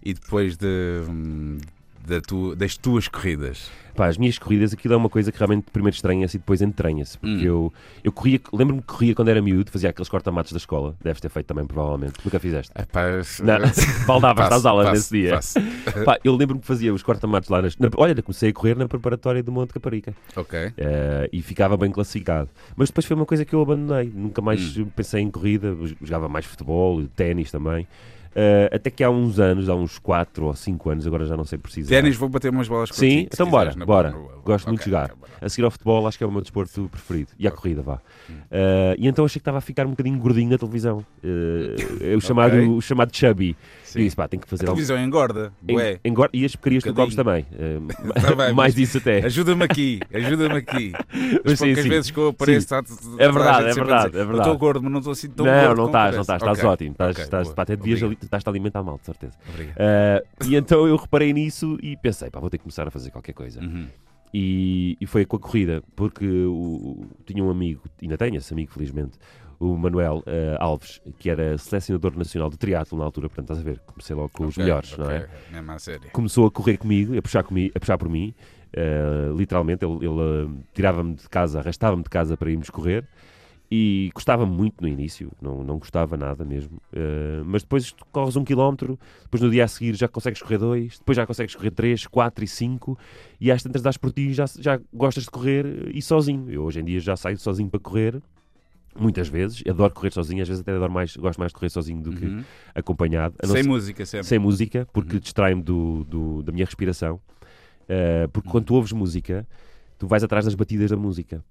e 0.03 0.13
depois 0.13 0.57
de, 0.57 0.65
hum, 1.07 1.59
da 2.05 2.19
tu- 2.21 2.55
das 2.55 2.75
tuas 2.77 3.07
corridas. 3.07 3.69
Pá, 3.95 4.07
as 4.07 4.17
minhas 4.17 4.39
corridas, 4.39 4.73
aquilo 4.73 4.95
é 4.95 4.97
uma 4.97 5.07
coisa 5.09 5.31
que 5.31 5.37
realmente 5.37 5.65
primeiro 5.71 5.93
estranha-se 5.93 6.35
e 6.37 6.39
depois 6.39 6.61
entranha-se. 6.63 7.15
Porque 7.19 7.35
Hum. 7.47 7.71
eu, 7.71 7.73
eu 8.03 8.11
corria, 8.11 8.39
lembro-me 8.51 8.81
que 8.81 8.87
corria 8.87 9.13
quando 9.13 9.27
era 9.29 9.39
miúdo, 9.39 9.69
fazia 9.69 9.91
aqueles 9.91 10.09
corta-matos 10.09 10.51
da 10.51 10.57
escola. 10.57 10.95
Deves 11.03 11.21
ter 11.21 11.29
feito 11.29 11.45
também, 11.45 11.63
provavelmente. 11.65 12.13
Nunca 12.25 12.39
fizeste. 12.39 12.71
Epá, 12.75 13.03
Não, 13.43 13.59
Baldavas 14.07 14.51
às 14.51 14.65
aulas 14.65 14.85
passo, 14.87 14.95
nesse 14.97 15.13
dia. 15.13 15.35
passo. 15.35 15.59
Pá, 16.05 16.17
eu 16.23 16.35
lembro-me 16.35 16.59
que 16.61 16.65
fazia 16.67 16.91
os 16.91 17.03
corta-matos 17.03 17.49
lá 17.49 17.61
nas. 17.61 17.77
na- 17.77 17.89
olha, 17.95 18.19
comecei 18.23 18.49
a 18.49 18.53
correr 18.53 18.75
na 18.75 18.87
preparatória 18.87 19.43
do 19.43 19.51
Monte 19.51 19.73
Caparica. 19.73 20.13
Ok. 20.35 20.71
Eh, 20.75 21.29
e 21.31 21.41
ficava 21.43 21.77
bem 21.77 21.91
classificado. 21.91 22.49
Mas 22.75 22.89
depois 22.89 23.05
foi 23.05 23.15
uma 23.15 23.25
coisa 23.27 23.45
que 23.45 23.53
eu 23.53 23.61
abandonei. 23.61 24.11
Nunca 24.13 24.41
mais 24.41 24.75
Hum. 24.75 24.87
pensei 24.95 25.21
em 25.21 25.29
corrida, 25.29 25.77
jogava 26.01 26.27
mais 26.27 26.45
futebol, 26.45 27.03
ténis 27.15 27.51
também. 27.51 27.87
Uh, 28.33 28.75
até 28.75 28.89
que 28.89 29.03
há 29.03 29.09
uns 29.09 29.39
anos, 29.39 29.69
há 29.69 29.75
uns 29.75 29.99
4 29.99 30.45
ou 30.47 30.55
5 30.55 30.89
anos, 30.89 31.05
agora 31.05 31.25
já 31.25 31.37
não 31.37 31.45
sei 31.45 31.57
precisar. 31.59 31.89
Ténis, 31.89 32.15
vou 32.15 32.27
bater 32.27 32.49
umas 32.49 32.67
bolas 32.67 32.89
contigo. 32.89 33.05
Sim, 33.05 33.19
se 33.21 33.29
então 33.31 33.49
bora, 33.49 33.69
quiseres, 33.69 33.87
bora. 33.87 34.11
boa. 34.11 34.41
Gosto 34.43 34.67
muito 34.67 34.79
de 34.79 34.85
jogar. 34.85 35.05
ok, 35.05 35.15
bora. 35.19 35.33
A 35.39 35.49
seguir 35.49 35.65
ao 35.65 35.71
futebol, 35.71 36.07
acho 36.07 36.17
que 36.17 36.23
é 36.23 36.27
o 36.27 36.31
meu 36.31 36.41
desporto 36.41 36.89
preferido. 36.89 37.31
E 37.37 37.47
a 37.47 37.51
corrida, 37.51 37.81
vá. 37.81 37.95
Uh, 37.95 38.95
e 38.97 39.07
então 39.07 39.23
achei 39.23 39.39
que 39.39 39.41
estava 39.41 39.59
a 39.59 39.61
ficar 39.61 39.85
um 39.85 39.91
bocadinho 39.91 40.17
gordinho 40.17 40.49
na 40.49 40.57
televisão. 40.57 41.05
Uh, 41.23 42.03
é 42.03 42.15
o, 42.15 42.21
chamado, 42.21 42.75
o 42.75 42.81
chamado 42.81 43.15
chubby. 43.15 43.55
Sim. 43.93 43.99
E 43.99 44.03
disse, 44.05 44.15
pá, 44.15 44.27
tenho 44.27 44.41
que 44.41 44.47
A 44.47 44.49
fazer 44.49 44.63
algo. 44.63 44.73
televisão 44.75 44.97
engorda. 44.97 45.53
En- 45.67 45.99
engorda- 46.03 46.31
e 46.37 46.43
as 46.45 46.55
porcarias 46.55 46.83
que 46.83 46.89
tu 46.89 46.95
comes 46.95 47.15
também. 47.15 47.45
Uh, 47.53 47.87
Tá 48.21 48.35
bem, 48.35 48.53
mais 48.55 48.77
isso 48.77 48.97
até. 48.97 49.25
Ajuda-me 49.25 49.63
aqui, 49.63 49.99
ajuda-me 50.13 50.55
aqui. 50.57 50.91
As 51.45 51.59
sim, 51.59 51.65
poucas 51.67 51.83
sim. 51.83 51.89
vezes 51.89 52.11
que 52.11 52.17
eu 52.17 52.27
apareço, 52.29 52.59
está, 52.59 52.77
É 53.19 53.31
verdade, 53.31 53.67
é 53.69 53.73
verdade, 53.73 54.17
é 54.17 54.21
Eu 54.21 54.25
verdade. 54.25 54.39
estou 54.39 54.57
gordo, 54.57 54.81
mas 54.83 54.91
não 54.91 54.99
estou 54.99 55.13
assim 55.13 55.29
tão 55.29 55.45
não, 55.45 55.53
gordo. 55.53 55.67
não 55.69 55.75
como 55.75 55.87
estás, 55.87 56.15
não 56.15 56.21
estás, 56.21 56.41
estás 56.41 56.57
Ok, 56.59 56.69
ótimo. 56.69 56.91
Estás, 56.91 57.11
ok, 57.11 57.23
estás, 57.23 57.53
pá, 57.53 57.61
até 57.63 57.75
devias 57.75 58.01
estás 58.21 58.43
a 58.45 58.49
alimentar 58.49 58.83
mal, 58.83 58.97
de 58.97 59.05
certeza. 59.05 59.33
Uh, 59.47 60.45
e 60.47 60.55
então 60.55 60.87
eu 60.87 60.95
reparei 60.95 61.31
nisso 61.33 61.77
e 61.81 61.95
pensei, 61.97 62.29
pá, 62.29 62.39
vou 62.39 62.49
ter 62.49 62.57
que 62.57 62.63
começar 62.63 62.87
a 62.87 62.91
fazer 62.91 63.11
qualquer 63.11 63.33
coisa. 63.33 63.61
Uhum. 63.61 63.87
E, 64.35 64.97
e 64.99 65.05
foi 65.05 65.25
com 65.25 65.35
a 65.35 65.39
corrida, 65.39 65.83
porque 65.95 66.25
o, 66.25 66.51
o- 66.53 67.07
tinha 67.25 67.43
um 67.43 67.51
amigo, 67.51 67.83
ainda 68.01 68.17
tenho 68.17 68.35
esse 68.37 68.51
amigo, 68.51 68.71
felizmente, 68.71 69.17
o 69.63 69.77
Manuel 69.77 70.23
eh, 70.25 70.55
Alves, 70.59 71.01
que 71.17 71.29
era 71.29 71.57
selecionador 71.57 72.15
nacional 72.17 72.49
de 72.49 72.57
triatlo 72.57 72.97
na 72.97 73.05
altura, 73.05 73.29
portanto, 73.29 73.51
estás 73.51 73.59
a 73.59 73.63
ver, 73.63 73.79
comecei 73.85 74.15
logo 74.15 74.29
com 74.29 74.45
os 74.45 74.57
Ok, 74.57 74.63
melhores, 74.63 74.97
não 74.97 75.05
ok, 75.05 75.15
é? 75.15 75.29
Mesmo 75.51 75.71
a 75.71 75.79
sério. 75.79 76.09
Começou 76.11 76.45
a 76.47 76.51
correr 76.51 76.77
comigo, 76.77 77.17
a 77.17 77.21
puxar, 77.21 77.43
comigo, 77.43 77.71
a 77.75 77.79
puxar 77.79 77.97
por 77.97 78.09
mim, 78.09 78.33
eh, 78.73 79.31
literalmente, 79.35 79.85
ele, 79.85 80.05
ele, 80.05 80.21
eh, 80.21 80.63
tirava-me 80.73 81.15
de 81.15 81.29
casa, 81.29 81.59
arrastava-me 81.59 82.03
de 82.03 82.09
casa 82.09 82.35
para 82.37 82.51
irmos 82.51 82.69
correr, 82.69 83.07
e 83.71 84.11
gostava 84.13 84.45
muito 84.45 84.81
no 84.81 84.87
início, 84.87 85.31
não, 85.41 85.63
não 85.63 85.79
gostava 85.79 86.15
nada 86.15 86.45
mesmo, 86.45 86.79
mas 87.43 87.63
depois 87.63 87.91
corres 88.11 88.35
um 88.35 88.43
quilómetro, 88.43 88.99
depois 89.23 89.41
no 89.41 89.49
dia 89.49 89.63
a 89.63 89.67
seguir 89.67 89.95
já 89.95 90.07
consegues 90.07 90.39
correr 90.43 90.59
dois, 90.59 90.99
depois 90.99 91.15
já 91.15 91.25
consegues 91.25 91.55
correr 91.55 91.71
três, 91.71 92.05
quatro 92.05 92.43
e 92.43 92.47
cinco, 92.47 92.95
e 93.41 93.51
às 93.51 93.63
tantas 93.63 93.81
das 93.81 93.97
por 93.97 94.11
ti 94.11 94.31
já, 94.31 94.45
já 94.59 94.79
gostas 94.93 95.23
de 95.23 95.31
correr 95.31 95.89
e 95.91 96.03
sozinho. 96.03 96.51
Eu 96.51 96.61
hoje 96.63 96.81
em 96.81 96.83
dia 96.85 96.99
já 96.99 97.15
saio 97.15 97.35
sozinho 97.39 97.67
para 97.67 97.79
correr, 97.79 98.21
muitas 98.99 99.27
vezes, 99.27 99.63
adoro 99.67 99.93
correr 99.93 100.11
sozinho, 100.11 100.41
às 100.41 100.47
vezes 100.47 100.61
até 100.61 100.71
adoro 100.73 100.91
mais, 100.91 101.15
gosto 101.15 101.39
mais 101.39 101.51
de 101.51 101.55
correr 101.55 101.69
sozinho 101.69 102.01
do 102.01 102.11
que 102.11 102.25
Uhum. 102.25 102.43
acompanhado. 102.75 103.35
Sem 103.43 103.63
ser- 103.63 103.67
música 103.67 104.05
sempre. 104.05 104.27
sem 104.27 104.39
música, 104.39 104.87
porque 104.93 105.15
Uhum. 105.15 105.19
distrai-me 105.19 105.61
do, 105.63 106.03
do- 106.05 106.43
da 106.43 106.51
minha 106.51 106.65
respiração. 106.65 107.19
Uh, 107.83 108.29
porque 108.31 108.47
Uhum. 108.47 108.51
quando 108.53 108.65
tu 108.65 108.75
ouves 108.75 108.91
música, 108.93 109.45
tu 109.99 110.07
vais 110.07 110.23
atrás 110.23 110.45
das 110.45 110.55
batidas 110.55 110.89
da 110.89 110.97
música. 110.97 111.43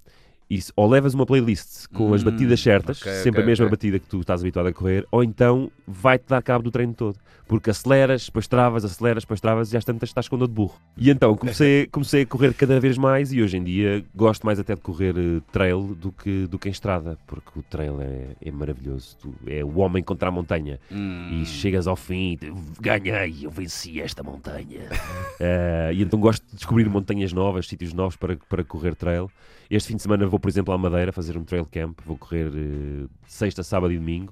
Se- 0.50 0.72
ou 0.76 0.88
levas 0.88 1.14
uma 1.14 1.24
playlist 1.24 1.86
com 1.94 2.12
as 2.12 2.20
Hum, 2.22 2.26
batidas 2.26 2.60
certas, 2.60 3.00
ok, 3.00 3.10
sempre 3.12 3.40
ok, 3.40 3.42
a 3.42 3.46
mesma 3.46 3.66
ok. 3.66 3.70
batida 3.70 3.98
que 3.98 4.06
tu 4.06 4.20
estás 4.20 4.40
habituado 4.42 4.66
a 4.66 4.72
correr, 4.72 5.06
ou 5.10 5.24
então 5.24 5.70
vai-te 5.86 6.26
dar 6.28 6.42
cabo 6.42 6.62
do 6.62 6.70
treino 6.70 6.92
todo. 6.94 7.16
Porque 7.48 7.70
aceleras, 7.70 8.26
depois 8.26 8.46
travas, 8.46 8.84
aceleras, 8.84 9.24
depois 9.24 9.40
travas 9.40 9.72
e 9.72 9.76
às 9.76 9.84
tantas 9.84 10.08
estás 10.10 10.28
com 10.28 10.36
dor 10.38 10.48
de 10.48 10.54
burro. 10.54 10.78
E 10.96 11.10
então 11.10 11.34
comecei, 11.36 11.86
comecei 11.92 12.22
a 12.22 12.26
correr 12.26 12.52
cada 12.54 12.78
vez 12.80 12.96
mais 12.98 13.32
e 13.32 13.42
hoje 13.42 13.56
em 13.56 13.64
dia 13.64 14.04
gosto 14.14 14.44
mais 14.44 14.58
até 14.58 14.74
de 14.74 14.80
correr 14.80 15.14
eh, 15.16 15.40
trail 15.52 15.94
do 15.94 16.12
que, 16.12 16.46
do 16.46 16.58
que 16.58 16.68
em 16.68 16.72
estrada, 16.72 17.18
porque 17.26 17.58
o 17.58 17.62
trail 17.62 18.00
é, 18.00 18.28
é 18.40 18.50
maravilhoso. 18.50 19.16
Tu- 19.20 19.34
é 19.46 19.64
o 19.64 19.78
homem 19.78 20.02
contra 20.02 20.28
a 20.28 20.30
montanha 20.32 20.78
Hum. 20.90 21.28
e 21.30 21.44
chegas 21.46 21.86
ao 21.86 21.96
fim 21.96 22.38
e 22.40 22.52
ganhei, 22.80 23.38
eu 23.46 23.50
venci 23.50 24.00
esta 24.00 24.22
montanha. 24.22 24.88
Eh, 25.44 25.90
e 25.94 26.02
então 26.02 26.20
gosto 26.20 26.44
de 26.50 26.56
descobrir 26.56 26.88
montanhas 26.88 27.32
novas, 27.32 27.66
sítios 27.66 27.92
novos 27.92 28.14
para, 28.16 28.36
para 28.48 28.62
correr 28.62 28.94
trail. 28.94 29.28
Este 29.72 29.88
fim 29.88 29.96
de 29.96 30.02
semana 30.02 30.26
vou, 30.26 30.38
por 30.38 30.50
exemplo, 30.50 30.74
à 30.74 30.76
Madeira 30.76 31.12
fazer 31.12 31.34
um 31.38 31.44
trail 31.44 31.64
camp. 31.64 31.98
Vou 32.04 32.14
correr 32.18 32.52
eh, 32.54 33.06
sexta, 33.26 33.62
sábado 33.62 33.90
e 33.90 33.96
domingo. 33.98 34.30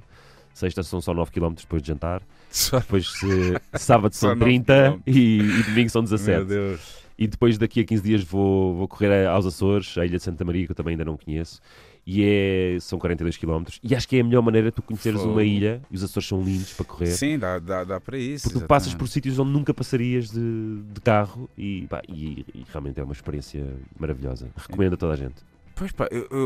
Sexta 0.52 0.82
são 0.82 1.00
só 1.00 1.14
9 1.14 1.30
km 1.30 1.54
depois 1.54 1.80
de 1.80 1.88
jantar. 1.88 2.20
Depois 2.70 3.10
eh, 3.24 3.78
sábado 3.78 4.12
são 4.12 4.34
9 4.34 4.44
30 4.44 5.00
e, 5.06 5.38
e 5.40 5.62
domingo 5.62 5.88
são 5.88 6.02
17. 6.02 6.36
Meu 6.36 6.44
Deus. 6.44 7.00
E 7.18 7.26
depois 7.26 7.56
daqui 7.56 7.80
a 7.80 7.84
15 7.84 8.02
dias 8.02 8.22
vou, 8.22 8.74
vou 8.74 8.86
correr 8.86 9.26
aos 9.26 9.46
Açores, 9.46 9.96
à 9.96 10.04
Ilha 10.04 10.18
de 10.18 10.22
Santa 10.22 10.44
Maria, 10.44 10.66
que 10.66 10.72
eu 10.72 10.76
também 10.76 10.92
ainda 10.92 11.06
não 11.06 11.16
conheço. 11.16 11.62
E 12.06 12.24
é, 12.24 12.78
são 12.80 12.98
42 12.98 13.36
km. 13.36 13.62
E 13.82 13.94
acho 13.94 14.08
que 14.08 14.16
é 14.16 14.20
a 14.20 14.24
melhor 14.24 14.42
maneira 14.42 14.68
de 14.70 14.74
tu 14.76 14.82
conheceres 14.82 15.20
uma 15.20 15.44
ilha. 15.44 15.82
E 15.90 15.94
os 15.96 16.02
Açores 16.02 16.28
são 16.28 16.42
lindos 16.42 16.72
para 16.72 16.84
correr. 16.84 17.06
Sim, 17.06 17.38
dá, 17.38 17.58
dá, 17.58 17.84
dá 17.84 18.00
para 18.00 18.18
isso. 18.18 18.48
Porque 18.48 18.58
tu 18.60 18.66
passas 18.66 18.94
por 18.94 19.06
sítios 19.08 19.38
onde 19.38 19.50
nunca 19.52 19.72
passarias 19.74 20.30
de, 20.30 20.82
de 20.92 21.00
carro 21.00 21.48
e, 21.56 21.86
pá, 21.88 22.02
e- 22.08 22.44
e 22.54 22.64
realmente 22.70 22.98
é 22.98 23.04
uma 23.04 23.12
experiência 23.12 23.64
maravilhosa. 23.98 24.48
Recomendo 24.56 24.94
a 24.94 24.96
toda 24.96 25.12
a 25.12 25.16
gente. 25.16 25.36
Pois 25.76 25.92
pá, 25.92 26.08
eu, 26.10 26.26
eu, 26.30 26.38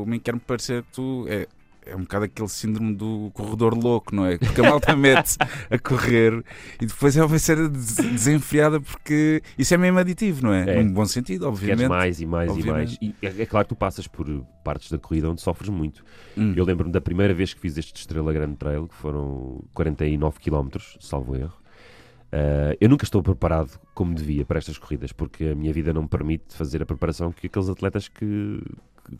eu 0.00 0.04
me 0.06 0.18
quero-me 0.18 0.42
parecer 0.46 0.82
que 0.82 0.92
tu 0.92 1.24
é, 1.28 1.46
é 1.84 1.96
um 1.96 2.00
bocado 2.02 2.24
aquele 2.26 2.48
síndrome 2.48 2.94
do 2.94 3.30
corredor 3.34 3.74
louco, 3.74 4.14
não 4.14 4.26
é? 4.26 4.38
Porque 4.38 4.60
a 4.60 4.64
malta 4.70 4.94
mete 4.96 5.36
a 5.70 5.78
correr 5.78 6.44
e 6.80 6.86
depois 6.86 7.16
ela 7.16 7.26
vai 7.26 7.38
ser 7.38 7.68
des- 7.68 7.96
desenfreada 7.96 8.80
porque 8.80 9.42
isso 9.58 9.74
é 9.74 9.76
mesmo 9.76 9.98
aditivo, 9.98 10.42
não 10.44 10.52
é? 10.52 10.78
É. 10.78 10.82
Num 10.82 10.92
bom 10.92 11.04
sentido, 11.04 11.46
obviamente. 11.48 11.78
Queres 11.78 11.88
mais 11.90 12.20
e 12.20 12.26
mais 12.26 12.50
obviamente. 12.50 12.98
e 13.00 13.06
mais. 13.06 13.14
E 13.32 13.40
é, 13.40 13.42
é 13.42 13.46
claro 13.46 13.66
que 13.66 13.74
tu 13.74 13.76
passas 13.78 14.06
por 14.06 14.26
partes 14.64 14.90
da 14.90 14.98
corrida 14.98 15.30
onde 15.30 15.40
sofres 15.40 15.68
muito. 15.68 16.04
Hum. 16.36 16.54
Eu 16.56 16.64
lembro-me 16.64 16.92
da 16.92 17.00
primeira 17.00 17.34
vez 17.34 17.52
que 17.54 17.60
fiz 17.60 17.76
este 17.76 17.96
Estrela 18.00 18.32
Grande 18.32 18.56
Trail, 18.56 18.86
que 18.88 18.94
foram 18.94 19.62
49 19.74 20.38
km, 20.40 20.68
salvo 21.00 21.36
erro. 21.36 21.62
Ah, 22.32 22.74
eu 22.80 22.88
nunca 22.88 23.04
estou 23.04 23.22
preparado 23.22 23.78
como 23.94 24.14
devia 24.14 24.44
para 24.44 24.58
estas 24.58 24.78
corridas, 24.78 25.12
porque 25.12 25.44
a 25.46 25.54
minha 25.54 25.72
vida 25.72 25.92
não 25.92 26.02
me 26.02 26.08
permite 26.08 26.56
fazer 26.56 26.82
a 26.82 26.86
preparação 26.86 27.30
que 27.30 27.46
aqueles 27.46 27.68
atletas 27.68 28.08
que, 28.08 28.62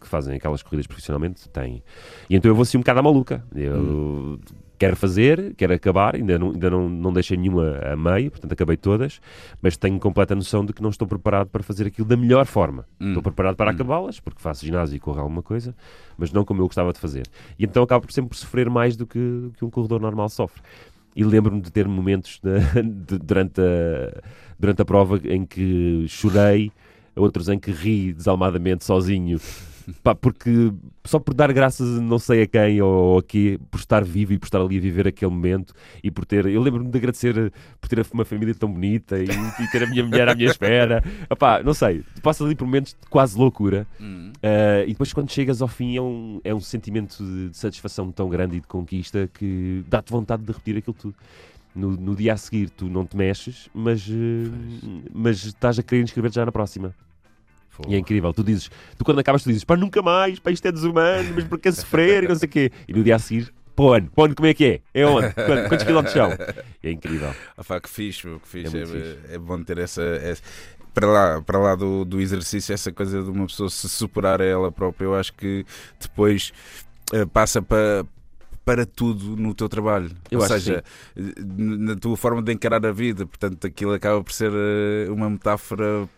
que 0.01 0.07
fazem 0.07 0.35
aquelas 0.37 0.63
corridas 0.63 0.87
profissionalmente 0.87 1.49
têm. 1.49 1.83
E 2.31 2.37
então 2.37 2.51
eu 2.51 2.55
vou 2.55 2.63
assim 2.63 2.77
um 2.79 2.81
bocado 2.81 3.01
à 3.01 3.03
maluca. 3.03 3.45
Eu 3.55 4.39
quero 4.79 4.97
fazer, 4.97 5.55
quero 5.55 5.73
acabar, 5.75 6.17
ainda 6.17 6.37
não, 6.39 6.51
ainda 6.51 6.69
não, 6.71 6.89
não 6.89 7.13
deixei 7.13 7.37
nenhuma 7.37 7.79
a 7.85 7.97
meio, 7.97 8.33
portanto 8.33 8.51
acabei 8.53 8.77
todas, 8.77 9.21
mas 9.61 9.77
tenho 9.77 9.97
completa 10.01 10.35
noção 10.35 10.65
de 10.65 10.73
que 10.73 10.83
não 10.83 10.91
estou 10.91 11.07
preparado 11.07 11.49
para 11.51 11.63
fazer 11.63 11.87
aquilo 11.87 12.07
da 12.09 12.17
melhor 12.17 12.47
forma. 12.47 12.85
Hum. 13.01 13.09
Estou 13.09 13.23
preparado 13.23 13.55
para 13.55 13.71
Hum. 13.71 13.75
acabá-las, 13.75 14.19
porque 14.19 14.43
faço 14.43 14.65
ginásio 14.67 14.97
e 14.97 14.99
corro 14.99 15.21
alguma 15.21 15.43
coisa, 15.43 15.73
mas 16.19 16.33
não 16.33 16.45
como 16.45 16.61
eu 16.63 16.67
gostava 16.67 16.93
de 16.93 16.99
fazer. 16.99 17.25
E 17.59 17.65
então 17.65 17.83
acabo 17.85 18.11
sempre 18.13 18.31
por 18.31 18.37
sofrer 18.37 18.69
mais 18.69 18.97
do 18.97 19.07
que, 19.07 19.51
que 19.57 19.65
um 19.65 19.71
corredor 19.71 20.01
normal 20.01 20.29
sofre. 20.29 20.61
E 21.15 21.23
lembro-me 21.23 21.61
de 21.61 21.71
ter 21.71 21.87
momentos 21.87 22.41
na- 22.43 22.59
de- 22.83 23.19
durante, 23.19 23.61
a, 23.61 24.21
durante 24.59 24.83
a 24.83 24.85
prova 24.85 25.21
em 25.29 25.45
que 25.47 26.07
chorei, 26.09 26.73
outros 27.15 27.49
em 27.49 27.59
que 27.59 27.71
ri 27.71 28.13
desalmadamente 28.15 28.85
sozinho, 28.85 29.39
Pá, 30.03 30.15
porque 30.15 30.73
só 31.05 31.19
por 31.19 31.35
dar 31.35 31.53
graças 31.53 32.01
não 32.01 32.19
sei 32.19 32.43
a 32.43 32.47
quem 32.47 32.81
ou 32.81 33.19
a 33.19 33.23
quê, 33.23 33.59
por 33.71 33.79
estar 33.79 34.05
vivo 34.05 34.33
e 34.33 34.39
por 34.39 34.47
estar 34.47 34.61
ali 34.61 34.79
a 34.79 34.81
viver 34.81 35.09
aquele 35.09 35.31
momento 35.31 35.75
e 36.03 36.11
por 36.11 36.25
ter. 36.25 36.47
Eu 36.47 36.63
lembro-me 36.63 36.91
de 36.91 36.99
agradecer 36.99 37.37
eh, 37.37 37.51
por 37.81 37.89
ter 37.89 38.05
uma 38.13 38.25
família 38.25 38.55
tão 38.55 38.73
bonita 38.73 39.19
e, 39.19 39.25
e 39.25 39.71
ter 39.71 39.83
a 39.83 39.87
minha 39.87 40.05
mulher 40.05 40.29
à 40.29 40.35
minha 40.35 40.49
espera. 40.49 41.03
Epá, 41.31 41.63
não 41.63 41.75
sei, 41.75 42.05
tu 42.15 42.23
passas 42.23 42.47
ali 42.47 42.55
por 42.55 42.65
momentos 42.65 42.93
de 42.93 43.09
quase 43.09 43.37
loucura. 43.37 43.87
Hum. 44.01 44.33
Uh, 44.37 44.85
e 44.87 44.93
depois 44.93 45.13
quando 45.13 45.31
chegas 45.31 45.63
ao 45.63 45.69
fim 45.69 45.97
é 45.97 46.03
um, 46.03 46.41
é 46.45 46.55
um 46.55 46.61
sentimento 46.61 47.23
de, 47.23 47.51
de 47.51 47.57
satisfação 47.57 48.11
tão 48.11 48.29
grande 48.29 48.57
e 48.57 48.61
de 48.61 48.67
conquista 48.67 49.29
que 49.33 49.85
dá-te 49.89 50.11
vontade 50.11 50.43
de 50.43 50.53
repetir 50.53 50.77
aquilo 50.79 50.97
tudo. 50.99 51.15
No, 51.75 51.93
no 51.93 52.15
dia 52.15 52.35
a 52.35 52.37
seguir 52.37 52.69
tu 52.69 52.87
não 52.87 53.07
te 53.07 53.17
mexes, 53.17 53.71
mas, 53.73 54.07
uh, 54.07 54.13
mas 55.13 55.45
estás 55.45 55.79
a 55.79 55.83
querer 55.83 56.03
inscrever-te 56.03 56.35
já 56.35 56.45
na 56.45 56.53
próxima. 56.53 56.95
Fogo. 57.73 57.91
E 57.91 57.95
é 57.95 57.99
incrível. 57.99 58.33
Tu 58.33 58.45
dizes, 58.45 58.71
tu 58.99 59.05
quando 59.05 59.19
acabas 59.19 59.43
tu 59.43 59.49
dizes, 59.49 59.65
pá, 59.65 59.77
nunca 59.77 60.01
mais, 60.03 60.39
pá, 60.39 60.51
isto 60.51 60.67
é 60.67 60.71
desumano, 60.73 61.33
mas 61.35 61.45
por 61.45 61.59
que 61.59 61.73
sofrer 61.73 62.25
e 62.25 62.29
não 62.29 62.37
sei 62.37 62.47
o 62.47 62.51
quê. 62.53 62.71
E 62.87 62.93
no 62.93 63.03
dia 63.03 63.17
a 63.17 63.19
seguir, 63.19 63.53
pô, 63.75 63.95
ano, 63.95 64.11
pô, 64.15 64.29
como 64.35 64.47
é 64.47 64.53
que 64.55 64.65
é? 64.67 64.81
É 64.93 65.07
onde? 65.07 65.33
Quantos, 65.33 65.69
quantos 65.69 65.87
quilómetros 65.87 66.13
são? 66.15 66.31
É 66.83 66.91
incrível. 66.91 67.35
Ah, 67.57 67.65
pá, 67.65 67.81
que 67.81 67.89
fixe, 67.89 68.27
meu, 68.27 68.39
que 68.39 68.47
fixe. 68.49 68.77
É 68.77 68.83
É, 68.83 68.87
fixe. 68.87 69.19
é 69.31 69.39
bom 69.39 69.63
ter 69.63 69.79
essa. 69.79 70.03
essa- 70.03 70.43
para 70.95 71.07
lá, 71.07 71.41
para 71.41 71.59
lá 71.59 71.75
do, 71.75 72.05
do 72.05 72.21
exercício, 72.21 72.75
essa 72.75 72.93
coisa 72.93 73.23
de 73.23 73.31
uma 73.31 73.47
pessoa 73.47 73.71
se 73.71 73.89
superar 73.89 74.43
a 74.43 74.45
ela 74.45 74.71
própria, 74.71 75.07
eu 75.07 75.15
acho 75.15 75.33
que 75.33 75.65
depois 75.99 76.53
eh, 77.13 77.25
passa 77.25 77.63
para. 77.63 78.05
Para 78.65 78.87
tudo 78.87 79.35
no 79.37 79.55
teu 79.55 79.69
trabalho, 79.69 80.09
Eu 80.31 80.39
ou 80.39 80.47
seja, 80.47 80.85
na 81.17 81.97
tua 81.97 82.17
forma 82.17 82.41
de 82.41 82.53
encarar 82.53 82.87
a 82.87 82.93
vida, 82.93 83.27
portanto, 83.27 83.67
aquilo 83.67 83.93
acaba 83.93 84.23
por 84.23 84.33
ser 84.33 84.53
eh, 84.55 85.11
uma 85.11 85.29
metáfora 85.29 86.09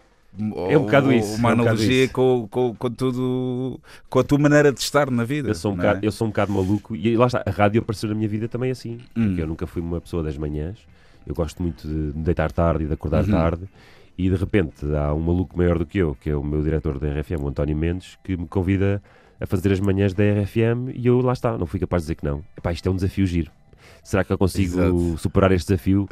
É 0.69 0.77
um 0.77 0.83
bocado 0.83 1.07
ou 1.09 1.13
isso, 1.13 1.37
uma 1.39 1.51
é 1.51 1.55
um 1.55 1.61
analogia 1.61 2.09
com, 2.09 2.49
com, 2.51 2.75
com 2.75 2.91
tudo, 2.91 3.81
com 4.11 4.19
a 4.19 4.25
tua 4.25 4.39
maneira 4.39 4.73
de 4.73 4.81
estar 4.81 5.11
na 5.11 5.23
vida. 5.25 5.49
Eu 5.51 5.55
sou, 5.55 5.73
um 5.73 5.77
bocado, 5.77 6.05
é? 6.05 6.07
eu 6.07 6.13
sou 6.13 6.27
um 6.27 6.31
bocado 6.31 6.53
maluco 6.53 6.97
e 6.97 7.17
lá 7.17 7.27
está, 7.27 7.43
a 7.47 7.51
rádio 7.51 7.81
apareceu 7.81 8.09
na 8.09 8.15
minha 8.15 8.29
vida 8.29 8.49
também 8.49 8.71
assim. 8.71 8.99
Hum. 9.17 9.29
Porque 9.29 9.43
eu 9.43 9.47
nunca 9.47 9.67
fui 9.67 9.81
uma 9.81 10.01
pessoa 10.01 10.23
das 10.23 10.37
manhãs. 10.37 10.79
Eu 11.27 11.35
gosto 11.35 11.63
muito 11.63 11.87
de 11.87 11.95
me 11.95 12.25
deitar 12.25 12.51
tarde 12.53 12.85
e 12.85 12.87
de 12.87 12.93
acordar 12.93 13.25
Uhum. 13.25 13.31
tarde. 13.31 13.69
E 14.19 14.29
de 14.29 14.37
repente 14.37 14.85
há 14.95 15.13
um 15.15 15.21
maluco 15.21 15.57
maior 15.57 15.79
do 15.79 15.87
que 15.87 15.99
eu, 15.99 16.17
que 16.21 16.31
é 16.31 16.37
o 16.37 16.43
meu 16.45 16.63
diretor 16.63 16.99
da 16.99 17.09
RFM, 17.09 17.41
o 17.43 17.49
António 17.49 17.77
Mendes, 17.77 18.19
que 18.23 18.37
me 18.37 18.47
convida 18.47 19.03
a 19.41 19.47
fazer 19.47 19.73
as 19.73 19.81
manhãs 19.81 20.15
da 20.15 20.23
RFM 20.23 20.91
e 20.95 21.07
eu 21.07 21.21
lá 21.21 21.33
está, 21.33 21.57
não 21.59 21.67
fui 21.67 21.81
capaz 21.81 22.03
de 22.03 22.07
dizer 22.07 22.15
que 22.17 22.25
não. 22.25 22.43
Epá, 22.57 22.73
isto 22.73 22.89
é 22.89 22.93
um 22.93 22.97
desafio 22.97 23.27
giro. 23.27 23.51
Será 24.03 24.23
que 24.23 24.31
eu 24.33 24.37
consigo 24.37 24.79
Exato. 24.81 25.19
superar 25.19 25.51
este 25.53 25.69
desafio? 25.69 26.07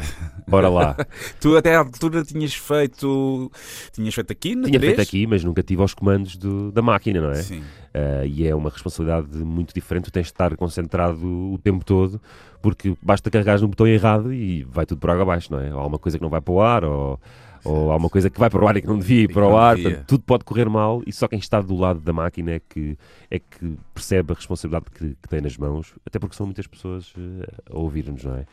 Bora 0.49 0.69
lá. 0.69 0.97
Tu 1.41 1.55
até 1.57 1.75
à 1.75 1.81
altura 1.81 2.25
tinhas 2.25 2.55
feito. 2.55 3.51
Tinhas 3.93 4.15
feito 4.15 4.33
aqui 4.33 4.55
na 4.55 4.67
Tinha 4.67 4.79
3? 4.81 4.95
feito 4.97 5.07
aqui, 5.09 5.27
mas 5.27 5.45
nunca 5.45 5.63
tive 5.63 5.83
aos 5.83 5.93
comandos 5.93 6.37
do- 6.37 6.73
da 6.73 6.81
máquina, 6.81 7.21
não 7.21 7.31
é? 7.31 7.43
Sim. 7.43 7.61
Uh, 7.61 8.25
e 8.27 8.47
é 8.47 8.55
uma 8.55 8.71
responsabilidade 8.71 9.37
muito 9.45 9.75
diferente. 9.75 10.05
Tu 10.05 10.11
tens 10.13 10.23
de 10.27 10.33
estar 10.33 10.57
concentrado 10.57 11.27
o 11.27 11.59
tempo 11.59 11.85
todo, 11.85 12.19
porque 12.63 12.97
basta 13.03 13.31
carregar 13.31 13.61
no 13.61 13.69
botão 13.69 13.87
errado 13.87 14.33
e 14.33 14.65
vai 14.65 14.87
tudo 14.87 14.99
por 14.99 15.11
água 15.11 15.23
abaixo, 15.25 15.53
não 15.53 15.61
é? 15.61 15.75
Ou 15.75 15.81
há 15.81 15.87
uma 15.87 15.99
coisa 15.99 16.17
que 16.17 16.23
não 16.23 16.31
vai 16.31 16.41
para 16.41 16.53
o 16.55 16.61
ar, 16.63 16.85
ou, 16.85 17.21
ou 17.65 17.93
há 17.93 17.97
uma 17.97 18.09
coisa 18.09 18.29
que 18.29 18.39
vai 18.39 18.51
para 18.51 18.65
o 18.65 18.67
ar 18.67 18.77
e 18.77 18.81
que 18.81 18.87
não 18.87 18.99
devia 18.99 19.23
ir 19.23 19.33
para 19.33 19.47
o 19.47 19.57
ar. 19.57 19.77
Portanto, 19.77 20.05
tudo 20.07 20.25
pode 20.25 20.45
correr 20.45 20.69
mal 20.69 21.03
e 21.07 21.13
só 21.13 21.29
quem 21.29 21.39
está 21.39 21.61
do 21.61 21.77
lado 21.77 22.01
da 22.01 22.13
máquina 22.13 22.53
é 22.53 22.61
que, 22.61 22.97
é 23.31 23.39
que 23.39 23.77
percebe 23.95 24.33
a 24.33 24.37
responsabilidade 24.37 24.87
que, 24.91 25.17
que 25.21 25.29
tem 25.29 25.41
nas 25.41 25.57
mãos, 25.57 25.95
até 26.05 26.19
porque 26.19 26.37
são 26.37 26.47
muitas 26.47 26.67
pessoas 26.67 27.13
uh, 27.13 27.73
a 27.73 27.79
ouvir-nos, 27.79 28.25
não 28.25 28.35
é? 28.35 28.47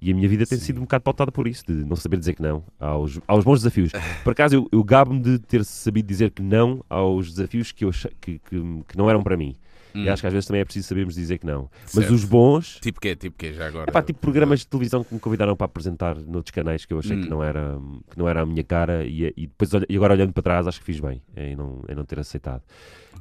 E 0.00 0.10
a 0.10 0.14
minha 0.14 0.28
vida 0.28 0.44
tem 0.44 0.58
Sim. 0.58 0.64
sido 0.64 0.78
um 0.78 0.82
bocado 0.82 1.04
pautada 1.04 1.30
por 1.30 1.46
isso, 1.46 1.64
de 1.66 1.72
não 1.84 1.94
saber 1.94 2.16
dizer 2.16 2.34
que 2.34 2.42
não 2.42 2.64
aos, 2.78 3.20
aos 3.26 3.44
bons 3.44 3.60
desafios. 3.60 3.92
Por 4.24 4.32
acaso, 4.32 4.56
eu, 4.56 4.68
eu 4.72 4.82
gabo-me 4.82 5.20
de 5.20 5.38
ter 5.38 5.64
sabido 5.64 6.06
dizer 6.06 6.32
que 6.32 6.42
não 6.42 6.84
aos 6.90 7.30
desafios 7.30 7.70
que, 7.70 7.84
eu, 7.84 7.90
que, 8.20 8.40
que, 8.40 8.82
que 8.88 8.98
não 8.98 9.08
eram 9.08 9.22
para 9.22 9.36
mim. 9.36 9.54
Hum. 9.94 10.04
E 10.04 10.08
acho 10.08 10.22
que 10.22 10.26
às 10.26 10.32
vezes 10.32 10.46
também 10.46 10.60
é 10.62 10.64
preciso 10.64 10.88
sabermos 10.88 11.14
dizer 11.14 11.38
que 11.38 11.46
não. 11.46 11.70
Mas 11.82 11.92
Certo. 11.92 12.14
os 12.14 12.24
bons, 12.24 12.78
Tipo 12.80 13.00
quê? 13.00 13.14
Tipo 13.16 13.36
quê? 13.36 13.52
Já 13.52 13.66
agora. 13.66 13.90
é 13.90 13.92
pá, 13.92 14.02
tipo 14.02 14.18
programas 14.20 14.60
de 14.60 14.66
televisão 14.66 15.04
que 15.04 15.12
me 15.14 15.20
convidaram 15.20 15.54
para 15.56 15.66
apresentar 15.66 16.16
noutros 16.16 16.50
canais 16.50 16.84
que 16.84 16.92
eu 16.94 16.98
achei 16.98 17.16
Hum. 17.16 17.20
que, 17.20 17.28
não 17.28 17.42
era, 17.42 17.78
que 18.10 18.18
não 18.18 18.28
era 18.28 18.42
a 18.42 18.46
minha 18.46 18.64
cara 18.64 19.04
e, 19.04 19.32
e 19.36 19.46
depois 19.46 19.70
e 19.88 19.96
agora 19.96 20.14
olhando 20.14 20.32
para 20.32 20.42
trás 20.42 20.66
acho 20.66 20.78
que 20.80 20.84
fiz 20.86 20.98
bem 21.00 21.20
em 21.36 21.54
não, 21.56 21.82
em 21.88 21.94
não 21.94 22.04
ter 22.04 22.18
aceitado. 22.18 22.62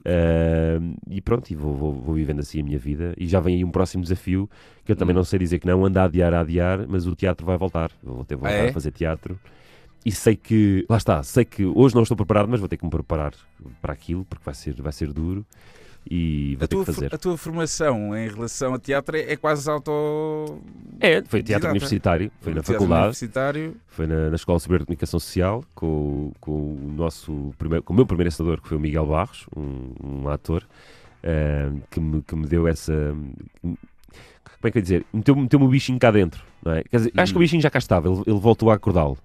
Ahm, 0.06 0.96
e 1.10 1.22
pronto, 1.22 1.50
e 1.52 1.56
vou, 1.56 1.76
vou, 1.76 1.94
vou 1.94 2.16
vivendo 2.16 2.40
assim 2.40 2.60
a 2.60 2.64
minha 2.64 2.80
vida. 2.80 3.14
E 3.18 3.28
já 3.28 3.40
vem 3.40 3.56
aí 3.56 3.64
um 3.66 3.70
próximo 3.72 4.02
desafio 4.04 4.50
que 4.84 4.92
eu 4.92 4.96
também 4.96 5.14
Hum. 5.14 5.18
não 5.20 5.24
sei 5.24 5.38
dizer 5.40 5.60
que 5.60 5.68
não, 5.68 5.86
anda 5.86 6.02
a 6.02 6.06
adiar, 6.06 6.34
a 6.34 6.40
adiar, 6.42 6.86
mas 6.88 7.06
o 7.06 7.16
teatro 7.16 7.46
vai 7.46 7.58
voltar. 7.58 7.92
Vou 8.02 8.24
ter 8.26 8.36
voltar 8.36 8.50
Ah, 8.62 8.66
é? 8.66 8.70
a 8.70 8.74
fazer 8.74 8.92
teatro. 8.92 9.40
E 10.04 10.12
sei 10.12 10.36
que, 10.36 10.84
lá 10.90 10.98
está, 10.98 11.22
sei 11.22 11.46
que 11.46 11.64
hoje 11.64 11.94
não 11.94 12.02
estou 12.02 12.18
preparado, 12.18 12.48
mas 12.50 12.60
vou 12.60 12.68
ter 12.68 12.76
que 12.78 12.84
me 12.84 12.90
preparar 12.90 13.34
para 13.82 13.94
aquilo, 13.94 14.26
porque 14.26 14.44
vai 14.44 14.56
ser, 14.56 14.74
vai 14.82 14.92
ser 14.92 15.14
duro 15.14 15.46
e 16.10 16.56
vou 16.58 16.66
A 16.66 16.68
ter 16.68 16.76
tua, 16.76 16.86
que 16.86 16.94
fazer. 16.94 17.14
a 17.16 17.18
tua 17.18 17.38
formação 17.38 18.18
em 18.18 18.28
relação 18.28 18.74
a 18.74 18.80
teatro 18.80 19.16
é, 19.16 19.34
é 19.34 19.36
quase 19.38 19.70
auto. 19.70 20.60
É, 21.00 21.22
foi 21.24 21.42
teatro 21.44 21.70
universitário, 21.70 22.32
foi 22.42 22.54
na 22.54 22.64
faculdade, 22.64 23.02
Universitário. 23.04 23.76
foi 23.88 24.08
na, 24.08 24.30
na 24.30 24.36
Escola 24.36 24.60
Superior 24.60 24.80
de 24.80 24.86
Comunicação 24.88 25.20
Social, 25.20 25.64
com, 25.76 25.86
o- 25.88 26.34
com 26.40 26.52
o 26.52 26.94
nosso 26.96 27.54
primeiro, 27.58 27.84
com 27.84 27.94
o 27.94 27.96
meu 27.96 28.06
primeiro 28.06 28.28
ensinador, 28.30 28.62
que 28.62 28.68
foi 28.68 28.78
o 28.78 28.80
Miguel 28.80 29.06
Barros, 29.06 29.46
um, 29.56 29.94
um 30.04 30.30
ator, 30.30 30.64
eh, 31.24 31.70
que, 31.90 32.00
me, 32.00 32.22
que 32.24 32.36
me 32.36 32.48
deu 32.48 32.68
essa. 32.68 32.94
Como 33.62 33.78
é 34.68 34.72
que 34.72 34.78
eu 34.78 34.80
ia 34.80 34.84
dizer? 34.84 35.06
Meteu-me 35.14 35.42
meteu 35.44 35.62
o 35.62 35.68
bichinho 35.68 35.98
cá 36.00 36.12
dentro, 36.12 36.44
não 36.64 36.74
é? 36.74 36.84
Dizer, 36.92 37.12
acho 37.18 37.32
que 37.34 37.38
o 37.38 37.40
Hum. 37.40 37.44
bichinho 37.44 37.62
já 37.62 37.70
cá 37.70 37.80
estava, 37.80 38.08
ele, 38.08 38.22
ele 38.28 38.40
voltou 38.40 38.70
a 38.70 38.76
acordá-lo. 38.76 39.18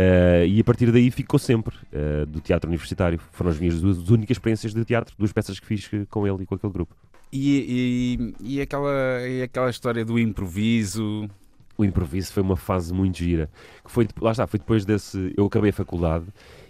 Eh, 0.00 0.46
e 0.46 0.60
a 0.60 0.64
partir 0.64 0.92
daí 0.92 1.10
ficou 1.10 1.40
sempre 1.40 1.74
eh, 1.92 2.24
do 2.24 2.40
teatro 2.40 2.68
universitário. 2.70 3.18
Foram 3.32 3.50
as 3.50 3.58
minhas 3.58 3.80
duas 3.80 4.08
únicas 4.10 4.36
experiências 4.36 4.72
de 4.72 4.84
teatro, 4.84 5.12
duas 5.18 5.32
peças 5.32 5.58
que 5.58 5.66
fiz 5.66 5.88
eh, 5.92 6.06
com 6.08 6.24
ele 6.24 6.44
e 6.44 6.46
com 6.46 6.54
aquele 6.54 6.72
grupo. 6.72 6.94
E, 7.32 8.36
e, 8.40 8.58
e 8.58 8.60
aquela, 8.60 9.26
e 9.26 9.42
aquela 9.42 9.68
história 9.68 10.04
do 10.04 10.16
improviso. 10.16 11.28
o 11.76 11.84
improviso 11.84 12.32
foi 12.32 12.44
uma 12.44 12.56
fase 12.56 12.94
muito 12.94 13.18
gira. 13.18 13.50
Que 13.84 13.90
foi, 13.90 14.06
lá 14.20 14.30
está, 14.30 14.46
foi 14.46 14.60
depois 14.60 14.84
desse. 14.84 15.34
Eu 15.36 15.46
acabei 15.46 15.70
a 15.70 15.72
faculdade 15.72 16.26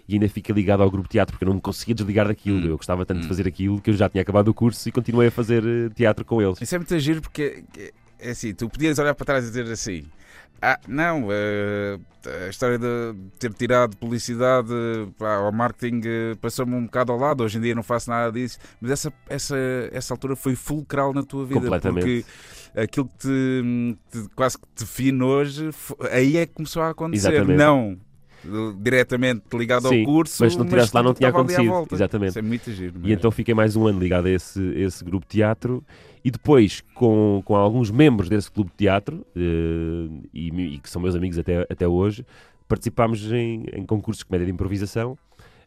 e 0.07 0.15
ainda 0.15 0.27
fiquei 0.27 0.55
ligado 0.55 0.81
ao 0.81 0.89
grupo 0.89 1.07
de 1.07 1.11
teatro 1.11 1.33
porque 1.33 1.43
eu 1.45 1.49
não 1.49 1.55
me 1.55 1.61
conseguia 1.61 1.93
desligar 1.93 2.27
daquilo. 2.27 2.57
Hum. 2.57 2.65
Eu 2.71 2.77
gostava 2.77 3.05
tanto 3.05 3.19
de 3.19 3.25
Hum. 3.25 3.29
fazer 3.29 3.47
aquilo 3.47 3.79
que 3.79 3.91
eu 3.91 3.93
já 3.93 4.09
tinha 4.09 4.23
acabado 4.23 4.47
o 4.47 4.53
curso 4.55 4.89
e 4.89 4.91
continuei 4.91 5.27
a 5.27 5.31
fazer 5.31 5.63
teatro 5.93 6.25
com 6.25 6.41
eles. 6.41 6.59
Isso 6.59 6.73
é 6.73 6.79
muito 6.79 6.97
giro 6.99 7.21
porque 7.21 7.63
é 8.17 8.31
assim, 8.31 8.55
tu 8.55 8.67
podias 8.67 8.97
olhar 8.97 9.13
para 9.13 9.25
trás 9.25 9.45
e 9.45 9.49
dizer 9.49 9.71
assim. 9.71 10.03
Ah, 10.61 10.79
não, 10.87 11.27
eh, 11.31 11.97
a 12.45 12.49
história 12.49 12.77
de 12.77 13.15
ter 13.39 13.53
tirado 13.53 13.95
publicidade 13.97 14.69
pá, 15.17 15.35
ao 15.35 15.51
marketing 15.51 16.01
eh, 16.05 16.35
passou-me 16.41 16.75
um 16.75 16.85
bocado 16.85 17.11
ao 17.11 17.17
lado. 17.17 17.43
Hoje 17.43 17.57
em 17.57 17.61
dia 17.61 17.75
não 17.75 17.83
faço 17.83 18.09
nada 18.09 18.31
disso, 18.31 18.57
mas 18.81 18.91
essa, 18.91 19.13
essa, 19.27 19.57
essa 19.91 20.13
altura 20.13 20.35
foi 20.35 20.55
fulcral 20.55 21.13
na 21.13 21.23
tua 21.23 21.45
vida. 21.45 21.61
Completamente. 21.61 22.25
Porque 22.73 22.81
aquilo 22.81 23.07
que 23.07 23.17
te, 23.17 23.97
te- 24.11 24.29
quase 24.35 24.57
que 24.57 24.65
te 24.75 24.83
define 24.83 25.23
hoje, 25.23 25.69
aí 26.11 26.37
é 26.37 26.45
que 26.45 26.53
começou 26.53 26.81
a 26.81 26.89
acontecer. 26.89 27.33
Exatamente. 27.33 27.57
Não 27.57 27.97
diretamente 28.81 29.43
ligado 29.53 29.89
Sim, 29.89 29.99
ao 29.99 30.05
curso, 30.05 30.41
mas 30.41 30.53
se 30.53 30.59
não 30.59 30.65
tivesse 30.65 30.95
lá 30.95 31.03
não 31.03 31.13
tinha 31.13 31.29
acontecido. 31.29 31.87
Exatamente. 31.91 32.29
Isso 32.29 32.39
é 32.39 32.41
muito 32.41 32.71
giro. 32.71 32.93
E 32.95 32.99
mesmo. 32.99 33.13
então 33.13 33.31
fiquei 33.31 33.53
mais 33.53 33.75
um 33.75 33.85
ano 33.85 33.99
ligado 33.99 34.27
a 34.27 34.29
esse, 34.29 34.61
esse 34.75 35.03
grupo 35.03 35.25
de 35.25 35.31
teatro 35.37 35.83
e 36.29 36.31
depois 36.31 36.83
com, 36.93 37.41
com 37.43 37.55
alguns 37.55 37.89
membros 37.89 38.29
desse 38.29 38.51
clube 38.51 38.69
de 38.69 38.77
teatro 38.77 39.25
eh, 39.35 40.27
e, 40.31 40.75
e 40.75 40.77
que 40.77 40.87
são 40.87 41.01
meus 41.01 41.15
amigos 41.15 41.39
até, 41.39 41.65
até 41.67 41.87
hoje, 41.87 42.23
participámos 42.67 43.31
em, 43.31 43.65
em 43.73 43.83
concursos 43.83 44.19
de 44.19 44.25
comédia 44.27 44.45
de 44.45 44.51
improvisação. 44.51 45.17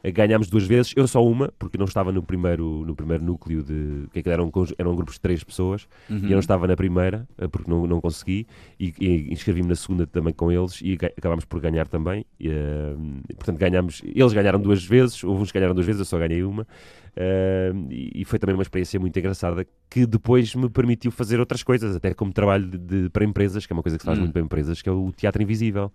Eh, 0.03 0.11
Ganhámos 0.11 0.49
duas 0.49 0.65
vezes, 0.67 0.93
eu 0.97 1.07
só 1.07 1.25
uma, 1.25 1.53
porque 1.59 1.79
não 1.79 1.85
estava 1.87 2.11
no 2.11 2.23
primeiro, 2.23 2.85
no 2.87 2.95
primeiro 2.95 3.23
núcleo 3.25 3.63
de. 3.63 4.09
Que 4.13 4.19
aquilo 4.21 4.33
eram, 4.33 4.51
conj- 4.51 4.75
eram 4.79 4.95
grupos 4.97 5.15
de 5.15 5.21
três 5.21 5.45
pessoas 5.45 5.87
Uhum. 6.11 6.19
e 6.19 6.25
eu 6.25 6.31
não 6.33 6.39
estava 6.41 6.67
na 6.67 6.75
primeira, 6.77 7.27
eh, 7.39 7.49
porque 7.49 7.71
não, 7.71 7.87
não 7.87 8.01
consegui, 8.01 8.47
e, 8.79 8.93
e 9.01 9.33
inscrevi-me 9.33 9.69
na 9.69 9.75
segunda 9.77 10.07
também 10.07 10.33
com 10.35 10.51
eles 10.51 10.81
e 10.83 10.99
acabámos 11.17 11.45
por 11.45 11.61
ganhar 11.61 11.87
também. 11.89 12.25
E, 12.41 12.49
eh, 12.49 12.95
portanto, 13.37 13.59
ganhámos, 13.59 14.03
eles 14.05 14.33
ganharam 14.33 14.61
duas 14.61 14.85
vezes, 14.85 15.23
houve 15.25 15.43
uns 15.43 15.53
que 15.53 15.59
ganharam 15.59 15.75
duas 15.75 15.87
vezes, 15.87 16.01
eu 16.01 16.05
só 16.07 16.19
ganhei 16.19 16.43
uma. 16.43 16.67
E, 17.91 18.11
e 18.23 18.25
foi 18.25 18.39
também 18.39 18.55
uma 18.55 18.63
experiência 18.63 18.99
muito 18.99 19.17
engraçada 19.19 19.67
que 19.91 20.07
depois 20.07 20.55
me 20.55 20.69
permitiu 20.71 21.11
fazer 21.11 21.39
outras 21.41 21.63
coisas, 21.63 21.95
até 21.95 22.15
como 22.15 22.33
trabalho 22.33 22.67
de, 22.67 22.79
de- 22.79 23.11
para 23.11 23.25
empresas, 23.25 23.67
que 23.67 23.73
é 23.73 23.75
uma 23.75 23.83
coisa 23.83 23.99
que 23.99 24.03
se 24.03 24.07
faz 24.07 24.19
Hum. 24.19 24.23
muito 24.23 24.33
para 24.33 24.43
empresas, 24.43 24.81
que 24.81 24.89
é 24.89 24.93
o 24.93 25.13
teatro 25.13 25.43
invisível, 25.43 25.93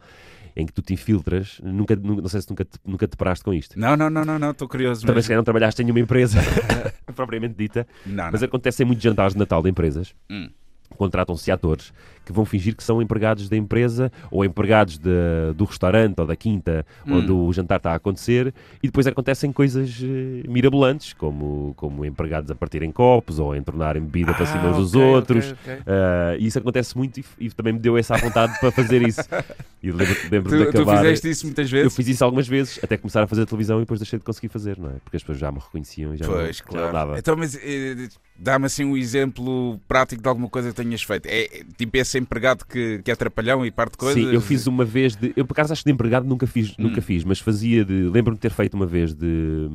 em 0.59 0.65
que 0.65 0.73
tu 0.73 0.81
te 0.81 0.91
infiltras. 0.93 1.59
Nunca, 1.63 1.95
nu- 1.95 2.19
não 2.21 2.27
sei 2.27 2.41
se 2.41 2.49
nunca 2.49 2.65
te, 2.65 2.79
nunca 2.85 3.07
te 3.07 3.15
paraste 3.15 3.45
com 3.45 3.53
isto. 3.53 3.79
Não, 3.79 3.95
não, 3.95 4.09
não, 4.09 4.25
não, 4.39 4.51
estou 4.51 4.67
curioso. 4.67 5.05
Também 5.05 5.21
se 5.21 5.27
calhar 5.27 5.37
não 5.39 5.43
trabalhaste 5.45 5.81
em 5.81 5.85
nenhuma 5.85 5.99
empresa 5.99 6.39
propriamente 7.15 7.53
dita, 7.55 7.87
Não, 8.05 8.29
mas 8.31 8.41
não. 8.41 8.47
acontecem 8.47 8.85
muitos 8.85 9.03
jantares 9.03 9.33
de 9.33 9.39
Natal 9.39 9.61
de 9.61 9.69
empresas. 9.69 10.13
Hum. 10.29 10.49
Contratam-se 10.97 11.51
atores 11.51 11.93
que 12.27 12.33
vão 12.33 12.43
fingir 12.43 12.75
que 12.75 12.83
são 12.83 13.01
empregados 13.01 13.47
da 13.47 13.55
empresa 13.55 14.11
ou 14.29 14.43
empregados 14.43 14.97
de- 14.97 15.53
do 15.55 15.63
restaurante 15.63 16.19
ou 16.19 16.27
da 16.27 16.35
quinta 16.35 16.85
Hum. 17.05 17.19
onde 17.19 17.31
o 17.31 17.53
jantar 17.53 17.77
está 17.77 17.93
a 17.93 17.95
acontecer 17.95 18.53
e 18.83 18.87
depois 18.87 19.07
acontecem 19.07 19.51
coisas 19.53 19.97
eh, 20.03 20.43
mirabolantes, 20.47 21.13
como, 21.13 21.73
como 21.77 22.03
empregados 22.03 22.51
a 22.51 22.55
partirem 22.55 22.91
copos 22.91 23.39
ou 23.39 23.53
a 23.53 23.57
entornarem 23.57 24.03
bebida 24.03 24.33
para 24.35 24.45
cima 24.45 24.67
Ah, 24.69 24.73
dos 24.73 24.93
ok, 24.93 25.01
outros. 25.05 25.51
ok, 25.53 25.73
ok. 25.75 25.83
Ah, 25.87 26.35
e 26.37 26.45
isso 26.47 26.59
acontece 26.59 26.97
muito 26.97 27.19
e, 27.19 27.25
e 27.39 27.49
também 27.51 27.71
me 27.73 27.79
deu 27.79 27.97
essa 27.97 28.17
vontade 28.17 28.53
para 28.59 28.71
fazer 28.71 29.01
isso. 29.01 29.21
E 29.81 29.91
lembro, 29.91 30.17
lembro 30.31 30.49
de 30.49 30.57
Tu, 30.65 30.71
tu 30.71 30.81
acabar. 30.81 30.97
fizeste 30.97 31.29
isso 31.29 31.45
muitas 31.45 31.67
Eu 31.71 31.71
vezes? 31.83 31.95
fiz 31.95 32.07
isso 32.07 32.23
algumas 32.23 32.47
vezes, 32.47 32.79
até 32.83 32.97
começar 32.97 33.21
a 33.21 33.27
fazer 33.27 33.45
televisão 33.45 33.77
e 33.77 33.81
depois 33.81 33.99
deixei 33.99 34.17
de 34.17 34.25
conseguir 34.25 34.49
fazer, 34.49 34.75
não 34.79 34.89
é? 34.89 34.93
Porque 35.03 35.17
as 35.17 35.21
pessoas 35.21 35.37
já 35.37 35.51
me 35.51 35.59
reconheciam 35.59 36.15
e 36.15 36.17
já, 36.17 36.25
Pois, 36.25 36.35
não, 36.35 36.51
já 36.51 36.59
claro. 36.63 36.85
não 36.87 36.91
dava. 36.93 37.19
Então, 37.19 37.35
mas 37.37 37.55
eh, 37.55 38.07
dá-me 38.35 38.65
assim 38.65 38.83
um 38.83 38.97
exemplo 38.97 39.79
prático 39.87 40.19
de 40.19 40.27
alguma 40.27 40.49
coisa 40.49 40.69
que 40.69 40.75
tenhas 40.75 41.03
feito. 41.03 41.27
É, 41.27 41.63
tipo 41.77 41.95
esse 42.17 42.23
empregado 42.23 42.65
que, 42.65 43.01
que 43.03 43.11
é 43.11 43.15
trapalhão 43.15 43.65
e 43.65 43.71
parte 43.71 43.97
coisas? 43.97 44.21
Sim, 44.21 44.33
eu 44.33 44.41
fiz 44.41 44.67
uma 44.67 44.83
vez 44.83 45.15
de. 45.15 45.33
Eu 45.35 45.45
por 45.45 45.53
acaso 45.53 45.71
acho 45.73 45.83
que 45.83 45.89
de 45.89 45.93
empregado 45.93 46.27
nunca 46.27 46.47
fiz, 46.47 46.75
nunca 46.77 46.99
Hum. 46.99 47.03
fiz, 47.03 47.23
mas 47.23 47.39
fazia 47.39 47.85
de. 47.85 47.93
Lembro-me 48.09 48.35
de 48.37 48.41
ter 48.41 48.51
feito 48.51 48.73
uma 48.73 48.85
vez 48.85 49.13
de, 49.13 49.69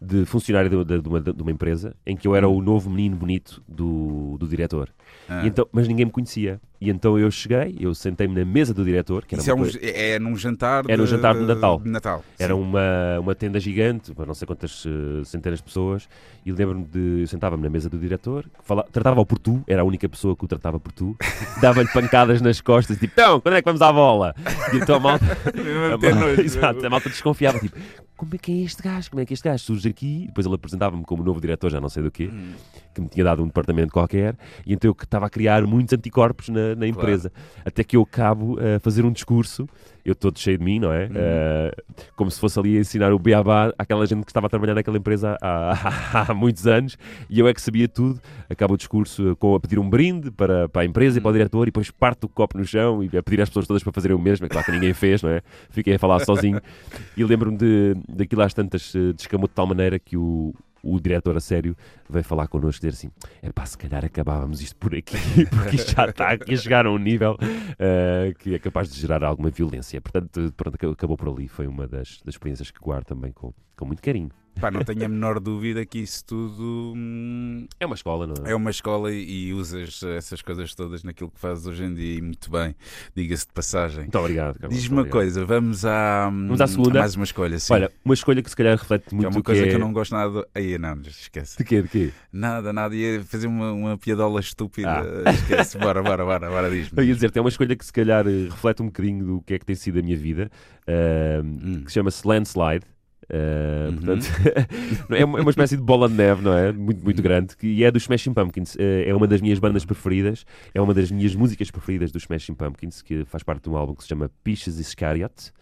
de 0.00 0.24
funcionário 0.24 0.70
de, 0.70 0.84
de- 0.84 1.02
de 1.02 1.08
uma, 1.08 1.20
de 1.20 1.42
uma 1.42 1.50
empresa 1.52 1.94
em 2.06 2.16
que 2.16 2.26
eu 2.26 2.34
era 2.34 2.48
o 2.48 2.62
novo 2.62 2.88
menino 2.88 3.16
bonito 3.16 3.62
do, 3.68 4.36
do 4.38 4.48
diretor. 4.48 4.88
Ah. 5.28 5.46
Então, 5.46 5.66
mas 5.72 5.86
ninguém 5.86 6.06
me 6.06 6.12
conhecia. 6.12 6.60
E 6.80 6.88
então 6.88 7.18
eu 7.18 7.30
cheguei, 7.30 7.76
eu 7.78 7.94
sentei-me 7.94 8.34
na 8.34 8.42
mesa 8.42 8.72
do 8.72 8.82
diretor, 8.82 9.26
que 9.26 9.34
era 9.34 9.42
Isso 9.42 9.50
é, 9.50 9.54
um, 9.54 9.58
coisa- 9.58 9.78
é 9.82 10.18
num 10.18 10.34
jantar 10.34 10.84
É 10.88 10.96
num 10.96 11.04
jantar 11.04 11.34
de 11.34 11.42
Natal. 11.44 11.82
Natal. 11.84 12.24
Era 12.38 12.54
Sim. 12.54 12.60
uma, 12.60 13.18
uma 13.20 13.34
tenda 13.34 13.60
gigante, 13.60 14.14
para 14.14 14.24
não 14.24 14.32
sei 14.32 14.46
quantas 14.46 14.84
eh, 14.86 15.22
centenas 15.24 15.58
de 15.58 15.64
pessoas, 15.64 16.08
e 16.46 16.50
lembro-me 16.50 16.84
de. 16.86 17.20
Eu 17.20 17.26
sentava-me 17.26 17.62
na 17.62 17.68
mesa 17.68 17.90
do 17.90 17.98
diretor, 17.98 18.46
fala, 18.64 18.82
tratava-o 18.90 19.26
por 19.26 19.38
tu, 19.38 19.62
era 19.66 19.82
a 19.82 19.84
única 19.84 20.08
pessoa 20.08 20.34
que 20.34 20.42
o 20.42 20.48
tratava 20.48 20.80
por 20.80 20.90
tu, 20.92 21.14
dava-lhe 21.60 21.88
pancadas 21.92 22.40
nas 22.40 22.62
costas, 22.62 22.96
tipo, 22.98 23.12
então, 23.12 23.38
quando 23.42 23.56
é 23.56 23.60
que 23.60 23.66
vamos 23.66 23.82
à 23.82 23.92
bola? 23.92 24.34
E 24.72 24.76
então 24.78 24.96
a 24.96 25.00
malta, 25.00 25.26
a 25.52 26.14
malta, 26.16 26.40
exato, 26.42 26.86
a 26.86 26.88
malta 26.88 27.10
desconfiava, 27.10 27.58
tipo, 27.58 27.76
como 28.20 28.34
é 28.34 28.38
que 28.38 28.52
é 28.52 28.64
este 28.64 28.82
gajo? 28.82 29.08
Como 29.10 29.22
é 29.22 29.24
que 29.24 29.32
este 29.32 29.48
gajo 29.48 29.64
surge 29.64 29.88
aqui? 29.88 30.24
Depois 30.26 30.44
ele 30.46 30.54
apresentava-me 30.54 31.02
como 31.04 31.24
novo 31.24 31.40
diretor, 31.40 31.70
já 31.70 31.80
não 31.80 31.88
sei 31.88 32.02
do 32.02 32.10
quê, 32.10 32.28
Hum. 32.30 32.52
Que 32.94 33.00
me 33.00 33.08
tinha 33.08 33.24
dado 33.24 33.42
um 33.42 33.46
departamento 33.46 33.92
qualquer, 33.92 34.36
e 34.66 34.72
então 34.72 34.88
eu 34.88 34.94
que 34.94 35.04
estava 35.04 35.26
a 35.26 35.30
criar 35.30 35.62
muitos 35.66 35.92
anticorpos 35.92 36.48
na, 36.48 36.74
na 36.74 36.86
empresa. 36.86 37.32
Até 37.64 37.84
que 37.84 37.96
eu 37.96 38.02
acabo 38.02 38.58
a 38.58 38.78
fazer 38.80 39.04
um 39.04 39.12
discurso, 39.12 39.68
eu 40.04 40.14
todo 40.14 40.38
cheio 40.38 40.58
de 40.58 40.64
mim, 40.64 40.78
não 40.78 40.92
é? 40.92 41.04
Uhum. 41.04 41.12
Eh, 41.14 41.70
como 42.16 42.30
se 42.30 42.40
fosse 42.40 42.58
ali 42.58 42.76
a 42.76 42.80
ensinar 42.80 43.12
o 43.12 43.18
beabá 43.18 43.72
àquela 43.78 44.06
gente 44.06 44.24
que 44.24 44.30
estava 44.30 44.46
a 44.46 44.50
trabalhar 44.50 44.74
naquela 44.74 44.96
empresa 44.96 45.36
há, 45.42 46.30
há 46.30 46.34
muitos 46.34 46.66
anos, 46.66 46.96
e 47.28 47.38
eu 47.38 47.46
é 47.46 47.54
que 47.54 47.60
sabia 47.60 47.88
tudo. 47.88 48.20
Acabo 48.48 48.74
o 48.74 48.76
discurso 48.76 49.36
com 49.36 49.54
a 49.54 49.60
pedir 49.60 49.78
um 49.78 49.88
brinde 49.88 50.30
para, 50.30 50.68
para 50.68 50.82
a 50.82 50.84
empresa 50.84 51.18
e 51.18 51.20
para 51.20 51.30
o 51.30 51.32
diretor, 51.32 51.62
e 51.64 51.66
depois 51.66 51.90
parto 51.90 52.24
o 52.24 52.28
copo 52.28 52.58
no 52.58 52.64
chão 52.64 53.02
e 53.02 53.16
a 53.16 53.22
pedir 53.22 53.40
às 53.40 53.48
pessoas 53.48 53.66
todas 53.66 53.82
para 53.82 53.92
fazerem 53.92 54.16
o 54.16 54.20
mesmo. 54.20 54.46
É 54.46 54.48
claro 54.48 54.66
que 54.66 54.72
ninguém 54.72 54.92
fez, 54.92 55.22
não 55.22 55.30
é? 55.30 55.42
Fiquei 55.70 55.94
a 55.94 55.98
falar 55.98 56.20
sozinho. 56.20 56.60
E 57.16 57.24
lembro-me 57.24 57.56
de, 57.56 57.96
daquilo 58.08 58.42
às 58.42 58.54
tantas 58.54 58.94
eh, 58.94 59.12
descamou 59.12 59.46
de 59.46 59.54
tal 59.54 59.66
maneira 59.66 59.98
que 59.98 60.16
o, 60.16 60.54
o 60.82 60.98
diretor 61.00 61.36
a 61.36 61.40
sério 61.40 61.76
veio 62.08 62.24
falar 62.24 62.48
connosco 62.48 62.84
e 62.84 62.88
dizer 62.90 62.96
assim: 63.06 63.10
é 63.42 63.50
pá, 63.52 63.64
se 63.66 63.76
calhar 63.76 64.04
acabávamos 64.04 64.60
isto 64.60 64.76
por 64.76 64.94
aqui, 64.94 65.16
porque 65.50 65.76
isto 65.76 65.92
já 65.94 66.06
está 66.06 66.30
aqui 66.30 66.54
a 66.54 66.56
chegar 66.56 66.86
a 66.86 66.90
um 66.90 66.98
nível 66.98 67.36
eh, 67.78 68.34
que 68.38 68.54
é 68.54 68.58
capaz 68.58 68.90
de 68.90 69.00
gerar 69.00 69.22
alguma 69.24 69.50
violência. 69.50 70.00
Portanto, 70.00 70.52
pronto, 70.56 70.74
ac- 70.74 70.92
acabou 70.92 71.16
por 71.16 71.28
ali. 71.28 71.48
Foi 71.48 71.66
uma 71.66 71.86
das, 71.86 72.20
das 72.24 72.34
experiências 72.34 72.70
que 72.70 72.80
guardo 72.80 73.04
também 73.06 73.32
com, 73.32 73.52
com 73.76 73.84
muito 73.84 74.02
carinho. 74.02 74.30
Pá, 74.58 74.70
não 74.70 74.82
tenho 74.84 75.04
a 75.04 75.08
menor 75.08 75.40
dúvida 75.40 75.84
que 75.86 75.98
isso 76.00 76.24
tudo 76.24 76.92
hum, 76.96 77.66
É 77.78 77.86
uma 77.86 77.94
escola, 77.94 78.26
não 78.26 78.34
é? 78.46 78.52
é 78.52 78.54
uma 78.54 78.70
escola 78.70 79.12
e 79.12 79.52
usas 79.54 80.02
essas 80.02 80.42
coisas 80.42 80.74
todas 80.74 81.02
naquilo 81.02 81.30
que 81.30 81.40
fazes 81.40 81.66
hoje 81.66 81.84
em 81.84 81.94
dia 81.94 82.18
e 82.18 82.22
muito 82.22 82.50
bem, 82.50 82.74
diga-se 83.14 83.46
de 83.46 83.52
passagem. 83.52 84.00
Muito 84.00 84.18
obrigado, 84.18 84.58
Carlos. 84.58 84.76
Diz-me 84.78 84.94
muito 84.96 85.12
uma 85.14 85.18
obrigado. 85.18 85.44
coisa, 85.44 85.44
vamos 85.46 85.84
à, 85.84 86.28
hum, 86.30 86.46
Vamos 86.48 86.60
à 86.60 86.66
segunda? 86.66 86.98
a 86.98 87.02
mais 87.02 87.14
uma 87.14 87.24
escolha, 87.24 87.58
sim. 87.58 87.72
Olha, 87.72 87.90
uma 88.04 88.14
escolha 88.14 88.42
que 88.42 88.50
se 88.50 88.56
calhar 88.56 88.76
reflete 88.76 89.06
que 89.08 89.14
muito 89.14 89.26
é 89.26 89.30
uma 89.30 89.40
o 89.40 89.42
coisa 89.42 89.62
que 89.62 89.68
é... 89.70 89.74
eu 89.74 89.78
não 89.78 89.92
gosto 89.92 90.12
nada. 90.12 90.46
Aí 90.54 90.76
não, 90.78 91.00
esquece. 91.02 91.56
De 91.58 91.64
quê? 91.64 91.82
De 91.82 91.88
quê? 91.88 92.10
Nada, 92.32 92.72
nada. 92.72 92.94
Ia 92.94 93.22
fazer 93.24 93.46
uma, 93.46 93.72
uma 93.72 93.98
piadola 93.98 94.40
estúpida. 94.40 94.90
Ah. 95.24 95.30
Esquece. 95.32 95.78
Bora, 95.78 96.02
bora, 96.02 96.24
bora, 96.24 96.50
bora, 96.50 96.66
Eu 96.68 96.70
diz-me. 96.72 97.02
ia 97.04 97.14
dizer, 97.14 97.30
é 97.34 97.40
uma 97.40 97.48
escolha 97.48 97.74
que 97.76 97.84
se 97.84 97.92
calhar 97.92 98.26
eh, 98.26 98.48
reflete 98.50 98.82
um 98.82 98.86
bocadinho 98.86 99.24
do 99.24 99.40
que 99.42 99.54
é 99.54 99.58
que 99.58 99.64
tem 99.64 99.74
sido 99.76 99.98
a 99.98 100.02
minha 100.02 100.16
vida, 100.16 100.50
ah, 100.86 101.40
Hum. 101.42 101.82
que 101.84 101.88
se 101.90 101.94
chama-se 101.94 102.26
Landslide. 102.26 102.84
Ah, 103.32 103.88
Uhum. 103.90 103.96
Portanto, 103.96 104.26
é 105.10 105.24
uma 105.24 105.38
é 105.38 105.42
uma 105.42 105.50
espécie 105.50 105.76
de 105.76 105.82
bola 105.82 106.08
de 106.08 106.14
neve, 106.14 106.42
não 106.42 106.52
é? 106.52 106.72
Muito, 106.72 107.02
muito 107.04 107.22
grande. 107.22 107.56
Que, 107.56 107.66
e 107.66 107.84
é 107.84 107.90
dos 107.90 108.02
Smashing 108.02 108.34
Pumpkins. 108.34 108.76
Ah, 108.78 109.08
é 109.08 109.14
uma 109.14 109.26
das 109.26 109.40
minhas 109.40 109.58
bandas 109.58 109.84
preferidas. 109.84 110.44
É 110.74 110.80
uma 110.80 110.92
das 110.92 111.10
minhas 111.10 111.34
músicas 111.34 111.70
preferidas 111.70 112.10
dos 112.10 112.22
Smashing 112.22 112.54
Pumpkins, 112.54 113.02
que 113.02 113.24
faz 113.24 113.42
parte 113.42 113.64
de 113.64 113.70
um 113.70 113.76
álbum 113.76 113.94
que 113.94 114.02
se 114.02 114.08
chama 114.08 114.30
Peaches 114.42 114.78
Iscariot. 114.78 115.52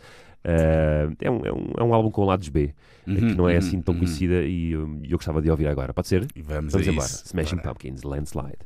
Ah, 0.45 1.11
é, 1.21 1.31
um, 1.31 1.45
é, 1.45 1.53
um, 1.53 1.73
é 1.79 1.83
um 1.83 1.95
álbum 1.95 2.11
com 2.11 2.25
lados 2.25 2.49
B, 2.49 2.75
Uhum, 3.07 3.16
que 3.16 3.35
não 3.35 3.49
é 3.49 3.53
uhum, 3.53 3.59
assim 3.59 3.81
tão 3.81 3.95
uhum. 3.95 4.01
conhecida 4.01 4.43
e 4.43 4.73
eu, 4.73 5.01
eu 5.03 5.16
gostava 5.16 5.41
de 5.41 5.51
ouvir 5.51 5.66
agora. 5.66 5.93
Pode 5.95 6.09
ser? 6.09 6.27
Vamos, 6.37 6.73
Vamos 6.73 6.89
embora. 6.89 7.07
isso. 7.07 7.25
Smashing 7.27 7.57
Bora. 7.57 7.69
Pumpkins, 7.69 8.03
Landslide. 8.03 8.59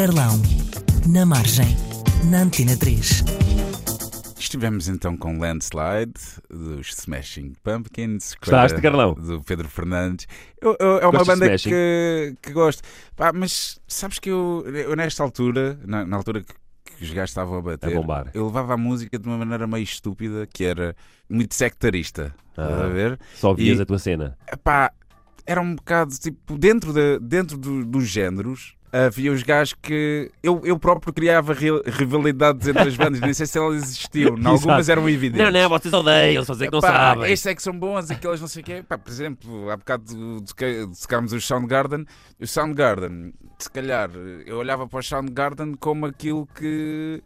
Carlão, 0.00 0.40
na 1.12 1.26
margem, 1.26 1.76
na 2.30 2.40
Antena 2.44 2.74
3. 2.74 3.22
Estivemos 4.38 4.88
então 4.88 5.14
com 5.14 5.38
Landslide 5.38 6.14
dos 6.48 6.88
Smashing 7.00 7.52
Pumpkins. 7.62 8.34
Gostaste, 8.40 8.80
Carlão? 8.80 9.12
Do 9.12 9.42
Pedro 9.42 9.68
Fernandes. 9.68 10.26
Eu- 10.58 10.74
eu- 10.80 10.98
é 11.00 11.06
uma 11.06 11.18
Gostas 11.18 11.38
banda 11.38 11.58
que, 11.58 12.34
que 12.40 12.50
gosto. 12.50 12.82
Pá, 13.14 13.30
mas 13.34 13.78
sabes 13.86 14.18
que 14.18 14.30
eu, 14.30 14.64
eu 14.74 14.96
nesta 14.96 15.22
altura, 15.22 15.78
na, 15.84 16.06
na 16.06 16.16
altura 16.16 16.40
que, 16.40 16.54
que 16.96 17.04
os 17.04 17.10
gajos 17.10 17.32
estavam 17.32 17.58
a 17.58 17.60
bater, 17.60 17.92
A 17.94 18.00
bombar. 18.00 18.30
eu 18.32 18.46
levava 18.46 18.72
a 18.72 18.78
música 18.78 19.18
de 19.18 19.28
uma 19.28 19.36
maneira 19.36 19.66
meio 19.66 19.82
estúpida, 19.84 20.46
que 20.50 20.64
era 20.64 20.96
muito 21.28 21.54
sectarista. 21.54 22.34
Estás 22.48 22.72
Ah. 22.72 22.84
a 22.86 22.88
ver? 22.88 23.18
Só 23.34 23.52
vias 23.52 23.78
E- 23.78 23.82
a 23.82 23.84
tua 23.84 23.98
cena. 23.98 24.38
Epá, 24.50 24.90
era 25.44 25.60
um 25.60 25.74
bocado 25.74 26.14
tipo 26.18 26.56
dentro, 26.56 26.90
de, 26.94 27.18
dentro 27.18 27.58
do- 27.58 27.84
dos 27.84 28.08
géneros. 28.08 28.74
Havia 28.92 29.30
os 29.30 29.42
gajos 29.44 29.76
que 29.80 30.32
eu, 30.42 30.60
eu 30.64 30.76
próprio 30.76 31.12
criava 31.12 31.52
ri- 31.54 31.80
rivalidades 31.86 32.66
entre 32.66 32.82
as 32.88 32.96
bandas, 32.96 33.20
nem 33.20 33.32
sei 33.32 33.46
se 33.46 33.56
elas 33.56 33.82
existiam, 33.84 34.36
algumas 34.44 34.88
eram 34.88 35.08
evidentes. 35.08 35.68
vocês 35.68 35.94
odeiam, 35.94 36.44
só 36.44 36.54
dizer 36.54 36.66
que 36.66 36.72
não 36.72 36.78
Epá, 36.80 36.88
sabem. 36.88 37.30
Estes 37.32 37.46
é 37.46 37.54
que 37.54 37.62
são 37.62 37.78
bons, 37.78 38.10
aqueles 38.10 38.40
não 38.40 38.48
sei 38.48 38.62
o 38.62 38.64
quê. 38.64 38.82
Pá, 38.88 38.98
por 38.98 39.10
exemplo, 39.10 39.70
há 39.70 39.76
bocado 39.76 40.04
tocámos 41.00 41.32
os 41.32 41.46
Soundgarden. 41.46 42.04
O 42.40 42.46
Soundgarden, 42.48 43.32
se 43.60 43.70
calhar, 43.70 44.10
eu 44.44 44.56
olhava 44.58 44.88
para 44.88 44.98
o 44.98 45.02
Soundgarden 45.02 45.74
como 45.78 46.06
aquilo 46.06 46.48
que. 46.52 47.22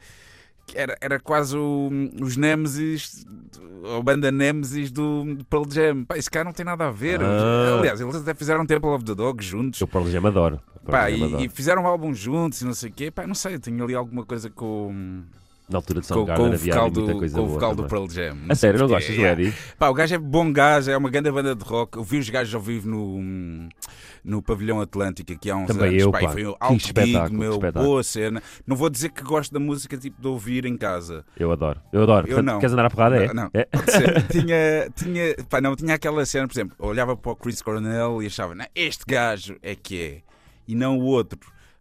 que 0.67 0.77
Era, 0.77 0.97
era 1.01 1.19
quase 1.19 1.57
o- 1.57 1.91
os 2.21 2.37
Nemesis, 2.37 3.25
a 3.97 4.03
banda 4.03 4.31
Nemesis 4.31 4.91
do 4.91 5.39
Pearl 5.49 5.65
Jam. 5.71 6.05
Pá, 6.05 6.19
esse 6.19 6.31
cara 6.31 6.45
não 6.45 6.53
tem 6.53 6.67
nada 6.67 6.89
a 6.89 6.91
ver. 6.91 7.21
Ah. 7.23 7.79
Aliás, 7.79 8.01
eles 8.03 8.17
até 8.17 8.35
fizeram 8.35 8.67
Temple 8.67 8.91
of 8.91 9.03
the 9.05 9.15
Dog 9.15 9.43
juntos. 9.43 9.81
Eu 9.81 9.87
Pearl 9.89 10.07
Jam 10.11 10.27
adoro. 10.27 10.61
Pá, 10.85 11.11
e, 11.11 11.45
e 11.47 11.49
fizeram 11.49 11.83
um 11.83 11.87
álbum 11.87 12.13
juntos 12.15 12.61
e 12.61 12.65
não 12.65 12.75
sei 12.75 12.91
o 12.91 12.93
quê. 12.93 13.11
Pá, 13.11 13.27
não 13.27 13.35
sei, 13.35 13.55
eu 13.57 13.61
tenho 13.61 13.83
ali 13.83 13.95
alguma 13.95 14.25
coisa 14.25 14.49
com, 14.51 15.23
Na 15.69 15.79
altura 15.79 16.01
de 16.01 16.09
com, 16.09 16.15
Soundgarden 16.15 16.47
com 16.47 16.51
o 16.51 16.55
havia 16.55 16.75
vocal, 16.75 16.91
do, 16.91 17.19
coisa 17.19 17.37
com 17.39 17.45
o 17.45 17.49
vocal 17.49 17.75
do. 17.75 17.85
Pearl 17.85 18.09
Jam. 18.09 18.37
A 18.49 18.55
sério, 18.55 18.79
não 18.81 18.89
gostas 18.89 19.15
do 19.15 19.21
Yeah. 19.21 19.41
Eddie? 19.43 19.55
Pá, 19.79 19.89
o 19.89 19.95
gajo 19.95 20.15
é 20.15 20.19
bom 20.19 20.53
gajo, 20.53 20.91
é 20.91 20.97
uma 20.97 21.11
grande 21.11 21.31
banda 21.31 21.55
de 21.55 21.65
rock. 21.65 21.97
Eu 21.97 22.05
vi 22.05 22.19
os 22.19 22.29
gajos 22.29 22.55
ao 22.55 22.61
vivo 22.61 22.89
no, 22.89 23.69
no 24.25 24.43
Pavilhão 24.43 24.81
Atlântico 24.81 25.33
aqui 25.33 25.51
há 25.51 25.57
uns 25.57 25.67
Também 25.69 25.89
anos. 25.91 26.03
eu, 26.03 26.11
pá, 26.13 26.21
pá. 26.21 26.29
foi 26.29 26.47
um 26.47 26.55
alto 26.61 26.87
gig, 26.87 27.33
meu, 27.33 27.53
espetáculo. 27.53 27.85
boa 27.85 28.03
cena. 28.03 28.43
Não 28.67 28.77
vou 28.77 28.89
dizer 28.91 29.11
que 29.11 29.23
gosto 29.23 29.53
da 29.53 29.61
música 29.61 29.97
tipo 29.97 30.21
de 30.21 30.29
ouvir 30.29 30.65
em 30.67 30.77
casa. 30.77 31.25
Eu 31.37 31.51
adoro. 31.53 31.81
Eu 31.93 32.03
adoro. 32.03 32.27
Eu 32.27 32.37
Portanto, 32.37 32.47
não. 32.53 32.59
Queres 32.59 32.73
andar 32.73 32.87
à 32.87 32.91
porrada? 32.91 33.17
É? 33.25 33.27
Não, 33.29 33.35
não. 33.45 33.51
É? 33.55 33.67
Ser. 33.91 34.23
tinha, 34.29 34.91
tinha, 34.95 35.35
pá, 35.49 35.61
não, 35.61 35.75
tinha 35.77 35.95
aquela 35.95 36.25
cena, 36.27 36.47
por 36.47 36.55
exemplo, 36.55 36.77
olhava 36.79 37.17
para 37.17 37.33
o 37.33 37.37
Chris 37.37 37.61
Cornell 37.63 38.23
e 38.23 38.27
achava, 38.27 38.55
"Não, 38.55 38.67
este 38.75 39.05
gajo 39.07 39.57
é 39.63 39.75
que 39.75 40.01
é, 40.03 40.23
e 40.67 40.75
não 40.75 40.99
o 40.99 41.03
outro. 41.05 41.39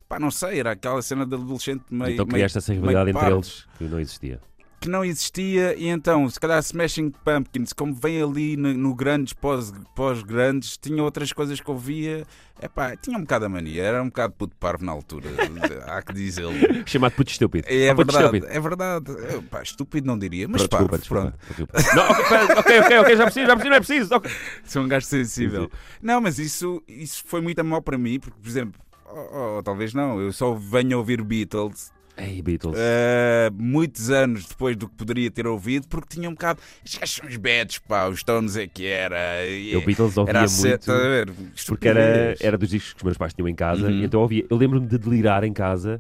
Pá, 0.08 0.20
não 0.20 0.30
sei, 0.30 0.60
era 0.60 0.72
aquela 0.72 1.02
cena 1.02 1.26
de 1.26 1.34
adolescente 1.34 1.84
meio. 1.90 2.14
Então 2.14 2.26
meio- 2.26 2.34
criaste 2.36 2.58
essa 2.58 2.74
rivalidade 2.74 3.06
meio 3.14 3.18
entre 3.18 3.34
eles 3.36 3.66
que 3.78 3.84
não 3.86 4.00
existia. 4.00 4.40
Que 4.84 4.90
não 4.90 5.04
existia 5.06 5.74
e 5.78 5.88
então, 5.88 6.30
se 6.30 6.38
calhar 6.40 6.60
Smashing 6.60 7.10
Pumpkins, 7.24 7.72
como 7.74 7.94
vem 7.96 8.22
ali 8.22 8.58
no, 8.58 8.74
no 8.74 8.94
grandes 8.94 9.32
pós- 9.34 9.74
pós-grandes, 9.96 10.78
tinha 10.78 11.02
outras 11.02 11.32
coisas 11.32 11.60
que 11.62 11.72
ouvia, 11.72 12.26
epá, 12.62 12.96
tinha 12.98 13.18
um 13.18 13.22
bocado 13.22 13.46
a 13.46 13.50
mania, 13.50 13.82
era 13.82 14.04
um 14.04 14.08
bocado 14.08 14.34
puto 14.34 14.56
parvo 14.58 14.84
na 14.84 14.92
altura, 14.92 15.30
há 15.88 16.02
que 16.02 16.14
dizê-lo. 16.14 16.54
Chamado 16.86 17.14
puto 17.14 17.32
estúpido. 17.32 17.66
É 17.70 17.92
Oh, 17.92 17.96
puto 17.96 18.12
verdade, 18.12 18.38
estúpido. 18.38 18.48
é 18.58 18.60
verdade. 18.60 19.12
Pá, 19.50 19.62
estúpido 19.64 20.08
não 20.08 20.20
diria, 20.20 20.48
mas 20.48 20.68
Pronto, 20.68 20.90
parvo, 20.90 20.98
desculpa, 20.98 21.22
pronto. 21.22 21.48
desculpa, 21.48 21.78
desculpa. 21.78 21.96
Não, 21.96 22.12
ok, 22.12 22.26
pera, 22.30 22.60
ok, 22.60 22.80
ok, 22.82 22.98
ok, 23.00 23.16
já 23.18 23.24
preciso, 23.26 23.48
já 23.48 23.56
preciso, 23.56 23.70
não 23.70 23.76
é 23.76 23.80
preciso. 23.80 24.16
ok. 24.16 24.32
Sou 24.66 24.84
um 24.84 24.88
gajo 24.88 25.06
sensível. 25.06 25.72
Não, 26.02 26.20
mas 26.20 26.40
isso, 26.40 26.84
isso 26.88 27.24
foi 27.26 27.40
muito 27.42 27.60
a 27.60 27.64
mal 27.64 27.82
para 27.82 27.98
mim, 27.98 28.20
porque, 28.20 28.38
por 28.42 28.48
exemplo, 28.50 28.82
oh, 29.06 29.58
oh, 29.60 29.64
talvez 29.64 29.94
não, 29.94 30.20
eu 30.20 30.32
só 30.34 30.54
venho 30.54 30.96
a 30.98 31.00
ouvir 31.00 31.22
Beatles 31.24 31.92
Ei, 32.16 32.42
Beatles. 32.44 32.76
Uh, 32.78 33.52
muitos 33.58 34.12
anos 34.12 34.46
depois 34.46 34.76
do 34.78 34.88
que 34.88 34.96
poderia 34.96 35.32
ter 35.32 35.48
ouvido, 35.48 35.88
porque 35.88 36.16
tinha 36.16 36.30
um 36.30 36.34
bocado. 36.34 36.60
Estes 36.86 37.00
gajos 37.00 37.16
são 37.16 37.28
uns 37.28 37.38
bedos, 37.38 37.80
pá, 37.80 38.08
os 38.08 38.20
Stones 38.20 38.56
é 38.56 38.68
que 38.68 38.86
era. 38.86 39.46
e- 39.48 39.74
Eu 39.74 39.82
Beatles 39.84 40.16
ouvia 40.18 40.32
era 40.32 40.44
a 40.44 40.48
ser- 40.48 40.70
muito. 40.70 40.86
ver? 40.92 41.32
Porque 41.68 41.88
era, 41.88 42.36
era 42.40 42.58
dos 42.58 42.70
discos 42.70 42.94
que 42.94 42.98
os 43.00 43.04
meus 43.04 43.18
pais 43.18 43.34
tinham 43.34 43.48
em 43.48 43.56
casa, 43.56 43.88
Uhum. 43.88 43.92
e 43.92 44.04
então 44.06 44.20
eu 44.20 44.22
ouvia. 44.24 44.46
Eu 44.48 44.58
lembro-me 44.58 44.86
de 44.86 44.98
delirar 45.00 45.44
em 45.44 45.52
casa, 45.54 46.00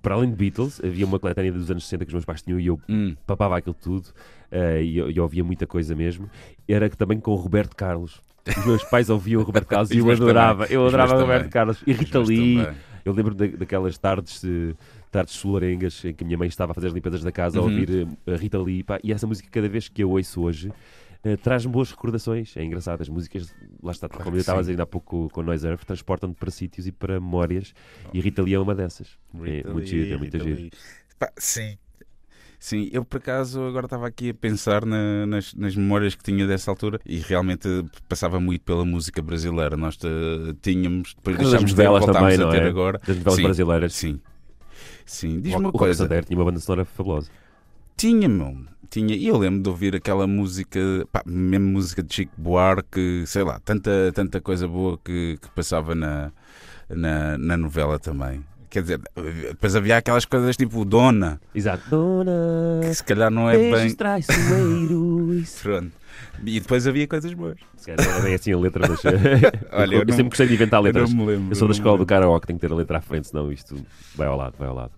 para 0.00 0.14
além 0.14 0.30
de 0.30 0.36
Beatles, 0.36 0.80
havia 0.84 1.04
uma 1.04 1.18
coletânea 1.18 1.50
dos 1.50 1.68
anos 1.70 1.84
60 1.84 2.04
que 2.04 2.10
os 2.10 2.14
meus 2.14 2.24
pais 2.24 2.40
tinham 2.42 2.60
e 2.60 2.66
eu 2.68 2.80
Hum. 2.88 3.16
papava 3.26 3.56
aquilo 3.58 3.74
tudo, 3.74 4.08
eh, 4.50 4.82
e 4.82 4.96
eu, 4.98 5.10
eu 5.10 5.22
ouvia 5.24 5.42
muita 5.42 5.66
coisa 5.66 5.92
mesmo. 5.94 6.30
Era 6.68 6.88
que 6.88 6.96
também 6.96 7.18
com 7.18 7.32
o 7.32 7.36
Roberto 7.36 7.74
Carlos. 7.74 8.20
Os 8.46 8.64
meus 8.66 8.84
pais 8.84 9.10
ouviam 9.10 9.40
o 9.40 9.44
Roberto 9.44 9.66
Carlos 9.66 9.90
e 9.90 10.00
Os 10.00 10.04
eu 10.06 10.10
adorava. 10.12 10.64
também. 10.64 10.76
Eu 10.76 10.82
Os 10.82 10.88
adorava 10.94 11.16
o 11.16 11.20
Roberto. 11.20 11.50
Carlos. 11.50 11.82
E 11.86 11.92
Os 11.92 11.98
Rita 11.98 12.18
Lee. 12.20 12.66
Eu 13.04 13.12
lembro 13.12 13.34
da- 13.34 13.46
daquelas 13.46 13.98
tardes, 13.98 14.42
eh, 14.44 14.74
tardes 15.12 15.34
solarengas 15.34 16.04
em 16.04 16.12
que 16.12 16.24
a 16.24 16.26
minha 16.26 16.36
mãe 16.38 16.48
estava 16.48 16.72
a 16.72 16.74
fazer 16.74 16.88
as 16.88 16.92
limpezas 16.92 17.22
da 17.22 17.30
casa 17.30 17.58
a 17.58 17.62
Uhum. 17.62 17.68
ouvir 17.68 18.08
eh, 18.26 18.32
a 18.32 18.36
Rita 18.36 18.58
Lee. 18.58 18.82
pá, 18.82 18.98
e 19.04 19.12
essa 19.12 19.26
música, 19.26 19.48
cada 19.50 19.68
vez 19.68 19.88
que 19.88 20.02
eu 20.02 20.10
ouço 20.10 20.40
hoje, 20.42 20.72
eh, 21.22 21.36
traz-me 21.36 21.70
boas 21.72 21.90
recordações. 21.90 22.56
É 22.56 22.64
engraçado. 22.64 23.00
As 23.02 23.08
músicas, 23.08 23.54
lá 23.82 23.92
está, 23.92 24.08
Claro 24.08 24.24
como 24.24 24.34
que 24.34 24.38
eu 24.38 24.40
estava 24.40 24.58
a 24.58 24.62
sim. 24.62 24.64
dizer 24.64 24.72
ainda 24.72 24.82
há 24.82 24.86
pouco 24.86 25.28
com 25.30 25.40
o 25.40 25.44
Noise 25.44 25.66
Earth, 25.68 25.84
transportam-te 25.84 26.36
para 26.36 26.50
sítios 26.50 26.86
e 26.86 26.92
para 26.92 27.20
memórias. 27.20 27.72
E 28.12 28.20
Rita 28.20 28.42
Lee 28.42 28.54
é 28.54 28.58
uma 28.58 28.74
dessas. 28.74 29.16
é 29.34 29.38
Rita 29.56 29.70
muito 29.72 29.84
Lee, 29.84 29.86
giro, 29.86 30.14
é 30.14 30.16
muito 30.16 30.32
Rita 30.34 30.44
giro. 30.44 30.60
Lee. 30.62 30.70
Pá, 31.18 31.30
sim. 31.36 31.76
Sim, 32.58 32.88
eu 32.92 33.04
por 33.04 33.16
acaso 33.16 33.60
agora 33.64 33.86
estava 33.86 34.06
aqui 34.06 34.30
a 34.30 34.34
pensar 34.34 34.86
na- 34.86 35.26
nas, 35.26 35.52
nas 35.52 35.74
memórias 35.74 36.14
que 36.14 36.22
tinha 36.22 36.46
dessa 36.46 36.70
altura 36.70 37.00
e 37.04 37.18
realmente 37.18 37.68
passava 38.08 38.38
muito 38.38 38.62
pela 38.62 38.84
música 38.84 39.20
brasileira. 39.20 39.76
Nós 39.76 39.98
eh, 40.04 40.54
tínhamos, 40.62 41.12
depois 41.14 41.36
Das 41.38 41.46
deixámos 41.48 41.70
de 41.70 41.76
ver, 41.76 41.84
novelas 41.88 42.04
voltámos 42.06 42.28
também, 42.34 42.40
a 42.40 42.46
não 42.46 42.52
ter 42.52 42.62
é? 42.64 42.68
agora. 42.68 43.00
Das 43.04 43.16
novelas 43.16 43.36
Sim. 43.36 43.42
brasileiras. 43.42 43.94
Sim. 43.94 44.20
Sim, 45.06 45.36
diz-me 45.40 45.50
Rock- 45.52 45.60
uma 45.64 45.68
Rock 45.70 45.78
coisa. 45.78 46.04
Santander 46.04 46.24
tinha 46.24 46.38
uma 46.38 46.44
banda 46.44 46.60
sonora 46.60 46.84
fabulosa. 46.84 47.30
Tinha, 47.96 48.28
meu. 48.28 48.56
Tinha. 48.90 49.14
E 49.14 49.26
eu 49.26 49.38
lembro 49.38 49.62
de 49.62 49.68
ouvir 49.68 49.94
aquela 49.96 50.26
música, 50.26 50.80
pá, 51.10 51.22
mesmo 51.26 51.66
música 51.70 52.02
de 52.02 52.14
Chico 52.14 52.32
Buarque, 52.36 53.24
sei 53.26 53.42
lá, 53.42 53.58
tanta, 53.64 54.10
tanta 54.14 54.40
coisa 54.40 54.66
boa 54.68 54.98
que, 55.02 55.38
que 55.40 55.48
passava 55.50 55.94
na, 55.94 56.30
na, 56.90 57.38
na 57.38 57.56
novela 57.56 57.98
também. 57.98 58.44
Quer 58.68 58.82
dizer, 58.82 59.00
depois 59.50 59.76
havia 59.76 59.98
aquelas 59.98 60.24
coisas 60.24 60.56
tipo 60.56 60.82
Dona, 60.84 61.38
Exato. 61.54 61.82
Dona, 61.90 62.32
que 62.82 62.94
se 62.94 63.04
calhar 63.04 63.30
não 63.30 63.48
é 63.50 63.54
bem. 63.70 63.88
Pronto. 65.62 65.92
E 66.44 66.60
depois 66.60 66.86
havia 66.86 67.06
coisas 67.06 67.32
boas. 67.34 67.58
Se 67.76 67.86
calhar 67.86 68.04
não 68.06 68.14
era 68.14 68.22
bem 68.24 68.34
assim 68.34 68.52
a 68.52 68.58
letra, 68.58 68.86
mas. 68.88 69.00
Olha, 69.72 69.94
eu, 69.94 70.00
eu 70.00 70.06
não- 70.06 70.14
sempre 70.14 70.28
gostei 70.30 70.46
de 70.46 70.54
inventar 70.54 70.80
Eu 70.80 70.84
letras. 70.84 71.12
me 71.12 71.24
lembro. 71.24 71.50
Eu 71.50 71.54
sou 71.54 71.68
da 71.68 71.72
escola 71.74 71.98
do 71.98 72.06
karaoke, 72.06 72.46
tenho 72.46 72.58
que 72.58 72.66
ter 72.66 72.72
a 72.72 72.76
letra 72.76 72.98
à 72.98 73.00
frente, 73.00 73.28
senão 73.28 73.50
isto 73.52 73.76
vai 74.16 74.26
ao 74.26 74.36
lado, 74.36 74.54
vai 74.58 74.68
ao 74.68 74.74
lado. 74.74 74.92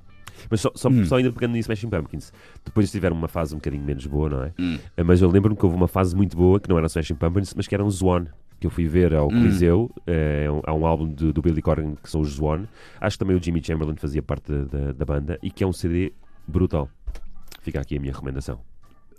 Mas 0.50 0.60
só, 0.60 0.70
só, 0.74 0.88
Hum. 0.90 1.04
só 1.06 1.16
ainda 1.16 1.32
pegando 1.32 1.52
nisso 1.52 1.72
Smashing 1.72 1.88
Pumpkins, 1.88 2.30
depois 2.64 2.90
tiveram 2.90 3.16
uma 3.16 3.28
fase 3.28 3.54
um 3.54 3.58
bocadinho 3.58 3.82
menos 3.82 4.06
boa, 4.06 4.28
não 4.28 4.42
é? 4.44 4.52
Hum. 4.58 4.78
Mas 5.06 5.22
eu 5.22 5.30
lembro-me 5.30 5.56
que 5.56 5.64
houve 5.64 5.74
uma 5.76 5.88
fase 5.88 6.14
muito 6.14 6.36
boa, 6.36 6.60
que 6.60 6.68
não 6.68 6.76
era 6.76 6.86
Smashing 6.86 7.14
Pumpkins, 7.14 7.54
mas 7.54 7.66
que 7.66 7.74
era 7.74 7.82
um 7.82 7.90
Swan, 7.90 8.26
que 8.60 8.66
eu 8.66 8.70
fui 8.70 8.86
ver 8.86 9.14
ao 9.14 9.26
Hum. 9.26 9.30
Coliseu. 9.30 9.90
É 10.06 10.46
um- 10.50 10.60
há 10.66 10.74
um 10.74 10.84
álbum 10.86 11.08
do, 11.08 11.32
do 11.32 11.40
Billy 11.40 11.62
Corgan 11.62 11.94
que 11.94 12.10
são 12.10 12.20
os 12.20 12.34
Swan. 12.34 12.64
Acho 13.00 13.16
que 13.16 13.24
também 13.24 13.36
o 13.36 13.42
Jimmy 13.42 13.62
Chamberlain 13.64 13.96
fazia 13.96 14.22
parte 14.22 14.52
da, 14.52 14.64
da- 14.64 14.92
da 14.92 15.04
banda 15.06 15.38
e 15.42 15.50
que 15.50 15.64
é 15.64 15.66
um 15.66 15.72
CD 15.72 16.12
brutal. 16.46 16.90
Fica 17.62 17.80
aqui 17.80 17.96
a 17.96 18.00
minha 18.00 18.12
recomendação. 18.12 18.60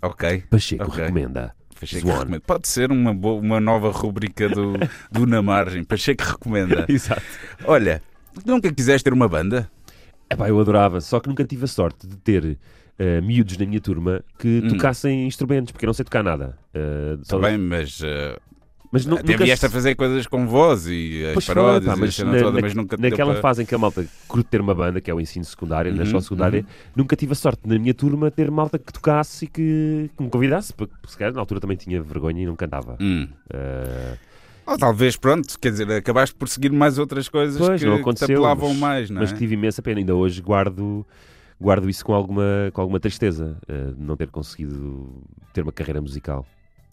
Ok. 0.00 0.44
Pacheco 0.48 0.84
Ok. 0.84 1.02
recomenda. 1.02 1.52
Pacheco 1.78 2.08
recomenda. 2.08 2.40
Pode 2.40 2.68
ser 2.68 2.90
uma, 2.90 3.12
boa- 3.14 3.40
uma 3.40 3.60
nova 3.60 3.90
rubrica 3.90 4.48
do, 4.48 4.74
do 5.12 5.26
Na 5.26 5.42
Margem. 5.42 5.84
Pacheco 5.84 6.24
que 6.24 6.30
recomenda. 6.30 6.86
Exato. 6.90 7.22
Olha, 7.64 8.02
nunca 8.44 8.72
quiseste 8.72 9.04
ter 9.04 9.12
uma 9.12 9.28
banda? 9.28 9.70
Epá, 10.30 10.48
eu 10.48 10.58
adorava, 10.60 11.00
só 11.00 11.20
que 11.20 11.28
nunca 11.28 11.44
tive 11.44 11.64
a 11.64 11.68
sorte 11.68 12.06
de 12.06 12.16
ter 12.16 12.58
eh, 12.98 13.20
miúdos 13.20 13.56
na 13.58 13.64
minha 13.66 13.80
turma 13.80 14.24
que 14.38 14.60
Hum. 14.64 14.68
tocassem 14.68 15.26
instrumentos, 15.26 15.70
porque 15.70 15.84
eu 15.84 15.88
não 15.88 15.94
sei 15.94 16.04
tocar 16.04 16.22
nada. 16.24 16.58
Eh, 16.74 17.16
só- 17.22 17.36
Está 17.36 17.48
bem, 17.48 17.58
mas 17.58 18.00
uh, 18.00 18.40
mas 18.92 19.04
nu- 19.06 19.16
nunca 19.16 19.36
vieste 19.44 19.66
a 19.66 19.70
fazer 19.70 19.94
coisas 19.94 20.26
com 20.26 20.46
voz 20.46 20.86
e 20.86 21.24
as 21.26 21.32
Pois 21.34 21.44
foi, 21.46 21.54
paródias 21.54 21.84
pá, 21.84 21.90
e 21.90 21.94
a 21.94 21.96
mas 22.00 22.18
na- 22.18 22.32
toda, 22.38 22.52
na- 22.52 22.60
mas 22.60 22.74
nunca 22.74 22.96
Naquela 22.96 23.32
para- 23.32 23.42
fase 23.42 23.62
em 23.62 23.66
que 23.66 23.74
a 23.74 23.78
malta 23.78 24.06
curte 24.28 24.48
ter 24.48 24.60
uma 24.60 24.74
banda, 24.74 25.00
que 25.00 25.10
é 25.10 25.14
o 25.14 25.20
ensino 25.20 25.44
secundário, 25.44 25.90
na 25.92 25.98
Uhum, 25.98 26.04
escola 26.04 26.22
secundária, 26.22 26.60
uhum. 26.60 26.66
nunca 26.96 27.16
tive 27.16 27.32
a 27.32 27.34
sorte 27.34 27.60
na 27.66 27.78
minha 27.78 27.94
turma 27.94 28.30
ter 28.30 28.50
malta 28.50 28.78
que 28.78 28.92
tocasse 28.92 29.44
e 29.44 29.48
que, 29.48 30.10
que 30.16 30.22
me 30.22 30.30
convidasse, 30.30 30.72
porque 30.72 30.94
se 31.06 31.16
calhar 31.18 31.32
na 31.34 31.40
altura 31.40 31.60
também 31.60 31.76
tinha 31.76 32.02
vergonha 32.02 32.42
e 32.42 32.46
não 32.46 32.56
cantava. 32.56 32.96
Hum. 33.00 33.28
Eh, 33.52 34.16
Ou 34.66 34.76
talvez, 34.76 35.16
pronto, 35.16 35.58
quer 35.60 35.70
dizer, 35.70 35.90
acabaste 35.92 36.34
por 36.34 36.48
seguir 36.48 36.72
mais 36.72 36.98
outras 36.98 37.28
coisas 37.28 37.56
Pois, 37.56 37.80
que, 37.80 37.86
não 37.86 38.02
que 38.02 38.14
te 38.14 38.24
apelavam 38.24 38.70
mas- 38.70 38.78
mais, 38.78 39.10
não 39.10 39.18
é? 39.18 39.20
mas 39.20 39.32
tive 39.32 39.54
imensa 39.54 39.80
pena, 39.80 40.00
ainda 40.00 40.14
hoje 40.14 40.40
guardo, 40.42 41.06
guardo 41.60 41.88
isso 41.88 42.04
com 42.04 42.12
alguma, 42.12 42.42
com 42.72 42.80
alguma 42.80 42.98
tristeza, 42.98 43.56
eh, 43.68 43.92
de 43.96 44.02
não 44.02 44.16
ter 44.16 44.28
conseguido 44.28 45.22
ter 45.52 45.62
uma 45.62 45.70
carreira 45.72 46.00
musical. 46.00 46.44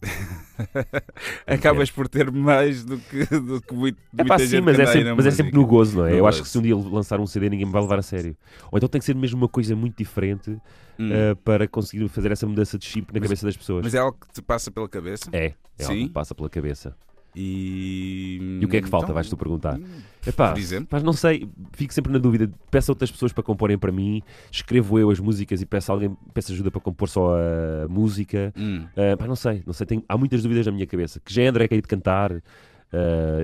Acabas 1.48 1.90
por 1.92 2.08
ter 2.08 2.32
mais 2.32 2.84
do 2.84 2.98
que, 2.98 3.26
do 3.26 3.62
que 3.62 3.74
muito, 3.74 3.98
É 3.98 4.18
muita 4.18 4.26
pá, 4.26 4.40
sim, 4.40 4.48
gente 4.48 4.64
mas 4.64 4.80
é, 4.80 4.86
sempre, 4.86 5.14
mas 5.14 5.26
é 5.26 5.32
sempre 5.32 5.54
no 5.54 5.66
gozo, 5.66 5.98
não 5.98 6.06
é? 6.06 6.12
No 6.12 6.18
Eu 6.18 6.28
acho 6.28 6.40
gozo. 6.40 6.44
que 6.44 6.50
se 6.50 6.58
um 6.58 6.62
dia 6.62 6.76
lançar 6.76 7.20
um 7.20 7.26
CD 7.28 7.50
ninguém 7.50 7.66
me 7.66 7.72
vai 7.72 7.82
levar 7.82 8.00
a 8.00 8.02
sério. 8.02 8.36
Ou 8.72 8.78
então 8.78 8.88
tem 8.90 9.00
que 9.00 9.06
ser 9.06 9.16
mesmo 9.16 9.38
uma 9.38 9.50
coisa 9.50 9.76
muito 9.76 9.98
diferente 9.98 10.58
Hum. 11.00 11.10
eh, 11.12 11.34
para 11.44 11.68
conseguir 11.68 12.08
fazer 12.08 12.32
essa 12.32 12.46
mudança 12.46 12.78
de 12.78 12.86
chip 12.86 13.12
na 13.12 13.20
Mas- 13.20 13.24
cabeça 13.28 13.46
das 13.48 13.58
pessoas. 13.58 13.84
Mas 13.84 13.96
é 13.96 13.98
algo 13.98 14.16
que 14.20 14.32
te 14.32 14.42
passa 14.44 14.70
pela 14.70 14.88
cabeça? 14.88 15.28
É, 15.32 15.46
é 15.48 15.48
algo 15.48 15.56
que 15.78 16.02
Sim? 16.04 16.08
passa 16.08 16.36
pela 16.36 16.48
cabeça. 16.50 16.96
E... 17.36 18.58
E 18.62 18.66
o 18.66 18.68
que 18.70 18.78
é 18.78 18.82
que 18.82 18.88
falta? 18.90 19.06
Então, 19.06 19.16
Vais-tu 19.16 19.36
perguntar. 19.38 19.80
Epá, 20.26 20.52
Por 20.52 20.60
exemplo? 20.60 20.88
mas 20.92 21.04
não 21.04 21.12
sei, 21.14 21.48
fico 21.74 21.94
sempre 21.94 22.12
na 22.12 22.18
dúvida. 22.18 22.50
Peço 22.72 22.92
a 22.92 22.94
outras 22.94 23.12
pessoas 23.12 23.34
para 23.34 23.44
comporem 23.44 23.78
para 23.78 23.92
mim, 23.92 24.22
escrevo 24.52 24.98
eu 24.98 25.10
as 25.10 25.20
músicas 25.20 25.62
e 25.62 25.66
peço, 25.66 25.92
alguém, 25.92 26.16
peço 26.34 26.52
ajuda 26.54 26.72
para 26.72 26.80
compor 26.80 27.10
só 27.10 27.36
a 27.36 27.88
música. 27.90 28.54
Hum. 28.58 28.86
Uh, 28.96 29.18
pá, 29.18 29.28
não 29.28 29.36
sei, 29.36 29.62
não 29.66 29.74
sei, 29.74 29.86
tenho- 29.86 30.04
há 30.08 30.18
muitas 30.18 30.42
dúvidas 30.42 30.66
na 30.66 30.72
minha 30.72 30.88
cabeça. 30.88 31.20
Que 31.20 31.34
género 31.34 31.64
é 31.64 31.68
que 31.68 31.74
é 31.76 31.78
de 31.82 31.88
cantar? 31.88 32.32
Uh, 32.32 32.42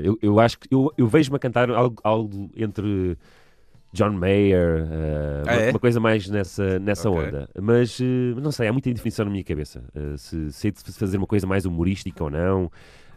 eu, 0.04 0.18
eu 0.22 0.40
acho 0.40 0.60
que 0.60 0.68
eu, 0.74 0.92
eu 0.98 1.08
vejo-me 1.08 1.36
a 1.36 1.40
cantar 1.40 1.70
algo, 1.72 2.00
algo 2.04 2.50
entre 2.56 3.18
John 3.92 4.12
Mayer, 4.12 4.84
uh, 4.84 4.88
Ah, 5.48 5.54
uma, 5.54 5.62
é? 5.64 5.70
uma 5.72 5.80
coisa 5.80 6.00
mais 6.00 6.30
nessa, 6.30 6.80
nessa 6.80 7.10
Ok. 7.10 7.28
onda. 7.28 7.50
Mas 7.60 8.00
uh, 8.00 8.04
não 8.42 8.52
sei, 8.52 8.68
há 8.68 8.72
muita 8.72 8.90
indefinição 8.90 9.26
na 9.26 9.32
minha 9.32 9.44
cabeça. 9.44 9.84
Uh, 9.96 10.18
se 10.18 10.52
sei 10.54 10.72
de 10.72 10.80
fazer 10.94 11.18
uma 11.18 11.28
coisa 11.28 11.46
mais 11.48 11.66
humorística 11.66 12.24
ou 12.24 12.30
não. 12.30 12.72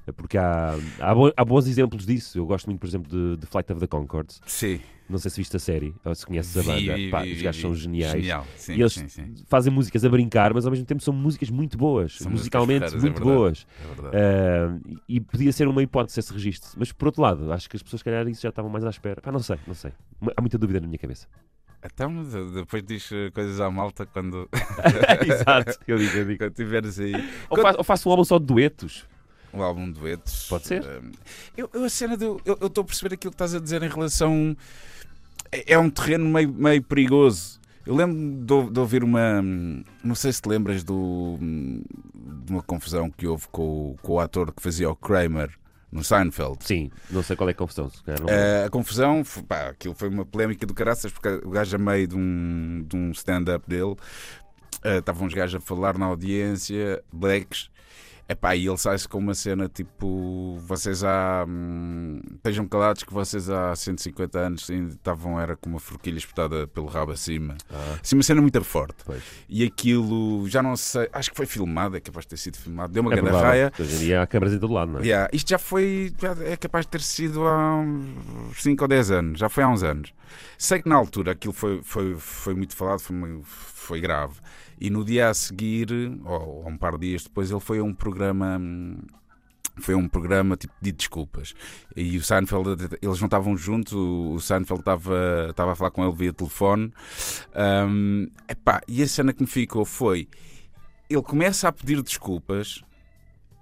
Uh, 0.08 0.12
Porque 0.12 0.36
há, 0.38 0.74
há, 1.00 1.14
bo- 1.14 1.32
há 1.36 1.44
bons 1.44 1.66
exemplos 1.66 2.04
disso. 2.06 2.38
Eu 2.38 2.46
gosto 2.46 2.66
muito, 2.66 2.80
por 2.80 2.86
exemplo, 2.86 3.10
de, 3.10 3.36
de 3.38 3.46
Flight 3.46 3.72
of 3.72 3.80
the 3.80 3.86
Concords. 3.86 4.40
Sim. 4.46 4.80
Não 5.10 5.18
sei 5.18 5.30
se 5.30 5.36
viste 5.38 5.54
a 5.56 5.58
série 5.58 5.94
ou 6.04 6.14
se 6.14 6.24
conheces 6.24 6.56
a 6.56 6.62
banda. 6.62 6.94
vi, 6.94 7.10
Pá, 7.10 7.22
vi, 7.22 7.32
os 7.32 7.42
gajos 7.42 7.56
vi, 7.56 7.62
são 7.62 7.74
geniais. 7.74 8.12
Genial. 8.12 8.46
Sim, 8.56 8.74
E 8.76 8.80
eles 8.80 8.92
sim, 8.94 9.08
sim. 9.08 9.34
fazem 9.46 9.70
músicas 9.72 10.04
a 10.04 10.08
brincar, 10.08 10.54
mas 10.54 10.64
ao 10.64 10.70
mesmo 10.70 10.86
tempo 10.86 11.02
são 11.02 11.12
músicas 11.12 11.50
muito 11.50 11.76
boas. 11.76 12.16
São 12.16 12.30
musicalmente 12.30 12.80
porreiras, 12.84 13.04
é 13.04 13.06
muito 13.06 13.18
verdade. 13.22 13.36
boas. 13.36 13.66
É. 14.12 14.68
Ah, 14.70 14.98
e 15.08 15.20
podia 15.20 15.52
ser 15.52 15.68
uma 15.68 15.82
hipótese 15.82 16.18
esse 16.18 16.32
registro. 16.32 16.70
Mas 16.78 16.92
por 16.92 17.06
outro 17.08 17.20
lado, 17.20 17.52
acho 17.52 17.68
que 17.68 17.76
as 17.76 17.82
pessoas, 17.82 18.00
se 18.00 18.04
calhar, 18.04 18.26
isso 18.28 18.40
já 18.40 18.48
estavam 18.48 18.70
mais 18.70 18.84
à 18.86 18.90
espera. 18.90 19.20
Pá, 19.20 19.30
não 19.30 19.40
sei, 19.40 19.58
não 19.66 19.74
sei. 19.74 19.92
Há 20.34 20.40
muita 20.40 20.56
dúvida 20.56 20.80
na 20.80 20.86
minha 20.86 20.98
cabeça. 20.98 21.26
Então, 21.84 22.22
de- 22.24 22.52
depois 22.54 22.82
diz 22.84 23.10
eh, 23.12 23.30
coisas 23.32 23.60
à 23.60 23.68
malta 23.68 24.06
quando, 24.06 24.48
Exato, 25.26 25.78
eu 25.86 25.98
digo, 25.98 26.16
eu 26.16 26.24
digo. 26.26 26.38
quando 26.44 26.54
tiveres 26.54 26.98
aí 27.00 27.12
Ou, 27.50 27.58
fa- 27.60 27.74
ou 27.76 27.84
faço 27.84 28.08
um 28.08 28.12
álbum 28.12 28.24
só 28.24 28.38
de 28.38 28.46
duetos. 28.46 29.04
Um 29.52 29.62
álbum 29.62 29.90
de 29.92 29.98
duetos. 30.00 30.46
Pode 30.48 30.66
ser. 30.66 30.82
Eu, 31.56 31.68
eu 31.72 31.84
a 31.84 31.88
cena 31.88 32.16
do. 32.16 32.40
Eu 32.44 32.54
estou 32.66 32.82
a 32.82 32.84
perceber 32.84 33.14
aquilo 33.14 33.30
que 33.30 33.34
estás 33.36 33.54
a 33.54 33.58
dizer 33.60 33.82
em 33.82 33.88
relação. 33.88 34.56
É, 35.50 35.78
um 35.78 35.90
terreno 35.90 36.24
meio, 36.26 36.52
meio 36.52 36.82
perigoso. 36.82 37.60
Eu 37.84 37.94
lembro 37.96 38.16
de, 38.66 38.70
de 38.72 38.80
ouvir 38.80 39.02
uma. 39.04 39.42
Não 40.02 40.14
sei 40.14 40.32
se 40.32 40.40
te 40.40 40.48
lembras 40.48 40.82
do, 40.84 41.36
de 41.40 42.52
uma 42.52 42.62
confusão 42.62 43.10
que 43.10 43.26
houve 43.26 43.46
com, 43.50 43.62
o- 43.92 43.96
com 44.00 44.12
o 44.14 44.20
ator 44.20 44.52
que 44.52 44.62
fazia 44.62 44.88
o 44.88 44.96
Kramer 44.96 45.50
no 45.90 46.02
Seinfeld. 46.02 46.56
Sim, 46.60 46.90
não 47.10 47.22
sei 47.22 47.36
qual 47.36 47.48
é 47.50 47.52
a 47.52 47.54
confusão. 47.54 47.90
se 47.90 48.02
calhar 48.02 48.20
não- 48.22 48.28
Eh, 48.30 48.64
a 48.66 48.70
confusão, 48.70 49.22
pá, 49.46 49.68
aquilo 49.68 49.94
foi 49.94 50.08
uma 50.08 50.24
polémica 50.24 50.64
do 50.64 50.72
caraças, 50.72 51.12
porque 51.12 51.28
o 51.44 51.50
gajo 51.50 51.76
a 51.76 51.78
meio 51.78 52.06
de 52.08 52.16
um, 52.16 52.82
de 52.88 52.96
um 52.96 53.10
stand-up 53.10 53.68
dele, 53.68 53.94
eh, 54.84 54.98
estavam 54.98 55.26
uns 55.26 55.34
gajos 55.34 55.56
a 55.56 55.60
falar 55.60 55.98
na 55.98 56.06
audiência, 56.06 57.02
blacks, 57.12 57.68
epá, 58.32 58.54
e 58.56 58.66
ele 58.66 58.76
sai-se 58.76 59.08
com 59.08 59.18
uma 59.18 59.34
cena 59.34 59.68
tipo: 59.68 60.58
vocês 60.66 61.02
há. 61.04 61.44
hum, 61.48 62.20
estejam 62.36 62.66
calados 62.66 63.02
que 63.02 63.12
vocês 63.12 63.48
há 63.48 63.74
150 63.74 64.38
anos 64.38 64.68
ainda 64.70 64.92
estavam, 64.94 65.38
era 65.40 65.56
com 65.56 65.70
uma 65.70 65.80
forquilha 65.80 66.18
espetada 66.18 66.66
pelo 66.66 66.86
rabo 66.86 67.12
acima. 67.12 67.56
Ah, 67.70 67.98
Assim, 68.02 68.16
uma 68.16 68.22
cena 68.22 68.40
muito 68.40 68.62
forte. 68.64 68.96
pois. 69.04 69.22
E 69.48 69.64
aquilo, 69.64 70.48
já 70.48 70.62
não 70.62 70.76
sei, 70.76 71.08
acho 71.12 71.30
que 71.30 71.36
foi 71.36 71.46
filmado, 71.46 71.96
é 71.96 72.00
capaz 72.00 72.24
de 72.26 72.30
ter 72.30 72.36
sido 72.36 72.56
filmado, 72.56 72.92
deu 72.92 73.02
uma 73.02 73.12
É 73.12 73.16
grande 73.16 73.30
provável. 73.30 73.48
raia. 73.50 73.72
Hoje 73.78 73.94
em 73.96 73.98
dia 73.98 74.22
há 74.22 74.26
câmaras 74.26 74.54
em 74.54 74.58
todo 74.58 74.72
lado, 74.74 74.92
não 74.92 75.00
é? 75.00 75.02
Yeah, 75.02 75.28
isto 75.32 75.48
já 75.50 75.58
foi, 75.58 76.12
já 76.20 76.34
é 76.44 76.56
capaz 76.56 76.84
de 76.86 76.90
ter 76.90 77.00
sido 77.00 77.46
há 77.46 77.76
uns 77.76 78.62
5 78.62 78.82
ou 78.84 78.88
10 78.88 79.10
anos, 79.10 79.38
já 79.38 79.48
foi 79.48 79.62
há 79.64 79.68
uns 79.68 79.82
anos. 79.82 80.12
Sei 80.56 80.80
que 80.80 80.88
na 80.88 80.96
altura 80.96 81.32
aquilo 81.32 81.52
foi, 81.52 81.80
foi, 81.82 82.14
foi 82.16 82.54
muito 82.54 82.74
falado, 82.74 83.00
foi, 83.00 83.16
foi 83.44 84.00
grave. 84.00 84.34
E 84.84 84.90
no 84.90 85.04
dia 85.04 85.28
a 85.28 85.34
seguir, 85.34 85.92
ou, 86.24 86.64
ou 86.64 86.68
um 86.68 86.76
par 86.76 86.98
de 86.98 87.06
dias 87.06 87.22
depois, 87.22 87.52
ele 87.52 87.60
foi 87.60 87.78
a 87.78 87.84
um 87.84 87.94
programa. 87.94 88.60
Foi 89.78 89.94
um 89.94 90.08
programa 90.08 90.56
tipo 90.56 90.74
de 90.82 90.90
desculpas. 90.90 91.54
E 91.96 92.16
o 92.18 92.22
Seinfeld, 92.22 92.98
eles 93.00 93.20
não 93.20 93.26
estavam 93.26 93.56
juntos, 93.56 93.92
o 93.92 94.40
Seinfeld 94.40 94.80
estava, 94.80 95.46
estava 95.50 95.72
a 95.72 95.76
falar 95.76 95.92
com 95.92 96.04
ele 96.04 96.16
via 96.16 96.32
telefone. 96.32 96.92
Hum, 97.88 98.26
epá, 98.48 98.80
e 98.88 99.00
a 99.04 99.06
cena 99.06 99.32
que 99.32 99.40
me 99.40 99.46
ficou 99.46 99.84
foi: 99.84 100.28
ele 101.08 101.22
começa 101.22 101.68
a 101.68 101.72
pedir 101.72 102.02
desculpas. 102.02 102.82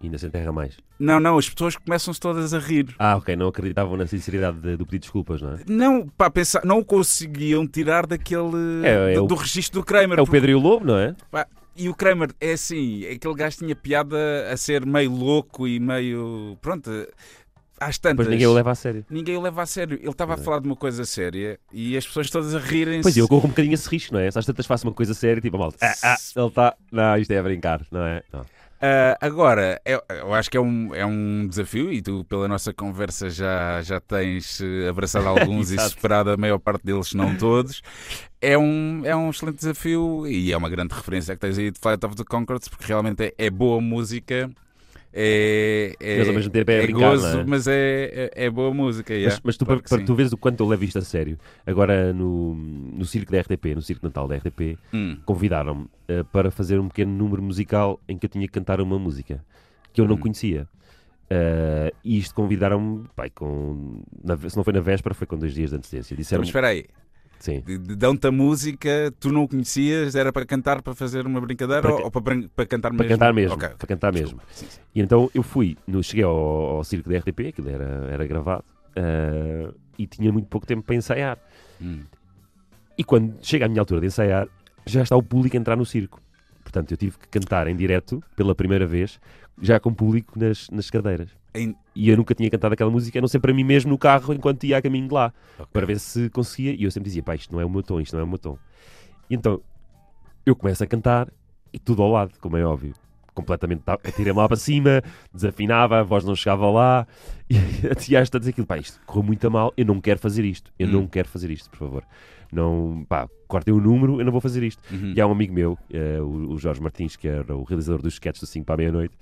E 0.01 0.07
ainda 0.07 0.16
se 0.18 0.26
enterra 0.26 0.51
mais. 0.51 0.76
Não, 0.98 1.20
não, 1.20 1.36
as 1.36 1.48
pessoas 1.48 1.76
começam-se 1.76 2.18
todas 2.18 2.55
a 2.55 2.59
rir. 2.59 2.94
Ah, 2.98 3.16
ok, 3.16 3.36
não 3.36 3.48
acreditavam 3.48 3.96
na 3.98 4.07
sinceridade 4.07 4.59
de- 4.59 4.76
do 4.76 4.86
pedido 4.86 4.92
de 4.92 4.98
desculpas, 5.01 5.42
não 5.42 5.53
é? 5.55 5.59
Não, 5.68 6.09
pá, 6.09 6.30
pensar, 6.30 6.64
não 6.64 6.78
o 6.78 6.84
conseguiam 6.84 7.66
tirar 7.66 8.07
daquele. 8.07 8.82
É, 8.84 9.12
é 9.12 9.14
do, 9.16 9.24
o- 9.24 9.26
do 9.26 9.34
registro 9.34 9.80
do 9.80 9.84
Kramer. 9.84 10.18
É 10.18 10.22
o 10.22 10.24
porque, 10.24 10.32
Pedro 10.38 10.51
e 10.51 10.55
o 10.55 10.59
Lobo, 10.59 10.86
não 10.86 10.96
é? 10.98 11.14
pá, 11.30 11.46
e 11.76 11.88
o 11.88 11.94
Kramer 11.94 12.30
é 12.40 12.53
assim, 12.53 13.07
aquele 13.07 13.34
gajo 13.34 13.59
tinha 13.59 13.76
piada 13.76 14.16
a 14.51 14.57
ser 14.57 14.84
meio 14.86 15.11
louco 15.12 15.68
e 15.68 15.78
meio. 15.78 16.57
Pronto, 16.62 16.90
às 17.78 17.98
tantas. 17.98 18.16
Depois 18.18 18.28
ninguém 18.28 18.46
o 18.46 18.53
leva 18.55 18.70
a 18.70 18.74
sério. 18.74 19.05
Ninguém 19.11 19.36
o 19.36 19.40
leva 19.40 19.62
a 19.62 19.66
sério. 19.66 19.98
Ele 20.01 20.09
estava 20.11 20.32
a 20.32 20.36
Pois 20.36 20.42
é. 20.42 20.44
falar 20.44 20.61
de 20.61 20.66
uma 20.66 20.76
coisa 20.76 21.05
séria 21.05 21.59
e 21.72 21.96
as 21.96 22.07
pessoas 22.07 22.28
todas 22.30 22.55
a 22.55 22.59
rirem-se. 22.59 23.03
Pois 23.03 23.16
eu 23.16 23.28
corro 23.28 23.46
um 23.46 23.51
bocadinho 23.51 23.74
esse 23.74 23.88
risco, 23.88 24.14
não 24.14 24.20
é? 24.20 24.30
Se 24.30 24.38
às 24.38 24.44
tantas 24.46 24.66
faço 24.66 24.86
uma 24.86 24.92
coisa 24.94 25.12
séria, 25.14 25.40
tipo, 25.42 25.59
malta, 25.59 25.76
ah, 25.82 25.94
ah, 26.03 26.16
ele 26.36 26.46
está. 26.46 26.74
Não, 26.90 27.16
isto 27.18 27.30
é 27.30 27.38
a 27.38 27.42
brincar, 27.42 27.82
não 27.90 28.03
é? 28.05 28.22
Não. 28.32 28.44
Ah, 28.82 29.18
agora, 29.20 29.80
eu, 29.84 30.02
eu 30.08 30.32
acho 30.32 30.50
que 30.50 30.56
é 30.56 30.60
um, 30.60 30.94
é 30.94 31.04
um 31.04 31.46
desafio 31.46 31.92
e 31.92 32.00
tu, 32.00 32.24
pela 32.24 32.48
nossa 32.48 32.72
conversa, 32.72 33.28
já, 33.28 33.82
já 33.82 34.00
tens 34.00 34.58
eh, 34.62 34.88
abraçado 34.88 35.28
alguns 35.28 35.70
e 35.70 35.78
superado 35.78 36.30
a 36.30 36.36
maior 36.36 36.58
parte 36.58 36.84
deles, 36.84 37.12
não 37.12 37.36
todos. 37.36 37.82
É 38.40 38.56
um, 38.56 39.02
é 39.04 39.14
um 39.14 39.28
excelente 39.28 39.56
desafio 39.56 40.26
e 40.26 40.50
é 40.50 40.56
uma 40.56 40.70
grande 40.70 40.94
referência 40.94 41.34
que 41.34 41.40
tens 41.40 41.58
aí 41.58 41.70
de 41.70 41.78
Flight 41.78 42.04
of 42.06 42.16
the 42.16 42.24
Concords, 42.24 42.68
porque 42.68 42.86
realmente 42.86 43.22
é, 43.22 43.34
é 43.36 43.50
boa 43.50 43.82
música. 43.82 44.50
É, 45.12 45.96
é, 45.98 46.18
Mas 46.18 46.28
ao 46.28 46.34
mesmo 46.34 46.52
tempo 46.52 46.70
é 46.70 46.82
brincar, 46.82 47.11
gozo, 47.16 47.40
é? 47.40 47.44
mas 47.44 47.66
é, 47.66 48.30
é, 48.34 48.44
é 48.44 48.50
boa 48.50 48.72
música. 48.72 49.12
yeah. 49.12 49.34
Mas, 49.34 49.40
mas 49.44 49.56
tu, 49.56 49.66
Claro 49.66 49.82
para, 49.82 49.96
para 49.96 50.04
tu 50.06 50.14
veres 50.14 50.32
o 50.32 50.36
quanto 50.36 50.62
eu 50.62 50.68
levo 50.68 50.84
isto 50.84 50.98
a 50.98 51.02
sério, 51.02 51.36
agora 51.66 52.12
no, 52.12 52.54
no 52.54 53.04
circo 53.04 53.32
da 53.32 53.38
RTP, 53.40 53.74
no 53.74 53.82
circo 53.82 54.06
Natal 54.06 54.28
da 54.28 54.36
RTP, 54.36 54.78
Hum, 54.94 55.16
convidaram-me 55.24 55.86
eh, 56.06 56.22
para 56.32 56.50
fazer 56.50 56.78
um 56.78 56.86
pequeno 56.88 57.12
número 57.12 57.42
musical 57.42 58.00
em 58.08 58.16
que 58.16 58.26
eu 58.26 58.30
tinha 58.30 58.46
que 58.46 58.52
cantar 58.52 58.80
uma 58.80 58.98
música 58.98 59.44
que 59.92 60.00
eu 60.00 60.06
não 60.06 60.14
Hum. 60.14 60.20
conhecia. 60.20 60.68
Eh, 61.28 61.92
e 62.04 62.18
isto 62.18 62.34
convidaram-me, 62.34 63.04
se 64.48 64.56
não 64.56 64.64
foi 64.64 64.72
na 64.72 64.80
véspera, 64.80 65.14
foi 65.14 65.26
com 65.26 65.36
dois 65.38 65.54
dias 65.54 65.70
de 65.70 65.76
antecedência. 65.76 66.14
então, 66.14 66.22
Disseram 66.22 66.40
mas 66.42 66.48
espera 66.48 66.68
aí, 66.68 66.84
sim. 67.41 67.62
dão-te 67.97 68.26
a 68.26 68.32
música, 68.32 69.12
tu 69.18 69.32
não 69.32 69.43
o 69.45 69.49
conhecias, 69.49 70.14
era 70.14 70.32
para 70.32 70.47
cantar, 70.47 70.82
para 70.82 70.95
fazer 70.95 71.26
uma 71.26 71.41
brincadeira 71.41 71.82
Para 71.82 71.93
ou, 71.93 72.05
ou 72.05 72.11
para, 72.11 72.49
para 72.55 72.66
cantar 72.66 72.91
Para 72.91 72.99
mesmo? 73.05 73.09
cantar 73.09 73.32
mesmo, 73.34 73.55
Ok, 73.55 73.68
para 73.70 73.86
cantar 73.88 74.12
mesmo. 74.12 74.41
Sim, 74.53 74.66
sim. 74.68 74.80
E 74.95 75.01
então 75.01 75.30
eu 75.34 75.43
fui, 75.43 75.76
no, 75.86 76.03
cheguei 76.03 76.24
ao, 76.24 76.36
ao 76.36 76.84
circo 76.84 77.09
da 77.09 77.18
RTP, 77.18 77.49
aquilo 77.49 77.68
era, 77.68 78.09
era 78.11 78.26
gravado, 78.26 78.64
eh, 78.95 79.68
e 79.99 80.07
tinha 80.07 80.32
muito 80.32 80.47
pouco 80.49 80.66
tempo 80.66 80.82
para 80.82 80.95
ensaiar. 80.95 81.38
Hum. 81.80 82.03
E 82.97 83.05
quando 83.05 83.36
chega 83.43 83.66
a 83.66 83.68
minha 83.68 83.80
altura 83.80 84.01
de 84.01 84.07
ensaiar, 84.09 84.49
já 84.86 85.03
está 85.03 85.16
o 85.16 85.22
público 85.22 85.57
a 85.57 85.61
entrar 85.61 85.76
no 85.76 85.86
circo. 85.86 86.20
Portanto, 86.62 86.91
eu 86.93 86.97
tive 86.97 87.18
que 87.18 87.28
cantar 87.28 87.66
em 87.66 87.76
direto, 87.76 88.22
pela 88.36 88.55
primeira 88.55 88.86
vez, 88.86 89.18
já 89.61 89.80
com 89.80 89.93
público 89.93 90.38
nas, 90.38 90.68
nas 90.70 90.91
cadeiras. 90.91 91.28
Em- 91.55 91.74
E 91.94 92.09
eu 92.09 92.16
nunca 92.16 92.34
tinha 92.34 92.48
cantado 92.48 92.72
aquela 92.74 92.90
música, 92.90 93.18
a 93.18 93.20
não 93.20 93.28
ser 93.28 93.40
para 93.40 93.53
mim 93.53 93.64
mesmo 93.64 93.90
no 93.90 93.98
carro 93.98 94.32
enquanto 94.32 94.64
ia 94.64 94.78
a 94.78 94.82
caminho 94.82 95.09
de 95.09 95.14
lá, 95.14 95.32
Ok. 95.59 95.66
para 95.72 95.86
ver 95.86 95.98
se 95.98 96.30
conseguia. 96.30 96.72
E 96.72 96.84
eu 96.84 96.90
sempre 96.90 97.09
dizia, 97.09 97.22
pá, 97.22 97.34
isto 97.34 97.53
não 97.53 97.61
é 97.61 97.64
o 97.64 97.70
meu 97.70 97.82
tom, 97.82 98.01
isto 98.01 98.14
não 98.14 98.20
é 98.20 98.24
o 98.24 98.28
meu 98.28 98.38
tom. 98.38 98.57
E 99.28 99.34
então 99.34 99.61
eu 100.46 100.55
começo 100.57 100.82
a 100.82 100.86
cantar 100.86 101.28
e 101.72 101.78
tudo 101.78 102.03
ao 102.03 102.11
lado, 102.11 102.32
como 102.40 102.57
é 102.57 102.64
óbvio. 102.64 102.94
Completamente 103.34 103.82
ta- 103.82 103.94
atirei-me 104.05 104.38
lá 104.38 104.46
para 104.48 104.57
cima, 104.57 105.03
desafinava, 105.32 106.01
a 106.01 106.03
voz 106.03 106.24
não 106.24 106.34
chegava 106.34 106.68
lá. 106.70 107.07
E 107.51 107.86
a 107.88 107.94
tia 107.96 108.20
está 108.22 108.38
a 108.38 108.40
dizer 108.40 108.53
aquilo, 108.53 108.66
pá, 108.66 108.78
isto 108.78 109.01
correu 109.05 109.24
muito 109.24 109.44
a 109.46 109.51
mal, 109.51 109.72
eu 109.76 109.84
não 109.84 110.01
quero 110.01 110.20
fazer 110.20 110.44
isto, 110.44 110.72
eu 110.78 110.86
Hum. 110.86 110.92
não 110.92 111.07
quero 111.09 111.28
fazer 111.28 111.51
isto, 111.51 111.68
por 111.68 111.78
favor. 111.78 112.05
Não, 112.53 113.05
pá, 113.09 113.28
cortem 113.48 113.74
o 113.74 113.80
número, 113.80 114.20
eu 114.20 114.24
não 114.24 114.30
vou 114.32 114.40
fazer 114.40 114.62
isto. 114.62 114.80
Uhum. 114.92 115.12
E 115.16 115.20
há 115.20 115.26
um 115.26 115.32
amigo 115.32 115.53
meu, 115.53 115.76
o, 116.22 116.53
o 116.55 116.59
Jorge 116.59 116.80
Martins, 116.80 117.16
que 117.16 117.26
era 117.28 117.57
o 117.57 117.64
realizador 117.64 118.01
dos 118.03 118.14
sketches 118.14 118.40
do 118.40 118.46
5 118.46 118.64
para 118.66 118.74
a 118.74 118.78
meia-noite, 118.78 119.14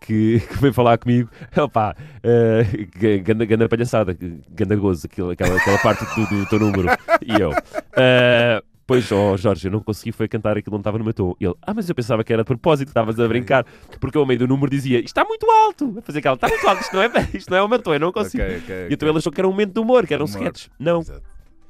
que, 0.00 0.40
que 0.48 0.56
veio 0.58 0.72
falar 0.72 0.98
comigo, 0.98 1.28
opá, 1.56 1.94
uh, 2.24 3.20
ganda, 3.24 3.44
ganda 3.44 3.68
palhaçada, 3.68 4.16
ganda 4.50 4.76
gozo, 4.76 5.06
aquela, 5.06 5.32
aquela 5.32 5.78
parte 5.78 6.04
do, 6.14 6.26
do 6.26 6.46
teu 6.46 6.58
número. 6.58 6.88
E 7.24 7.40
eu, 7.40 7.52
"Eh, 7.96 8.62
pois, 8.86 9.10
ó 9.12 9.36
Jorge, 9.36 9.66
eu 9.68 9.72
não 9.72 9.80
consegui 9.80 10.12
foi 10.12 10.26
cantar 10.28 10.56
aquilo, 10.56 10.72
não 10.74 10.80
estava 10.80 10.98
no 10.98 11.04
meu 11.04 11.12
tom. 11.12 11.34
Ele, 11.40 11.54
ah, 11.62 11.74
mas 11.74 11.88
eu 11.88 11.94
pensava 11.94 12.22
que 12.24 12.32
era 12.32 12.42
de 12.42 12.46
propósito, 12.46 12.88
estavas 12.88 13.18
a 13.20 13.28
brincar, 13.28 13.64
porque 14.00 14.16
eu, 14.16 14.22
ao 14.22 14.26
meio 14.26 14.38
do 14.40 14.48
número 14.48 14.70
dizia, 14.70 14.98
isto 14.98 15.08
está 15.08 15.24
muito 15.24 15.48
alto, 15.50 15.96
a 15.98 16.02
fazer 16.02 16.20
aquela, 16.20 16.34
está 16.36 16.48
muito 16.48 16.66
alto, 16.68 16.80
isto 16.82 16.94
não 16.96 17.02
é, 17.02 17.10
isto 17.34 17.50
não 17.50 17.58
é 17.58 17.62
o 17.62 17.68
meu 17.68 17.78
tom, 17.78 17.94
eu 17.94 18.00
não 18.00 18.12
consigo. 18.12 18.42
Ok, 18.42 18.56
ok, 18.64 18.86
E 18.90 18.94
então 18.94 19.08
ele 19.08 19.18
achou 19.18 19.32
que 19.32 19.40
era 19.40 19.48
um 19.48 19.50
momento 19.50 19.72
de 19.74 19.80
humor, 19.80 20.06
que 20.06 20.14
era 20.14 20.22
um 20.22 20.26
Humor. 20.26 20.40
sketch. 20.40 20.68
Não, 20.78 21.00
Exato. 21.00 21.22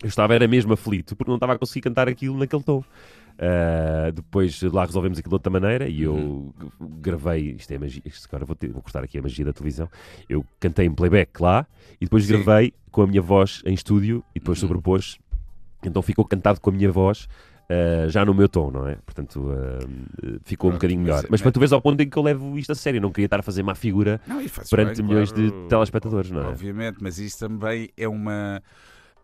eu 0.03 0.09
estava 0.09 0.35
era 0.35 0.47
mesmo 0.47 0.73
aflito 0.73 1.17
porque 1.17 1.31
não 1.31 1.37
estava 1.37 1.55
a 1.55 1.59
conseguir 1.59 1.81
cantar 1.81 2.09
aquilo 2.09 2.37
naquele 2.39 2.63
tom. 2.63 2.85
Ah, 3.41 4.11
depois 4.13 4.61
lá 4.63 4.85
resolvemos 4.85 5.19
aquilo 5.19 5.31
de 5.31 5.35
outra 5.37 5.51
maneira 5.51 5.89
e 5.89 6.03
eu 6.03 6.15
Uhum. 6.15 6.53
gravei. 7.01 7.53
Isto 7.53 7.73
é 7.73 7.79
magia. 7.79 8.03
Isto 8.05 8.27
agora 8.29 8.45
vou, 8.45 8.57
ter- 8.57 8.73
vou 8.73 8.83
cortar 8.83 9.05
aqui 9.05 9.17
a 9.19 9.23
magia 9.23 9.45
da 9.45 9.53
televisão. 9.53 9.89
Eu 10.29 10.45
cantei 10.59 10.87
em 10.87 10.93
playback 10.93 11.41
lá 11.41 11.67
e 12.01 12.05
depois 12.05 12.25
Sim. 12.25 12.43
gravei 12.43 12.75
com 12.91 13.03
a 13.03 13.07
minha 13.07 13.23
voz 13.23 13.63
em 13.65 13.75
estúdio 13.75 14.25
e 14.35 14.41
depois 14.41 14.61
Uhum. 14.63 14.69
sobrepôs. 14.69 15.19
Então 15.85 16.03
ficou 16.03 16.25
cantado 16.25 16.61
com 16.61 16.71
a 16.71 16.73
minha 16.73 16.91
voz. 16.91 17.29
ah, 17.71 18.09
já 18.09 18.25
no 18.25 18.33
meu 18.33 18.49
tom, 18.49 18.71
não 18.71 18.89
é? 18.89 18.97
Portanto, 19.05 19.47
ah, 19.53 19.79
ficou 20.43 20.71
um 20.71 20.73
Pronto, 20.73 20.81
bocadinho 20.81 21.01
mas- 21.03 21.07
melhor. 21.09 21.23
Mas, 21.25 21.31
mas- 21.33 21.43
para 21.43 21.53
tu 21.53 21.61
veres 21.61 21.71
ao 21.75 21.83
ponto 21.83 22.01
em 22.01 22.09
que 22.09 22.17
eu 22.19 22.23
levo 22.23 22.59
isto 22.59 22.73
a 22.73 22.75
sério, 22.75 22.99
não 22.99 23.11
queria 23.13 23.27
estar 23.27 23.41
a 23.41 23.43
fazer 23.43 23.63
má 23.63 23.75
figura 23.75 24.19
Não, 24.27 24.43
perante 24.71 24.97
bem, 25.03 25.07
milhões 25.07 25.31
de 25.31 25.51
claro. 25.51 25.67
telespectadores, 25.69 26.31
não 26.31 26.41
é? 26.41 26.47
Obviamente, 26.49 26.97
mas 27.03 27.19
isso 27.19 27.39
também 27.39 27.91
é 27.95 28.09
uma. 28.09 28.63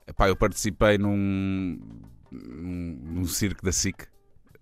Epá, 0.07 0.29
eu 0.29 0.37
participei 0.37 0.99
num, 0.99 1.79
num, 2.35 3.24
circo 3.26 3.62
da 3.64 3.72
SIC. 3.72 4.03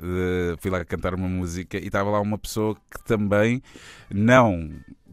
eh, 0.03 0.57
fui 0.59 0.71
lá 0.71 0.85
cantar 0.85 1.15
uma 1.15 1.29
música 1.29 1.79
e 1.79 1.87
estava 1.87 2.11
lá 2.11 2.21
uma 2.21 2.39
pessoa 2.39 2.75
que 2.75 3.03
também 3.05 3.63
não. 4.11 4.71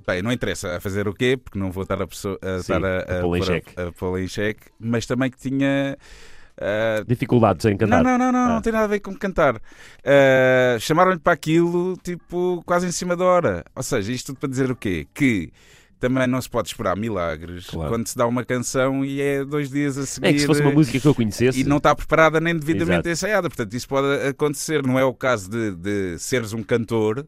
Bem, 0.07 0.22
não 0.24 0.32
interessa 0.32 0.78
a 0.78 0.80
fazer 0.80 1.07
o 1.07 1.14
quê, 1.14 1.38
porque 1.38 1.60
não 1.60 1.72
vou 1.72 1.84
estar 1.84 2.01
a, 2.01 2.07
pessoa, 2.07 2.39
a, 2.41 2.53
Sim, 2.55 2.74
estar 2.74 2.84
a, 2.84 2.97
a 3.22 3.41
xeque. 3.43 3.80
a 3.80 3.91
pô-la 3.91 4.20
em 4.22 4.28
xeque, 4.28 4.68
mas 4.80 5.05
também 5.05 5.30
que 5.30 5.38
tinha. 5.38 5.95
ah, 6.60 7.03
Dificuldades 7.07 7.64
em 7.66 7.78
cantar. 7.78 8.03
não, 8.03 8.18
não, 8.18 8.18
não, 8.18 8.32
não, 8.32 8.39
Ah. 8.39 8.53
não 8.55 8.62
tem 8.62 8.74
nada 8.74 8.86
a 8.86 8.88
ver 8.88 9.01
com 9.01 9.14
cantar. 9.16 9.62
Ah, 10.03 10.78
Chamaram-lhe 10.80 11.20
para 11.20 11.34
aquilo, 11.34 11.95
tipo, 11.97 12.64
quase 12.66 12.88
em 12.88 12.91
cima 12.91 13.16
da 13.16 13.24
hora. 13.26 13.64
Ou 13.76 13.84
seja, 13.84 14.12
isto 14.12 14.28
tudo 14.28 14.39
para 14.39 14.49
dizer 14.49 14.72
o 14.72 14.76
quê? 14.76 15.05
Que 15.14 15.51
também 16.00 16.26
não 16.28 16.41
se 16.41 16.50
pode 16.50 16.70
esperar 16.70 16.95
milagres 16.95 17.68
Claro. 17.68 17.89
quando 17.89 18.08
se 18.08 18.18
dá 18.18 18.26
uma 18.26 18.43
canção 18.45 19.04
e 19.04 19.22
é 19.22 19.43
dois 19.43 19.70
dias 19.70 19.97
a 19.97 20.06
seguir. 20.06 20.28
É 20.28 20.34
que 20.34 20.39
se 20.39 20.45
fosse 20.47 20.62
uma 20.62 20.72
música 20.72 21.00
que 21.00 21.08
eu 21.08 21.14
conhecesse. 21.14 21.60
E 21.60 21.64
não 21.64 21.78
está 21.78 21.93
preparada 21.95 22.39
nem 22.39 22.56
devidamente 22.56 23.08
Exato. 23.08 23.10
ensaiada. 23.10 23.50
Portanto, 23.50 23.74
isso 23.74 23.88
pode 23.88 24.28
acontecer. 24.28 24.82
Não 24.86 24.97
é 24.97 25.04
o 25.04 25.14
caso 25.14 25.50
de, 25.50 25.76
de 25.76 26.18
seres 26.20 26.54
um 26.54 26.64
cantor 26.64 27.26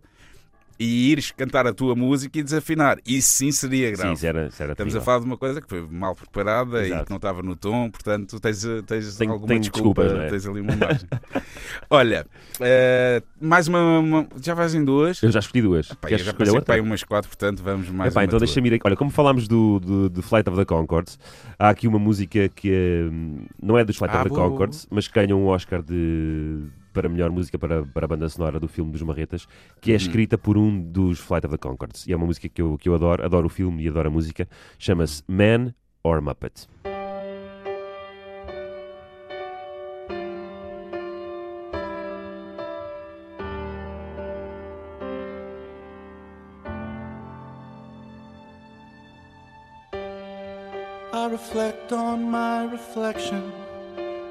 e 0.79 1.11
ires 1.11 1.31
cantar 1.31 1.67
a 1.67 1.73
tua 1.73 1.95
música 1.95 2.39
e 2.39 2.43
desafinar. 2.43 2.97
Isso 3.05 3.29
sim 3.33 3.51
seria 3.51 3.89
Sim, 3.89 3.95
grave. 4.01 4.13
isso 4.15 4.25
era, 4.25 4.47
isso 4.47 4.63
era 4.63 4.71
Estamos 4.73 4.93
a 4.93 4.99
terrível. 4.99 5.01
falar 5.01 5.19
de 5.19 5.25
uma 5.25 5.37
coisa 5.37 5.61
que 5.61 5.67
foi 5.67 5.81
mal 5.89 6.15
preparada 6.15 6.81
e 6.83 6.87
Exato. 6.87 7.05
que 7.05 7.09
não 7.11 7.17
estava 7.17 7.43
no 7.43 7.55
tom, 7.55 7.89
portanto 7.89 8.39
tens, 8.39 8.65
tens 8.87 9.15
Tenho- 9.17 9.31
alguma 9.33 9.59
desculpa, 9.59 10.03
desculpas, 10.03 10.25
é? 10.25 10.29
tens 10.29 10.47
ali 10.47 10.61
uma 10.61 10.75
margem. 10.75 11.07
Olha, 11.89 12.25
eh, 12.59 13.21
mais 13.39 13.67
uma, 13.67 13.99
uma- 13.99 14.27
Já 14.41 14.53
vais 14.53 14.73
em 14.73 14.83
duas? 14.83 15.21
Eu 15.21 15.31
já 15.31 15.39
escolhi 15.39 15.61
duas. 15.61 15.87
Pá, 15.89 16.07
eu 16.09 16.17
já 16.17 16.31
escolher 16.31 16.37
passei 16.37 16.55
outra? 16.55 16.81
umas 16.81 17.03
quatro, 17.03 17.29
portanto 17.29 17.61
vamos 17.63 17.89
mais 17.89 18.11
Epá, 18.13 18.21
uma 18.21 18.25
então 18.25 18.39
deixa-me 18.39 18.69
ir 18.69 18.73
aqui. 18.75 18.83
Olha, 18.85 18.95
como 18.95 19.11
falámos 19.11 19.47
do, 19.47 19.79
do, 19.79 20.09
do 20.09 20.21
Flight 20.21 20.49
of 20.49 20.57
the 20.57 20.65
Concords, 20.65 21.19
há 21.59 21.69
aqui 21.69 21.87
uma 21.87 21.99
música 21.99 22.49
que 22.49 23.07
hum, 23.11 23.45
não 23.61 23.77
é 23.77 23.83
dos 23.83 23.97
Flight 23.97 24.15
Ah, 24.15 24.21
of 24.21 24.29
the 24.29 24.35
boa, 24.35 24.49
Concords, 24.49 24.87
mas 24.89 25.07
que 25.07 25.13
ganhou 25.13 25.39
um 25.39 25.47
Oscar 25.47 25.81
de, 25.83 26.59
para 26.91 27.09
melhor 27.09 27.29
música 27.31 27.57
para, 27.57 27.83
para 27.85 28.05
a 28.05 28.07
banda 28.07 28.27
sonora 28.29 28.59
do 28.59 28.67
filme 28.67 28.91
dos 28.91 29.01
Marretas, 29.01 29.47
que 29.79 29.91
é 29.91 29.93
Uhum. 29.93 29.97
escrita 29.97 30.37
por 30.37 30.57
um 30.57 30.81
dos 30.81 31.19
Flight 31.19 31.45
of 31.47 31.55
the 31.55 31.57
Concords. 31.57 32.05
E 32.07 32.13
é 32.13 32.15
uma 32.15 32.25
música 32.25 32.47
que 32.49 32.61
eu, 32.61 32.77
que 32.77 32.87
eu 32.89 32.95
adoro, 32.95 33.23
adoro 33.25 33.47
o 33.47 33.49
filme 33.49 33.83
e 33.83 33.87
adoro 33.87 34.07
a 34.07 34.11
música. 34.11 34.47
Chama-se 34.77 35.23
Man 35.27 35.73
or 36.03 36.21
Muppet. 36.21 36.67
I 51.13 51.27
reflect 51.29 51.91
on 51.91 52.29
my 52.29 52.63
reflection 52.65 53.51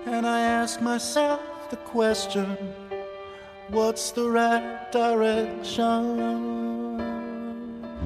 and 0.06 0.26
I 0.26 0.40
ask 0.40 0.80
myself 0.80 1.40
the 1.70 1.76
question 1.76 2.56
what's 3.70 4.12
the 4.12 4.28
right 4.28 4.90
direction? 4.92 6.40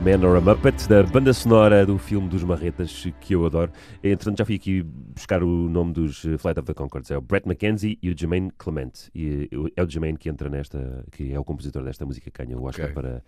Man 0.04 0.22
or 0.22 0.36
a 0.36 0.40
Muppet, 0.40 0.86
da 0.86 1.02
banda 1.04 1.32
sonora 1.32 1.86
do 1.86 1.96
filme 1.96 2.28
dos 2.28 2.44
Marretas, 2.44 3.06
que 3.20 3.34
eu 3.34 3.46
adoro. 3.46 3.72
Entretanto, 4.02 4.36
já 4.36 4.44
fui 4.44 4.56
aqui 4.56 4.82
buscar 4.82 5.42
o 5.42 5.46
nome 5.70 5.94
dos 5.94 6.26
eh, 6.26 6.36
Flight 6.36 6.60
of 6.60 6.66
the 6.66 6.74
Concords. 6.74 7.10
É 7.10 7.16
o 7.16 7.22
Brett 7.22 7.48
McKenzie 7.48 7.98
e 8.02 8.10
o 8.10 8.18
Jermaine 8.18 8.50
Clement. 8.58 8.92
E 9.14 9.48
eh, 9.50 9.70
é 9.76 9.82
o 9.82 9.88
Jermaine 9.88 10.18
que 10.18 10.28
entra 10.28 10.50
nesta, 10.50 11.06
que 11.10 11.32
é 11.32 11.38
o 11.38 11.44
compositor 11.44 11.82
desta 11.84 12.04
música 12.04 12.30
que 12.30 12.44
ganha 12.44 12.58
o 12.58 12.64
Oscar 12.64 12.90
Ok. 12.90 12.94
para 12.94 13.22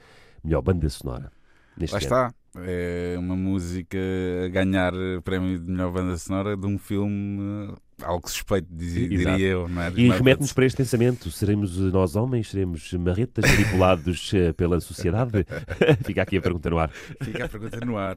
melhor 0.45 0.61
banda 0.61 0.89
sonora. 0.91 1.32
Neste 1.78 1.95
Lá 1.95 1.99
ano. 1.99 2.05
está. 2.05 2.34
É 2.59 3.16
uma 3.18 3.37
música 3.37 3.99
a 4.45 4.49
ganhar 4.49 4.93
o 4.93 5.22
prémio 5.22 5.59
de 5.59 5.70
melhor 5.70 5.93
banda 5.93 6.16
sonora 6.18 6.57
de 6.57 6.66
um 6.66 6.76
filme 6.78 7.70
eh, 7.70 7.74
algo 8.03 8.29
suspeito, 8.29 8.69
diz- 8.71 8.93
diria 9.09 9.39
eu. 9.39 9.69
Não 9.69 9.83
é? 9.83 9.93
E 9.97 10.09
remete-nos 10.11 10.53
para 10.53 10.67
este 10.67 10.77
pensamento: 10.77 11.31
seremos 11.31 11.77
nós 11.79 12.15
homens, 12.17 12.51
seremos 12.51 12.93
marretas 12.95 13.51
manipulados 13.51 14.31
eh, 14.35 14.53
pela 14.53 14.79
sociedade? 14.81 15.47
Fica 16.05 16.23
aqui 16.23 16.37
a 16.37 16.43
pergunta 16.43 16.69
no 16.71 16.79
ar. 16.79 16.91
Fica 17.23 17.45
a 17.45 17.49
pergunta 17.49 17.81
no 17.85 17.97
ar. 17.97 18.17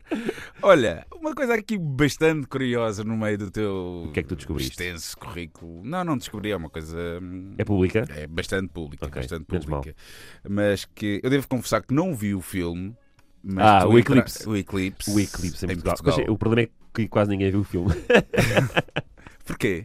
Olha, 0.61 1.05
uma 1.15 1.33
coisa 1.33 1.53
aqui 1.53 1.77
bastante 1.77 2.47
curiosa 2.47 3.03
no 3.03 3.17
meio 3.17 3.37
do 3.37 3.49
teu 3.51 4.05
O 4.07 4.11
que 4.11 4.19
é 4.19 4.23
que 4.23 4.29
tu 4.29 4.35
descobriste? 4.35 4.71
extenso 4.71 5.17
currículo. 5.17 5.81
Não, 5.83 6.03
não 6.03 6.17
descobri, 6.17 6.51
é 6.51 6.55
uma 6.57 6.69
coisa. 6.69 6.97
hum, 7.21 7.53
É 7.57 7.63
pública? 7.63 8.05
É 8.15 8.27
bastante 8.27 8.69
pública, 8.69 9.05
Ok, 9.05 9.21
bastante 9.21 9.45
pública. 9.45 9.95
Mas 10.47 10.85
que 10.85 11.19
eu 11.23 11.29
devo 11.29 11.47
confessar 11.47 11.81
que 11.81 11.93
não 11.93 12.13
vi 12.15 12.33
o 12.35 12.41
filme. 12.41 12.95
Mas 13.41 13.65
Ah, 13.65 13.87
o 13.87 13.97
entra- 13.97 14.17
Eclipse. 14.17 14.49
O 14.49 14.55
Eclipse. 14.57 15.09
O 15.11 15.17
Eclipse 15.19 15.65
em 15.65 15.69
Portugal. 15.77 15.95
Mas, 16.03 16.17
eh, 16.27 16.29
o 16.29 16.37
problema 16.37 16.67
é 16.67 16.69
que 16.93 17.07
quase 17.07 17.31
ninguém 17.31 17.49
viu 17.49 17.61
o 17.61 17.63
filme. 17.63 17.89
Porquê? 19.49 19.81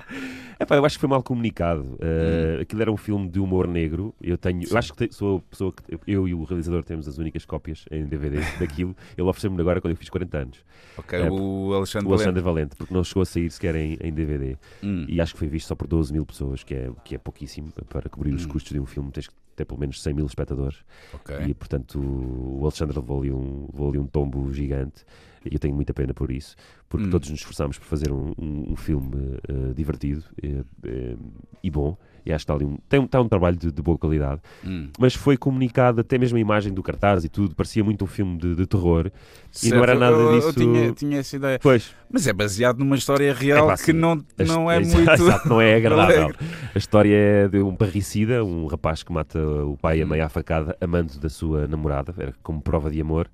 Epá, 0.60 0.76
eu 0.76 0.84
acho 0.84 0.96
que 0.96 1.00
foi 1.00 1.08
mal 1.08 1.22
comunicado. 1.22 1.82
Uh, 1.82 2.58
Hum. 2.58 2.60
Aquilo 2.62 2.82
era 2.82 2.92
um 2.92 2.96
filme 2.96 3.28
de 3.28 3.40
humor 3.40 3.66
negro. 3.66 4.14
Eu 4.22 4.38
tenho, 4.38 4.62
eu 4.70 4.76
acho 4.78 4.92
que 4.94 5.08
te- 5.08 5.14
sou 5.14 5.38
a 5.38 5.40
pessoa 5.40 5.72
que 5.72 5.98
eu 6.06 6.28
e 6.28 6.34
o 6.34 6.44
realizador 6.44 6.84
temos 6.84 7.08
as 7.08 7.18
únicas 7.18 7.44
cópias 7.44 7.84
em 7.90 8.04
DVD 8.04 8.36
daquilo. 8.60 8.94
Ele 9.16 9.26
ofereceu-me 9.28 9.60
agora 9.60 9.80
quando 9.80 9.92
eu 9.92 9.96
fiz 9.96 10.08
40 10.08 10.38
anos. 10.38 10.64
Ok, 10.96 11.18
É, 11.18 11.28
o 11.30 11.72
Alexandre 11.74 12.08
O 12.08 12.12
Alexandre 12.12 12.40
Valente. 12.40 12.44
Valente, 12.44 12.76
porque 12.76 12.94
não 12.94 13.02
chegou 13.02 13.22
a 13.22 13.26
sair 13.26 13.50
sequer 13.50 13.74
em, 13.74 13.98
em 14.00 14.12
DVD. 14.12 14.56
Hum. 14.82 15.04
E 15.08 15.20
acho 15.20 15.32
que 15.32 15.38
foi 15.40 15.48
visto 15.48 15.66
só 15.68 15.74
por 15.74 15.86
12 15.88 16.12
mil 16.12 16.24
pessoas, 16.24 16.62
que 16.62 16.74
é, 16.74 16.90
que 17.04 17.14
é 17.14 17.18
pouquíssimo 17.18 17.72
para 17.88 18.08
cobrir 18.08 18.32
os 18.34 18.44
Hum. 18.44 18.48
custos 18.48 18.72
de 18.72 18.78
um 18.78 18.86
filme. 18.86 19.10
Tens 19.10 19.26
que 19.26 19.34
ter 19.56 19.64
pelo 19.64 19.80
menos 19.80 20.00
100 20.02 20.14
mil 20.14 20.26
espectadores. 20.26 20.78
Ok. 21.12 21.36
E 21.46 21.54
portanto 21.54 21.98
o 21.98 22.60
Alexandre 22.62 22.96
levou 22.98 23.20
ali 23.20 23.30
um, 23.32 23.68
levou 23.72 23.88
ali 23.88 23.98
um 23.98 24.06
tombo 24.06 24.52
gigante. 24.52 25.04
E 25.50 25.54
eu 25.54 25.58
tenho 25.58 25.74
muita 25.74 25.92
pena 25.92 26.14
por 26.14 26.30
isso, 26.30 26.56
porque 26.88 27.06
Hum. 27.06 27.10
todos 27.10 27.28
nos 27.30 27.40
esforçámos 27.40 27.78
por 27.78 27.84
fazer 27.86 28.10
um, 28.10 28.32
um- 28.38 28.72
um 28.72 28.76
filme 28.76 29.38
eh, 29.48 29.72
divertido 29.74 30.22
eh, 30.42 31.16
e 31.62 31.70
bom. 31.70 31.96
E 32.26 32.32
acho 32.32 32.46
que 32.46 32.52
está 32.52 32.54
ali 32.54 32.64
um, 32.64 32.78
tem, 32.88 33.04
está 33.04 33.20
um 33.20 33.28
trabalho 33.28 33.54
de, 33.56 33.70
de 33.70 33.82
boa 33.82 33.98
qualidade. 33.98 34.40
Hum. 34.64 34.88
Mas 34.98 35.14
foi 35.14 35.36
comunicado, 35.36 36.00
até 36.00 36.16
mesmo 36.16 36.38
a 36.38 36.40
imagem 36.40 36.72
do 36.72 36.82
cartaz 36.82 37.22
e 37.22 37.28
tudo, 37.28 37.54
parecia 37.54 37.84
muito 37.84 38.02
um 38.04 38.06
filme 38.06 38.38
de, 38.38 38.54
de 38.54 38.66
terror. 38.66 39.08
E 39.08 39.10
não 39.10 39.78
Certo, 39.78 39.82
era 39.82 39.94
nada 39.98 40.16
eu, 40.16 40.30
eu 40.30 40.40
disso- 40.40 40.52
tinha, 40.54 40.92
tinha 40.92 41.18
essa 41.18 41.36
ideia. 41.36 41.58
Pois, 41.62 41.94
Mas 42.14 42.28
é 42.28 42.32
baseado 42.32 42.78
numa 42.78 42.94
história 42.94 43.34
real 43.34 43.72
É 43.72 43.76
que 43.76 43.92
não, 43.92 44.24
não 44.46 44.70
é 44.70 44.78
muito. 44.78 45.10
Exato, 45.10 45.48
não 45.48 45.60
é 45.60 45.74
agradável. 45.76 46.22
alegre. 46.26 46.38
A 46.72 46.78
história 46.78 47.12
é 47.16 47.48
de 47.48 47.58
um 47.58 47.74
parricida, 47.74 48.44
um 48.44 48.66
rapaz 48.66 49.02
que 49.02 49.12
mata 49.12 49.36
o 49.64 49.76
pai 49.76 49.98
e 49.98 50.00
a 50.00 50.04
Uhum. 50.04 50.10
mãe 50.10 50.20
à 50.20 50.28
facada, 50.28 50.76
amando 50.80 51.18
da 51.18 51.28
sua 51.28 51.66
namorada, 51.66 52.14
era 52.16 52.32
como 52.40 52.62
prova 52.62 52.88
de 52.88 53.00
amor. 53.00 53.28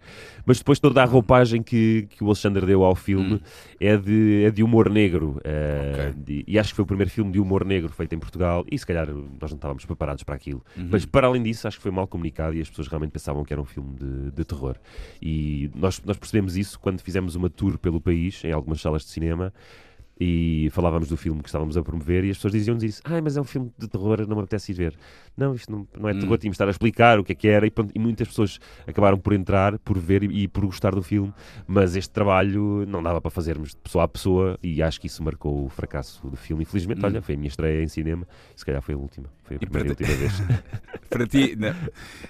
Mas 0.46 0.56
depois 0.58 0.78
toda 0.78 1.02
a 1.02 1.04
roupagem 1.04 1.62
que, 1.62 2.06
que 2.08 2.24
o 2.24 2.28
Alexandre 2.28 2.64
deu 2.64 2.82
ao 2.82 2.94
filme 2.94 3.34
Hum. 3.34 3.40
é 3.78 3.96
de, 3.98 4.44
é 4.46 4.50
de 4.50 4.62
humor 4.62 4.88
negro. 4.88 5.38
eh, 5.44 5.92
Ok. 6.12 6.14
de- 6.24 6.44
e 6.48 6.58
acho 6.58 6.70
que 6.70 6.76
foi 6.76 6.82
o 6.84 6.86
primeiro 6.86 7.10
filme 7.10 7.30
de 7.32 7.38
humor 7.38 7.66
negro 7.66 7.92
feito 7.92 8.14
em 8.14 8.18
Portugal. 8.18 8.64
E 8.70 8.78
se 8.78 8.86
calhar 8.86 9.06
nós 9.08 9.50
não 9.50 9.56
estávamos 9.56 9.84
preparados 9.84 10.24
para 10.24 10.34
aquilo. 10.36 10.64
Uhum. 10.74 10.88
Mas 10.90 11.04
para 11.04 11.26
além 11.26 11.42
disso, 11.42 11.68
acho 11.68 11.76
que 11.76 11.82
foi 11.82 11.92
mal 11.92 12.06
comunicado 12.06 12.56
e 12.56 12.62
as 12.62 12.70
pessoas 12.70 12.88
realmente 12.88 13.10
pensavam 13.10 13.44
que 13.44 13.52
era 13.52 13.60
um 13.60 13.66
filme 13.66 13.94
de, 13.94 14.30
de 14.30 14.42
terror. 14.44 14.76
E 15.20 15.70
nós, 15.74 16.00
nós 16.04 16.16
percebemos 16.16 16.56
isso 16.56 16.80
quando 16.80 17.00
fizemos 17.02 17.34
uma 17.34 17.50
tour 17.50 17.76
pelo 17.76 18.00
país, 18.00 18.42
em 18.44 18.52
algumas 18.70 18.80
salas 18.80 19.04
de 19.04 19.10
cinema. 19.10 19.52
E 20.22 20.68
falávamos 20.72 21.08
do 21.08 21.16
filme 21.16 21.40
que 21.42 21.48
estávamos 21.48 21.78
a 21.78 21.82
promover 21.82 22.24
e 22.24 22.30
as 22.30 22.36
pessoas 22.36 22.52
diziam-nos 22.52 22.84
isso. 22.84 23.00
Ah, 23.04 23.22
mas 23.22 23.38
é 23.38 23.40
um 23.40 23.44
filme 23.44 23.72
de 23.78 23.88
terror, 23.88 24.20
não 24.28 24.36
me 24.36 24.42
apetece 24.42 24.70
ir 24.70 24.74
ver. 24.74 24.94
Não, 25.34 25.54
isto 25.54 25.72
não, 25.72 25.88
não 25.98 26.08
é 26.10 26.12
terror, 26.12 26.34
Hum. 26.34 26.38
tínhamos 26.38 26.40
de 26.42 26.56
estar 26.56 26.68
a 26.68 26.70
explicar 26.70 27.18
o 27.18 27.24
que 27.24 27.32
é 27.32 27.34
que 27.34 27.48
era 27.48 27.66
e, 27.66 27.70
pronto, 27.70 27.90
e 27.94 27.98
muitas 27.98 28.28
pessoas 28.28 28.58
acabaram 28.86 29.16
por 29.18 29.32
entrar, 29.32 29.78
por 29.78 29.98
ver 29.98 30.22
e, 30.24 30.42
e 30.42 30.48
por 30.48 30.66
gostar 30.66 30.94
do 30.94 31.02
filme, 31.02 31.32
mas 31.66 31.96
este 31.96 32.10
trabalho 32.12 32.84
não 32.86 33.02
dava 33.02 33.18
para 33.18 33.30
fazermos 33.30 33.70
de 33.70 33.76
pessoa 33.78 34.04
a 34.04 34.08
pessoa 34.08 34.58
e 34.62 34.82
acho 34.82 35.00
que 35.00 35.06
isso 35.06 35.22
marcou 35.22 35.64
o 35.64 35.68
fracasso 35.70 36.20
do 36.28 36.36
filme. 36.36 36.64
Infelizmente, 36.64 37.00
Hum. 37.00 37.06
olha, 37.06 37.22
foi 37.22 37.34
a 37.34 37.38
minha 37.38 37.48
estreia 37.48 37.82
em 37.82 37.88
cinema, 37.88 38.28
se 38.54 38.66
calhar 38.66 38.82
foi 38.82 38.94
a 38.94 38.98
última, 38.98 39.26
foi 39.44 39.56
a 39.56 39.58
E 39.58 39.60
primeira 39.60 39.88
e 39.88 39.90
última 39.90 40.14
vez. 40.16 40.32
Para 41.08 41.26
ti, 41.26 41.56
não, 41.56 41.74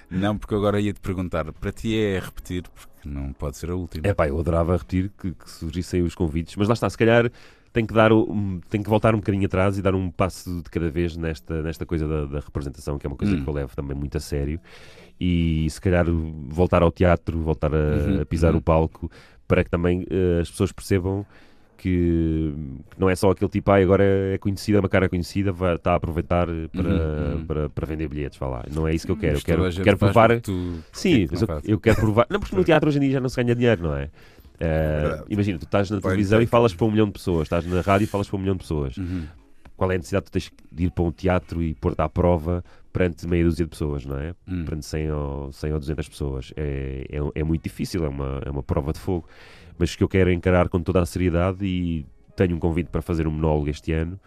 não, 0.09 0.37
porque 0.37 0.55
agora 0.55 0.79
ia-te 0.79 0.99
perguntar, 1.01 1.51
para 1.53 1.71
ti 1.71 1.95
é 1.99 2.19
repetir, 2.19 2.63
porque 2.63 3.07
não 3.07 3.31
pode 3.33 3.57
ser 3.57 3.69
a 3.69 3.75
última. 3.75 4.07
É 4.07 4.13
pá, 4.13 4.27
eu 4.27 4.39
adorava 4.39 4.73
repetir 4.77 5.11
que, 5.19 5.33
que 5.33 5.49
surgissem 5.51 6.01
os 6.01 6.15
convites, 6.15 6.55
mas 6.55 6.67
lá 6.67 6.73
está, 6.73 6.89
se 6.89 6.97
calhar 6.97 7.29
tem 7.73 7.85
que, 7.85 7.93
dar, 7.93 8.11
um, 8.11 8.59
tem 8.69 8.81
que 8.83 8.89
voltar 8.89 9.13
um 9.15 9.19
bocadinho 9.19 9.45
atrás 9.45 9.77
e 9.77 9.81
dar 9.81 9.95
um 9.95 10.09
passo 10.11 10.61
de 10.61 10.69
cada 10.69 10.89
vez 10.89 11.15
nesta, 11.17 11.61
nesta 11.61 11.85
coisa 11.85 12.07
da, 12.07 12.25
da 12.25 12.39
representação, 12.39 12.97
que 12.99 13.05
é 13.07 13.09
uma 13.09 13.15
coisa 13.17 13.37
Hum. 13.37 13.43
que 13.43 13.47
eu 13.47 13.53
levo 13.53 13.75
também 13.75 13.95
muito 13.95 14.17
a 14.17 14.19
sério, 14.19 14.59
e 15.19 15.67
se 15.69 15.79
calhar 15.81 16.05
voltar 16.49 16.81
ao 16.83 16.91
teatro, 16.91 17.39
voltar 17.39 17.73
a, 17.73 17.77
Uhum, 17.77 18.21
a 18.21 18.25
pisar 18.25 18.53
uhum. 18.53 18.59
o 18.59 18.61
palco, 18.61 19.09
para 19.47 19.63
que 19.63 19.69
também 19.69 20.05
eh, 20.09 20.39
as 20.41 20.49
pessoas 20.49 20.71
percebam 20.71 21.25
que, 21.77 22.53
não 22.97 23.09
é 23.09 23.15
só 23.15 23.31
aquele 23.31 23.49
tipo, 23.49 23.71
ah, 23.71 23.77
agora 23.77 24.03
é 24.03 24.37
conhecida, 24.37 24.77
é 24.77 24.81
uma 24.81 24.89
cara 24.89 25.09
conhecida, 25.09 25.51
vai, 25.51 25.75
está 25.75 25.93
a 25.93 25.95
aproveitar 25.95 26.47
para, 26.75 26.89
Uhum, 26.89 27.33
uhum. 27.39 27.45
para, 27.47 27.69
para 27.69 27.87
vender 27.87 28.07
bilhetes, 28.07 28.37
vá 28.37 28.47
lá. 28.47 28.63
Não 28.71 28.87
é 28.87 28.93
isso 28.93 29.05
que 29.05 29.11
eu 29.11 29.17
quero, 29.17 29.37
eu 29.37 29.41
quero, 29.41 29.63
quero 29.81 29.97
provar... 29.97 30.39
tu- 30.41 30.85
Sim, 30.91 31.27
que 31.27 31.35
eu, 31.35 31.39
eu 31.63 31.79
quero 31.79 31.97
provar. 31.97 32.27
Não, 32.29 32.39
porque 32.39 32.55
no 32.55 32.63
teatro 32.63 32.87
hoje 32.89 32.97
em 32.99 33.01
dia 33.01 33.11
já 33.13 33.19
não 33.19 33.29
se 33.29 33.35
ganha 33.41 33.55
dinheiro, 33.55 33.81
não 33.83 33.95
é? 33.95 34.09
Verdade. 34.65 35.23
imagina, 35.29 35.59
tu 35.59 35.65
estás 35.65 35.89
na 35.89 35.99
Vai 35.99 36.11
televisão 36.11 36.41
e 36.41 36.45
falas 36.45 36.73
para 36.73 36.85
um 36.85 36.91
milhão 36.91 37.07
de 37.07 37.13
pessoas, 37.13 37.43
estás 37.43 37.65
na 37.65 37.81
rádio 37.81 38.05
e 38.05 38.07
falas 38.07 38.27
para 38.27 38.37
um 38.37 38.39
milhão 38.39 38.55
de 38.55 38.61
pessoas. 38.61 38.97
Uhum. 38.97 39.25
Qual 39.75 39.91
é 39.91 39.95
a 39.95 39.97
necessidade 39.97 40.25
de 40.25 40.29
tu 40.29 40.33
teres 40.33 40.51
de 40.71 40.83
ir 40.85 40.91
para 40.91 41.03
um 41.03 41.11
teatro 41.11 41.63
e 41.63 41.73
pôr-te 41.73 42.01
à 42.01 42.07
prova 42.07 42.63
perante 42.93 43.27
meia 43.27 43.43
dúzia 43.43 43.65
de 43.65 43.69
pessoas, 43.69 44.05
não 44.05 44.17
é? 44.17 44.35
Hum. 44.47 44.65
Perante 44.65 44.85
100 44.85 45.11
ou, 45.11 45.51
100 45.51 45.73
ou 45.73 45.79
200 45.79 46.09
pessoas. 46.09 46.53
É, 46.55 47.05
é, 47.09 47.39
é 47.39 47.43
muito 47.43 47.63
difícil, 47.63 48.05
é 48.05 48.09
uma, 48.09 48.41
é 48.45 48.51
uma 48.51 48.61
prova 48.61 48.93
de 48.93 48.99
fogo. 48.99 49.27
Mas 49.79 49.95
que 49.95 50.03
eu 50.03 50.09
quero 50.09 50.31
encarar 50.31 50.69
com 50.69 50.79
toda 50.79 51.01
a 51.01 51.05
seriedade 51.05 51.65
e 51.65 52.05
tenho 52.35 52.55
um 52.55 52.59
convite 52.59 52.89
para 52.89 53.01
fazer 53.01 53.27
um 53.27 53.31
monólogo 53.31 53.69
este 53.69 53.91
ano 53.91 54.19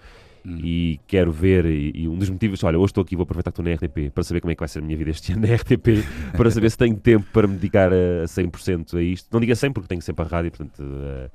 Hum. 0.46 0.58
e 0.62 1.00
quero 1.06 1.32
ver, 1.32 1.64
e, 1.64 2.02
e 2.02 2.08
um 2.08 2.18
dos 2.18 2.28
motivos, 2.28 2.62
olha, 2.64 2.78
hoje 2.78 2.90
estou 2.90 3.02
aqui, 3.02 3.16
vou 3.16 3.22
aproveitar 3.22 3.50
que 3.50 3.60
estou 3.60 3.64
na 3.64 3.74
RTP 3.74 4.12
para 4.12 4.22
saber 4.22 4.42
como 4.42 4.50
é 4.50 4.54
que 4.54 4.60
vai 4.60 4.68
ser 4.68 4.80
a 4.80 4.82
minha 4.82 4.96
vida 4.96 5.10
este 5.10 5.32
ano 5.32 5.46
na 5.46 5.54
RTP, 5.54 6.04
para 6.36 6.50
saber 6.50 6.70
se 6.70 6.76
tenho 6.76 6.96
tempo 6.96 7.26
para 7.32 7.46
me 7.46 7.54
dedicar 7.54 7.90
a 7.92 8.24
100% 8.26 8.98
a 8.98 9.02
isto. 9.02 9.28
Não 9.32 9.40
digo 9.40 9.52
a 9.52 9.56
100 9.56 9.72
porque 9.72 9.88
tenho 9.88 10.02
sempre 10.02 10.24
a 10.24 10.28
rádio, 10.28 10.50
portanto, 10.50 10.82
eh, 10.82 11.30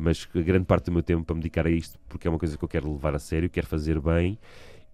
mas 0.00 0.28
grande 0.32 0.66
parte 0.66 0.86
do 0.86 0.92
meu 0.92 1.02
tempo 1.02 1.24
para 1.24 1.34
me 1.34 1.40
dedicar 1.40 1.66
a 1.66 1.70
isto, 1.70 1.98
porque 2.08 2.28
é 2.28 2.30
uma 2.30 2.38
coisa 2.38 2.56
que 2.56 2.64
eu 2.64 2.68
quero 2.68 2.92
levar 2.92 3.14
a 3.16 3.18
sério, 3.18 3.50
quero 3.50 3.66
fazer 3.66 4.00
bem 4.00 4.38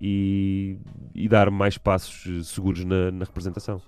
e, 0.00 0.78
e 1.14 1.28
dar 1.28 1.50
mais 1.50 1.76
passos 1.76 2.48
seguros 2.48 2.82
na, 2.84 3.11
na 3.11 3.26
representação. 3.26 3.82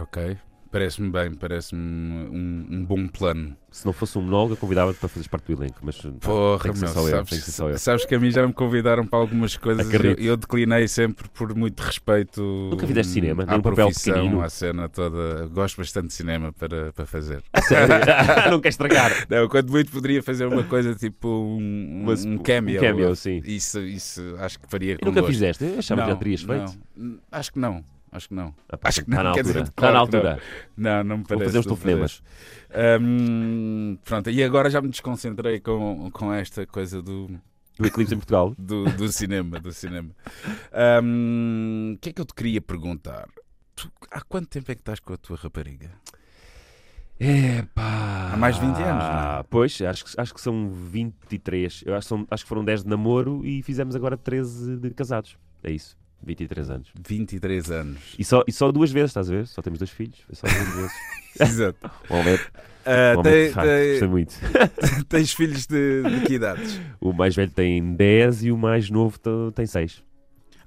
Ok. 0.00 0.38
Parece-me 0.70 1.10
bem, 1.10 1.34
parece-me 1.34 1.80
um, 1.82 2.66
um 2.70 2.84
bom 2.84 3.08
plano. 3.08 3.56
Se 3.72 3.84
não 3.86 3.92
fosse 3.92 4.16
um 4.18 4.22
monólogo, 4.22 4.52
eu 4.52 4.56
convidava-te 4.56 4.98
para 4.98 5.08
fazeres 5.08 5.26
parte 5.28 5.46
do 5.52 5.60
elenco, 5.62 5.78
mas 5.82 5.96
Porra, 6.20 6.62
tem 6.64 6.72
que 6.72 6.78
ser 6.78 6.84
meu, 6.84 6.94
só 6.94 7.00
eu, 7.02 7.10
sabes, 7.16 7.44
que 7.44 7.50
só 7.50 7.70
eu. 7.70 7.78
sabes 7.78 8.04
que 8.04 8.14
a 8.14 8.20
mim 8.20 8.30
já 8.30 8.46
me 8.46 8.52
convidaram 8.52 9.06
para 9.06 9.18
algumas 9.18 9.56
coisas 9.56 9.88
e 10.18 10.26
eu, 10.26 10.36
declinei 10.36 10.86
sempre 10.88 11.28
por 11.28 11.54
muito 11.56 11.80
respeito 11.80 12.40
Nunca 12.70 12.86
fizeste 12.86 13.12
cinema, 13.12 13.42
hum, 13.42 13.46
nem 13.46 13.54
à 13.54 13.58
um 13.58 13.62
papel 13.62 13.86
profissão, 13.86 14.14
pequenino? 14.14 14.42
à 14.42 14.48
cena 14.48 14.88
toda. 14.88 15.46
Gosto 15.48 15.76
bastante 15.76 16.08
de 16.08 16.14
cinema 16.14 16.52
para, 16.52 16.92
para 16.92 17.06
fazer. 17.06 17.42
Sério? 17.66 17.94
não 18.50 18.60
quer 18.60 18.68
estragar. 18.68 19.26
Não, 19.28 19.48
quando 19.48 19.70
muito 19.70 19.90
poderia 19.90 20.22
fazer 20.22 20.46
uma 20.46 20.62
coisa 20.64 20.94
tipo 20.94 21.28
um, 21.28 22.02
Mas, 22.06 22.24
um 22.24 22.38
cameo. 22.38 22.78
Um 22.78 22.80
cameo, 22.80 23.16
sim. 23.16 23.40
Isso, 23.44 23.80
isso 23.80 24.20
acho 24.38 24.58
que 24.60 24.68
faria 24.68 24.96
com 24.98 25.06
nunca 25.06 25.20
gosto. 25.20 25.32
fizeste? 25.32 25.64
Eu 25.64 25.78
achava 25.78 26.02
que 26.02 26.06
já 26.08 26.12
Não, 26.12 26.18
terias 26.18 26.42
feito. 26.42 26.78
não. 26.96 27.18
Acho 27.30 27.52
que 27.52 27.58
não. 27.58 27.84
Acho 28.12 28.28
que 28.28 28.34
não. 28.34 28.54
Ah, 28.68 28.78
Acho 28.84 29.04
que 29.04 29.10
está 29.10 29.22
não, 29.22 29.30
na 29.30 29.34
quer 29.36 29.42
dizer, 29.42 29.58
altura. 29.58 29.68
Está 29.70 29.80
claro 29.82 29.94
na 29.94 30.06
que 30.06 30.12
não. 30.12 30.30
altura. 30.30 30.42
Não, 30.76 31.04
não 31.04 31.18
me 31.18 31.24
Vou 31.24 31.28
parece. 31.38 31.44
fazer 31.46 31.58
uns 31.60 31.66
não 31.66 31.72
me 31.72 31.78
telefonemas. 31.80 32.22
Hum, 33.00 33.98
pronto, 34.04 34.30
e 34.30 34.42
agora 34.44 34.68
já 34.70 34.80
me 34.80 34.88
desconcentrei 34.88 35.60
com, 35.60 36.10
com 36.12 36.32
esta 36.32 36.66
coisa 36.66 37.00
do, 37.00 37.28
Do 37.78 37.86
Eclipse 37.86 38.14
em 38.14 38.18
Portugal. 38.18 38.54
do, 38.58 38.84
do 38.96 39.08
cinema. 39.12 39.60
Do 39.60 39.72
cinema. 39.72 40.10
Hum, 41.02 41.92
O 41.94 41.98
que 41.98 42.08
é 42.08 42.12
que 42.12 42.20
eu 42.20 42.24
te 42.24 42.34
queria 42.34 42.60
perguntar? 42.60 43.28
Tu, 43.76 43.90
há 44.10 44.20
quanto 44.22 44.48
tempo 44.48 44.70
é 44.72 44.74
que 44.74 44.80
estás 44.80 44.98
com 45.00 45.12
a 45.12 45.16
tua 45.16 45.36
rapariga? 45.36 45.90
É 47.18 47.62
pá. 47.74 48.30
Há 48.32 48.36
mais 48.36 48.54
de 48.56 48.62
20 48.62 48.76
anos, 48.78 49.04
não 49.04 49.40
é? 49.40 49.42
Pois, 49.50 49.80
acho 49.82 50.04
que, 50.06 50.20
acho 50.20 50.34
que 50.34 50.40
são 50.40 50.70
23. 50.70 51.82
Eu 51.86 51.94
acho, 51.94 52.08
são- 52.08 52.26
acho 52.30 52.44
que 52.44 52.48
foram 52.48 52.64
10 52.64 52.82
de 52.82 52.88
namoro 52.88 53.44
e 53.44 53.62
fizemos 53.62 53.94
agora 53.94 54.16
13 54.16 54.76
de 54.78 54.90
casados. 54.90 55.36
É 55.62 55.70
isso. 55.70 55.98
23 56.22 56.70
anos. 56.70 56.88
23 57.06 57.70
anos. 57.70 57.98
E 58.18 58.24
só, 58.24 58.42
e 58.46 58.52
só 58.52 58.70
duas 58.70 58.90
vezes, 58.90 59.10
estás 59.10 59.28
a 59.30 59.32
ver? 59.34 59.46
Só 59.46 59.62
temos 59.62 59.78
dois 59.78 59.90
filhos. 59.90 60.18
Foi 60.26 60.34
só 60.34 60.46
duas 60.46 60.74
vezes. 60.74 60.92
Exato. 61.40 61.90
Um 62.10 62.16
homem, 62.16 62.38
Ah, 62.84 63.18
um 63.18 63.22
tem- 63.22 63.52
tem- 63.52 63.90
gostei 63.90 64.08
muito. 64.08 64.34
tens 65.08 65.32
filhos 65.32 65.66
de, 65.66 66.02
de 66.02 66.26
que 66.26 66.34
idades? 66.34 66.80
O 67.00 67.12
mais 67.12 67.34
velho 67.34 67.50
tem 67.50 67.94
10 67.94 68.44
e 68.44 68.52
o 68.52 68.56
mais 68.58 68.90
novo 68.90 69.18
tem 69.54 69.66
6. 69.66 70.02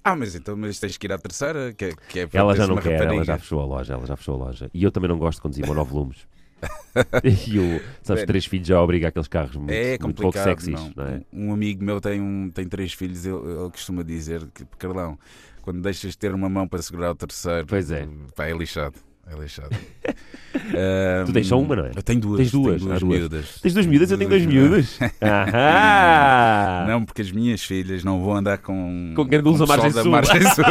Ah, 0.06 0.16
mas 0.16 0.36
então 0.36 0.58
mas 0.58 0.80
tens 0.80 0.98
que 0.98 1.08
ir 1.08 1.14
à 1.14 1.18
terceira, 1.18 1.72
que 1.74 1.86
é, 1.86 1.92
que 2.10 2.20
é 2.20 2.30
Ela 2.34 2.56
já 2.56 2.68
não 2.68 2.76
quer, 2.76 2.92
ela 2.94 3.00
rapariga. 3.04 3.24
já 3.24 3.38
fechou 3.38 3.62
a 3.62 3.66
loja, 3.66 3.94
ela 3.94 4.06
já 4.06 4.16
fechou 4.18 4.36
a 4.36 4.38
loja. 4.46 4.70
E 4.74 4.84
eu 4.84 4.92
também 4.92 5.08
não 5.10 5.18
gosto 5.18 5.38
de 5.38 5.42
conduzir 5.44 5.66
monovolumes. 5.66 6.28
e 7.24 7.60
o, 7.60 7.82
sabes, 8.02 8.22
Bem, 8.22 8.28
três 8.28 8.46
filhos 8.46 8.68
já 8.68 8.82
obriga 8.82 9.08
aqueles 9.10 9.28
carros 9.28 9.56
muito, 9.56 9.72
É 9.72 9.98
muito 10.02 10.22
pouco 10.22 10.38
sexys, 10.38 10.74
é? 10.98 11.22
Um 11.34 11.54
amigo 11.54 11.84
meu 11.84 12.00
tem, 12.00 12.22
um, 12.22 12.50
tem 12.50 12.66
três 12.68 12.94
filhos, 12.94 13.26
ele, 13.26 13.36
ele 13.36 13.70
costuma 13.72 14.04
dizer 14.04 14.46
que, 14.54 14.66
Carlão, 14.78 15.18
quando 15.62 15.82
deixas 15.82 16.12
de 16.12 16.18
ter 16.18 16.34
uma 16.34 16.50
mão 16.50 16.68
para 16.68 16.82
segurar 16.82 17.12
o 17.12 17.16
terceiro, 17.16 17.66
Pois 17.68 17.90
é. 17.92 18.08
pá, 18.36 18.46
é 18.46 18.54
lixado. 18.54 18.96
É 19.26 19.40
lixado. 19.40 19.70
Tu 21.26 21.34
tens 21.34 21.48
só 21.48 21.60
uma, 21.60 21.76
não 21.76 21.86
é? 21.86 21.92
Eu 21.96 22.04
tenho 22.04 22.20
duas. 22.20 22.38
Tens 22.40 22.52
duas, 22.52 22.76
tenho 22.76 22.90
duas, 22.90 23.00
duas. 23.00 23.20
miúdas. 23.20 23.60
Tens 23.62 23.74
duas 23.74 23.86
miúdas, 23.86 24.12
eu 24.12 24.18
tenho 24.18 24.30
Duas 24.30 24.46
miúdas. 24.46 25.00
Não, 26.88 27.04
porque 27.06 27.22
as 27.22 27.32
minhas 27.32 27.64
filhas 27.64 28.04
não 28.04 28.22
vão 28.22 28.36
andar 28.36 28.58
com. 28.60 29.14
Com 29.16 29.26
gandulos 29.26 29.62
o 29.62 29.64
à 29.64 29.68
margem 29.68 29.92
sul. 29.92 30.12
margem 30.12 30.42
sul. 30.42 30.64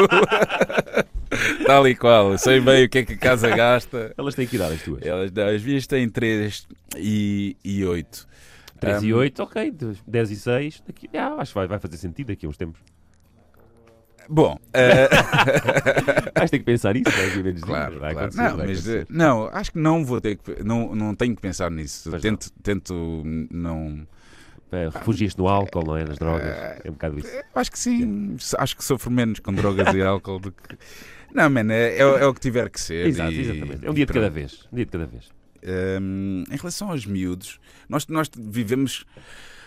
Tal 1.67 1.87
e 1.89 1.95
qual. 1.95 2.37
Sei 2.39 2.61
bem 2.61 2.85
o 2.85 2.89
que 2.89 2.99
é 2.99 3.05
que 3.05 3.15
a 3.15 3.19
casa 3.19 3.49
gasta. 3.55 4.15
Elas 4.17 4.35
têm 4.35 4.47
que 4.47 4.57
idade 4.57 4.75
as 4.75 4.83
tuas? 4.83 5.03
Elas, 5.05 5.31
não, 5.33 5.49
as 5.49 5.63
minhas 5.63 5.87
têm 5.87 6.09
3 6.09 6.67
e, 6.97 7.57
e 7.65 7.85
8. 7.85 8.29
3 8.81 9.03
e 9.03 9.15
Um, 9.15 9.19
8, 9.19 9.43
ok. 9.43 9.75
10 10.07 10.31
e 10.31 10.37
6, 10.37 10.83
daqui, 10.87 11.09
ah, 11.15 11.37
acho 11.39 11.53
que 11.53 11.59
vai, 11.59 11.67
vai 11.67 11.79
fazer 11.79 11.97
sentido 11.97 12.29
daqui 12.29 12.47
a 12.47 12.49
uns 12.49 12.57
tempos. 12.57 12.81
Bom, 14.29 14.57
eh, 14.73 15.09
Vais 16.37 16.51
ter 16.51 16.59
que 16.59 16.65
pensar 16.65 16.97
isso, 16.97 17.11
vai 17.11 17.27
haver 17.27 17.45
menos 17.45 17.61
claro, 17.61 17.95
dinheiro, 17.95 18.01
vai 18.01 18.29
claro. 18.31 18.37
Não, 18.37 18.67
mas, 18.67 19.09
não, 19.09 19.49
acho 19.53 19.73
que 19.73 19.79
não 19.79 20.05
vou 20.05 20.21
ter 20.21 20.37
que. 20.37 20.63
Não, 20.63 20.95
não 20.95 21.15
tenho 21.15 21.35
que 21.35 21.43
pensar 21.43 21.71
nisso. 21.71 22.09
Pois 22.11 22.23
Tento, 22.23 22.51
tento 22.63 23.23
não. 23.51 24.07
É, 24.71 24.89
Refugias-te 24.89 25.39
no 25.39 25.49
álcool, 25.49 25.85
não 25.85 25.97
é? 25.97 26.05
Nas 26.05 26.17
drogas. 26.17 26.47
É 26.83 26.89
um 26.89 26.93
bocado 26.93 27.19
isso. 27.19 27.29
Acho 27.55 27.71
que 27.71 27.79
sim. 27.79 28.37
Acho 28.57 28.77
que 28.77 28.83
sofro 28.83 29.11
menos 29.11 29.39
com 29.39 29.53
drogas 29.53 29.95
e 29.95 30.03
álcool 30.03 30.39
do 30.39 30.51
que. 30.51 30.79
Não, 31.35 31.49
mano, 31.51 31.73
é, 31.73 31.97
é, 31.97 32.01
é 32.01 32.27
o 32.27 32.35
que 32.35 32.41
tiver 32.41 32.69
que 32.71 32.81
ser. 32.81 33.07
Exato, 33.07 33.33
e- 33.33 33.41
exatamente. 33.41 33.87
É 33.87 33.91
um 33.91 33.95
dia 33.95 34.07
de 34.07 34.13
cada 34.13 34.31
vez. 34.31 34.65
Um 34.73 34.77
dia 34.77 34.85
de 34.85 34.91
cada 34.91 35.07
vez. 35.07 35.25
Hum, 36.01 36.45
em 36.51 36.57
relação 36.57 36.91
aos 36.91 37.07
miúdos, 37.07 37.59
nós, 37.89 38.07
nós 38.09 38.29
vivemos 38.37 39.05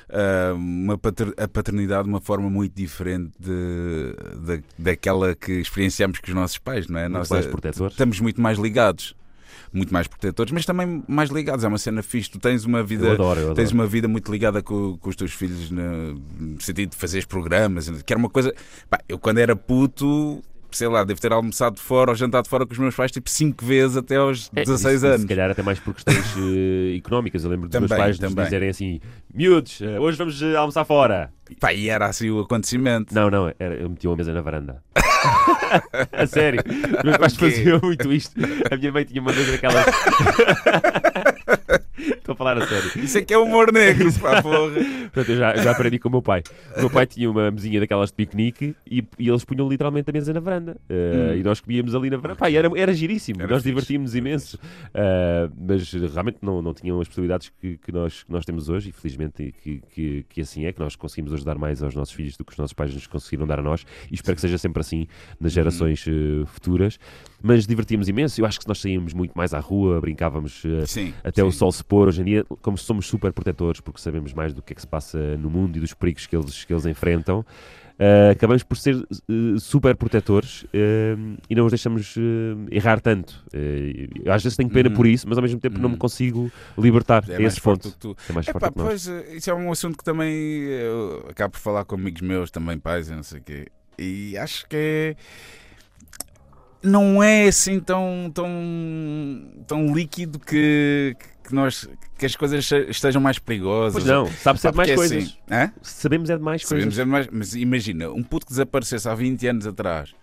ah, 0.09 0.53
uma 0.53 0.97
pater- 0.97 1.33
a 1.37 1.47
paternidade 1.47 2.03
de 2.03 2.09
uma 2.09 2.19
forma 2.21 2.49
muito 2.49 2.73
diferente 2.75 3.31
de, 3.39 4.13
da- 4.45 4.63
daquela 4.77 5.33
que 5.33 5.53
experienciamos 5.53 6.19
com 6.19 6.27
os 6.27 6.33
nossos 6.33 6.57
pais, 6.57 6.87
não 6.87 6.99
é? 6.99 7.03
Muito 7.07 7.17
Nós 7.19 7.29
mais 7.29 7.45
eh, 7.45 7.49
protetores. 7.49 7.93
estamos 7.93 8.19
muito 8.19 8.41
mais 8.41 8.57
ligados, 8.59 9.15
muito 9.73 9.93
mais 9.93 10.05
protetores, 10.05 10.51
mas 10.51 10.65
também 10.65 11.01
mais 11.07 11.29
ligados. 11.29 11.63
É 11.63 11.67
uma 11.67 11.77
cena 11.77 12.03
fixe. 12.03 12.29
Tu 12.29 12.39
tens 12.39 12.65
uma 12.65 12.79
Eu 12.79 12.85
vida. 12.85 13.13
adoro, 13.13 13.39
eu 13.39 13.53
Tens 13.53 13.69
adoro. 13.69 13.75
uma 13.83 13.87
vida 13.87 14.07
muito 14.07 14.29
ligada 14.31 14.61
com, 14.61 14.97
com 14.97 15.09
os 15.09 15.15
teus 15.15 15.31
filhos 15.31 15.71
no, 15.71 16.13
no 16.13 16.61
sentido 16.61 16.89
de 16.91 16.97
fazeres 16.97 17.25
programas, 17.25 17.89
que 18.03 18.11
era 18.13 18.19
uma 18.19 18.29
coisa. 18.29 18.53
Pá, 18.89 18.99
eu 19.09 19.17
quando 19.17 19.37
era 19.39 19.55
puto, 19.55 20.43
sei 20.77 20.87
lá, 20.87 21.03
devo 21.03 21.19
ter 21.19 21.31
almoçado 21.31 21.79
fora 21.79 22.11
ou 22.11 22.15
jantado 22.15 22.47
fora 22.49 22.65
com 22.65 22.73
os 22.73 22.79
meus 22.79 22.95
pais 22.95 23.11
tipo 23.11 23.29
5 23.29 23.65
vezes 23.65 23.97
até 23.97 24.17
aos 24.17 24.49
É, 24.55 24.63
16 24.63 24.95
isso, 24.95 25.07
anos. 25.07 25.21
Se 25.21 25.27
calhar 25.27 25.49
até 25.51 25.61
mais 25.63 25.79
por 25.79 25.93
questões 25.93 26.25
eh, 26.37 26.95
económicas. 26.97 27.43
Eu 27.43 27.49
lembro 27.49 27.67
dos 27.69 27.79
meus 27.79 27.89
Também, 27.89 28.03
pais 28.05 28.19
nos 28.19 28.29
também. 28.29 28.43
dizerem 28.45 28.69
assim: 28.69 28.99
miúdos, 29.33 29.81
eh, 29.81 29.99
hoje 29.99 30.17
vamos 30.17 30.41
eh, 30.41 30.55
almoçar 30.55 30.85
fora. 30.85 31.31
Pá, 31.59 31.73
e 31.73 31.89
era 31.89 32.07
assim 32.07 32.29
o 32.31 32.39
acontecimento. 32.39 33.13
Não, 33.13 33.29
não, 33.29 33.53
era, 33.59 33.75
eu 33.75 33.89
metia 33.89 34.09
uma 34.09 34.15
mesa 34.17 34.33
na 34.33 34.41
varanda. 34.41 34.81
a 36.11 36.25
sério, 36.27 36.61
os 36.97 37.03
meus 37.03 37.17
pais 37.17 37.33
O 37.33 37.37
quê? 37.39 37.51
faziam 37.51 37.79
muito 37.83 38.11
isto. 38.11 38.33
A 38.71 38.75
minha 38.77 38.91
mãe 38.91 39.03
tinha 39.05 39.21
uma 39.21 39.31
mesa 39.31 39.51
daquelas. 39.51 39.85
Estou 41.97 42.33
a 42.33 42.35
falar 42.35 42.57
a 42.57 42.67
sério. 42.67 42.91
Isso 42.97 43.17
é 43.17 43.21
que 43.21 43.33
é 43.33 43.37
humor 43.37 43.71
negro, 43.71 44.11
pá, 44.19 44.41
porra. 44.41 44.71
Portanto, 45.13 45.29
eu 45.29 45.37
já, 45.37 45.55
já 45.55 45.71
aprendi 45.71 45.99
com 45.99 46.09
o 46.09 46.11
meu 46.11 46.21
pai. 46.21 46.43
O 46.75 46.81
meu 46.81 46.89
pai 46.89 47.05
tinha 47.05 47.29
uma 47.29 47.49
mesinha 47.51 47.79
daquelas 47.79 48.09
de 48.09 48.15
piquenique 48.15 48.75
e, 48.89 49.03
e 49.17 49.29
eles 49.29 49.45
punham 49.45 49.69
literalmente 49.69 50.09
a 50.09 50.13
mesa 50.13 50.33
na 50.33 50.39
varanda. 50.39 50.77
Uh, 50.89 51.37
E 51.37 51.43
nós 51.43 51.59
comíamos 51.61 51.95
ali 51.95 52.09
na 52.09 52.17
varanda. 52.17 52.39
Pá, 52.39 52.51
era, 52.51 52.69
era 52.75 52.93
giríssimo. 52.93 53.39
Hum. 53.39 53.43
Era 53.43 53.53
nós 53.53 53.61
fixe. 53.63 53.69
divertíamos 53.69 54.15
imenso. 54.15 54.57
Uh, 54.57 55.51
mas 55.57 55.91
realmente 55.93 56.37
não, 56.41 56.61
não 56.61 56.73
tinham 56.73 56.99
as 56.99 57.07
possibilidades 57.07 57.49
que, 57.49 57.77
que 57.77 57.91
nós, 57.91 58.23
que 58.23 58.31
nós 58.31 58.45
temos 58.45 58.69
hoje 58.69 58.89
e 58.89 58.91
felizmente 58.91 59.53
que, 59.63 59.81
que, 59.89 60.25
que 60.27 60.41
assim 60.41 60.65
é, 60.65 60.73
que 60.73 60.79
nós 60.79 60.95
conseguimos 60.95 61.31
hoje 61.31 61.45
dar 61.45 61.57
mais 61.57 61.81
aos 61.81 61.95
nossos 61.95 62.13
filhos 62.13 62.35
do 62.35 62.43
que 62.43 62.51
os 62.51 62.57
nossos 62.57 62.73
pais 62.73 62.93
nos 62.93 63.07
conseguiram 63.07 63.47
dar 63.47 63.59
a 63.59 63.63
nós 63.63 63.85
e 64.11 64.15
espero 64.15 64.35
que 64.35 64.41
seja 64.41 64.57
sempre 64.57 64.81
assim 64.81 65.07
nas 65.39 65.51
gerações 65.51 66.05
uh, 66.07 66.45
futuras. 66.47 66.99
Mas 67.41 67.67
divertíamos 67.67 68.09
imenso. 68.09 68.41
Eu 68.41 68.45
acho 68.45 68.59
que 68.59 68.67
nós 68.67 68.79
saímos 68.79 69.13
muito 69.13 69.33
mais 69.35 69.53
à 69.53 69.59
rua, 69.59 70.01
brincávamos 70.01 70.63
Sim. 70.87 71.13
até 71.23 71.43
o 71.43 71.51
sim. 71.51 71.59
sol 71.59 71.71
se 71.71 71.83
pôr. 71.87 72.07
Hoje 72.07 72.21
em 72.21 72.25
dia, 72.25 72.45
como 72.61 72.77
somos 72.77 73.07
super 73.07 73.31
protetores, 73.33 73.79
porque 73.81 73.99
sabemos 74.01 74.33
mais 74.33 74.53
do 74.53 74.61
que 74.61 74.73
é 74.73 74.75
que 74.75 74.81
se 74.81 74.87
passa 74.87 75.37
no 75.37 75.49
mundo 75.49 75.77
e 75.77 75.79
dos 75.79 75.93
perigos 75.93 76.25
que 76.27 76.35
eles, 76.35 76.63
que 76.65 76.73
eles 76.73 76.85
enfrentam, 76.85 77.45
eh, 77.97 78.31
acabamos 78.31 78.61
por 78.63 78.75
ser 78.77 78.95
eh, 78.95 79.33
super 79.57 79.95
protetores 79.95 80.65
eh, 80.73 81.15
e 81.49 81.55
não 81.55 81.65
os 81.65 81.71
deixamos 81.71 82.15
errar 82.69 82.99
tanto. 82.99 83.43
Às 84.29 84.43
vezes 84.43 84.57
tenho 84.57 84.69
pena 84.69 84.89
Uhum. 84.89 84.95
por 84.95 85.07
isso, 85.07 85.27
mas 85.29 85.37
ao 85.37 85.41
mesmo 85.41 85.59
tempo 85.59 85.77
não 85.79 85.89
me 85.89 85.93
Uhum. 85.95 85.99
consigo 85.99 86.51
libertar 86.77 87.23
É 87.29 87.41
esse 87.41 87.61
ponto. 87.61 87.91
tu. 87.99 88.15
É 88.29 88.33
mais 88.33 88.47
Epá, 88.47 88.59
forte 88.59 88.73
pois, 88.75 89.07
isso 89.33 89.49
é 89.49 89.53
um 89.53 89.71
assunto 89.71 89.97
que 89.97 90.03
também 90.03 90.33
eu 90.33 91.25
acabo 91.29 91.51
por 91.53 91.59
falar 91.59 91.85
com 91.85 91.95
amigos 91.95 92.21
meus, 92.21 92.51
também 92.51 92.77
pais, 92.77 93.09
não 93.09 93.23
sei 93.23 93.39
o 93.39 93.43
quê. 93.43 93.67
E 93.97 94.37
acho 94.37 94.67
que 94.67 94.75
é. 94.75 95.15
Não 96.83 97.23
é 97.23 97.47
assim 97.47 97.79
tão, 97.79 98.29
tão, 98.31 98.45
tão 99.65 99.95
líquido 99.95 100.37
que, 100.37 101.15
que, 101.47 101.55
nós, 101.55 101.87
que 102.17 102.25
as 102.25 102.35
coisas 102.35 102.69
estejam 102.89 103.21
mais 103.21 103.39
perigosas. 103.39 103.93
Pois 103.93 104.05
não, 104.05 104.27
sabe 104.27 104.59
ser 104.59 104.67
Pá, 104.67 104.71
de 104.71 104.77
mais 104.77 104.89
é 104.89 104.95
coisas. 104.95 105.23
assim, 105.23 105.33
hã? 105.51 105.71
Sabemos 105.81 106.29
é 106.29 106.37
de 106.37 106.43
mais 106.43 106.61
Sabemos 106.65 106.85
coisas. 106.95 106.99
é 106.99 107.05
mais- 107.05 107.27
mas 107.31 107.55
imagina, 107.55 108.09
um 108.09 108.23
puto 108.23 108.45
que 108.45 108.51
desaparecesse 108.51 109.07
há 109.07 109.15
20 109.15 109.47
anos 109.47 109.65
atrás 109.67 110.13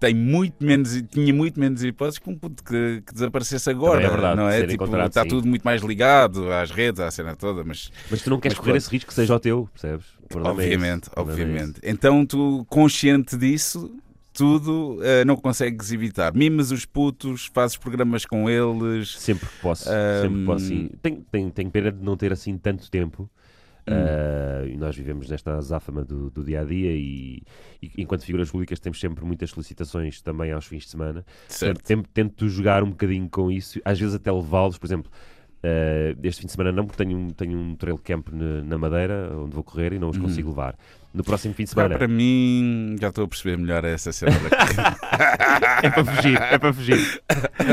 tem 0.00 0.12
muito 0.14 0.62
menos, 0.62 1.00
tinha 1.10 1.32
muito 1.32 1.58
menos 1.58 1.82
hipóteses 1.82 2.18
que 2.18 2.28
um 2.28 2.36
puto 2.36 2.62
que, 2.62 3.02
que 3.06 3.14
desaparecesse 3.14 3.70
agora. 3.70 3.92
Também 4.02 4.06
é 4.06 4.10
verdade, 4.10 4.36
não 4.36 4.48
de 4.50 4.54
é? 4.56 4.66
Tipo, 4.66 4.84
está 5.06 5.22
sim. 5.22 5.28
tudo 5.28 5.48
muito 5.48 5.62
mais 5.62 5.80
ligado 5.82 6.52
às 6.52 6.70
redes, 6.70 7.00
à 7.00 7.10
cena 7.10 7.34
toda, 7.34 7.64
mas 7.64 7.90
Mas 8.10 8.20
tu 8.20 8.28
não 8.28 8.38
queres 8.38 8.58
correr 8.58 8.72
pronto. 8.72 8.82
esse 8.82 8.90
risco 8.90 9.08
que 9.08 9.14
seja 9.14 9.34
o 9.34 9.40
teu, 9.40 9.68
percebes? 9.72 10.04
O 10.34 10.38
é 10.38 10.42
obviamente, 10.50 11.08
é 11.14 11.20
obviamente. 11.20 11.80
Então 11.82 12.26
tu, 12.26 12.66
consciente 12.68 13.34
disso, 13.36 13.96
tudo 14.34 14.98
eh, 15.02 15.24
não 15.24 15.36
consegues 15.36 15.92
evitar. 15.92 16.34
Mimas 16.34 16.70
os 16.70 16.84
putos, 16.84 17.46
fazes 17.54 17.76
programas 17.76 18.26
com 18.26 18.50
eles. 18.50 19.16
Sempre 19.18 19.46
que 19.48 19.56
posso, 19.62 19.84
sempre 19.84 20.40
que 20.40 20.44
posso, 20.44 20.64
sim. 20.66 20.90
Tenho, 21.00 21.24
tenho, 21.30 21.50
tenho 21.50 21.70
pena 21.70 21.90
de 21.92 22.04
não 22.04 22.16
ter 22.16 22.32
assim 22.32 22.58
tanto 22.58 22.90
tempo. 22.90 23.30
Hum. 23.86 23.92
Ah, 23.92 24.66
e 24.66 24.76
nós 24.76 24.96
vivemos 24.96 25.28
nesta 25.28 25.56
azáfama 25.56 26.04
do, 26.04 26.30
do 26.30 26.42
dia 26.42 26.62
a 26.62 26.64
dia 26.64 26.90
e, 26.92 27.42
e 27.82 27.90
enquanto 27.98 28.24
figuras 28.24 28.50
públicas 28.50 28.80
temos 28.80 28.98
sempre 28.98 29.24
muitas 29.24 29.50
solicitações 29.50 30.20
também 30.20 30.52
aos 30.52 30.64
fins 30.66 30.84
de 30.84 30.90
semana. 30.90 31.24
Certo. 31.48 31.80
Portanto, 31.82 32.08
tento, 32.12 32.48
jogar 32.48 32.82
um 32.82 32.90
bocadinho 32.90 33.28
com 33.28 33.50
isso, 33.50 33.78
às 33.84 33.98
vezes 34.00 34.14
até 34.14 34.32
levá-los, 34.32 34.78
por 34.78 34.86
exemplo. 34.86 35.10
ah, 35.62 36.16
este 36.22 36.40
fim 36.40 36.46
de 36.46 36.52
semana 36.52 36.72
não, 36.72 36.86
porque 36.86 37.04
tenho 37.04 37.16
um, 37.18 37.28
tenho 37.30 37.58
um 37.58 37.74
trail 37.76 37.98
camp 37.98 38.28
na, 38.32 38.62
na 38.62 38.78
Madeira 38.78 39.30
onde 39.38 39.54
vou 39.54 39.62
correr 39.62 39.92
e 39.92 39.98
não 39.98 40.08
os 40.08 40.16
Uhum. 40.16 40.22
consigo 40.24 40.48
levar. 40.48 40.76
No 41.14 41.22
próximo 41.22 41.54
fim 41.54 41.62
de 41.62 41.70
semana 41.70 41.96
para 41.96 42.08
mim, 42.08 42.96
já 43.00 43.08
estou 43.08 43.24
a 43.24 43.28
perceber 43.28 43.56
melhor 43.56 43.84
essa 43.84 44.10
cena 44.10 44.32
da 44.32 44.50
corrida. 44.50 44.96
é 45.84 45.90
para 45.90 46.04
fugir, 46.04 46.42
é 46.42 46.58
para 46.58 46.72
fugir 46.72 47.22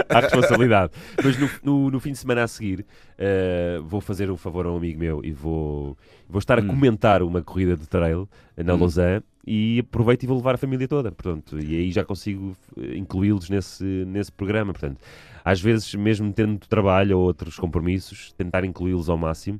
à 0.09 0.19
responsabilidade. 0.19 0.93
Mas 1.23 1.37
no, 1.39 1.49
no, 1.63 1.89
no 1.91 1.99
fim 1.99 2.11
de 2.11 2.19
semana 2.19 2.43
a 2.43 2.47
seguir 2.47 2.85
eh, 3.17 3.79
vou 3.83 3.99
fazer 3.99 4.29
um 4.29 4.37
favor 4.37 4.67
a 4.67 4.71
um 4.71 4.77
amigo 4.77 4.99
meu 4.99 5.25
e 5.25 5.31
vou, 5.31 5.97
vou 6.29 6.37
estar 6.37 6.59
a 6.59 6.61
Hum. 6.61 6.67
comentar 6.67 7.23
uma 7.23 7.41
corrida 7.41 7.75
de 7.75 7.87
trail 7.87 8.29
na 8.55 8.75
Hum. 8.75 8.79
Lausanne 8.79 9.23
e 9.47 9.79
aproveito 9.79 10.21
e 10.21 10.27
vou 10.27 10.37
levar 10.37 10.53
a 10.53 10.57
família 10.59 10.87
toda. 10.87 11.11
Portanto, 11.11 11.59
e 11.59 11.75
aí 11.75 11.91
já 11.91 12.03
consigo 12.05 12.55
eh, 12.77 12.95
incluí-los 12.95 13.49
nesse, 13.49 13.83
nesse 14.05 14.31
programa. 14.31 14.71
Portanto, 14.71 14.99
às 15.43 15.59
vezes, 15.59 15.95
mesmo 15.95 16.31
tendo 16.31 16.59
trabalho 16.67 17.17
ou 17.17 17.25
outros 17.25 17.57
compromissos, 17.57 18.31
tentar 18.33 18.63
incluí-los 18.63 19.09
ao 19.09 19.17
máximo. 19.17 19.59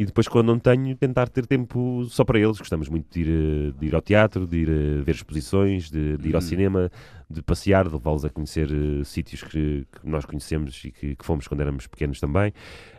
E 0.00 0.04
depois, 0.06 0.26
quando 0.26 0.46
não 0.46 0.58
tenho, 0.58 0.96
tentar 0.96 1.28
ter 1.28 1.44
tempo 1.44 2.06
só 2.08 2.24
para 2.24 2.38
eles. 2.38 2.56
Gostamos 2.58 2.88
muito 2.88 3.12
de 3.12 3.20
ir, 3.20 3.28
eh, 3.28 3.78
de 3.78 3.86
ir 3.86 3.94
ao 3.94 4.00
teatro, 4.00 4.46
de 4.46 4.56
ir 4.56 4.68
eh, 4.70 5.02
ver 5.02 5.14
exposições, 5.14 5.90
de, 5.90 6.16
de 6.16 6.28
ir 6.30 6.34
ao 6.34 6.38
Hum. 6.38 6.40
cinema, 6.42 6.90
de 7.28 7.42
passear, 7.42 7.86
de 7.86 7.92
levá-los 7.92 8.24
a 8.24 8.30
conhecer 8.30 8.70
eh, 8.72 9.04
sítios 9.04 9.42
que, 9.42 9.86
que 9.92 10.08
nós 10.08 10.24
conhecemos 10.24 10.82
e 10.86 10.90
que, 10.90 11.14
que 11.16 11.22
fomos 11.22 11.46
quando 11.46 11.60
éramos 11.60 11.86
pequenos 11.86 12.18
também. 12.18 12.50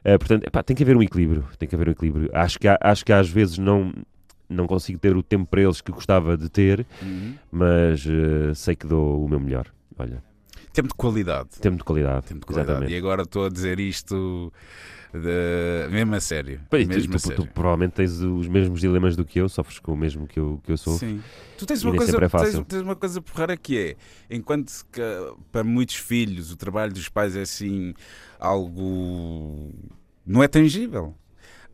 Eh, 0.03 0.15
portanto, 0.15 0.43
epá, 0.45 0.61
tem 0.61 0.75
que 0.75 0.83
haver 0.83 0.95
um 0.95 1.01
equilíbrio. 1.01 1.43
Tem 1.57 1.67
que 1.67 1.73
haver 1.73 1.87
um 1.89 1.91
equilíbrio. 1.91 2.29
Acho 2.33 2.59
que, 2.59 2.67
há- 2.67 2.77
acho 2.79 3.03
que 3.03 3.11
às 3.11 3.27
vezes 3.27 3.57
não, 3.57 3.91
não 4.47 4.67
consigo 4.67 4.99
ter 4.99 5.17
o 5.17 5.23
tempo 5.23 5.47
para 5.47 5.59
eles 5.63 5.81
que 5.81 5.91
gostava 5.91 6.37
de 6.37 6.49
ter, 6.49 6.85
Uhum. 7.01 7.33
mas 7.51 8.05
eh, 8.05 8.53
sei 8.53 8.75
que 8.75 8.85
dou 8.85 9.25
o 9.25 9.27
meu 9.27 9.39
melhor. 9.39 9.65
Olha, 9.97 10.23
Tempo 10.71 10.87
de 10.89 10.93
qualidade. 10.93 11.49
tempo 11.59 11.77
de 11.77 11.83
qualidade. 11.83 12.27
Tempo 12.27 12.41
de 12.41 12.45
qualidade. 12.45 12.69
Exatamente. 12.73 12.93
E 12.93 12.97
agora 12.97 13.23
estou 13.23 13.45
a 13.45 13.49
dizer 13.49 13.79
isto 13.79 14.53
de... 15.19 15.91
mesmo 15.91 16.15
a 16.15 16.19
sério. 16.19 16.59
Tu, 16.69 16.77
mesmo 16.77 17.13
tu- 17.13 17.15
a 17.17 17.19
tu 17.19 17.27
sério. 17.27 17.47
provavelmente 17.53 17.91
tens 17.93 18.21
os 18.21 18.47
mesmos 18.47 18.79
dilemas 18.79 19.15
do 19.15 19.25
que 19.25 19.39
eu, 19.39 19.49
sofres 19.49 19.79
com 19.79 19.93
o 19.93 19.97
mesmo 19.97 20.27
que 20.27 20.39
eu, 20.39 20.59
que 20.63 20.71
eu 20.71 20.77
sou. 20.77 20.97
Sim. 20.97 21.21
Tu 21.57 21.65
tens 21.65 21.83
uma, 21.83 21.95
coisa, 21.95 22.17
é 22.17 22.27
tens, 22.29 22.65
tens 22.67 22.81
uma 22.81 22.95
coisa 22.95 23.21
porreira 23.21 23.55
que 23.57 23.77
é, 23.77 23.95
enquanto 24.29 24.71
que 24.91 25.01
para 25.51 25.63
muitos 25.63 25.95
filhos 25.95 26.51
o 26.51 26.57
trabalho 26.57 26.93
dos 26.93 27.09
pais 27.09 27.35
é 27.35 27.41
assim 27.41 27.93
algo 28.39 29.71
não 30.25 30.41
é 30.41 30.47
tangível. 30.47 31.15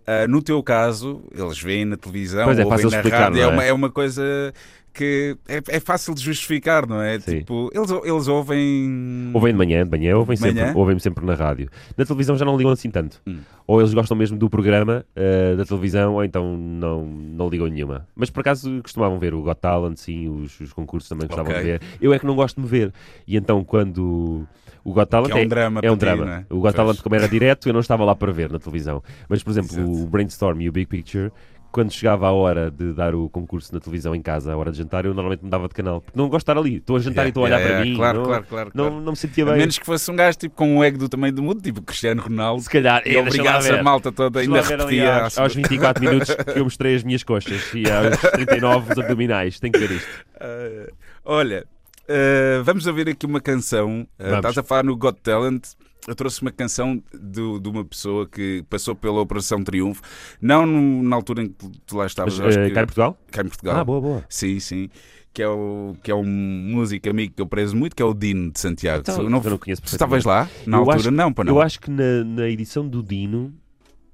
Ah, 0.05 0.25
no 0.25 0.41
teu 0.41 0.63
caso, 0.63 1.21
eles 1.33 1.59
veem 1.61 1.83
na 1.83 1.97
televisão, 1.97 2.45
Pois 2.45 2.57
é, 2.57 2.63
ouvem 2.63 2.79
na 2.81 2.87
explicar, 2.95 3.23
rádio, 3.23 3.41
não 3.41 3.43
é? 3.43 3.43
é? 3.43 3.53
uma, 3.53 3.63
é 3.65 3.73
uma 3.73 3.91
coisa 3.91 4.53
que 4.97 5.37
é, 5.47 5.61
é 5.67 5.79
fácil 5.79 6.13
de 6.15 6.21
justificar, 6.21 6.87
não 6.87 7.01
é? 7.01 7.19
Sim. 7.19 7.39
Tipo, 7.39 7.69
eles, 7.73 7.89
eles 8.03 8.27
ouvem. 8.27 9.31
Ouvem 9.33 9.53
de 9.53 9.57
manhã, 9.57 9.83
de 9.85 9.91
manhã, 9.91 10.17
ouvem 10.17 10.35
De 10.35 10.41
manhã? 10.41 10.65
sempre, 10.65 10.79
ouvem 10.79 10.99
sempre 10.99 11.25
na 11.25 11.35
rádio. 11.35 11.69
Na 11.95 12.03
televisão 12.05 12.35
já 12.35 12.43
não 12.43 12.57
ligam 12.57 12.71
assim 12.71 12.89
tanto. 12.89 13.21
Hum. 13.27 13.37
Ou 13.67 13.79
eles 13.81 13.93
gostam 13.93 14.17
mesmo 14.17 14.37
do 14.37 14.49
programa 14.49 15.05
eh, 15.15 15.55
da 15.55 15.65
televisão, 15.65 16.15
ou 16.15 16.23
então 16.23 16.57
não, 16.57 17.05
não 17.05 17.49
ligam 17.49 17.67
nenhuma. 17.67 18.07
Mas 18.15 18.29
por 18.29 18.41
acaso 18.41 18.81
costumavam 18.81 19.19
ver 19.19 19.33
o 19.33 19.41
Got 19.43 19.59
Talent, 19.59 19.97
sim, 19.97 20.27
os, 20.29 20.59
os 20.59 20.73
concursos 20.73 21.07
também 21.09 21.27
gostavam 21.27 21.51
Ok. 21.51 21.63
de 21.63 21.69
ver. 21.71 21.81
Eu 22.01 22.13
é 22.13 22.19
que 22.19 22.25
não 22.25 22.35
gosto 22.35 22.55
de 22.55 22.61
me 22.61 22.67
ver. 22.67 22.93
E 23.27 23.35
então 23.37 23.63
quando 23.63 24.47
o 24.83 24.93
Got 24.93 25.07
Talent 25.09 25.31
Que 25.33 25.39
é 25.39 25.43
um 25.43 25.47
drama 25.47 25.81
é 25.83 25.91
um 25.91 25.97
para 25.97 26.11
ti, 26.11 26.17
drama. 26.17 26.45
é? 26.49 26.53
O 26.53 26.55
Got 26.55 26.61
Pois. 26.61 26.75
Talent, 26.75 27.01
como 27.01 27.15
era 27.15 27.27
direto, 27.27 27.67
eu 27.67 27.73
não 27.73 27.81
estava 27.81 28.05
lá 28.05 28.15
para 28.15 28.31
ver 28.31 28.49
na 28.51 28.57
televisão. 28.57 29.03
Mas, 29.27 29.43
por 29.43 29.51
exemplo, 29.51 29.71
Exato. 29.77 29.91
o 30.03 30.07
Brainstorm 30.07 30.61
e 30.61 30.69
o 30.69 30.71
Big 30.71 30.85
Picture, 30.87 31.29
quando 31.71 31.91
chegava 31.91 32.27
a 32.27 32.31
hora 32.31 32.71
de 32.71 32.93
dar 32.93 33.13
o 33.13 33.29
concurso 33.29 33.73
na 33.73 33.79
televisão 33.79 34.15
em 34.15 34.21
casa, 34.21 34.53
a 34.53 34.57
hora 34.57 34.71
de 34.71 34.77
jantar, 34.77 35.05
eu 35.05 35.13
normalmente 35.13 35.43
mudava 35.43 35.67
de 35.67 35.73
canal. 35.73 36.01
Porque 36.01 36.17
não 36.17 36.29
gosto 36.29 36.45
de 36.45 36.51
estar 36.51 36.57
ali. 36.57 36.77
Estou 36.77 36.95
a 36.95 36.99
jantar 36.99 37.17
Yeah, 37.17 37.27
e 37.27 37.29
estou 37.29 37.43
a 37.43 37.45
olhar 37.45 37.59
yeah, 37.59 37.67
para 37.67 37.83
yeah, 37.83 37.91
mim. 37.91 37.97
Claro, 37.97 38.19
não, 38.19 38.25
claro, 38.25 38.45
claro. 38.47 38.71
não, 38.73 38.85
claro. 38.85 39.01
não 39.01 39.11
me 39.11 39.17
sentia 39.17 39.43
A 39.43 39.47
bem. 39.47 39.57
menos 39.57 39.77
que 39.77 39.85
fosse 39.85 40.11
um 40.11 40.15
gajo 40.15 40.37
tipo, 40.37 40.55
com 40.55 40.77
um 40.77 40.83
ego 40.83 40.97
do 40.97 41.09
tamanho 41.09 41.33
do 41.33 41.43
mundo, 41.43 41.61
tipo 41.61 41.81
Cristiano 41.81 42.21
Ronaldo, 42.21 42.61
Se 42.61 42.69
calhar, 42.69 43.01
e 43.05 43.15
é, 43.15 43.19
obrigasse 43.19 43.71
a 43.71 43.83
malta 43.83 44.11
toda 44.11 44.39
ainda 44.39 44.59
ali 44.59 44.69
repetia. 44.69 45.23
aos, 45.23 45.37
aos 45.37 45.55
24 45.55 46.03
minutos 46.05 46.35
que 46.35 46.59
eu 46.59 46.63
mostrei 46.63 46.95
as 46.95 47.03
minhas 47.03 47.23
costas 47.23 47.73
e 47.73 47.83
aos 47.89 48.17
39 48.31 48.93
os 48.93 48.99
abdominais. 48.99 49.59
Tem 49.59 49.71
que 49.71 49.79
ver 49.79 49.91
isto. 49.91 50.07
Uh, 50.35 50.91
olha, 51.25 51.65
uh, 52.03 52.63
vamos 52.63 52.85
ouvir 52.87 53.09
aqui 53.09 53.25
uma 53.25 53.41
canção. 53.41 54.07
Uh, 54.19 54.35
estás 54.35 54.57
a 54.57 54.63
falar 54.63 54.83
no 54.83 54.95
Got 54.95 55.19
Talent. 55.21 55.63
Eu 56.07 56.15
trouxe 56.15 56.41
uma 56.41 56.51
canção 56.51 57.03
do- 57.13 57.59
de 57.59 57.67
uma 57.67 57.83
pessoa 57.83 58.25
que 58.25 58.63
passou 58.69 58.95
pela 58.95 59.19
Operação 59.19 59.61
Triunfo, 59.61 60.01
não 60.41 60.65
no- 60.65 61.03
na 61.03 61.13
altura 61.17 61.43
em 61.43 61.49
que 61.49 61.69
tu, 61.85 61.97
lá 61.97 62.05
estavas, 62.05 62.39
Mas, 62.39 62.55
eu 62.55 62.61
eh, 62.63 62.67
que- 62.69 62.73
cá 62.75 62.81
em 62.81 62.85
Portugal? 62.85 63.17
cá 63.29 63.41
em 63.41 63.47
Portugal. 63.47 63.75
Ah, 63.77 63.83
boa, 63.83 63.99
boa. 63.99 64.25
Sim, 64.29 64.57
sim. 64.61 64.89
Que 65.33 65.43
é, 65.43 65.47
o, 65.49 65.95
que 66.01 66.09
é 66.09 66.15
um 66.15 66.23
músico 66.25 67.09
amigo 67.09 67.33
que 67.35 67.41
eu 67.41 67.45
prezo 67.45 67.75
muito, 67.75 67.93
que 67.95 68.01
é 68.01 68.05
o 68.05 68.13
Dino 68.13 68.49
de 68.51 68.57
Santiago. 68.59 69.01
Então, 69.01 69.17
Tu 69.17 69.29
não, 69.29 69.43
eu 69.43 69.49
não 69.51 69.57
conheço 69.57 69.81
tu 69.81 69.87
estavas 69.87 70.23
lá? 70.23 70.49
Na 70.65 70.77
Eu 70.77 70.81
altura? 70.81 70.97
acho- 70.97 71.11
não, 71.11 71.33
para 71.33 71.43
não. 71.43 71.55
Eu 71.55 71.61
acho 71.61 71.79
que 71.81 71.91
na, 71.91 72.23
na 72.23 72.47
edição 72.49 72.87
do 72.87 73.03
Dino, 73.03 73.53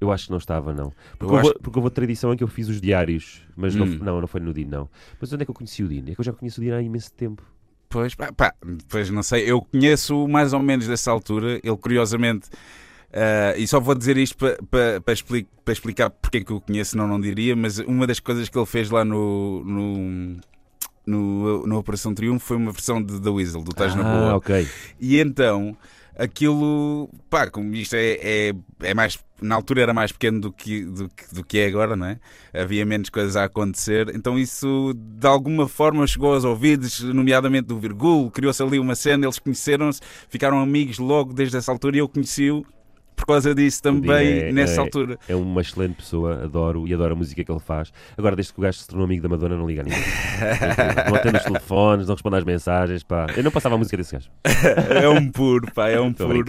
eu 0.01 0.11
acho 0.11 0.25
que 0.25 0.31
não 0.31 0.39
estava, 0.39 0.73
não. 0.73 0.91
Porque, 1.19 1.25
Eu 1.25 1.29
houve, 1.37 1.39
acho- 1.49 1.59
porque 1.61 1.77
houve 1.79 1.85
outra 1.85 2.03
edição 2.03 2.33
em 2.33 2.37
que 2.37 2.43
eu 2.43 2.47
fiz 2.47 2.67
os 2.67 2.81
diários, 2.81 3.41
mas 3.55 3.75
não, 3.75 3.85
Hum. 3.85 3.99
não, 4.01 4.19
não 4.19 4.27
foi 4.27 4.41
no 4.41 4.51
Dino, 4.51 4.71
não. 4.71 4.89
Mas 5.21 5.31
onde 5.31 5.43
é 5.43 5.45
que 5.45 5.51
eu 5.51 5.55
conheci 5.55 5.83
o 5.83 5.87
Dino? 5.87 6.09
É 6.09 6.15
que 6.15 6.19
eu 6.19 6.25
já 6.25 6.33
conheço 6.33 6.59
o 6.59 6.63
Dino 6.63 6.75
há 6.75 6.81
imenso 6.81 7.13
tempo. 7.13 7.43
Pois, 7.93 8.15
pá, 8.15 8.33
pá, 8.33 8.55
pois 8.89 9.07
não 9.11 9.21
sei, 9.21 9.43
eu 9.49 9.61
conheço 9.61 10.27
mais 10.27 10.51
ou 10.51 10.59
menos 10.59 10.87
dessa 10.87 11.11
altura, 11.11 11.59
ele 11.63 11.77
curiosamente, 11.77 12.49
ah, 13.13 13.53
e 13.55 13.67
só 13.67 13.79
vou 13.79 13.93
dizer 13.93 14.17
isto 14.17 14.35
para 14.35 14.55
pa, 14.63 14.99
pa 15.05 15.13
expli- 15.13 15.47
pa 15.63 15.71
explicar 15.71 16.09
porque 16.09 16.39
é 16.39 16.43
que 16.43 16.51
eu 16.51 16.57
o 16.57 16.61
conheço, 16.61 16.97
não, 16.97 17.07
não 17.07 17.21
diria, 17.21 17.55
mas 17.55 17.77
uma 17.77 18.07
das 18.07 18.19
coisas 18.19 18.49
que 18.49 18.57
ele 18.57 18.65
fez 18.65 18.89
lá 18.89 19.05
no, 19.05 19.63
no, 19.63 20.37
no, 21.05 21.67
no 21.67 21.77
Operação 21.77 22.15
Triunfo 22.15 22.43
foi 22.43 22.57
uma 22.57 22.71
versão 22.71 22.99
de 22.99 23.21
The 23.21 23.29
Weasel, 23.29 23.61
do 23.61 23.71
na 23.77 24.01
ah, 24.01 24.03
Boa. 24.03 24.35
ok. 24.37 24.67
E 24.99 25.19
então, 25.19 25.77
aquilo, 26.17 27.09
pá, 27.29 27.49
como 27.49 27.73
isto 27.75 27.95
é, 27.95 28.17
é, 28.21 28.53
é 28.81 28.93
mais, 28.93 29.19
na 29.41 29.55
altura 29.55 29.81
era 29.81 29.93
mais 29.93 30.11
pequeno 30.11 30.39
do 30.41 30.51
que, 30.51 30.83
do, 30.85 31.09
do 31.31 31.43
que 31.43 31.59
é 31.59 31.67
agora, 31.67 31.95
não 31.95 32.07
é? 32.07 32.19
Havia 32.53 32.85
menos 32.85 33.09
coisas 33.09 33.35
a 33.35 33.45
acontecer, 33.45 34.13
então 34.15 34.37
isso 34.37 34.93
de 34.95 35.27
alguma 35.27 35.67
forma 35.67 36.05
chegou 36.07 36.33
aos 36.33 36.43
ouvidos, 36.43 37.01
nomeadamente 37.01 37.67
do 37.67 37.79
Virgul, 37.79 38.29
criou-se 38.31 38.61
ali 38.61 38.79
uma 38.79 38.95
cena, 38.95 39.25
eles 39.25 39.39
conheceram-se, 39.39 40.01
ficaram 40.29 40.59
amigos 40.59 40.99
logo 40.99 41.33
desde 41.33 41.57
essa 41.57 41.71
altura 41.71 41.97
e 41.97 41.99
eu 41.99 42.09
conheci-o 42.09 42.65
por 43.15 43.25
causa 43.25 43.53
disso 43.55 43.81
também, 43.81 44.39
é- 44.39 44.51
nessa 44.51 44.75
é- 44.75 44.79
altura. 44.79 45.17
É 45.27 45.35
uma 45.35 45.61
excelente 45.61 45.95
pessoa, 45.95 46.43
adoro 46.43 46.87
e 46.87 46.93
adoro 46.93 47.13
a 47.13 47.15
música 47.15 47.43
que 47.43 47.51
ele 47.51 47.59
faz. 47.59 47.91
Agora, 48.17 48.35
desde 48.35 48.53
que 48.53 48.59
o 48.59 48.63
gajo 48.63 48.77
se 48.79 48.87
tornou 48.87 49.05
amigo 49.05 49.23
da 49.23 49.29
Madonna, 49.29 49.55
não 49.57 49.67
liga 49.67 49.81
a 49.81 49.83
ninguém. 49.83 49.99
não 51.09 51.15
atende 51.15 51.37
os 51.37 51.43
telefones, 51.43 52.07
não 52.07 52.15
responde 52.15 52.35
às 52.37 52.43
mensagens. 52.43 53.03
Pá. 53.03 53.27
Eu 53.35 53.43
não 53.43 53.51
passava 53.51 53.75
a 53.75 53.77
música 53.77 53.95
desse 53.97 54.13
gajo. 54.13 54.29
É 55.01 55.07
um 55.09 55.29
puro, 55.31 55.71
pá, 55.73 55.89
é 55.89 55.99
um 55.99 56.09
Estou 56.11 56.27
puro. 56.27 56.45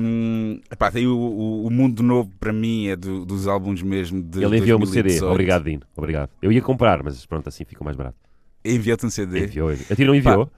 Um, 0.00 0.60
pá, 0.78 0.90
tem 0.90 1.06
o, 1.06 1.16
o, 1.16 1.66
o 1.66 1.70
Mundo 1.70 2.02
Novo 2.02 2.30
para 2.38 2.52
mim 2.52 2.88
é 2.88 2.96
do- 2.96 3.24
dos 3.24 3.46
álbuns 3.48 3.82
mesmo 3.82 4.22
de 4.22 4.42
Ele 4.44 4.58
enviou-me 4.58 4.84
o 4.84 4.86
CD. 4.86 5.02
2018. 5.02 5.30
Obrigado, 5.32 5.64
Dino. 5.64 5.82
Obrigado. 5.96 6.30
Eu 6.42 6.52
ia 6.52 6.60
comprar, 6.62 7.02
mas 7.02 7.24
pronto, 7.26 7.48
assim 7.48 7.64
ficou 7.64 7.84
mais 7.84 7.96
barato. 7.96 8.16
Enviou-te 8.64 9.06
um 9.06 9.10
CD. 9.10 9.44
Enviou. 9.44 9.70
A 9.70 9.94
ti 9.94 10.04
não 10.04 10.14
enviou? 10.14 10.50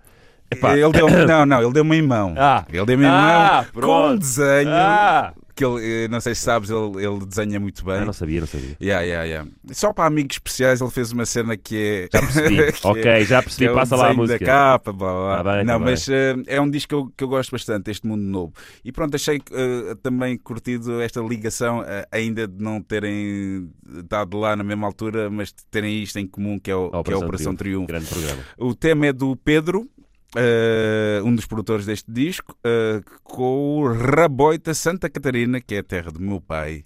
Epá. 0.50 0.76
Ele 0.76 0.92
deu, 0.92 1.08
não, 1.26 1.46
não, 1.46 1.62
ele 1.62 1.72
deu-me 1.72 1.96
em 1.96 2.02
mão. 2.02 2.34
Ah. 2.36 2.64
Ele 2.72 2.86
deu-me 2.86 3.04
em 3.04 3.08
Ah, 3.08 3.64
mão 3.64 3.64
com 3.72 3.80
pronto. 3.80 4.12
um 4.14 4.18
desenho 4.18 4.70
Ah! 4.72 5.32
que 5.54 5.64
ele, 5.64 6.04
eh, 6.04 6.08
não 6.08 6.20
sei 6.20 6.34
se 6.34 6.42
sabes, 6.42 6.68
ele, 6.68 7.02
ele 7.02 7.24
desenha 7.24 7.58
muito 7.58 7.82
bem. 7.82 7.94
Ah, 7.94 8.04
não 8.04 8.12
sabia, 8.12 8.40
não 8.40 8.46
sabia. 8.46 8.76
Yeah, 8.78 9.02
yeah, 9.06 9.24
yeah. 9.24 9.50
Só 9.72 9.90
para 9.90 10.04
amigos 10.04 10.36
especiais 10.36 10.82
ele 10.82 10.90
fez 10.90 11.12
uma 11.12 11.24
cena 11.24 11.56
que 11.56 11.74
é. 11.78 12.08
Já 12.12 12.20
percebi. 12.20 12.56
que 12.74 12.86
é- 12.86 12.90
ok, 12.90 13.24
já 13.24 13.42
percebi. 13.42 13.70
é 13.70 13.72
Passa 13.72 13.96
lá 13.96 14.10
a 14.10 14.12
música. 14.12 14.38
da 14.38 14.44
capa, 14.44 14.92
blá, 14.92 15.10
blá. 15.14 15.36
Tá 15.42 15.54
bem, 15.56 15.64
não, 15.64 15.78
tá 15.78 15.84
mas 15.86 16.06
eh, 16.10 16.34
é 16.46 16.60
um 16.60 16.68
disco 16.68 16.88
que 16.90 16.94
eu, 16.94 17.12
que 17.16 17.24
eu 17.24 17.28
gosto 17.28 17.52
bastante, 17.52 17.90
este 17.90 18.06
Mundo 18.06 18.20
Novo. 18.22 18.52
E 18.84 18.92
pronto, 18.92 19.14
achei 19.14 19.40
eh, 19.50 19.94
também 20.02 20.36
curtido 20.36 21.00
esta 21.00 21.20
ligação, 21.22 21.82
eh, 21.88 22.06
ainda 22.12 22.46
de 22.46 22.62
não 22.62 22.82
terem 22.82 23.70
estado 23.96 24.36
lá 24.36 24.54
na 24.56 24.62
mesma 24.62 24.86
altura, 24.86 25.30
mas 25.30 25.48
de 25.48 25.64
terem 25.70 26.02
isto 26.02 26.18
em 26.18 26.26
comum, 26.26 26.58
que 26.58 26.70
é, 26.70 26.76
o, 26.76 26.88
A 26.94 27.02
que 27.02 27.12
é 27.12 27.14
a 27.14 27.18
Operação 27.18 27.56
Triunfo. 27.56 27.86
Grande 27.86 28.04
programa. 28.04 28.42
O 28.58 28.74
tema 28.74 29.06
é 29.06 29.12
do 29.14 29.34
Pedro, 29.36 29.88
eh, 30.34 31.20
um 31.24 31.34
dos 31.34 31.46
produtores 31.46 31.86
deste 31.86 32.10
disco, 32.10 32.56
eh, 32.64 33.00
com 33.22 33.80
o 33.80 33.92
Raboita 33.92 34.74
Santa 34.74 35.08
Catarina, 35.08 35.60
que 35.60 35.74
é 35.74 35.78
a 35.78 35.82
terra 35.82 36.10
do 36.10 36.20
meu 36.20 36.40
pai, 36.40 36.84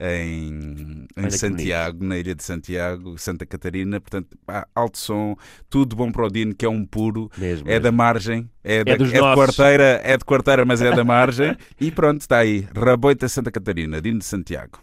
em, 0.00 1.06
em 1.16 1.30
Santiago, 1.30 2.02
na 2.04 2.16
ilha 2.16 2.34
de 2.34 2.42
Santiago, 2.42 3.18
Santa 3.18 3.44
Catarina. 3.44 4.00
Portanto, 4.00 4.28
pá, 4.46 4.66
alto 4.74 4.98
som, 4.98 5.36
tudo 5.68 5.94
bom 5.94 6.10
para 6.10 6.26
o 6.26 6.30
Dino, 6.30 6.54
que 6.54 6.64
é 6.64 6.68
um 6.68 6.84
puro. 6.84 7.30
Mesmo. 7.36 7.70
É 7.70 7.78
da 7.78 7.92
margem, 7.92 8.50
é, 8.64 8.82
da, 8.82 8.96
dos 8.96 9.10
é 9.12 9.14
de 9.14 9.20
quarteira, 9.20 10.00
é 10.02 10.16
de 10.16 10.24
quarteira, 10.24 10.64
mas 10.64 10.80
é 10.80 10.90
da 10.90 11.04
margem. 11.04 11.56
e 11.78 11.90
pronto, 11.90 12.22
está 12.22 12.38
aí. 12.38 12.66
Raboita 12.74 13.28
Santa 13.28 13.50
Catarina, 13.50 14.00
Dino 14.00 14.18
de 14.18 14.24
Santiago. 14.24 14.80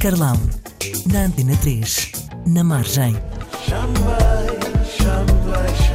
Carlão, 0.00 0.36
na 1.10 1.24
Antena 1.24 1.56
3, 1.56 2.12
na 2.46 2.64
margem. 2.64 3.14
Xambai, 3.66 4.46
xambai, 4.96 5.68
xambai. 5.76 5.89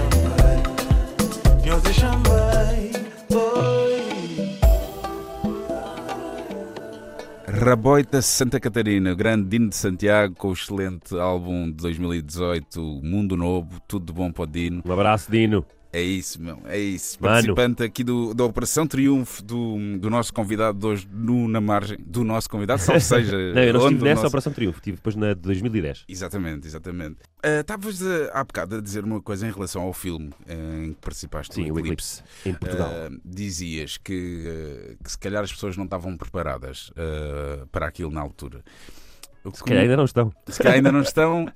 Raboita 7.58 8.22
Santa 8.22 8.60
Catarina, 8.60 9.14
o 9.14 9.16
grande 9.16 9.48
Dino 9.48 9.70
de 9.70 9.78
Santiago, 9.78 10.36
com 10.36 10.50
o 10.50 10.54
excelente 10.54 11.18
álbum 11.18 11.68
de 11.68 11.78
2018, 11.78 12.82
Mundo 13.02 13.38
Novo, 13.38 13.80
tudo 13.88 14.08
de 14.08 14.14
bom 14.14 14.30
para 14.30 14.44
o 14.44 14.46
Dino. 14.46 14.84
Um 14.86 14.92
abraço, 14.92 15.32
Dino. 15.32 15.66
É 15.96 16.02
isso, 16.02 16.42
meu, 16.42 16.60
é 16.66 16.78
isso. 16.78 17.18
Mano. 17.22 17.34
Participante 17.36 17.84
aqui 17.84 18.04
do, 18.04 18.34
da 18.34 18.44
Operação 18.44 18.86
Triunfo 18.86 19.42
do, 19.42 19.78
do 19.98 20.10
nosso 20.10 20.34
convidado 20.34 20.78
de 20.78 20.86
hoje 20.86 21.08
no 21.10 21.48
Na 21.48 21.62
Margem. 21.62 21.98
Do 22.06 22.26
nosso 22.26 22.50
convidado, 22.50 22.82
salve 22.82 23.00
seja. 23.02 23.38
Não, 23.54 23.62
eu 23.64 23.74
não 23.74 23.82
estive 23.88 24.04
nessa 24.04 24.16
nosso- 24.16 24.28
Operação 24.28 24.52
Triunfo, 24.52 24.80
estive 24.80 24.98
depois 24.98 25.16
na 25.16 25.28
de 25.34 25.40
2010. 25.40 26.04
Exatamente, 26.10 26.68
exatamente. 26.68 27.18
Ah, 27.42 27.62
Estavas 27.62 28.02
a- 28.06 28.30
há 28.34 28.44
bocado 28.44 28.76
a 28.76 28.82
dizer 28.82 29.06
uma 29.06 29.22
coisa 29.22 29.48
em 29.48 29.52
relação 29.52 29.84
ao 29.84 29.94
filme 29.94 30.32
eh, 30.48 30.84
em 30.88 30.94
que 30.94 31.00
participaste 31.00 31.56
Sim, 31.56 31.72
o 31.72 31.80
Eclipse. 31.80 32.22
Eclipse, 32.22 32.50
em 32.50 32.54
Portugal. 32.56 32.90
Ah, 32.92 33.18
dizias 33.24 33.98
que, 33.98 34.98
que 35.02 35.10
se 35.12 35.18
calhar 35.18 35.44
as 35.46 35.54
pessoas 35.54 35.78
não 35.78 35.86
estavam 35.86 36.18
preparadas 36.18 36.92
ah, 36.98 37.66
para 37.72 37.86
aquilo 37.88 38.12
na 38.12 38.20
altura. 38.20 38.64
Se 39.54 39.64
calhar 39.64 39.84
ainda 39.84 39.96
não 39.96 40.06
estão. 40.06 40.34
se 40.48 40.58
calhar 40.58 40.76
ainda 40.76 40.92
não 40.92 41.00
estão. 41.04 41.48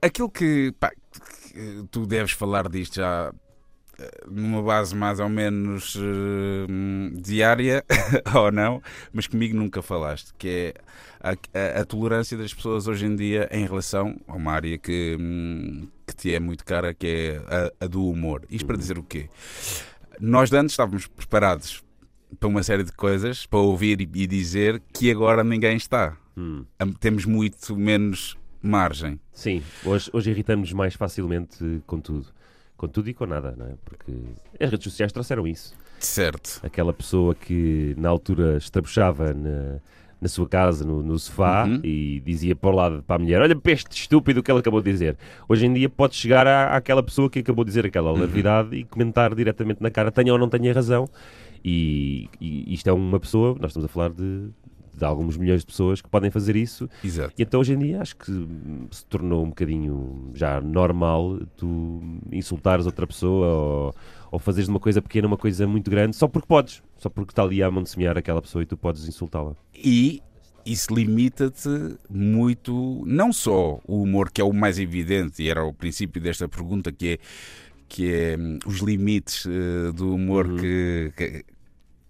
Aquilo 0.00 0.30
que, 0.30 0.72
pá, 0.78 0.92
que 1.52 1.84
tu 1.90 2.06
deves 2.06 2.30
falar 2.32 2.68
disto 2.68 2.96
já 2.96 3.32
numa 4.30 4.62
base 4.62 4.94
mais 4.94 5.20
ou 5.20 5.28
menos 5.28 5.96
eh, 5.96 6.66
diária, 7.20 7.84
ou 8.34 8.50
não, 8.52 8.82
mas 9.12 9.26
comigo 9.26 9.56
nunca 9.56 9.80
falaste, 9.82 10.32
que 10.38 10.48
é 10.48 10.74
a, 11.20 11.30
a- 11.30 11.80
a 11.80 11.84
tolerância 11.84 12.36
das 12.36 12.52
pessoas 12.52 12.86
hoje 12.88 13.06
em 13.06 13.16
dia 13.16 13.48
em 13.50 13.64
relação 13.66 14.16
a 14.28 14.34
uma 14.36 14.52
área 14.52 14.76
que, 14.78 15.16
hum, 15.20 15.88
que 16.06 16.14
te 16.14 16.34
é 16.34 16.40
muito 16.40 16.64
cara, 16.64 16.92
que 16.94 17.06
é 17.06 17.36
a, 17.80 17.84
a 17.84 17.86
do 17.88 18.06
humor. 18.08 18.42
Isto 18.50 18.66
para 18.66 18.76
dizer 18.76 18.98
o 18.98 19.02
quê? 19.02 19.28
Nós 20.20 20.50
de 20.50 20.56
antes 20.56 20.72
estávamos 20.72 21.06
preparados 21.06 21.82
para 22.40 22.48
uma 22.48 22.62
série 22.62 22.84
de 22.84 22.92
coisas, 22.92 23.46
para 23.46 23.58
ouvir 23.60 24.00
e, 24.00 24.08
e 24.14 24.26
dizer 24.26 24.82
que 24.92 25.10
agora 25.10 25.42
ninguém 25.44 25.76
está. 25.76 26.16
Hum. 26.36 26.64
Temos 27.00 27.24
muito 27.24 27.76
menos 27.76 28.36
margem. 28.62 29.18
Sim, 29.32 29.62
hoje, 29.84 30.10
hoje 30.12 30.30
irritamos-nos 30.30 30.72
mais 30.72 30.94
facilmente 30.94 31.82
com 31.86 32.00
tudo. 32.00 32.26
Com 32.76 32.88
tudo 32.88 33.08
e 33.08 33.14
com 33.14 33.24
nada, 33.26 33.54
não 33.56 33.66
é? 33.66 33.70
Porque 33.84 34.12
as 34.60 34.70
redes 34.70 34.84
sociais 34.84 35.12
trouxeram 35.12 35.46
isso. 35.46 35.74
Certo. 35.98 36.60
Aquela 36.62 36.92
pessoa 36.92 37.34
que 37.34 37.94
na 37.96 38.08
altura 38.10 38.58
estrabuchava 38.58 39.32
na, 39.32 39.78
na 40.20 40.28
sua 40.28 40.46
casa, 40.46 40.84
no, 40.84 41.02
no 41.02 41.18
sofá, 41.18 41.64
Uhum. 41.64 41.80
e 41.82 42.20
dizia 42.24 42.54
para 42.54 42.68
o 42.68 42.72
lado 42.74 43.02
para 43.02 43.16
a 43.16 43.18
mulher: 43.18 43.40
Olha, 43.40 43.56
para 43.56 43.72
este 43.72 43.90
estúpido 44.02 44.42
que 44.42 44.50
ele 44.50 44.58
acabou 44.60 44.82
de 44.82 44.92
dizer. 44.92 45.16
Hoje 45.48 45.64
em 45.64 45.72
dia 45.72 45.88
pode 45.88 46.14
chegar 46.16 46.46
à, 46.46 46.76
àquela 46.76 47.02
pessoa 47.02 47.30
que 47.30 47.38
acabou 47.38 47.64
de 47.64 47.70
dizer 47.70 47.86
aquela 47.86 48.12
Uhum. 48.12 48.18
larvidade 48.20 48.76
e 48.76 48.84
comentar 48.84 49.34
diretamente 49.34 49.82
na 49.82 49.90
cara, 49.90 50.12
tenha 50.12 50.32
ou 50.32 50.38
não 50.38 50.48
tenha 50.50 50.72
razão. 50.74 51.08
E, 51.64 52.28
e 52.40 52.74
isto 52.74 52.88
é 52.88 52.92
uma 52.92 53.18
pessoa, 53.18 53.56
nós 53.58 53.70
estamos 53.70 53.86
a 53.86 53.88
falar 53.88 54.10
de, 54.10 54.48
de 54.96 55.04
alguns 55.04 55.36
milhões 55.36 55.60
de 55.60 55.66
pessoas 55.66 56.00
que 56.00 56.08
podem 56.08 56.30
fazer 56.30 56.56
isso 56.56 56.88
Exato. 57.04 57.34
e 57.38 57.42
então 57.42 57.60
hoje 57.60 57.74
em 57.74 57.78
dia 57.78 58.00
acho 58.00 58.16
que 58.16 58.32
se 58.90 59.04
tornou 59.06 59.44
um 59.44 59.48
bocadinho 59.50 60.30
já 60.34 60.60
normal 60.60 61.38
tu 61.56 62.00
insultares 62.32 62.86
outra 62.86 63.06
pessoa 63.06 63.46
ou, 63.46 63.94
ou 64.32 64.38
fazeres 64.38 64.66
de 64.66 64.70
uma 64.70 64.80
coisa 64.80 65.02
pequena 65.02 65.26
uma 65.26 65.36
coisa 65.36 65.66
muito 65.66 65.90
grande 65.90 66.16
só 66.16 66.26
porque 66.26 66.46
podes, 66.48 66.82
só 66.96 67.08
porque 67.08 67.32
está 67.32 67.42
ali 67.42 67.62
a 67.62 67.70
mão 67.70 67.82
de 67.82 67.90
semear 67.90 68.16
aquela 68.16 68.40
pessoa 68.40 68.62
e 68.62 68.66
tu 68.66 68.76
podes 68.76 69.06
insultá-la. 69.06 69.54
E 69.74 70.22
isso 70.64 70.92
limita-te 70.92 71.68
muito, 72.10 73.02
não 73.06 73.32
só 73.32 73.78
o 73.86 74.02
humor, 74.02 74.30
que 74.32 74.40
é 74.40 74.44
o 74.44 74.52
mais 74.52 74.78
evidente, 74.80 75.42
e 75.42 75.48
era 75.48 75.64
o 75.64 75.72
princípio 75.72 76.20
desta 76.20 76.48
pergunta, 76.48 76.90
que 76.90 77.08
é, 77.10 77.18
que 77.88 78.12
é 78.12 78.36
hum, 78.36 78.58
os 78.66 78.78
limites 78.80 79.46
eh, 79.46 79.92
do 79.92 80.12
humor 80.14 80.46
Uhum. 80.46 80.56
que, 80.56 81.12
que 81.16 81.44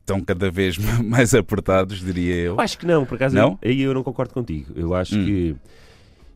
estão 0.07 0.21
cada 0.21 0.49
vez 0.51 0.79
mais 1.05 1.35
apertados, 1.35 1.99
diria 2.01 2.35
eu. 2.37 2.55
Eu 2.55 2.61
acho 2.61 2.79
que 2.79 2.87
não, 2.87 3.05
por 3.05 3.17
acaso 3.17 3.35
Não? 3.35 3.59
aí 3.63 3.81
eu 3.83 3.93
não 3.93 4.05
concordo 4.05 4.33
contigo. 4.33 4.73
Eu 4.77 4.95
acho 4.95 5.19
Hum. 5.19 5.25
que 5.25 5.57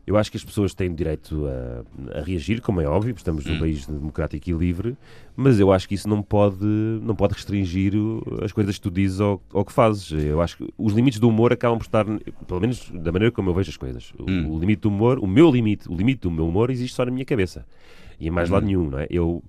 eu 0.05 0.17
acho 0.17 0.29
que 0.31 0.35
as 0.35 0.43
pessoas 0.43 0.73
têm 0.73 0.93
direito 0.93 1.45
a, 1.47 2.19
a 2.19 2.23
reagir, 2.23 2.59
como 2.59 2.81
é 2.81 2.85
óbvio, 2.85 3.13
porque 3.13 3.21
estamos 3.21 3.45
num 3.45 3.53
Hum. 3.55 3.59
país 3.59 3.85
democrático 3.85 4.49
e 4.49 4.51
livre, 4.53 4.97
mas 5.37 5.57
eu 5.59 5.71
acho 5.71 5.87
que 5.87 5.93
isso 5.95 6.09
não 6.09 6.21
pode, 6.21 6.65
não 6.65 7.15
pode 7.15 7.33
restringir 7.35 7.95
o- 7.95 8.39
as 8.43 8.51
coisas 8.51 8.75
que 8.75 8.81
tu 8.81 8.91
dizes 8.91 9.19
ou, 9.21 9.41
ou 9.53 9.63
que 9.63 9.71
fazes. 9.71 10.11
Eu 10.11 10.41
acho 10.41 10.57
que 10.57 10.67
os 10.77 10.91
limites 10.93 11.19
do 11.19 11.29
humor 11.29 11.53
acabam 11.53 11.77
por 11.77 11.85
estar, 11.85 12.03
pelo 12.47 12.59
menos 12.59 12.89
da 12.91 13.11
maneira 13.11 13.31
como 13.31 13.51
eu 13.51 13.53
vejo 13.53 13.69
as 13.69 13.77
coisas. 13.77 14.11
O, 14.19 14.29
Hum. 14.29 14.55
o 14.55 14.59
limite 14.59 14.81
do 14.81 14.89
humor, 14.89 15.17
o 15.19 15.27
meu 15.27 15.49
limite, 15.49 15.87
o 15.89 15.95
limite 15.95 16.21
do 16.21 16.31
meu 16.31 16.47
humor 16.47 16.71
existe 16.71 16.95
só 16.95 17.05
na 17.05 17.11
minha 17.11 17.23
cabeça. 17.25 17.65
E 18.19 18.27
em 18.27 18.31
mais 18.31 18.49
Hum. 18.49 18.53
lado 18.53 18.65
nenhum, 18.65 18.89
não 18.89 18.99
é? 18.99 19.07
Eu, 19.09 19.41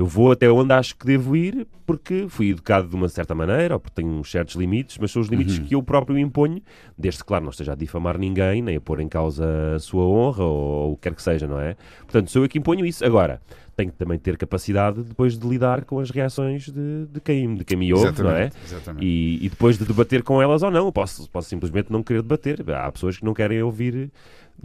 eu 0.00 0.06
vou 0.06 0.32
até 0.32 0.50
onde 0.50 0.72
acho 0.72 0.96
que 0.96 1.04
devo 1.04 1.36
ir 1.36 1.66
porque 1.84 2.24
fui 2.26 2.48
educado 2.50 2.88
de 2.88 2.96
uma 2.96 3.06
certa 3.06 3.34
maneira 3.34 3.74
ou 3.74 3.80
porque 3.80 4.00
tenho 4.00 4.08
uns 4.08 4.30
certos 4.30 4.54
limites, 4.54 4.96
mas 4.96 5.10
são 5.10 5.20
os 5.20 5.28
limites 5.28 5.58
Uhum. 5.58 5.64
que 5.66 5.74
eu 5.74 5.82
próprio 5.82 6.18
imponho, 6.18 6.62
desde 6.96 7.20
que, 7.20 7.26
claro, 7.26 7.44
não 7.44 7.50
esteja 7.50 7.72
a 7.72 7.74
difamar 7.74 8.16
ninguém, 8.16 8.62
nem 8.62 8.76
a 8.76 8.80
pôr 8.80 9.00
em 9.00 9.08
causa 9.08 9.44
a 9.76 9.78
sua 9.78 10.02
honra 10.04 10.42
ou, 10.42 10.92
o 10.92 10.96
que 10.96 11.02
quer 11.02 11.14
que 11.14 11.22
seja, 11.22 11.46
não 11.46 11.60
é? 11.60 11.76
Portanto, 12.00 12.30
sou 12.30 12.42
eu 12.42 12.48
que 12.48 12.56
imponho 12.58 12.86
isso. 12.86 13.04
Agora, 13.04 13.42
tenho 13.76 13.90
que 13.90 13.98
também 13.98 14.18
ter 14.18 14.38
capacidade 14.38 15.02
depois 15.02 15.38
de 15.38 15.46
lidar 15.46 15.84
com 15.84 15.98
as 16.00 16.08
reações 16.10 16.70
de, 16.70 17.04
de, 17.12 17.20
quem, 17.20 17.54
de 17.56 17.64
quem 17.64 17.76
me 17.76 17.92
ouve, 17.92 18.22
não 18.22 18.30
é? 18.30 18.48
Exatamente. 18.64 19.04
E, 19.04 19.44
e 19.44 19.48
depois 19.50 19.76
de 19.76 19.84
debater 19.84 20.22
com 20.22 20.40
elas 20.40 20.62
ou 20.62 20.70
não, 20.70 20.90
posso, 20.90 21.28
posso 21.30 21.50
simplesmente 21.50 21.92
não 21.92 22.02
querer 22.02 22.22
debater. 22.22 22.64
Há 22.70 22.90
pessoas 22.90 23.18
que 23.18 23.24
não 23.24 23.34
querem 23.34 23.62
ouvir 23.62 24.10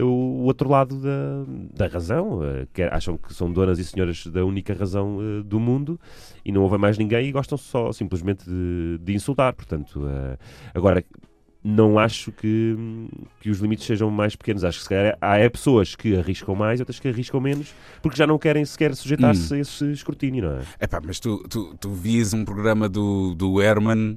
o, 0.00 0.44
outro 0.44 0.68
lado 0.68 1.00
da, 1.00 1.44
da 1.74 1.86
razão, 1.86 2.40
eh, 2.44 2.66
que 2.72 2.82
acham 2.82 3.16
que 3.16 3.32
são 3.32 3.50
donas 3.50 3.78
e 3.78 3.84
senhoras 3.84 4.26
da 4.26 4.44
única 4.44 4.74
razão 4.74 5.18
eh, 5.20 5.42
do 5.42 5.58
mundo 5.58 5.98
e 6.44 6.52
não 6.52 6.62
ouvem 6.62 6.78
mais 6.78 6.98
ninguém 6.98 7.28
e 7.28 7.32
gostam 7.32 7.56
só 7.56 7.92
simplesmente 7.92 8.44
de, 8.44 8.98
de 9.00 9.14
insultar. 9.14 9.52
Portanto, 9.54 10.06
eh, 10.06 10.38
agora. 10.74 11.04
Não 11.68 11.98
acho 11.98 12.30
que, 12.30 12.76
que 13.40 13.50
os 13.50 13.58
limites 13.58 13.84
sejam 13.84 14.08
mais 14.08 14.36
pequenos. 14.36 14.62
Acho 14.62 14.78
que 14.78 14.84
se 14.84 14.88
calhar 14.88 15.18
há 15.20 15.38
é 15.38 15.48
pessoas 15.48 15.96
que 15.96 16.16
arriscam 16.16 16.54
mais, 16.54 16.78
outras 16.78 17.00
que 17.00 17.08
arriscam 17.08 17.40
menos, 17.40 17.74
porque 18.00 18.16
já 18.16 18.24
não 18.24 18.38
querem 18.38 18.64
sequer 18.64 18.94
sujeitar-se 18.94 19.52
Hum. 19.52 19.56
a 19.56 19.60
esse 19.60 19.90
escrutínio, 19.90 20.44
não 20.44 20.58
é? 20.58 20.62
Epá, 20.80 21.00
mas 21.04 21.18
tu, 21.18 21.42
tu, 21.48 21.74
tu 21.80 21.90
vias 21.90 22.32
um 22.32 22.44
programa 22.44 22.88
do, 22.88 23.34
do 23.34 23.60
Herman, 23.60 24.16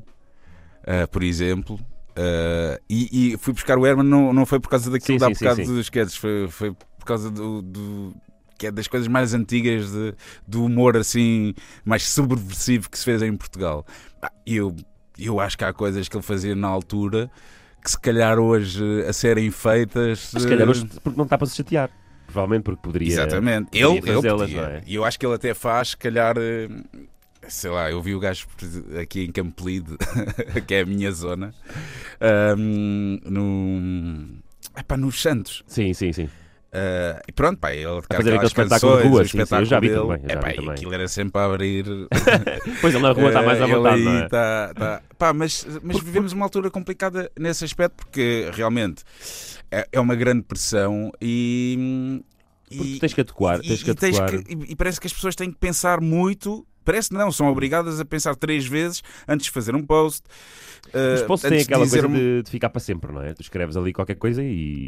ah, 0.85 1.07
por 1.07 1.23
exemplo, 1.23 1.80
ah, 2.19 2.79
e, 2.89 3.33
e 3.33 3.37
fui 3.37 3.53
buscar 3.53 3.77
o 3.77 3.85
Herman, 3.87 4.05
não, 4.05 4.33
não 4.33 4.45
foi 4.45 4.59
por 4.59 4.69
causa 4.69 4.91
daquilo 4.91 5.17
Sim, 5.17 5.25
há 5.25 5.27
sim, 5.27 5.35
sim, 5.35 5.45
bocado 5.45 5.55
sim. 5.55 5.65
dos 5.65 5.79
sketches, 5.85 6.15
foi, 6.17 6.47
foi 6.49 6.71
por 6.73 7.05
causa 7.05 7.31
do, 7.31 7.61
do- 7.61 8.13
que 8.57 8.67
é 8.67 8.71
das 8.71 8.87
coisas 8.87 9.07
mais 9.07 9.33
antigas 9.33 9.89
de, 9.91 10.13
do 10.45 10.65
humor 10.65 10.97
assim, 10.97 11.53
mais 11.85 12.03
subversivo 12.09 12.89
que 12.89 12.97
se 12.99 13.05
fez 13.05 13.21
em 13.21 13.35
Portugal. 13.35 13.85
Eu, 14.45 14.75
eu 15.17 15.39
acho 15.39 15.57
que 15.57 15.63
há 15.63 15.71
coisas 15.71 16.09
que 16.09 16.17
ele 16.17 16.23
fazia 16.23 16.55
na 16.55 16.67
altura 16.67 17.31
que 17.81 17.89
se 17.89 17.99
calhar 17.99 18.37
hoje 18.37 18.83
a 19.07 19.13
serem 19.13 19.49
feitas. 19.49 20.29
Mas 20.33 20.43
se 20.43 20.47
calhar 20.49 20.67
eh, 20.67 20.71
hoje 20.71 20.85
porque 21.01 21.17
não 21.17 21.23
está 21.23 21.37
para 21.37 21.47
se 21.47 21.55
chatear. 21.55 21.89
Provavelmente 22.25 22.63
porque 22.63 22.81
poderia. 22.81 23.07
Exatamente. 23.13 23.71
poderia 23.71 23.87
Ele, 23.87 24.11
ele 24.11 24.21
podia. 24.21 24.61
é? 24.61 24.83
E 24.85 24.95
eu 24.95 25.05
acho 25.05 25.17
que 25.17 25.25
ele 25.25 25.35
até 25.35 25.53
faz, 25.53 25.89
se 25.89 25.97
calhar. 25.97 26.35
Sei 27.49 27.69
lá, 27.69 27.89
eu 27.91 28.01
vi 28.01 28.13
o 28.15 28.19
gajo 28.19 28.47
aqui 29.01 29.23
em 29.26 29.31
Campolide, 29.31 29.97
que 30.67 30.73
é 30.76 30.81
a 30.81 30.85
minha 30.85 31.11
zona, 31.11 31.53
ahm, 32.21 33.19
no, 33.26 34.27
epá, 34.77 34.95
nos 34.97 35.21
Santos. 35.21 35.63
Sim, 35.67 35.93
sim, 35.93 36.13
sim. 36.13 36.30
Ah, 36.71 37.19
e 37.27 37.31
pronto, 37.31 37.57
pá, 37.59 37.73
ele 37.73 37.85
A 37.88 38.15
fazer 38.15 38.30
aquele 38.34 38.45
espetáculo 38.45 38.97
de 39.01 39.07
rua, 39.07 39.26
sim, 39.26 39.43
sim, 39.43 39.55
eu 39.55 39.65
já 39.65 39.80
vi 39.80 39.89
também, 39.89 40.19
eu 40.21 40.30
já 40.30 40.35
Epá, 40.35 40.49
vi 40.49 40.55
também. 40.57 40.71
aquilo 40.73 40.93
era 40.93 41.07
sempre 41.07 41.41
a 41.41 41.45
abrir. 41.45 41.85
Pois 42.80 42.93
ele 42.93 43.01
na 43.01 43.11
rua 43.11 43.27
está 43.30 43.41
mais 43.41 43.59
à 43.59 43.65
Eh, 43.65 43.67
vontade, 43.67 44.01
não 44.03 44.17
é? 44.19 44.27
tá- 44.30 44.73
tá- 44.76 45.01
Pá, 45.17 45.34
mas, 45.34 45.65
mas 45.81 45.99
vivemos 45.99 46.31
uma 46.31 46.45
altura 46.45 46.69
complicada 46.69 47.31
nesse 47.38 47.65
aspecto 47.65 47.95
porque 47.95 48.49
realmente 48.53 49.03
é, 49.71 49.88
é 49.91 49.99
uma 49.99 50.13
grande 50.15 50.43
pressão 50.43 51.11
e. 51.19 52.21
E- 52.69 52.99
tens 52.99 53.15
que 53.15 53.21
adequar, 53.21 53.59
tens 53.61 53.81
que 53.81 53.89
adequar. 53.89 54.30
que- 54.30 54.53
e- 54.53 54.71
e 54.71 54.76
parece 54.76 55.01
que 55.01 55.07
as 55.07 55.13
pessoas 55.13 55.35
têm 55.35 55.49
que 55.51 55.57
pensar 55.57 55.99
muito. 55.99 56.63
Parece 56.89 57.13
não, 57.13 57.31
são 57.31 57.47
obrigadas 57.47 57.99
a 57.99 58.05
pensar 58.05 58.35
três 58.35 58.65
vezes 58.65 59.03
antes 59.27 59.45
de 59.45 59.51
fazer 59.51 59.75
um 59.75 59.83
post. 59.85 60.23
Os 61.13 61.21
uh, 61.21 61.25
posts 61.27 61.47
têm 61.47 61.61
aquela 61.61 61.87
coisa 61.87 62.07
um- 62.07 62.13
de, 62.13 62.41
de 62.41 62.49
ficar 62.49 62.69
para 62.69 62.79
sempre, 62.79 63.11
não 63.11 63.21
é? 63.21 63.31
Tu 63.33 63.41
escreves 63.43 63.77
ali 63.77 63.93
qualquer 63.93 64.15
coisa 64.15 64.41
e, 64.43 64.47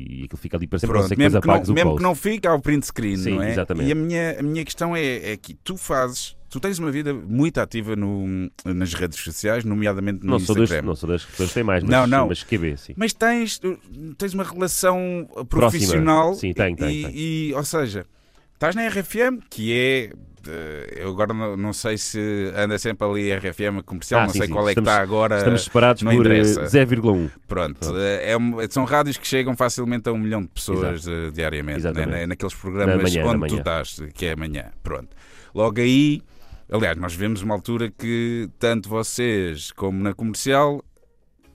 e 0.09 0.23
aquilo 0.25 0.39
fica 0.41 0.57
ali 0.57 0.65
para 0.65 0.79
sempre, 0.79 0.97
a 0.97 0.99
não 1.01 1.07
Pronto, 1.07 1.09
ser 1.09 1.15
que 1.15 1.21
mesmo, 1.21 1.41
que 1.41 1.47
não, 1.47 1.53
mesmo 1.75 1.89
post. 1.91 1.97
que 1.97 2.03
não 2.03 2.15
fique, 2.15 2.47
há 2.47 2.53
o 2.55 2.59
print 2.61 2.87
screen, 2.87 3.17
Sim, 3.17 3.35
não 3.35 3.43
é? 3.43 3.51
exatamente. 3.51 3.87
E 3.87 3.91
a 3.91 3.95
minha, 3.95 4.39
a 4.39 4.41
minha 4.41 4.65
questão 4.65 4.95
é, 4.95 5.33
é 5.33 5.37
que 5.37 5.53
tu 5.53 5.77
fazes, 5.77 6.35
tu 6.49 6.59
tens 6.59 6.79
uma 6.79 6.89
vida 6.89 7.13
muito 7.13 7.59
ativa 7.59 7.95
no, 7.95 8.49
nas 8.65 8.95
redes 8.95 9.19
sociais, 9.19 9.63
nomeadamente 9.63 10.25
no 10.25 10.31
Não 10.31 10.39
sou, 10.39 10.55
das, 10.55 10.63
Instagram. 10.63 10.87
não 10.87 10.95
sou 10.95 11.07
das 11.07 11.23
pessoas 11.23 11.49
que 11.49 11.53
têm 11.53 11.63
mais, 11.63 11.83
mas, 11.83 11.91
Não, 11.91 12.07
não. 12.07 12.27
mas 12.29 12.43
QB, 12.43 12.77
sim. 12.77 12.93
Mas 12.97 13.13
tens, 13.13 13.61
tens 14.17 14.33
uma 14.33 14.43
relação 14.43 15.29
profissional. 15.47 16.33
Sim, 16.33 16.51
tem, 16.53 16.75
tem, 16.75 16.89
e, 16.97 17.03
tem. 17.03 17.11
e, 17.15 17.53
ou 17.53 17.63
seja, 17.63 18.07
estás 18.55 18.73
na 18.75 18.87
RFM, 18.87 19.39
que 19.51 19.71
é. 19.71 20.13
Eh, 20.47 20.97
Eu 21.01 21.09
agora 21.09 21.33
não, 21.33 21.55
não 21.57 21.73
sei 21.73 21.97
se 21.97 22.51
anda 22.55 22.77
sempre 22.77 23.07
ali 23.07 23.31
a 23.31 23.37
RFM 23.37 23.81
comercial, 23.85 24.21
Ah, 24.21 24.23
não 24.25 24.31
sim, 24.31 24.39
sei 24.39 24.47
sim. 24.47 24.53
qual 24.53 24.67
é 24.67 24.71
Estamos- 24.71 24.87
que 24.89 24.91
está 24.93 25.01
agora. 25.03 25.37
Estamos 25.37 25.63
separados 25.63 26.01
não 26.03 26.11
por 26.15 26.25
eh, 26.27 26.39
interessa. 26.39 26.65
0,1. 26.67 27.29
Pronto, 27.47 27.97
eh, 27.97 28.33
é 28.33 28.67
são 28.69 28.85
rádios 28.85 29.17
que 29.17 29.27
chegam 29.27 29.55
facilmente 29.55 30.07
a 30.09 30.11
um 30.11 30.17
milhão 30.17 30.41
de 30.41 30.47
pessoas 30.49 31.07
eh, 31.07 31.31
diariamente, 31.33 31.83
né? 31.91 32.05
Na- 32.05 32.27
naqueles 32.27 32.53
programas 32.55 32.95
Na 32.97 33.03
manhã, 33.03 33.23
na 33.23 33.29
onde 33.29 33.39
manhã. 33.39 33.53
tu 33.55 33.59
estás, 33.59 34.01
que 34.13 34.25
é 34.25 34.31
amanhã. 34.33 34.65
Pronto. 34.83 35.09
Logo 35.53 35.79
aí, 35.81 36.21
aliás, 36.71 36.97
nós 36.97 37.13
vemos 37.13 37.41
uma 37.41 37.53
altura 37.53 37.91
que 37.91 38.49
tanto 38.59 38.87
vocês 38.89 39.71
como 39.71 40.01
na 40.01 40.13
comercial. 40.13 40.83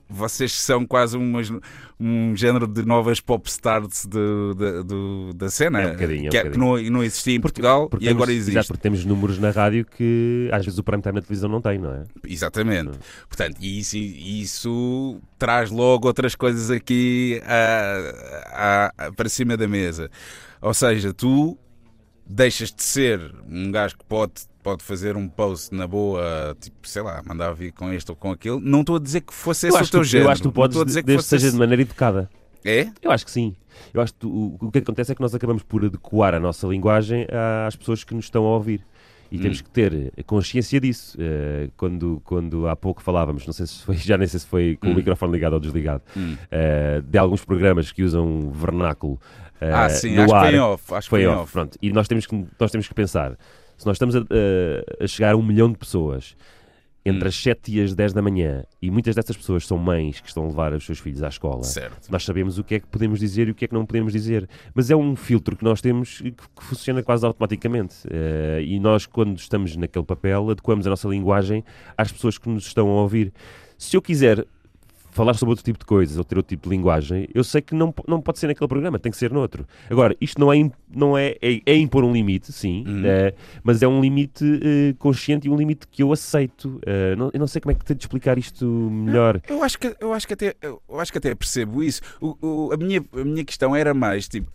Vocês 0.09 0.53
são 0.53 0.85
quase 0.85 1.17
umas, 1.17 1.51
um 1.99 2.33
género 2.35 2.65
de 2.65 2.85
novas 2.85 3.19
pop 3.19 3.49
stars 3.49 4.05
de, 4.05 4.17
de- 4.55 4.83
do- 4.83 5.33
da 5.35 5.49
cena 5.49 5.81
É 5.81 5.87
um 5.87 5.91
bocadinho, 5.91 6.25
é 6.25 6.27
um 6.27 6.29
que, 6.29 6.49
que 6.51 6.57
não, 6.57 6.81
não 6.83 7.03
existia 7.03 7.35
em 7.35 7.41
Portugal 7.41 7.89
Porque 7.89 8.05
e 8.05 8.09
agora 8.09 8.27
temos, 8.27 8.37
existe. 8.41 8.57
exato, 8.57 8.67
porque 8.69 8.81
temos 8.83 9.03
números 9.03 9.37
na 9.37 9.49
rádio 9.51 9.85
que 9.85 10.49
às 10.53 10.63
vezes 10.63 10.79
o 10.79 10.83
prime 10.83 11.01
time 11.01 11.15
na 11.15 11.21
televisão 11.21 11.49
não 11.49 11.61
tem, 11.61 11.77
não 11.77 11.91
é? 11.93 12.03
Exatamente. 12.25 12.91
Portanto, 13.27 13.57
e 13.59 13.79
isso, 13.79 13.97
isso 13.97 15.19
traz 15.37 15.69
logo 15.71 16.07
outras 16.07 16.35
coisas 16.35 16.71
aqui 16.71 17.41
ah, 17.45 18.93
ah, 18.97 19.11
para 19.15 19.27
cima 19.29 19.57
da 19.57 19.67
mesa. 19.67 20.09
Ou 20.61 20.73
seja, 20.73 21.13
tu 21.13 21.57
deixas 22.25 22.71
de 22.71 22.83
ser 22.83 23.33
um 23.49 23.71
gajo 23.71 23.97
que 23.97 24.05
pode, 24.05 24.33
pode 24.67 24.83
fazer 24.83 25.15
um 25.15 25.29
post 25.29 25.73
na 25.73 25.87
boa, 25.87 26.53
tipo, 26.59 26.85
sei 26.85 27.01
lá, 27.01 27.21
mandar 27.25 27.53
vir 27.53 27.71
com 27.71 27.89
este 27.93 28.11
ou 28.11 28.17
com 28.17 28.31
aquele. 28.31 28.59
Não 28.59 28.81
estou 28.81 28.97
a 28.97 28.99
dizer 28.99 29.21
que 29.21 29.33
fosse 29.33 29.67
esse 29.67 29.75
eu, 29.77 29.79
o 29.79 29.81
acho 29.81 29.91
teu 29.91 30.01
que, 30.01 30.07
género. 30.07 30.27
eu 30.27 30.31
acho 30.33 30.41
que 30.41 30.47
tu 30.49 30.51
podes, 30.51 30.83
dizer 30.85 31.01
que 31.03 31.07
desde 31.07 31.23
que 31.23 31.23
fosse 31.23 31.29
seja 31.29 31.43
de 31.43 31.47
esse- 31.51 31.57
maneira 31.57 31.81
educada. 31.81 32.29
É? 32.65 32.87
Eu 33.01 33.11
acho 33.11 33.23
que 33.23 33.31
sim. 33.31 33.55
Eu 33.93 34.01
acho 34.01 34.13
que 34.13 34.25
o, 34.25 34.57
o 34.59 34.69
que 34.69 34.79
acontece 34.79 35.13
é 35.13 35.15
que 35.15 35.21
nós 35.21 35.33
acabamos 35.33 35.63
por 35.63 35.85
adequar 35.85 36.33
a 36.33 36.39
nossa 36.41 36.67
linguagem 36.67 37.25
às 37.65 37.77
pessoas 37.77 38.03
que 38.03 38.13
nos 38.13 38.25
estão 38.25 38.43
a 38.43 38.49
ouvir. 38.55 38.81
E 39.31 39.37
Hum. 39.37 39.41
temos 39.41 39.61
que 39.61 39.69
ter 39.69 40.11
consciência 40.25 40.81
disso. 40.81 41.17
Eh, 41.17 41.69
quando, 41.77 42.21
quando 42.25 42.67
há 42.67 42.75
pouco 42.75 43.01
falávamos, 43.01 43.45
não 43.45 43.53
sei 43.53 43.67
se 43.67 43.83
foi, 43.83 43.95
já 43.95 44.17
nem 44.17 44.27
sei 44.27 44.39
se 44.41 44.45
foi 44.47 44.77
com 44.81 44.87
Hum. 44.89 44.91
o 44.91 44.95
microfone 44.95 45.31
ligado 45.31 45.53
ou 45.53 45.59
desligado, 45.61 46.01
Hum. 46.17 46.35
eh, 46.51 47.01
de 47.07 47.17
alguns 47.17 47.45
programas 47.45 47.89
que 47.93 48.03
usam 48.03 48.51
vernáculo 48.51 49.17
eh, 49.61 49.71
Ah, 49.73 49.89
sim, 49.89 50.13
no 50.15 50.23
acho 50.23 50.33
que 50.33 50.35
ar. 50.37 50.45
foi 50.45 50.55
em 50.55 50.59
off. 50.59 50.93
Acho 50.93 51.05
que 51.05 51.09
Foi 51.09 51.25
off, 51.27 51.39
off. 51.43 51.51
pronto. 51.53 51.77
E 51.81 51.91
nós 51.93 52.07
temos, 52.07 52.25
que, 52.25 52.45
nós 52.59 52.69
temos 52.71 52.87
que 52.87 52.93
pensar, 52.93 53.37
se 53.77 53.85
nós 53.85 53.95
estamos 53.95 54.15
a, 54.15 54.19
a- 54.19 55.03
a 55.03 55.07
chegar 55.07 55.33
a 55.33 55.37
um 55.37 55.43
milhão 55.43 55.71
de 55.71 55.77
pessoas 55.77 56.35
entre 57.05 57.23
Hum. 57.23 57.27
as 57.29 57.35
7 57.41 57.73
e 57.73 57.81
as 57.81 57.95
10 57.95 58.11
da 58.11 58.21
manhã, 58.21 58.65
e 58.81 58.91
muitas 58.91 59.15
dessas 59.15 59.37
pessoas 59.37 59.65
são 59.65 59.77
mães 59.77 60.19
que 60.19 60.27
estão 60.27 60.43
a 60.43 60.47
levar 60.47 60.73
os 60.73 60.85
seus 60.85 60.99
filhos 60.99 61.23
à 61.23 61.29
escola, 61.29 61.63
Certo. 61.63 62.11
nós 62.11 62.25
sabemos 62.25 62.57
o 62.59 62.65
que 62.65 62.75
é 62.75 62.79
que 62.81 62.87
podemos 62.87 63.17
dizer 63.21 63.47
e 63.47 63.51
o 63.51 63.55
que 63.55 63.63
é 63.63 63.67
que 63.69 63.73
não 63.73 63.85
podemos 63.85 64.11
dizer. 64.11 64.49
Mas 64.75 64.91
é 64.91 64.95
um 64.95 65.15
filtro 65.15 65.55
que 65.55 65.63
nós 65.63 65.79
temos 65.79 66.19
que, 66.19 66.31
que 66.31 66.43
funciona 66.65 67.01
quase 67.01 67.25
automaticamente. 67.25 67.95
Eh, 68.11 68.61
e 68.65 68.77
nós, 68.77 69.05
quando 69.05 69.37
estamos 69.37 69.73
naquele 69.77 70.03
papel, 70.03 70.49
adequamos 70.49 70.85
a 70.85 70.89
nossa 70.89 71.07
linguagem 71.07 71.63
às 71.97 72.11
pessoas 72.11 72.37
que 72.37 72.49
nos 72.49 72.65
estão 72.67 72.89
a 72.89 73.01
ouvir. 73.03 73.31
Se 73.77 73.95
eu 73.95 74.01
quiser 74.01 74.45
falar 75.17 75.33
sobre 75.33 75.51
outro 75.51 75.65
tipo 75.65 75.79
de 75.79 75.85
coisas 75.85 76.17
ou 76.17 76.23
ter 76.23 76.37
outro 76.37 76.49
tipo 76.55 76.69
de 76.69 76.75
linguagem, 76.75 77.27
eu 77.33 77.43
sei 77.43 77.61
que 77.61 77.73
não, 77.75 77.93
não 78.07 78.21
pode 78.21 78.39
ser 78.39 78.47
naquele 78.47 78.67
programa, 78.67 78.97
tem 78.99 79.11
que 79.11 79.17
ser 79.17 79.31
noutro. 79.31 79.65
Agora, 79.89 80.15
isto 80.21 80.39
não 80.39 80.53
é, 80.53 80.71
não 80.89 81.17
é, 81.17 81.35
é, 81.41 81.59
é 81.65 81.75
impor 81.75 82.03
um 82.03 82.13
limite, 82.13 82.51
sim, 82.53 82.83
Uhum. 82.87 83.01
eh, 83.05 83.33
mas 83.63 83.81
é 83.81 83.87
um 83.87 83.99
limite 83.99 84.45
eh, 84.63 84.93
consciente 84.99 85.47
e 85.47 85.49
um 85.51 85.55
limite 85.57 85.87
que 85.87 86.01
eu 86.03 86.13
aceito. 86.13 86.79
Eh, 86.85 87.15
não, 87.15 87.29
eu 87.33 87.39
não 87.39 87.47
sei 87.47 87.59
como 87.59 87.71
é 87.71 87.75
que 87.75 87.83
tenho 87.83 87.97
de 87.97 88.03
explicar 88.05 88.37
isto 88.37 88.65
melhor. 88.65 89.41
Eu 89.49 89.63
acho 89.63 89.77
que, 89.79 89.95
eu 89.99 90.13
acho 90.13 90.27
que, 90.27 90.33
até, 90.33 90.55
eu 90.61 90.79
acho 90.99 91.11
que 91.11 91.17
até 91.17 91.33
percebo 91.35 91.83
isso. 91.83 92.01
O- 92.21 92.37
o- 92.41 92.73
a, 92.73 92.77
minha, 92.77 93.03
a 93.13 93.23
minha 93.25 93.43
questão 93.43 93.75
era 93.75 93.93
mais 93.93 94.27
tipo, 94.27 94.51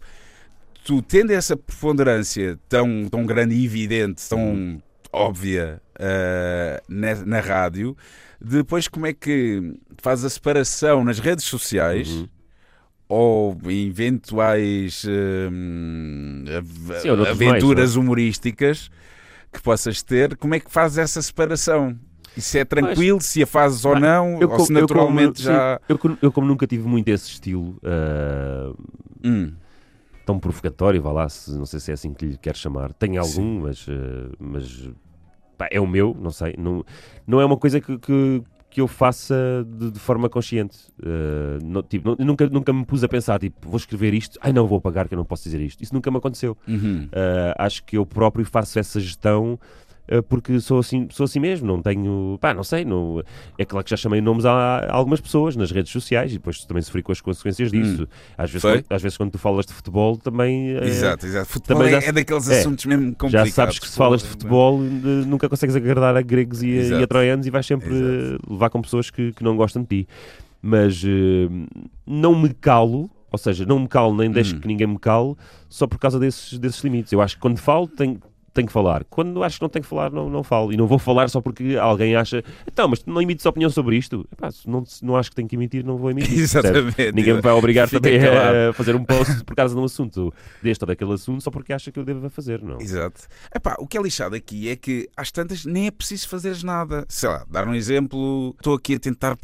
tu 0.85 1.03
tendo 1.03 1.33
essa 1.33 1.57
preponderância 1.57 2.59
tão, 2.69 3.09
tão 3.11 3.25
grande 3.27 3.55
e 3.55 3.65
evidente, 3.65 4.29
tão 4.29 4.81
óbvia 5.13 5.81
ah, 5.99 6.83
na, 6.89 7.15
na 7.25 7.41
rádio, 7.41 7.97
depois 8.41 8.89
como 8.89 9.07
é 9.07 9.13
que 9.13 9.75
faz 9.99 10.25
a 10.25 10.31
separação 10.31 11.05
nas 11.05 11.19
redes 11.19 11.45
sociais? 11.45 12.09
Uhum. 12.11 12.29
Ou 13.09 13.59
em 13.67 13.89
eventuais 13.89 15.05
hum, 15.07 16.45
av- 16.57 17.01
Sim, 17.01 17.11
ou 17.11 17.17
noutros 17.17 17.37
aventuras 17.43 17.95
humorísticas 17.97 18.91
que 19.53 19.61
possas 19.61 20.03
ter, 20.03 20.37
como 20.37 20.55
é 20.55 20.61
que 20.61 20.71
fazes 20.71 20.97
essa 20.99 21.21
separação? 21.21 21.99
E 22.35 22.41
se 22.41 22.59
é 22.59 22.65
tranquilo, 22.65 23.21
se 23.21 23.43
a 23.43 23.47
fazes 23.47 23.85
ou 23.85 23.95
não, 24.01 24.37
ou 24.37 24.49
co- 24.49 24.65
se 24.65 24.73
naturalmente 24.73 25.43
como, 25.43 25.55
já. 25.55 25.81
eu, 25.87 25.99
como- 25.99 26.19
eu 26.23 26.33
como 26.33 26.47
nunca 26.47 26.67
tive 26.67 26.89
muito 26.89 27.09
esse 27.09 27.29
estilo 27.29 27.77
ah, 27.85 28.73
Hum, 29.25 29.53
tão 30.25 30.39
provocatório, 30.39 31.03
vá 31.03 31.13
lá, 31.13 31.29
se, 31.29 31.51
não 31.53 31.67
sei 31.67 31.81
se 31.81 31.91
é 31.91 31.95
assim 31.95 32.15
que 32.15 32.25
lhe 32.25 32.39
quer 32.39 32.57
chamar. 32.57 32.93
Tenho 32.95 33.21
algum, 33.21 33.33
Sim. 33.33 33.61
mas, 33.61 33.87
ah, 33.89 34.33
mas 34.41 34.91
pá, 35.63 35.69
é 35.71 35.81
o 35.81 35.87
meu, 35.87 36.17
não 36.21 36.31
sei. 36.31 36.55
Não, 36.59 36.85
não 37.27 37.41
é 37.41 37.45
uma 37.45 37.57
coisa 37.57 37.81
que, 37.81 37.99
que, 37.99 38.43
que 38.71 38.81
eu 38.81 38.89
faça 38.89 39.35
de, 39.67 39.91
de 39.93 39.99
forma 39.99 40.29
consciente. 40.29 40.79
Ah, 41.05 41.59
não- 41.63 41.83
tipo, 41.83 42.09
não- 42.19 42.27
nunca, 42.27 42.47
nunca 42.49 42.73
me 42.73 42.85
pus 42.85 43.05
a 43.05 43.09
pensar, 43.09 43.39
tipo, 43.39 43.69
vou 43.69 43.77
escrever 43.77 44.15
isto, 44.15 44.39
ai 44.43 44.53
não, 44.53 44.67
vou 44.67 44.79
apagar 44.79 45.07
que 45.09 45.15
eu 45.15 45.19
não 45.19 45.25
posso 45.25 45.45
dizer 45.45 45.61
isto. 45.61 45.83
Isso 45.83 45.95
nunca 45.95 46.11
me 46.11 46.17
aconteceu. 46.17 46.57
uhum. 46.67 47.05
Uh, 47.13 47.55
acho 47.59 47.85
que 47.85 47.97
eu 47.97 48.05
próprio 48.07 48.45
faço 48.45 48.79
essa 48.79 48.99
gestão 49.01 49.55
uh, 49.55 49.59
porque 50.21 50.61
sou 50.61 50.81
assim, 50.81 51.07
sou 51.11 51.25
assim 51.25 51.41
mesmo, 51.41 51.67
não 51.67 51.81
tenho, 51.81 52.37
pá, 52.41 52.53
não 52.53 52.65
sei, 52.65 52.85
não, 52.85 53.23
é 53.57 53.65
claro 53.65 53.85
que 53.85 53.91
já 53.91 53.97
chamei 53.97 54.21
nomes 54.21 54.45
a, 54.45 54.53
a 54.53 54.93
algumas 54.95 55.21
pessoas 55.21 55.57
nas 55.57 55.71
redes 55.71 55.91
sociais 55.93 56.33
e 56.33 56.35
depois 56.35 56.65
também 56.65 56.83
sofri 56.83 57.03
com 57.03 57.13
as 57.13 57.21
consequências 57.21 57.71
disso. 57.71 58.07
Às, 58.37 58.51
vezes, 58.51 58.65
Hum. 58.65 58.73
Quando, 58.83 58.85
às 58.91 59.03
vezes 59.03 59.17
quando 59.17 59.31
tu 59.31 59.39
falas 59.39 59.65
de 59.65 59.73
futebol 59.73 60.17
também 60.17 60.77
uh, 60.77 60.85
Exato, 60.85 61.25
exato. 61.25 61.47
Futebol 61.49 61.79
também 61.79 61.95
é, 61.95 62.01
já- 62.01 62.09
é 62.09 62.13
daqueles 62.13 62.49
é, 62.51 62.59
assuntos 62.61 62.85
mesmo 62.85 63.07
já 63.11 63.15
complicados. 63.17 63.55
sabes 63.55 63.79
que 63.79 63.89
se 63.89 63.97
falas 63.97 64.23
de 64.23 64.29
futebol 64.29 64.79
uh, 64.79 64.83
nunca 65.27 65.49
consegues 65.49 65.77
agradar 65.77 66.17
a 66.17 66.21
gregos 66.23 66.63
e, 66.63 66.67
a- 66.67 66.69
e 66.71 66.79
a 66.79 66.83
Exato. 66.83 67.07
troianos 67.07 67.47
e 67.47 67.51
vais 67.51 67.65
sempre 67.65 67.95
Exato. 67.95 68.39
levar 68.53 68.71
com 68.71 68.83
pessoas 68.83 69.09
que, 69.11 69.33
que 69.33 69.45
não 69.45 69.57
gostam 69.57 69.83
de 69.83 69.89
ti. 69.89 70.09
Mas 70.61 71.03
não 72.07 72.35
me 72.39 72.51
calo, 72.55 73.11
ou 73.31 73.39
seja, 73.39 73.65
não 73.65 73.79
me 73.81 73.89
calo 73.89 74.15
nem 74.17 74.31
deixo 74.31 74.57
Hum. 74.57 74.61
que 74.61 74.69
ninguém 74.69 74.87
me 74.87 74.99
cale 74.99 75.35
só 75.69 75.87
por 75.87 75.99
causa 75.99 76.19
desses, 76.19 76.59
desses 76.59 76.83
limites. 76.83 77.13
Eu 77.13 77.21
acho 77.21 77.37
que 77.37 77.41
quando 77.41 77.59
falo 77.59 77.87
tenho, 77.89 78.19
tenho 78.53 78.66
que 78.66 78.73
falar. 78.73 79.05
Quando 79.05 79.43
acho 79.43 79.57
que 79.59 79.62
não 79.62 79.69
tenho 79.69 79.83
que 79.83 79.89
falar, 79.89 80.11
não, 80.11 80.29
não 80.29 80.43
falo. 80.43 80.73
E 80.73 80.77
não 80.77 80.87
vou 80.87 80.99
falar 80.99 81.29
só 81.29 81.41
porque 81.41 81.77
alguém 81.81 82.15
acha 82.16 82.43
então, 82.66 82.89
mas 82.89 83.05
não 83.05 83.20
emites 83.20 83.45
opinião 83.47 83.70
sobre 83.70 83.97
isto. 83.97 84.27
Epá, 84.33 84.51
se 84.51 84.69
não, 84.69 84.85
se 84.85 85.05
não 85.05 85.16
acho 85.16 85.31
que 85.31 85.37
tenho 85.37 85.49
que 85.49 85.57
emitir, 85.57 85.85
não 85.85 85.97
vou 85.97 86.11
emitir. 86.11 86.39
Exatamente. 86.41 87.12
Ninguém 87.12 87.35
me 87.35 87.41
vai 87.41 87.53
obrigar 87.53 87.89
Fica 87.89 88.01
também 88.01 88.20
calado. 88.20 88.57
a 88.70 88.73
fazer 88.73 88.95
um 88.95 89.05
post 89.05 89.45
por 89.45 89.55
causa 89.57 89.74
de 89.74 89.81
um 89.81 89.85
assunto 89.85 90.33
deste 90.62 90.83
ou 90.83 90.87
daquele 90.87 91.12
assunto 91.12 91.43
só 91.43 91.51
porque 91.51 91.73
acha 91.73 91.91
que 91.91 91.99
eu 91.99 92.05
devo 92.05 92.29
fazer, 92.31 92.62
não. 92.62 92.81
Exato. 92.81 93.23
Epá, 93.55 93.77
o 93.79 93.87
que 93.87 93.97
é 93.97 94.03
lixado 94.03 94.35
aqui 94.35 94.69
é 94.69 94.77
que 94.77 95.09
às 95.16 95.31
tantas 95.31 95.65
nem 95.65 95.87
é 95.87 95.91
preciso 95.91 96.29
fazeres 96.29 96.62
nada. 96.62 97.05
Sei 97.09 97.29
lá, 97.29 97.45
dar 97.51 97.66
um 97.66 97.74
exemplo. 97.74 98.55
Estou 98.59 98.74
aqui 98.74 98.95
a 98.95 98.99
tentar 98.99 99.37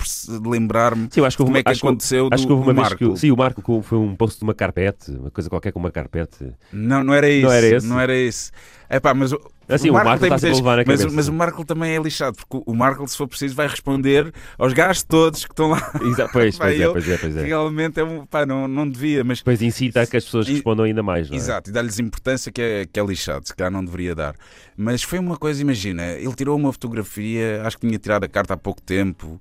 lembrar-me 0.45 1.09
houve 1.19 1.37
como 1.37 1.57
é 1.57 1.63
que 1.63 1.71
acho 1.71 1.81
que- 1.81 1.87
aconteceu 1.87 2.29
Acho 2.31 2.43
do, 2.43 2.47
que 2.47 2.53
houve 2.53 2.65
uma 2.65 2.73
do 2.75 2.77
vez 2.77 2.89
Marco. 2.91 3.13
que. 3.15 3.21
Sim, 3.21 3.31
o 3.31 3.37
Marco 3.37 3.83
foi 3.83 3.99
um 3.99 4.15
post 4.15 4.39
de 4.39 4.45
uma 4.45 4.55
carpete, 4.55 5.11
uma 5.13 5.31
coisa 5.31 5.49
qualquer 5.49 5.73
com 5.73 5.79
uma 5.79 5.91
carpete. 5.91 6.53
Não, 6.73 7.03
não 7.05 7.15
era 7.15 7.29
isso. 7.29 7.47
Não 7.47 7.53
era 7.53 7.67
esse? 7.67 7.87
Não 7.87 8.01
era 8.01 8.17
isso. 8.17 8.51
Epá, 8.99 9.15
mas 9.15 9.33
o, 9.33 9.41
Assim, 9.69 9.91
o 9.91 9.93
Marco 9.95 10.11
na 10.11 10.29
mas, 10.29 10.43
cabeça. 10.43 11.11
mas 11.13 11.29
o 11.29 11.33
Marco 11.33 11.65
também 11.65 11.95
é 11.95 12.01
lixado, 12.01 12.37
porque 12.37 12.63
o 12.71 12.75
Marco, 12.75 13.07
se 13.07 13.17
for 13.17 13.29
preciso, 13.29 13.55
vai 13.55 13.67
responder 13.69 14.33
aos 14.57 14.73
gajos 14.73 15.03
todos 15.03 15.45
que 15.45 15.53
estão 15.53 15.69
lá. 15.71 15.91
Exa- 16.03 16.29
Pois, 16.29 16.57
Pá, 16.59 16.65
pois 16.67 16.81
é, 16.81 16.89
pois 16.89 17.09
é, 17.09 17.19
pois 17.19 17.37
é. 17.37 17.45
Realmente 17.45 18.01
é 18.01 18.05
um. 18.05 18.25
Pá, 18.27 18.47
não, 18.47 18.67
não 18.67 18.89
devia, 18.89 19.23
mas. 19.23 19.39
Depois 19.39 19.61
incita 19.63 20.03
a 20.03 20.07
que 20.07 20.17
as 20.17 20.25
pessoas 20.25 20.49
E- 20.49 20.55
respondam 20.55 20.85
ainda 20.87 21.03
mais, 21.03 21.29
não 21.29 21.37
é? 21.37 21.39
Exato, 21.41 21.71
e 21.71 21.73
dá-lhes 21.73 21.99
importância 21.99 22.51
que 22.51 22.61
é, 22.63 22.87
que 22.87 22.99
é 22.99 23.05
lixado, 23.05 23.47
se 23.47 23.55
calhar 23.55 23.71
não 23.71 23.85
deveria 23.85 24.15
dar. 24.15 24.35
Mas 24.77 25.03
foi 25.03 25.19
uma 25.19 25.37
coisa, 25.37 25.61
imagina, 25.61 26.03
ele 26.13 26.35
tirou 26.35 26.57
uma 26.57 26.73
fotografia, 26.73 27.63
acho 27.65 27.77
que 27.79 27.87
tinha 27.87 27.99
tirado 27.99 28.25
a 28.25 28.29
carta 28.29 28.55
há 28.55 28.57
pouco 28.57 28.81
tempo, 28.81 29.41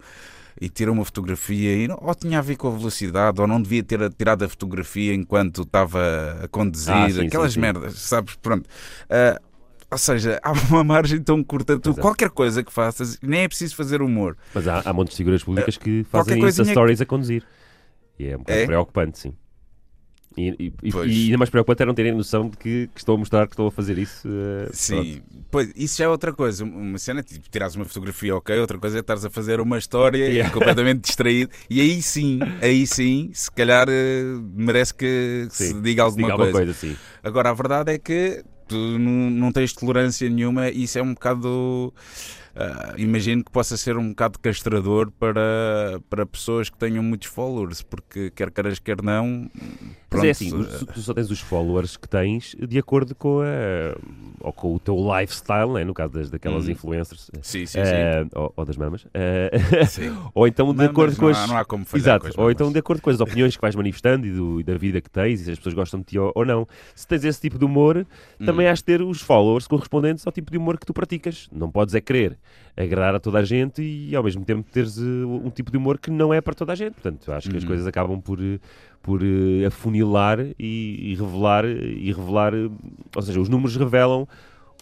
e 0.60 0.70
tirou 0.70 0.94
uma 0.94 1.06
fotografia, 1.06 1.76
e 1.86 1.88
ou 1.90 2.16
tinha 2.16 2.40
a 2.40 2.42
ver 2.42 2.56
com 2.56 2.68
a 2.68 2.72
velocidade, 2.72 3.40
ou 3.40 3.48
não 3.48 3.62
devia 3.62 3.84
ter 3.84 4.12
tirado 4.14 4.44
a 4.44 4.50
fotografia 4.50 5.14
enquanto 5.14 5.62
estava 5.62 6.00
a 6.44 6.48
conduzir, 6.48 6.92
Ah, 6.94 7.10
sim, 7.10 7.28
aquelas 7.28 7.52
sim, 7.54 7.56
sim. 7.56 7.62
merdas, 7.62 8.00
sabes? 8.00 8.36
Pronto. 8.42 8.68
Ah, 9.10 9.40
ou 9.90 9.98
seja, 9.98 10.40
há 10.44 10.52
uma 10.70 10.84
margem 10.84 11.22
tão 11.22 11.44
curta, 11.44 11.80
tu, 11.80 11.92
é. 11.92 11.94
qualquer 11.94 12.30
coisa 12.30 12.64
que 12.64 12.72
faças, 12.72 13.18
nem 13.22 13.42
é 13.42 13.48
preciso 13.48 13.76
fazer 13.76 14.02
humor. 14.02 14.36
Mas 14.54 14.68
há, 14.68 14.82
há 14.86 14.94
montes 14.94 15.12
de 15.14 15.18
figuras 15.18 15.44
públicas 15.44 15.78
que 15.78 16.04
qualquer 16.12 16.12
fazem 16.12 16.42
coisinha 16.42 16.66
Stories 16.66 17.02
a 17.02 17.06
conduzir. 17.06 17.44
E 18.20 18.28
é 18.28 18.36
um 18.36 18.40
bocado 18.40 18.60
É? 18.60 18.66
preocupante, 18.66 19.20
sim. 19.20 19.34
E, 20.38 20.50
e- 20.60 20.74
e- 20.84 21.24
ainda 21.26 21.38
mais 21.40 21.50
preocupante 21.50 21.82
é 21.82 21.86
não 21.86 21.96
terem 21.96 22.14
noção 22.14 22.48
de 22.50 22.58
que, 22.58 22.88
que 22.94 23.00
estou 23.00 23.16
a 23.16 23.18
mostrar 23.18 23.48
que 23.48 23.54
estou 23.54 23.68
a 23.68 23.72
fazer 23.72 23.98
isso. 23.98 24.28
eh, 24.28 24.70
Sim, 24.72 25.24
pois, 25.50 25.72
isso 25.76 25.98
já 25.98 26.06
é 26.06 26.08
outra 26.08 26.32
coisa. 26.32 26.64
Uma 26.64 27.00
cena 27.00 27.22
é 27.22 27.24
tipo, 27.24 27.50
tirares 27.50 27.76
uma 27.76 27.86
fotografia, 27.86 28.36
ok, 28.36 28.60
outra 28.60 28.78
coisa 28.78 28.98
é 28.98 29.00
estares 29.00 29.26
a 29.26 29.30
fazer 29.32 29.60
uma 29.60 29.78
história 29.80 30.20
Yeah. 30.28 30.54
completamente 30.54 31.02
distraído. 31.02 31.50
E 31.70 31.82
aí 31.82 32.02
sim, 32.04 32.54
aí 32.62 32.86
sim, 32.86 33.32
se 33.34 33.50
calhar 33.52 33.88
eh, 33.90 34.24
merece 34.54 34.94
que, 34.94 35.48
que 35.50 35.56
Sim, 35.56 35.74
se 35.74 35.82
diga 35.82 36.04
alguma 36.04 36.28
Diga 36.28 36.34
alguma 36.34 36.52
coisa. 36.52 36.74
coisa. 36.74 36.98
Agora, 37.24 37.50
a 37.50 37.54
verdade 37.54 37.94
é 37.94 37.98
que 37.98 38.44
tu 38.68 38.76
não, 38.76 39.30
não 39.30 39.52
tens 39.52 39.74
tolerância 39.74 40.30
nenhuma 40.30 40.70
e 40.70 40.84
isso 40.84 41.00
é 41.00 41.02
um 41.02 41.14
bocado. 41.14 41.94
Ah, 42.60 42.94
imagino 42.98 43.44
que 43.44 43.52
possa 43.52 43.78
ser 43.78 43.98
um 43.98 44.10
bocado 44.10 44.40
castrador 44.40 45.12
para, 45.12 46.02
para 46.10 46.26
pessoas 46.26 46.70
que 46.70 46.78
tenham 46.78 47.04
muitos 47.04 47.28
followers, 47.28 47.82
porque 47.82 48.32
quer 48.32 48.50
queiras, 48.52 48.80
quer 48.80 49.02
não. 49.02 49.50
Mas 50.10 50.10
pronto, 50.10 50.26
é 50.26 50.30
assim, 50.30 50.50
tu, 50.94 51.02
só 51.02 51.14
tens 51.14 51.30
os 51.30 51.40
followers 51.40 51.98
que 51.98 52.08
tens 52.08 52.56
de 52.68 52.80
acordo 52.80 53.14
com, 53.14 53.42
a, 53.42 53.98
ou 54.40 54.54
com 54.54 54.74
o 54.74 54.80
teu 54.80 54.96
lifestyle, 54.96 55.74
né? 55.74 55.84
no 55.84 55.94
caso 55.94 56.14
das, 56.14 56.30
daquelas 56.30 56.66
Uhum. 56.66 56.72
influencers. 56.72 57.30
Sim, 57.42 57.66
sim, 57.66 57.66
sim. 57.66 57.80
eh, 57.80 58.26
ou, 58.34 58.54
ou 58.56 58.66
das 58.66 58.78
mamas. 58.78 59.06
Sim. 59.90 60.16
ou 60.34 60.48
então 60.48 60.68
de 60.72 60.78
Mamas, 60.78 60.90
acordo 60.92 61.16
com 61.18 61.24
não 61.24 61.30
as. 61.32 61.38
há- 61.38 61.48
não 61.48 61.58
há 61.58 61.66
como 61.66 61.86
Exato, 61.94 62.30
ou 62.38 62.50
então 62.50 62.72
de 62.72 62.80
acordo 62.80 63.02
com 63.02 63.10
as 63.10 63.20
opiniões 63.20 63.56
que 63.56 63.62
vais 63.62 63.76
manifestando 63.76 64.26
e, 64.26 64.32
do- 64.32 64.60
e 64.62 64.64
da 64.64 64.78
vida 64.78 65.02
que 65.02 65.10
tens, 65.10 65.42
e 65.42 65.44
se 65.46 65.52
as 65.52 65.58
pessoas 65.58 65.76
gostam 65.76 66.00
de 66.00 66.06
ti 66.08 66.18
ou, 66.20 66.32
ou 66.34 66.46
não. 66.46 66.68
Se 66.96 67.06
tens 67.06 67.24
esse 67.24 67.42
tipo 67.42 67.60
de 67.60 67.66
humor, 67.66 68.06
também 68.46 68.66
Hum. 68.68 68.72
has 68.72 68.80
de 68.80 68.86
ter 68.86 69.02
os 69.02 69.22
followers 69.22 69.68
correspondentes 69.68 70.26
ao 70.26 70.32
tipo 70.32 70.50
de 70.52 70.58
humor 70.58 70.80
que 70.80 70.86
tu 70.86 70.94
praticas. 70.94 71.48
Não 71.52 71.70
podes 71.70 71.94
é 71.94 72.02
querer 72.02 72.38
agradar 72.76 73.16
a 73.16 73.20
toda 73.20 73.40
a 73.40 73.44
gente 73.44 73.82
e 73.82 74.16
ao 74.16 74.24
mesmo 74.24 74.46
tempo 74.46 74.70
teres 74.72 74.98
eh, 74.98 75.02
um 75.26 75.50
tipo 75.50 75.72
de 75.72 75.78
humor 75.78 75.98
que 76.00 76.12
não 76.12 76.34
é 76.34 76.40
para 76.42 76.54
toda 76.54 76.74
a 76.74 76.76
gente. 76.76 76.94
Portanto, 76.94 77.32
acho 77.32 77.50
que 77.50 77.58
as 77.58 77.64
Uhum. 77.64 77.68
coisas 77.70 77.88
acabam 77.88 78.22
por, 78.22 78.40
eh, 78.42 78.60
por 79.02 79.22
eh, 79.24 79.66
afunilar 79.66 80.40
e, 80.60 81.12
e 81.12 81.16
revelar, 81.16 81.66
e 81.66 82.12
revelar, 82.14 82.54
ou 83.16 83.22
seja, 83.22 83.40
os 83.42 83.50
números 83.50 83.76
revelam 83.76 84.28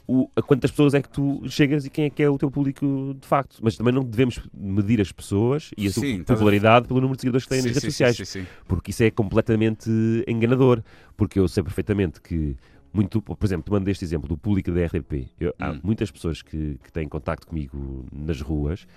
o- 0.07 0.29
a 0.35 0.41
quantas 0.41 0.69
pessoas 0.69 0.93
é 0.93 1.01
que 1.01 1.09
tu 1.09 1.41
chegas 1.49 1.83
e 1.85 1.89
quem 1.89 2.05
é 2.05 2.09
que 2.11 2.21
é 2.21 2.29
o 2.29 2.37
teu 2.37 2.51
público 2.51 3.15
de 3.19 3.27
facto. 3.27 3.57
Mas 3.63 3.75
também 3.75 3.91
não 3.93 4.03
devemos 4.03 4.39
medir 4.53 5.01
as 5.01 5.11
pessoas 5.11 5.71
e 5.75 5.87
a 5.87 5.91
sua 5.91 6.03
Sim, 6.03 6.23
popularidade 6.23 6.87
pelo 6.87 7.01
número 7.01 7.15
de 7.17 7.21
seguidores 7.21 7.45
que 7.45 7.49
têm 7.49 7.61
Sim, 7.61 7.69
nas 7.69 7.75
redes 7.77 7.95
sim, 7.95 8.05
sociais 8.13 8.37
porque 8.67 8.91
isso 8.91 9.01
é 9.03 9.09
completamente 9.09 9.89
enganador. 10.27 10.83
Porque 11.17 11.39
eu 11.39 11.47
sei 11.47 11.63
perfeitamente 11.63 12.21
que, 12.21 12.55
muito, 12.95 13.21
por 13.21 13.37
exemplo, 13.45 13.65
tomando 13.65 13.87
este 13.89 14.05
exemplo 14.05 14.27
do 14.27 14.37
público 14.37 14.71
da 14.71 14.81
RTP, 14.85 15.27
eu- 15.39 15.53
há 15.59 15.71
Hum. 15.71 15.79
muitas 15.83 16.09
pessoas 16.09 16.41
que, 16.41 16.79
que 16.83 16.91
têm 16.91 17.07
contacto 17.09 17.45
comigo 17.47 18.05
nas 18.11 18.39
ruas 18.41 18.87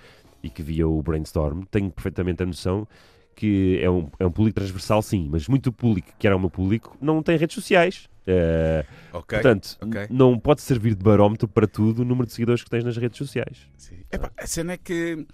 e 0.43 0.49
que 0.49 0.63
via 0.63 0.87
o 0.87 1.03
brainstorm, 1.03 1.63
tenho 1.71 1.91
perfeitamente 1.91 2.43
a 2.43 2.47
noção 2.47 2.87
que 3.35 3.79
é 3.83 3.89
um, 3.91 4.09
é 4.19 4.27
um 4.27 4.31
público 4.33 4.57
transversal, 4.59 5.01
sim, 5.03 5.29
mas 5.31 5.47
muito 5.49 5.73
público 5.73 6.09
que 6.19 6.27
era 6.27 6.37
o 6.37 6.41
meu 6.41 6.51
público 6.51 6.97
não 7.01 7.23
tem 7.23 7.37
redes 7.37 7.55
sociais. 7.55 8.09
Eh, 8.27 8.85
Ok. 9.13 9.39
Portanto, 9.39 9.77
ok. 9.81 10.01
n- 10.03 10.09
não 10.11 10.39
pode 10.39 10.61
servir 10.61 10.95
de 10.95 11.03
barómetro 11.05 11.47
para 11.49 11.67
tudo 11.67 12.03
o 12.03 12.05
número 12.05 12.27
de 12.27 12.33
seguidores 12.33 12.63
que 12.65 12.69
tens 12.71 12.85
nas 12.85 12.97
redes 12.97 13.17
sociais. 13.17 13.59
Sim. 13.77 13.97
Epá, 14.13 14.31
a 14.37 14.47
cena 14.47 14.73
é 14.73 14.77
que 14.77 15.25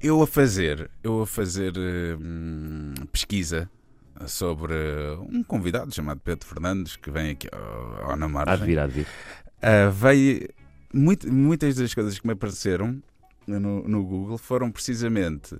eu 0.00 0.22
a 0.22 0.26
fazer, 0.26 0.88
eu 1.02 1.22
a 1.22 1.26
fazer 1.26 1.72
hum, 1.76 2.94
pesquisa 3.12 3.68
sobre 4.26 4.74
um 5.30 5.42
convidado 5.42 5.94
chamado 5.94 6.20
Pedro 6.20 6.46
Fernandes 6.46 6.96
que 6.96 7.10
vem 7.10 7.30
aqui 7.30 7.48
ao, 7.52 8.10
ao 8.10 8.16
Na 8.16 8.26
Há 8.26 8.28
de 8.28 8.32
Margem. 8.34 8.66
vir, 8.66 8.78
há 8.78 8.86
de 8.86 8.92
vir. 8.92 9.06
Ah, 9.62 9.90
veio 9.90 10.48
muito- 10.92 11.30
muitas 11.32 11.76
das 11.76 11.92
coisas 11.94 12.18
que 12.18 12.26
me 12.26 12.32
apareceram 12.32 13.02
no, 13.46 13.86
no 13.86 14.04
Google 14.04 14.38
foram 14.38 14.70
precisamente 14.70 15.56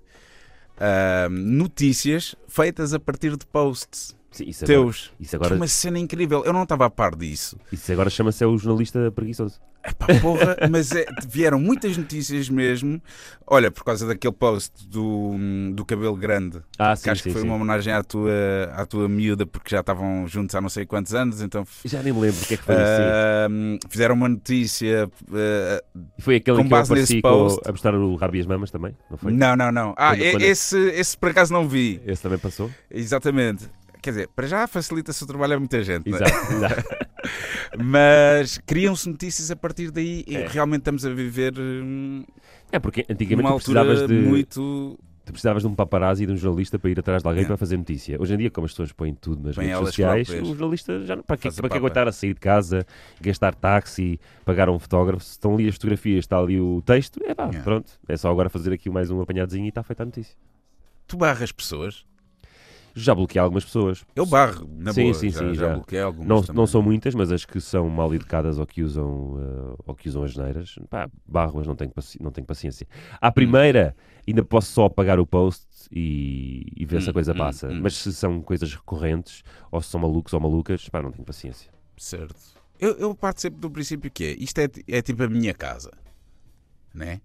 ah, 0.79 1.29
notícias 1.31 2.35
feitas 2.49 2.93
a 2.95 2.99
partir 3.01 3.37
de 3.37 3.47
posts 3.47 4.15
Sim, 4.31 4.45
isso 4.49 4.65
agora, 4.65 4.81
teus. 4.81 5.13
isso 5.19 5.31
Que 5.31 5.37
é 5.37 5.39
agora, 5.39 5.55
uma 5.55 5.67
cena 5.69 5.99
incrível. 5.99 6.45
Eu 6.45 6.53
não 6.53 6.63
estava 6.65 6.85
a 6.87 6.91
par 6.91 7.15
disso. 7.17 7.57
isso 7.73 7.91
agora 7.93 8.11
chama-se 8.11 8.45
é 8.45 8.47
o 8.47 8.57
jornalista 8.59 9.11
preguiçoso. 9.11 9.61
Epá, 9.89 10.07
porra, 10.21 10.57
mas 10.69 10.91
é- 10.91 11.07
vieram 11.29 11.61
muitas 11.61 11.97
notícias 11.97 12.49
mesmo. 12.49 13.01
Olha, 13.47 13.71
por 13.71 13.85
causa 13.85 14.05
daquele 14.05 14.33
post 14.35 14.73
do, 14.89 15.31
do 15.73 15.85
cabelo 15.85 16.17
grande, 16.17 16.61
Ah, 16.77 16.95
que 16.97 17.03
sim, 17.03 17.11
acho 17.11 17.23
sim, 17.23 17.29
que 17.29 17.33
foi 17.35 17.43
sim. 17.43 17.47
uma 17.47 17.55
homenagem 17.57 17.93
à 17.93 18.03
tua, 18.03 18.33
à 18.75 18.85
tua 18.85 19.09
miúda, 19.09 19.47
porque 19.47 19.71
já 19.71 19.81
estavam 19.81 20.27
juntos 20.27 20.57
há 20.57 20.61
não 20.61 20.69
sei 20.69 20.85
quantos 20.85 21.15
anos, 21.15 21.41
então 21.41 21.65
Já 21.85 22.03
nem 22.03 22.13
me 22.13 22.21
lembro 22.21 22.43
o 22.43 22.47
que 22.47 22.55
é 22.55 22.57
que 22.57 22.65
foi 22.65 22.75
ah, 22.75 23.49
fizeram 23.89 24.17
uma 24.17 24.29
notícia. 24.29 25.09
E 26.19 26.21
foi 26.23 26.37
aquele 26.37 26.57
com 26.57 26.63
que 26.65 26.67
eu 26.75 26.77
base 26.79 26.93
nesse 26.93 27.19
apareci 27.19 27.23
com, 27.23 27.29
post- 27.29 27.61
a 27.69 27.71
mostrar 27.71 27.95
o 27.95 28.17
rabo 28.17 28.37
e 28.37 28.41
as 28.41 28.47
mamas 28.47 28.71
também, 28.73 28.95
não 29.09 29.17
foi? 29.17 29.33
não, 29.33 29.55
não, 29.55 29.71
não. 29.71 29.95
Ah, 29.97 30.11
Quando- 30.17 30.23
e- 30.23 30.31
quando- 30.33 30.43
Esse, 30.43 30.79
esse 30.91 31.17
por 31.17 31.31
acaso 31.31 31.53
não 31.53 31.69
vi. 31.69 32.01
Esse 32.05 32.23
também 32.23 32.39
passou? 32.39 32.69
Exatamente. 32.91 33.71
Quer 34.03 34.11
dizer, 34.11 34.29
para 34.29 34.47
já 34.47 34.67
facilita-se 34.67 35.23
o 35.25 35.27
trabalho 35.27 35.55
a 35.55 35.59
muita 35.59 35.83
gente. 35.83 36.13
é? 36.13 36.17
Exato. 36.17 36.53
exato. 36.53 36.85
Mas 37.79 38.59
criam-se 38.59 39.09
notícias 39.09 39.51
a 39.51 39.57
partir 39.57 39.91
daí 39.91 40.25
e 40.27 40.37
É. 40.37 40.47
realmente 40.49 40.81
estamos 40.83 41.05
a 41.05 41.11
viver 41.13 41.55
hum, 41.59 42.25
É 42.71 42.79
porque 42.79 43.05
antigamente 43.09 43.43
numa 43.49 43.51
tu 43.53 43.57
precisavas 43.57 44.07
de, 44.07 44.15
muito. 44.15 44.99
tu 45.25 45.33
precisavas 45.33 45.63
de 45.63 45.69
um 45.69 45.75
paparazzi 45.75 46.23
e 46.23 46.27
de 46.27 46.33
um 46.33 46.37
jornalista 46.37 46.79
para 46.79 46.91
ir 46.91 46.99
atrás 47.01 47.23
de 47.23 47.29
alguém 47.29 47.45
É. 47.45 47.47
para 47.47 47.57
fazer 47.57 47.77
notícia. 47.77 48.17
Hoje 48.21 48.35
em 48.35 48.39
dia, 48.39 48.51
como 48.51 48.65
as 48.65 48.71
pessoas 48.73 48.93
põem 48.93 49.15
tudo 49.15 49.43
nas 49.45 49.57
Põem 49.57 49.67
redes 49.67 49.81
sociais, 49.81 50.29
próprias. 50.29 50.49
o 50.49 50.55
jornalista 50.57 51.01
já 51.05 51.17
não. 51.17 51.23
Para 51.23 51.37
que, 51.37 51.51
para 51.51 51.69
que 51.69 51.77
aguentar 51.77 52.09
a 52.09 52.13
sair 52.13 52.35
de 52.35 52.41
casa, 52.41 52.87
gastar 53.21 53.55
táxi, 53.55 54.21
pagar 54.45 54.69
um 54.71 54.79
fotógrafo? 54.79 55.23
Se 55.25 55.33
estão 55.33 55.55
ali 55.55 55.69
as 55.69 55.75
fotografias, 55.75 56.21
está 56.25 56.39
ali 56.39 56.61
o 56.61 56.81
texto, 56.83 57.21
é 57.25 57.35
pá, 57.35 57.51
É. 57.53 57.59
pronto. 57.61 57.91
É 58.09 58.17
só 58.17 58.31
agora 58.31 58.49
fazer 58.49 58.73
aqui 58.73 58.89
mais 58.89 59.11
um 59.11 59.21
apanhadozinho 59.21 59.65
e 59.65 59.69
está 59.69 59.83
feita 59.83 60.03
a 60.05 60.07
notícia. 60.07 60.37
Tu 61.09 61.17
barras 61.17 61.51
pessoas. 61.53 62.05
Já 62.99 63.15
bloqueei 63.15 63.41
algumas 63.43 63.65
pessoas. 63.65 64.05
Eu 64.15 64.25
barro, 64.25 64.67
na 64.79 64.91
Sim, 64.91 65.03
boa. 65.03 65.15
sim, 65.15 65.31
já, 65.31 65.39
sim, 65.41 65.55
já 65.55 65.67
já. 65.67 65.75
bloqueei 65.75 66.01
algumas 66.01 66.27
Não, 66.29 66.41
também. 66.41 66.57
não 66.57 66.67
são 66.67 66.81
muitas, 66.81 67.15
mas 67.15 67.31
as 67.31 67.45
que 67.45 67.61
são 67.61 67.89
mal 67.91 68.15
educadas 68.15 68.59
ou 68.59 68.67
que 68.67 68.83
usam, 68.83 69.37
eh, 69.39 69.83
ou 69.87 69.95
que 69.95 70.09
usam 70.09 70.23
as 70.25 70.35
neiras, 70.35 70.79
pá, 70.89 71.09
barro-as, 71.29 71.67
não 71.67 71.77
tenho, 71.77 71.93
não 72.21 72.31
tenho 72.31 72.47
paciência. 72.47 72.87
À 73.21 73.31
primeira, 73.31 73.95
ainda 74.27 74.43
posso 74.43 74.73
só 74.73 74.87
apagar 74.87 75.21
o 75.21 75.27
post 75.27 75.67
e, 75.93 76.67
e 76.75 76.87
ver 76.87 77.03
se 77.03 77.11
a 77.11 77.11
Hum, 77.11 77.15
coisa 77.15 77.33
hum, 77.35 77.37
passa. 77.39 77.69
hum. 77.69 77.81
Mas 77.83 77.97
se 77.99 78.13
são 78.15 78.41
coisas 78.41 78.73
recorrentes, 78.75 79.43
ou 79.71 79.81
se 79.83 79.91
são 79.91 80.01
malucos 80.01 80.33
ou 80.33 80.41
malucas, 80.41 80.89
pá, 80.89 81.03
não 81.03 81.13
tenho 81.13 81.25
paciência. 81.25 81.71
Certo. 81.99 82.57
Eu, 82.79 82.93
eu 82.99 83.15
parto 83.15 83.41
sempre 83.43 83.61
do 83.61 83.71
princípio 83.71 84.11
que 84.11 84.25
é 84.25 84.31
isto 84.39 84.59
é, 84.59 84.69
é 84.89 85.03
tipo 85.03 85.23
a 85.23 85.29
minha 85.29 85.53
casa. 85.55 85.91
Né? 86.95 87.21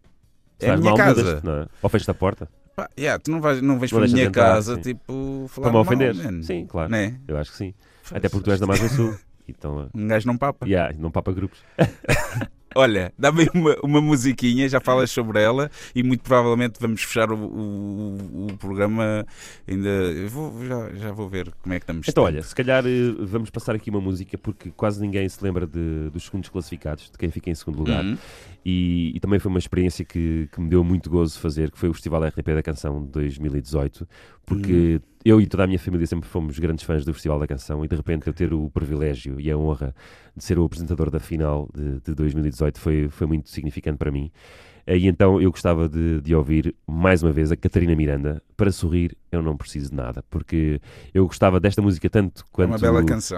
É 0.59 0.69
a 0.71 0.77
minha 0.77 0.93
casa. 0.93 1.21
mudas, 1.23 1.43
não 1.43 1.53
é? 1.63 1.67
Ou 1.81 1.89
fechas 1.89 2.09
a 2.09 2.13
porta, 2.13 2.49
Pá, 2.75 2.89
yeah, 2.97 3.21
tu 3.21 3.31
não, 3.31 3.41
vais, 3.41 3.61
não 3.61 3.77
vens 3.79 3.91
Não 3.91 3.99
para 3.99 4.07
a 4.09 4.11
minha 4.13 4.31
casa 4.31 4.77
tipo 4.77 5.45
falar 5.49 5.65
para 5.65 5.71
me 5.71 5.73
mal, 5.73 5.81
ofender. 5.81 6.15
man. 6.15 6.41
Sim, 6.43 6.65
claro. 6.65 6.89
Né? 6.91 7.19
Eu 7.27 7.37
acho 7.37 7.51
que 7.51 7.57
sim. 7.57 7.73
Até 8.11 8.29
porque 8.29 8.45
tu 8.45 8.51
és 8.51 8.59
da 8.59 8.67
margem 8.67 8.89
sul. 8.89 9.15
Então, 9.49 9.89
Um 9.93 10.07
gajo 10.07 10.27
não 10.27 10.37
papa. 10.37 10.65
yeah, 10.65 10.95
não 10.97 11.11
papa 11.11 11.33
grupos. 11.33 11.59
Olha, 12.75 13.13
dá-me 13.17 13.49
uma, 13.53 13.75
uma 13.83 14.01
musiquinha, 14.01 14.67
já 14.69 14.79
falas 14.79 15.11
sobre 15.11 15.41
ela 15.41 15.69
e 15.93 16.01
muito 16.03 16.21
provavelmente 16.23 16.79
vamos 16.79 17.03
fechar 17.03 17.31
o, 17.31 17.35
o, 17.37 18.47
o 18.51 18.57
programa 18.57 19.25
ainda. 19.67 19.89
vou, 20.29 20.65
já, 20.65 20.89
já 20.93 21.11
vou 21.11 21.27
ver 21.27 21.51
como 21.61 21.73
é 21.73 21.79
que 21.79 21.83
estamos. 21.83 22.07
Então, 22.07 22.23
tempo. 22.25 22.35
olha, 22.35 22.43
se 22.43 22.55
calhar 22.55 22.85
eh, 22.85 23.13
vamos 23.19 23.49
passar 23.49 23.75
aqui 23.75 23.89
uma 23.89 23.99
música 24.01 24.37
porque 24.37 24.71
quase 24.71 25.01
ninguém 25.01 25.27
se 25.27 25.43
lembra 25.43 25.67
de- 25.67 26.09
dos 26.11 26.23
segundos 26.23 26.49
classificados, 26.49 27.09
de 27.11 27.17
quem 27.17 27.29
fica 27.29 27.49
em 27.49 27.55
segundo 27.55 27.79
lugar. 27.79 28.03
Uhum. 28.05 28.17
E, 28.65 29.11
e 29.15 29.19
também 29.19 29.39
foi 29.39 29.49
uma 29.49 29.59
experiência 29.59 30.05
que, 30.05 30.47
que 30.51 30.61
me 30.61 30.69
deu 30.69 30.83
muito 30.83 31.09
gozo 31.09 31.39
fazer, 31.39 31.71
que 31.71 31.77
foi 31.77 31.89
o 31.89 31.93
Festival 31.93 32.23
RTP 32.25 32.47
da 32.53 32.63
Canção 32.63 33.03
de 33.03 33.09
2018, 33.09 34.07
porque 34.45 35.01
eu 35.23 35.39
e 35.39 35.45
toda 35.45 35.63
a 35.63 35.67
minha 35.67 35.79
família 35.79 36.05
sempre 36.07 36.27
fomos 36.27 36.57
grandes 36.57 36.83
fãs 36.83 37.05
do 37.05 37.13
Festival 37.13 37.39
da 37.39 37.47
Canção 37.47 37.85
e 37.85 37.87
de 37.87 37.95
repente 37.95 38.27
eu 38.27 38.33
ter 38.33 38.53
o 38.53 38.69
privilégio 38.69 39.39
e 39.39 39.51
a 39.51 39.57
honra 39.57 39.93
de 40.35 40.43
ser 40.43 40.57
o 40.57 40.65
apresentador 40.65 41.11
da 41.11 41.19
final 41.19 41.69
de, 41.73 41.99
de 41.99 42.15
2018 42.15 42.79
foi, 42.79 43.09
foi 43.09 43.27
muito 43.27 43.49
significante 43.49 43.97
para 43.97 44.11
mim. 44.11 44.31
E 44.97 45.07
então 45.07 45.41
eu 45.41 45.49
gostava 45.51 45.87
de, 45.87 46.21
de 46.21 46.35
ouvir 46.35 46.75
mais 46.87 47.23
uma 47.23 47.31
vez 47.31 47.51
a 47.51 47.55
Catarina 47.55 47.95
Miranda. 47.95 48.41
Para 48.57 48.71
sorrir, 48.71 49.15
eu 49.31 49.41
não 49.41 49.57
preciso 49.57 49.89
de 49.89 49.95
nada, 49.95 50.23
porque 50.29 50.79
eu 51.13 51.25
gostava 51.25 51.59
desta 51.59 51.81
música 51.81 52.09
tanto 52.09 52.43
É 52.43 52.45
quanto, 52.53 52.81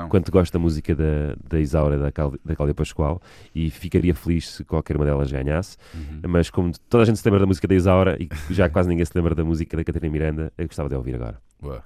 quanto 0.10 0.32
gosto 0.32 0.52
da 0.54 0.60
música 0.60 0.94
da, 0.96 1.36
da 1.48 1.60
Isaura 1.60 1.98
da, 1.98 2.12
Cal- 2.12 2.34
da 2.44 2.56
Cláudia 2.56 2.74
Pascoal 2.74 3.22
e 3.56 3.70
ficaria 3.70 4.14
feliz 4.14 4.50
se 4.50 4.64
qualquer 4.64 4.96
uma 4.98 5.06
delas 5.06 5.32
ganhasse. 5.32 5.78
Uhum. 5.94 6.22
Mas 6.28 6.50
como 6.50 6.72
toda 6.90 7.04
a 7.04 7.06
gente 7.06 7.20
se 7.20 7.26
lembra 7.26 7.40
da 7.40 7.46
música 7.46 7.68
da 7.68 7.76
Isaura 7.76 8.18
e 8.20 8.28
já 8.54 8.68
quase 8.70 8.90
ninguém 8.90 9.06
se 9.06 9.12
lembra 9.16 9.34
da 9.34 9.44
música 9.46 9.78
da 9.78 9.84
Catarina 9.84 10.12
Miranda, 10.12 10.52
eu 10.58 10.68
gostava 10.68 10.90
de 10.90 10.96
ouvir 10.96 11.16
agora. 11.16 11.40
Boa. 11.62 11.84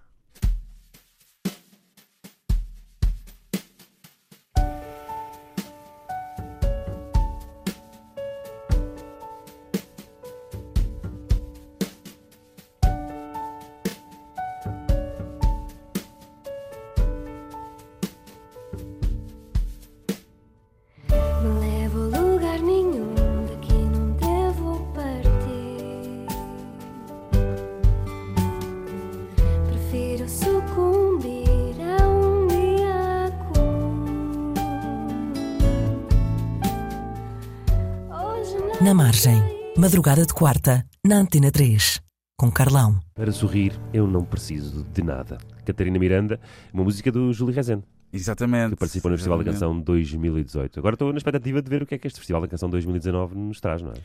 De 40.25 40.33
quarta, 40.33 40.85
na 41.05 41.17
Antena 41.17 41.51
3, 41.51 42.01
com 42.37 42.51
Carlão. 42.51 42.99
Para 43.13 43.31
sorrir, 43.31 43.73
eu 43.93 44.07
não 44.07 44.23
preciso 44.23 44.83
de 44.93 45.03
nada. 45.03 45.37
Catarina 45.65 45.97
Miranda, 45.99 46.39
uma 46.73 46.83
música 46.83 47.11
do 47.11 47.31
Júlio 47.33 47.53
Rezende, 47.53 47.83
Exatamente. 48.11 48.71
que 48.71 48.75
participou 48.77 49.11
no 49.11 49.17
Festival 49.17 49.39
da. 49.43 49.51
Canção 49.51 49.79
2018. 49.79 50.79
Agora 50.79 50.95
estou 50.95 51.11
na 51.11 51.17
expectativa 51.17 51.61
de 51.61 51.69
ver 51.69 51.83
o 51.83 51.85
que 51.85 51.95
é 51.95 51.97
que 51.97 52.07
este 52.07 52.19
Festival 52.19 52.41
da 52.41 52.47
Canção 52.47 52.69
2019 52.69 53.35
nos 53.35 53.59
traz, 53.59 53.81
não 53.81 53.91
é? 53.91 53.95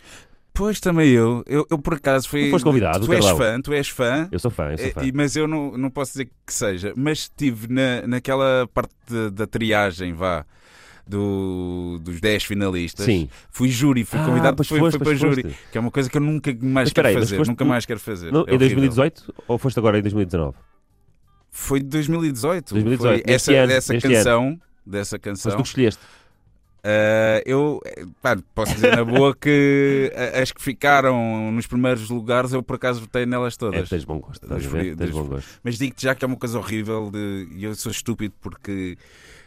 Pois 0.55 0.80
também 0.80 1.09
eu. 1.10 1.43
Eu, 1.47 1.66
eu 1.70 1.78
por 1.78 1.94
acaso 1.94 2.28
fui. 2.28 2.47
Tu 2.47 2.51
foste 2.51 2.64
convidado, 2.64 3.06
Tu 3.06 3.12
és 3.14 3.24
Carlão. 3.24 3.39
fã, 3.39 3.60
tu 3.62 3.72
és 3.72 3.89
fã. 3.89 4.28
Eu 4.30 4.39
sou 4.39 4.51
fã, 4.51 4.70
eu 4.72 4.78
sou 4.78 4.90
fã. 4.93 5.05
e- 5.05 5.12
mas 5.12 5.34
eu 5.34 5.48
não, 5.48 5.78
não 5.78 5.89
posso 5.90 6.12
dizer 6.12 6.26
que 6.47 6.52
seja. 6.52 6.93
Mas 6.94 7.20
estive 7.20 7.72
na, 7.72 8.06
naquela 8.06 8.68
parte 8.74 8.93
de- 9.09 9.30
da 9.30 9.47
triagem, 9.47 10.12
vá, 10.12 10.44
do, 11.06 11.98
dos 12.02 12.20
10 12.20 12.44
finalistas. 12.44 13.04
Sim. 13.06 13.28
Fui 13.50 13.68
júri, 13.68 14.04
fui 14.04 14.18
Ah, 14.18 14.24
convidado, 14.24 14.64
fui, 14.64 14.78
foste, 14.78 14.96
fui 14.98 15.04
para 15.06 15.14
júri. 15.16 15.42
foste. 15.42 15.58
Que 15.70 15.78
é 15.78 15.80
uma 15.80 15.90
coisa 15.90 16.08
que 16.10 16.16
eu 16.16 16.20
nunca 16.20 16.50
mais 16.60 16.86
Mas 16.86 16.92
quero 16.92 17.08
aí, 17.08 17.14
mas 17.14 17.24
fazer. 17.24 17.36
foste 17.36 17.50
Nunca 17.50 17.64
tu- 17.64 17.68
mais 17.68 17.86
quero 17.86 18.00
fazer. 18.00 18.32
Não, 18.32 18.40
É 18.40 18.42
em 18.42 18.54
horrível. 18.54 18.58
2018 18.58 19.34
ou 19.48 19.58
foste 19.58 19.78
agora 19.78 19.98
em 19.98 20.02
2019? 20.02 20.56
Foi 21.50 21.80
de 21.80 21.86
2018. 21.86 22.72
2018, 22.74 23.24
Foi 23.24 23.34
essa, 23.34 23.52
ano, 23.52 23.66
dessa 23.68 23.98
canção. 24.00 24.60
Dessa 24.84 25.16
Foste 25.16 25.22
canção. 25.22 25.52
tu 25.52 25.62
que 25.62 25.68
escolheste. 25.68 26.00
Ah, 26.84 27.40
eu 27.46 27.80
eh, 27.84 28.04
pá, 28.20 28.36
posso 28.54 28.74
dizer 28.74 28.96
na 28.96 29.04
boa 29.04 29.36
que 29.36 30.10
ah, 30.16 30.40
as 30.42 30.50
que 30.50 30.60
ficaram 30.60 31.52
nos 31.52 31.64
primeiros 31.66 32.10
lugares 32.10 32.52
eu 32.52 32.60
por 32.62 32.74
acaso 32.74 33.00
votei 33.02 33.24
nelas 33.24 33.54
É, 33.54 33.56
todas. 33.56 33.88
tens 33.88 34.04
bom 34.04 34.18
gosto, 34.18 34.48
Tens 34.48 34.96
das- 34.96 35.10
bom 35.10 35.24
gosto. 35.26 35.48
Mas 35.62 35.78
digo-te 35.78 36.02
já 36.02 36.14
que 36.14 36.24
é 36.24 36.26
uma 36.26 36.36
coisa 36.36 36.58
horrível 36.58 37.08
de- 37.12 37.46
e 37.54 37.62
eu 37.62 37.74
sou 37.76 37.92
estúpido 37.92 38.34
porque 38.40 38.98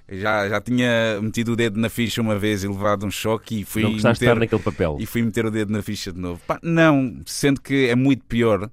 já, 0.09 0.47
já 0.49 0.61
tinha 0.61 1.19
metido 1.21 1.53
o 1.53 1.55
dedo 1.55 1.79
na 1.79 1.89
ficha 1.89 2.21
uma 2.21 2.37
vez 2.37 2.63
e 2.63 2.67
levado 2.67 3.05
um 3.05 3.11
choque 3.11 3.61
e 3.61 3.63
fui, 3.65 3.81
não 3.83 3.91
de 3.91 3.97
estar 3.97 4.09
meter, 4.13 4.35
naquele 4.39 4.61
papel. 4.61 4.97
e 4.99 5.05
fui 5.05 5.21
meter 5.21 5.45
o 5.45 5.51
dedo 5.51 5.71
na 5.71 5.81
ficha 5.81 6.11
de 6.11 6.19
novo. 6.19 6.39
Pá, 6.45 6.59
não, 6.61 7.19
sendo 7.25 7.59
que 7.61 7.87
é 7.87 7.95
muito 7.95 8.23
pior. 8.25 8.69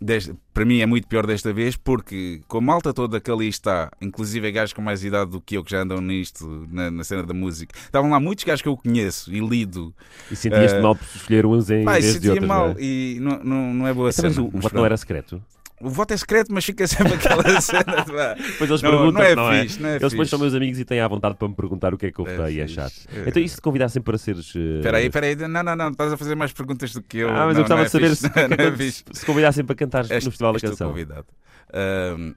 desta- 0.00 0.36
para 0.54 0.64
mim 0.64 0.78
é 0.80 0.86
muito 0.86 1.08
pior 1.08 1.26
desta 1.26 1.52
vez 1.52 1.74
porque 1.76 2.40
com 2.46 2.58
a 2.58 2.60
malta 2.60 2.92
toda 2.94 3.20
que 3.20 3.28
ali 3.30 3.48
está, 3.48 3.90
inclusive 4.00 4.50
gajos 4.52 4.72
com 4.72 4.80
mais 4.80 5.02
idade 5.02 5.32
do 5.32 5.40
que 5.40 5.56
eu 5.56 5.64
que 5.64 5.72
já 5.72 5.82
andam 5.82 6.00
nisto, 6.00 6.68
na, 6.70 6.88
na 6.88 7.02
cena 7.02 7.24
da 7.24 7.34
música, 7.34 7.74
estavam 7.84 8.08
lá 8.10 8.20
muitos 8.20 8.44
gajos 8.44 8.62
que 8.62 8.68
eu 8.68 8.76
conheço 8.76 9.32
e 9.34 9.40
lido. 9.40 9.92
E 10.30 10.36
sentias-te 10.36 10.76
eh, 10.78 10.80
mal 10.80 10.94
por 10.94 11.04
escolher 11.16 11.44
uns 11.46 11.68
em 11.70 11.84
Pá, 11.84 11.94
vez 11.98 12.20
de 12.20 12.30
outros, 12.30 12.46
mal 12.48 12.68
não 12.68 12.74
é? 12.78 12.82
e 12.82 13.18
não, 13.20 13.40
não, 13.42 13.74
não 13.74 13.86
é 13.88 13.92
boa 13.94 14.06
mas 14.06 14.14
cena. 14.14 14.28
o 14.40 14.44
mas 14.44 14.52
voto 14.52 14.54
não 14.54 14.70
pronto. 14.70 14.84
era 14.84 14.96
secreto? 14.96 15.42
O 15.80 15.88
voto 15.90 16.12
é 16.12 16.16
secreto, 16.16 16.52
mas 16.52 16.64
fica 16.64 16.86
sempre 16.86 17.14
aquela 17.14 17.42
cena. 17.60 17.82
de, 18.04 18.42
Depois 18.50 18.68
eles 18.70 18.82
Não, 18.82 18.90
perguntam, 18.90 19.12
não 19.12 19.22
é 19.22 19.34
não 19.36 19.52
é? 19.52 19.62
fixe, 19.62 19.80
não 19.80 19.88
é 19.88 19.96
Eles 19.96 20.10
depois 20.10 20.28
são 20.28 20.38
meus 20.38 20.54
amigos 20.54 20.78
e 20.78 20.84
têm 20.84 21.00
à 21.00 21.06
vontade 21.08 21.36
para 21.36 21.48
me 21.48 21.54
perguntar 21.54 21.94
o 21.94 21.98
que 21.98 22.06
é 22.06 22.10
que 22.12 22.18
eu 22.18 22.26
É 22.26 22.36
votei 22.36 22.54
e 22.56 22.60
é 22.60 22.66
chato. 22.66 22.94
É. 23.14 23.28
Então, 23.28 23.40
e 23.42 23.48
se 23.48 23.56
te 23.56 23.62
convidassem 23.62 24.02
para 24.02 24.18
seres. 24.18 24.52
eh, 24.56 24.76
Espera 24.78 24.98
aí, 24.98 25.06
espera 25.06 25.26
aí. 25.26 25.36
Não, 25.36 25.62
não, 25.62 25.76
não. 25.76 25.90
Estás 25.90 26.12
a 26.12 26.16
fazer 26.16 26.34
mais 26.34 26.52
perguntas 26.52 26.92
do 26.92 27.02
que 27.02 27.18
eu. 27.18 27.28
Ah, 27.28 27.46
mas 27.46 27.54
não, 27.56 27.62
eu 27.62 27.68
gostava 27.68 27.82
é 27.82 27.84
de 27.84 27.90
saber 27.90 28.08
fixe. 28.10 28.22
se, 28.22 28.32
é 28.62 28.72
fixe. 28.76 29.04
se 29.12 29.24
convidassem 29.26 29.64
para 29.64 29.74
cantar 29.76 30.02
no 30.04 30.08
Festival 30.08 30.52
da 30.52 30.60
Canção. 30.60 30.88
convidado. 30.90 31.26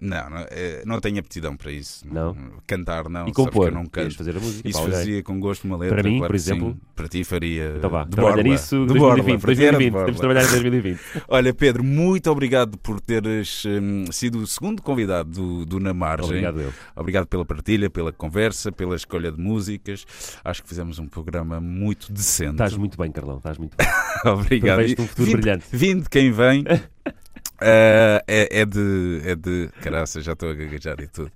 Não, 0.01 0.29
não, 0.29 0.45
eh, 0.49 0.83
não 0.85 0.99
tenho 0.99 1.19
aptidão 1.19 1.55
para 1.55 1.71
isso. 1.71 2.05
Não? 2.11 2.35
Cantar, 2.67 3.09
não. 3.09 3.21
E 3.27 3.33
sabes 3.33 3.35
que 3.35 3.43
compor? 3.43 3.67
eu 3.67 3.73
não 3.73 3.85
canto. 3.85 4.15
fazer 4.15 4.35
a 4.35 4.39
música 4.39 4.67
Isso 4.67 4.83
fazia 4.83 5.23
com 5.23 5.39
gosto 5.39 5.65
uma 5.65 5.77
letra. 5.77 6.01
Para 6.01 6.09
mim, 6.09 6.17
claro 6.17 6.31
por 6.31 6.35
que 6.37 6.41
sim. 6.41 6.51
exemplo? 6.51 6.77
Para 6.95 7.07
ti 7.07 7.23
faria. 7.23 7.73
Então 7.77 7.89
vá, 7.89 8.03
de 8.03 8.11
trabalha 8.11 8.35
borla. 8.35 8.49
nisso 8.49 8.85
De 8.85 8.93
borla, 8.93 9.23
2020. 9.23 9.41
para 9.41 9.55
ti 9.55 9.65
era 9.65 9.77
de 9.77 9.89
2020. 9.89 9.91
borla. 9.91 10.05
Temos 10.05 10.15
de 10.15 10.21
trabalhar 10.21 10.43
em 10.43 10.51
2020. 10.51 10.99
Olha, 11.27 11.53
Pedro, 11.53 11.83
muito 11.83 12.31
obrigado 12.31 12.77
por 12.77 12.99
teres 12.99 13.63
hum, 13.65 14.05
sido 14.11 14.39
o 14.39 14.47
segundo 14.47 14.81
convidado 14.81 15.29
do, 15.29 15.65
do 15.65 15.79
Na 15.79 15.93
Margem. 15.93 16.25
Obrigado, 16.25 16.61
eu. 16.61 16.73
Obrigado 16.95 17.27
pela 17.27 17.45
partilha, 17.45 17.89
pela 17.89 18.11
conversa, 18.11 18.71
pela 18.71 18.95
escolha 18.95 19.31
de 19.31 19.39
músicas. 19.39 20.05
Acho 20.43 20.61
que 20.61 20.69
fizemos 20.69 20.99
um 20.99 21.07
programa 21.07 21.59
muito 21.59 22.11
decente. 22.11 22.51
Estás 22.51 22.75
muito 22.75 22.97
bem, 22.97 23.11
Carlão. 23.11 23.37
Estás 23.37 23.57
muito 23.57 23.75
bem. 23.77 23.87
Obrigado. 24.31 24.81
Um 24.99 25.07
futuro 25.07 25.31
brilhante. 25.31 25.65
Quem 26.09 26.31
vem. 26.31 26.63
eh, 27.61 28.23
é, 28.27 28.61
é 28.61 28.65
de. 28.65 29.21
É 29.25 29.35
de. 29.35 29.69
Caraça, 29.81 30.21
já 30.21 30.33
estou 30.33 30.49
a 30.49 30.53
gaguejar 30.53 30.99
e 30.99 31.07
tudo. 31.07 31.31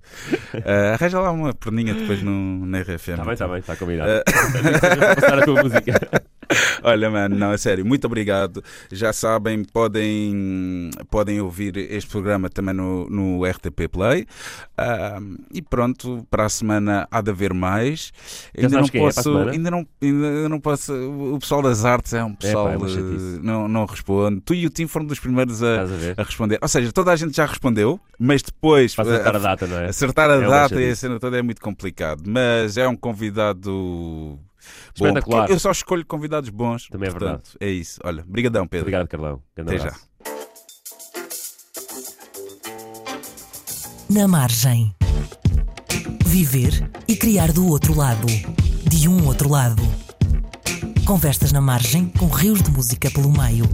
Eh, 0.52 0.92
arranja 0.94 1.20
lá 1.20 1.30
uma 1.30 1.54
perninha 1.54 1.94
depois 1.94 2.22
no, 2.22 2.66
na 2.66 2.80
RFM. 2.80 3.10
Está 3.10 3.24
bem, 3.24 3.32
está 3.32 3.48
bem, 3.48 3.58
está 3.58 3.76
combinado. 3.76 4.10
Vou 4.20 5.14
passar 5.14 5.38
a 5.38 5.44
tua 5.44 5.62
música. 5.62 6.00
Olha, 6.82 7.10
mano, 7.10 7.36
não, 7.36 7.52
é 7.52 7.56
sério, 7.56 7.84
muito 7.84 8.06
obrigado. 8.06 8.62
Já 8.90 9.12
sabem, 9.12 9.64
podem, 9.64 10.90
podem 11.10 11.40
ouvir 11.40 11.76
este 11.76 12.10
programa 12.10 12.48
também 12.48 12.74
no, 12.74 13.08
no 13.08 13.44
RTP 13.44 13.88
Play. 13.90 14.26
Ah, 14.76 15.18
e 15.52 15.62
pronto, 15.62 16.26
para 16.30 16.44
a 16.44 16.48
semana 16.48 17.06
há 17.10 17.20
de 17.20 17.30
haver 17.30 17.54
mais. 17.54 18.12
Sabes 18.70 18.90
quem 18.90 19.04
é 19.04 19.08
a 19.08 19.12
semana? 19.12 19.50
ainda 19.52 19.70
não, 19.70 19.86
ainda 20.02 20.48
não 20.48 20.60
posso. 20.60 20.92
O 20.92 21.38
pessoal 21.38 21.62
das 21.62 21.84
artes 21.84 22.12
é 22.12 22.22
um 22.22 22.34
pessoal. 22.34 22.66
pá, 22.66 22.72
é 22.72 22.76
uma 22.76 22.86
eh, 22.86 22.90
chatice. 22.90 23.40
não, 23.42 23.68
não 23.68 23.84
responde. 23.84 24.40
Tu 24.40 24.54
e 24.54 24.66
o 24.66 24.70
Tim 24.70 24.86
foram 24.86 25.06
dos 25.06 25.18
primeiros 25.18 25.62
a, 25.62 25.82
a 25.82 25.86
a 26.16 26.22
responder. 26.22 26.58
Ou 26.60 26.68
seja, 26.68 26.92
toda 26.92 27.12
a 27.12 27.16
gente 27.16 27.36
já 27.36 27.46
respondeu, 27.46 28.00
mas 28.18 28.42
depois. 28.42 28.94
Para 28.94 29.04
acertar 29.04 29.36
a 29.36 29.38
data, 29.38 29.66
não 29.66 29.78
é? 29.78 29.86
Acertar 29.86 30.30
a 30.30 30.34
É 30.34 30.48
data 30.48 30.80
e 30.80 30.90
a 30.90 30.96
cena 30.96 31.20
toda 31.20 31.38
é 31.38 31.42
muito 31.42 31.60
complicado, 31.60 32.22
mas 32.26 32.76
é 32.76 32.88
um 32.88 32.96
convidado 32.96 34.38
bom. 34.98 35.06
Espetacular. 35.06 35.50
Eu 35.50 35.58
só 35.58 35.70
escolho 35.70 36.04
convidados 36.06 36.48
bons. 36.50 36.88
Também 36.88 37.08
é 37.08 37.12
portanto, 37.12 37.56
É 37.60 37.68
isso. 37.68 38.00
Olha, 38.04 38.24
brigadão, 38.26 38.66
Pedro. 38.66 38.84
Obrigado, 38.84 39.08
Carlão. 39.08 39.42
Grande 39.54 39.74
Até 39.74 39.78
já. 39.82 39.88
abraço. 39.88 40.06
Na 44.08 44.28
margem. 44.28 44.94
Viver 46.24 46.90
e 47.08 47.16
criar 47.16 47.52
do 47.52 47.66
outro 47.66 47.94
lado. 47.96 48.26
De 48.88 49.08
um 49.08 49.26
outro 49.26 49.48
lado. 49.48 49.82
Conversas 51.04 51.52
na 51.52 51.60
margem 51.60 52.06
com 52.08 52.26
rios 52.28 52.62
de 52.62 52.70
música 52.70 53.10
pelo 53.10 53.30
meio. 53.30 53.64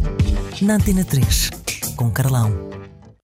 Na 0.60 0.74
Antena 0.74 1.04
3, 1.04 1.50
com 1.96 2.10
Carlão. 2.10 2.71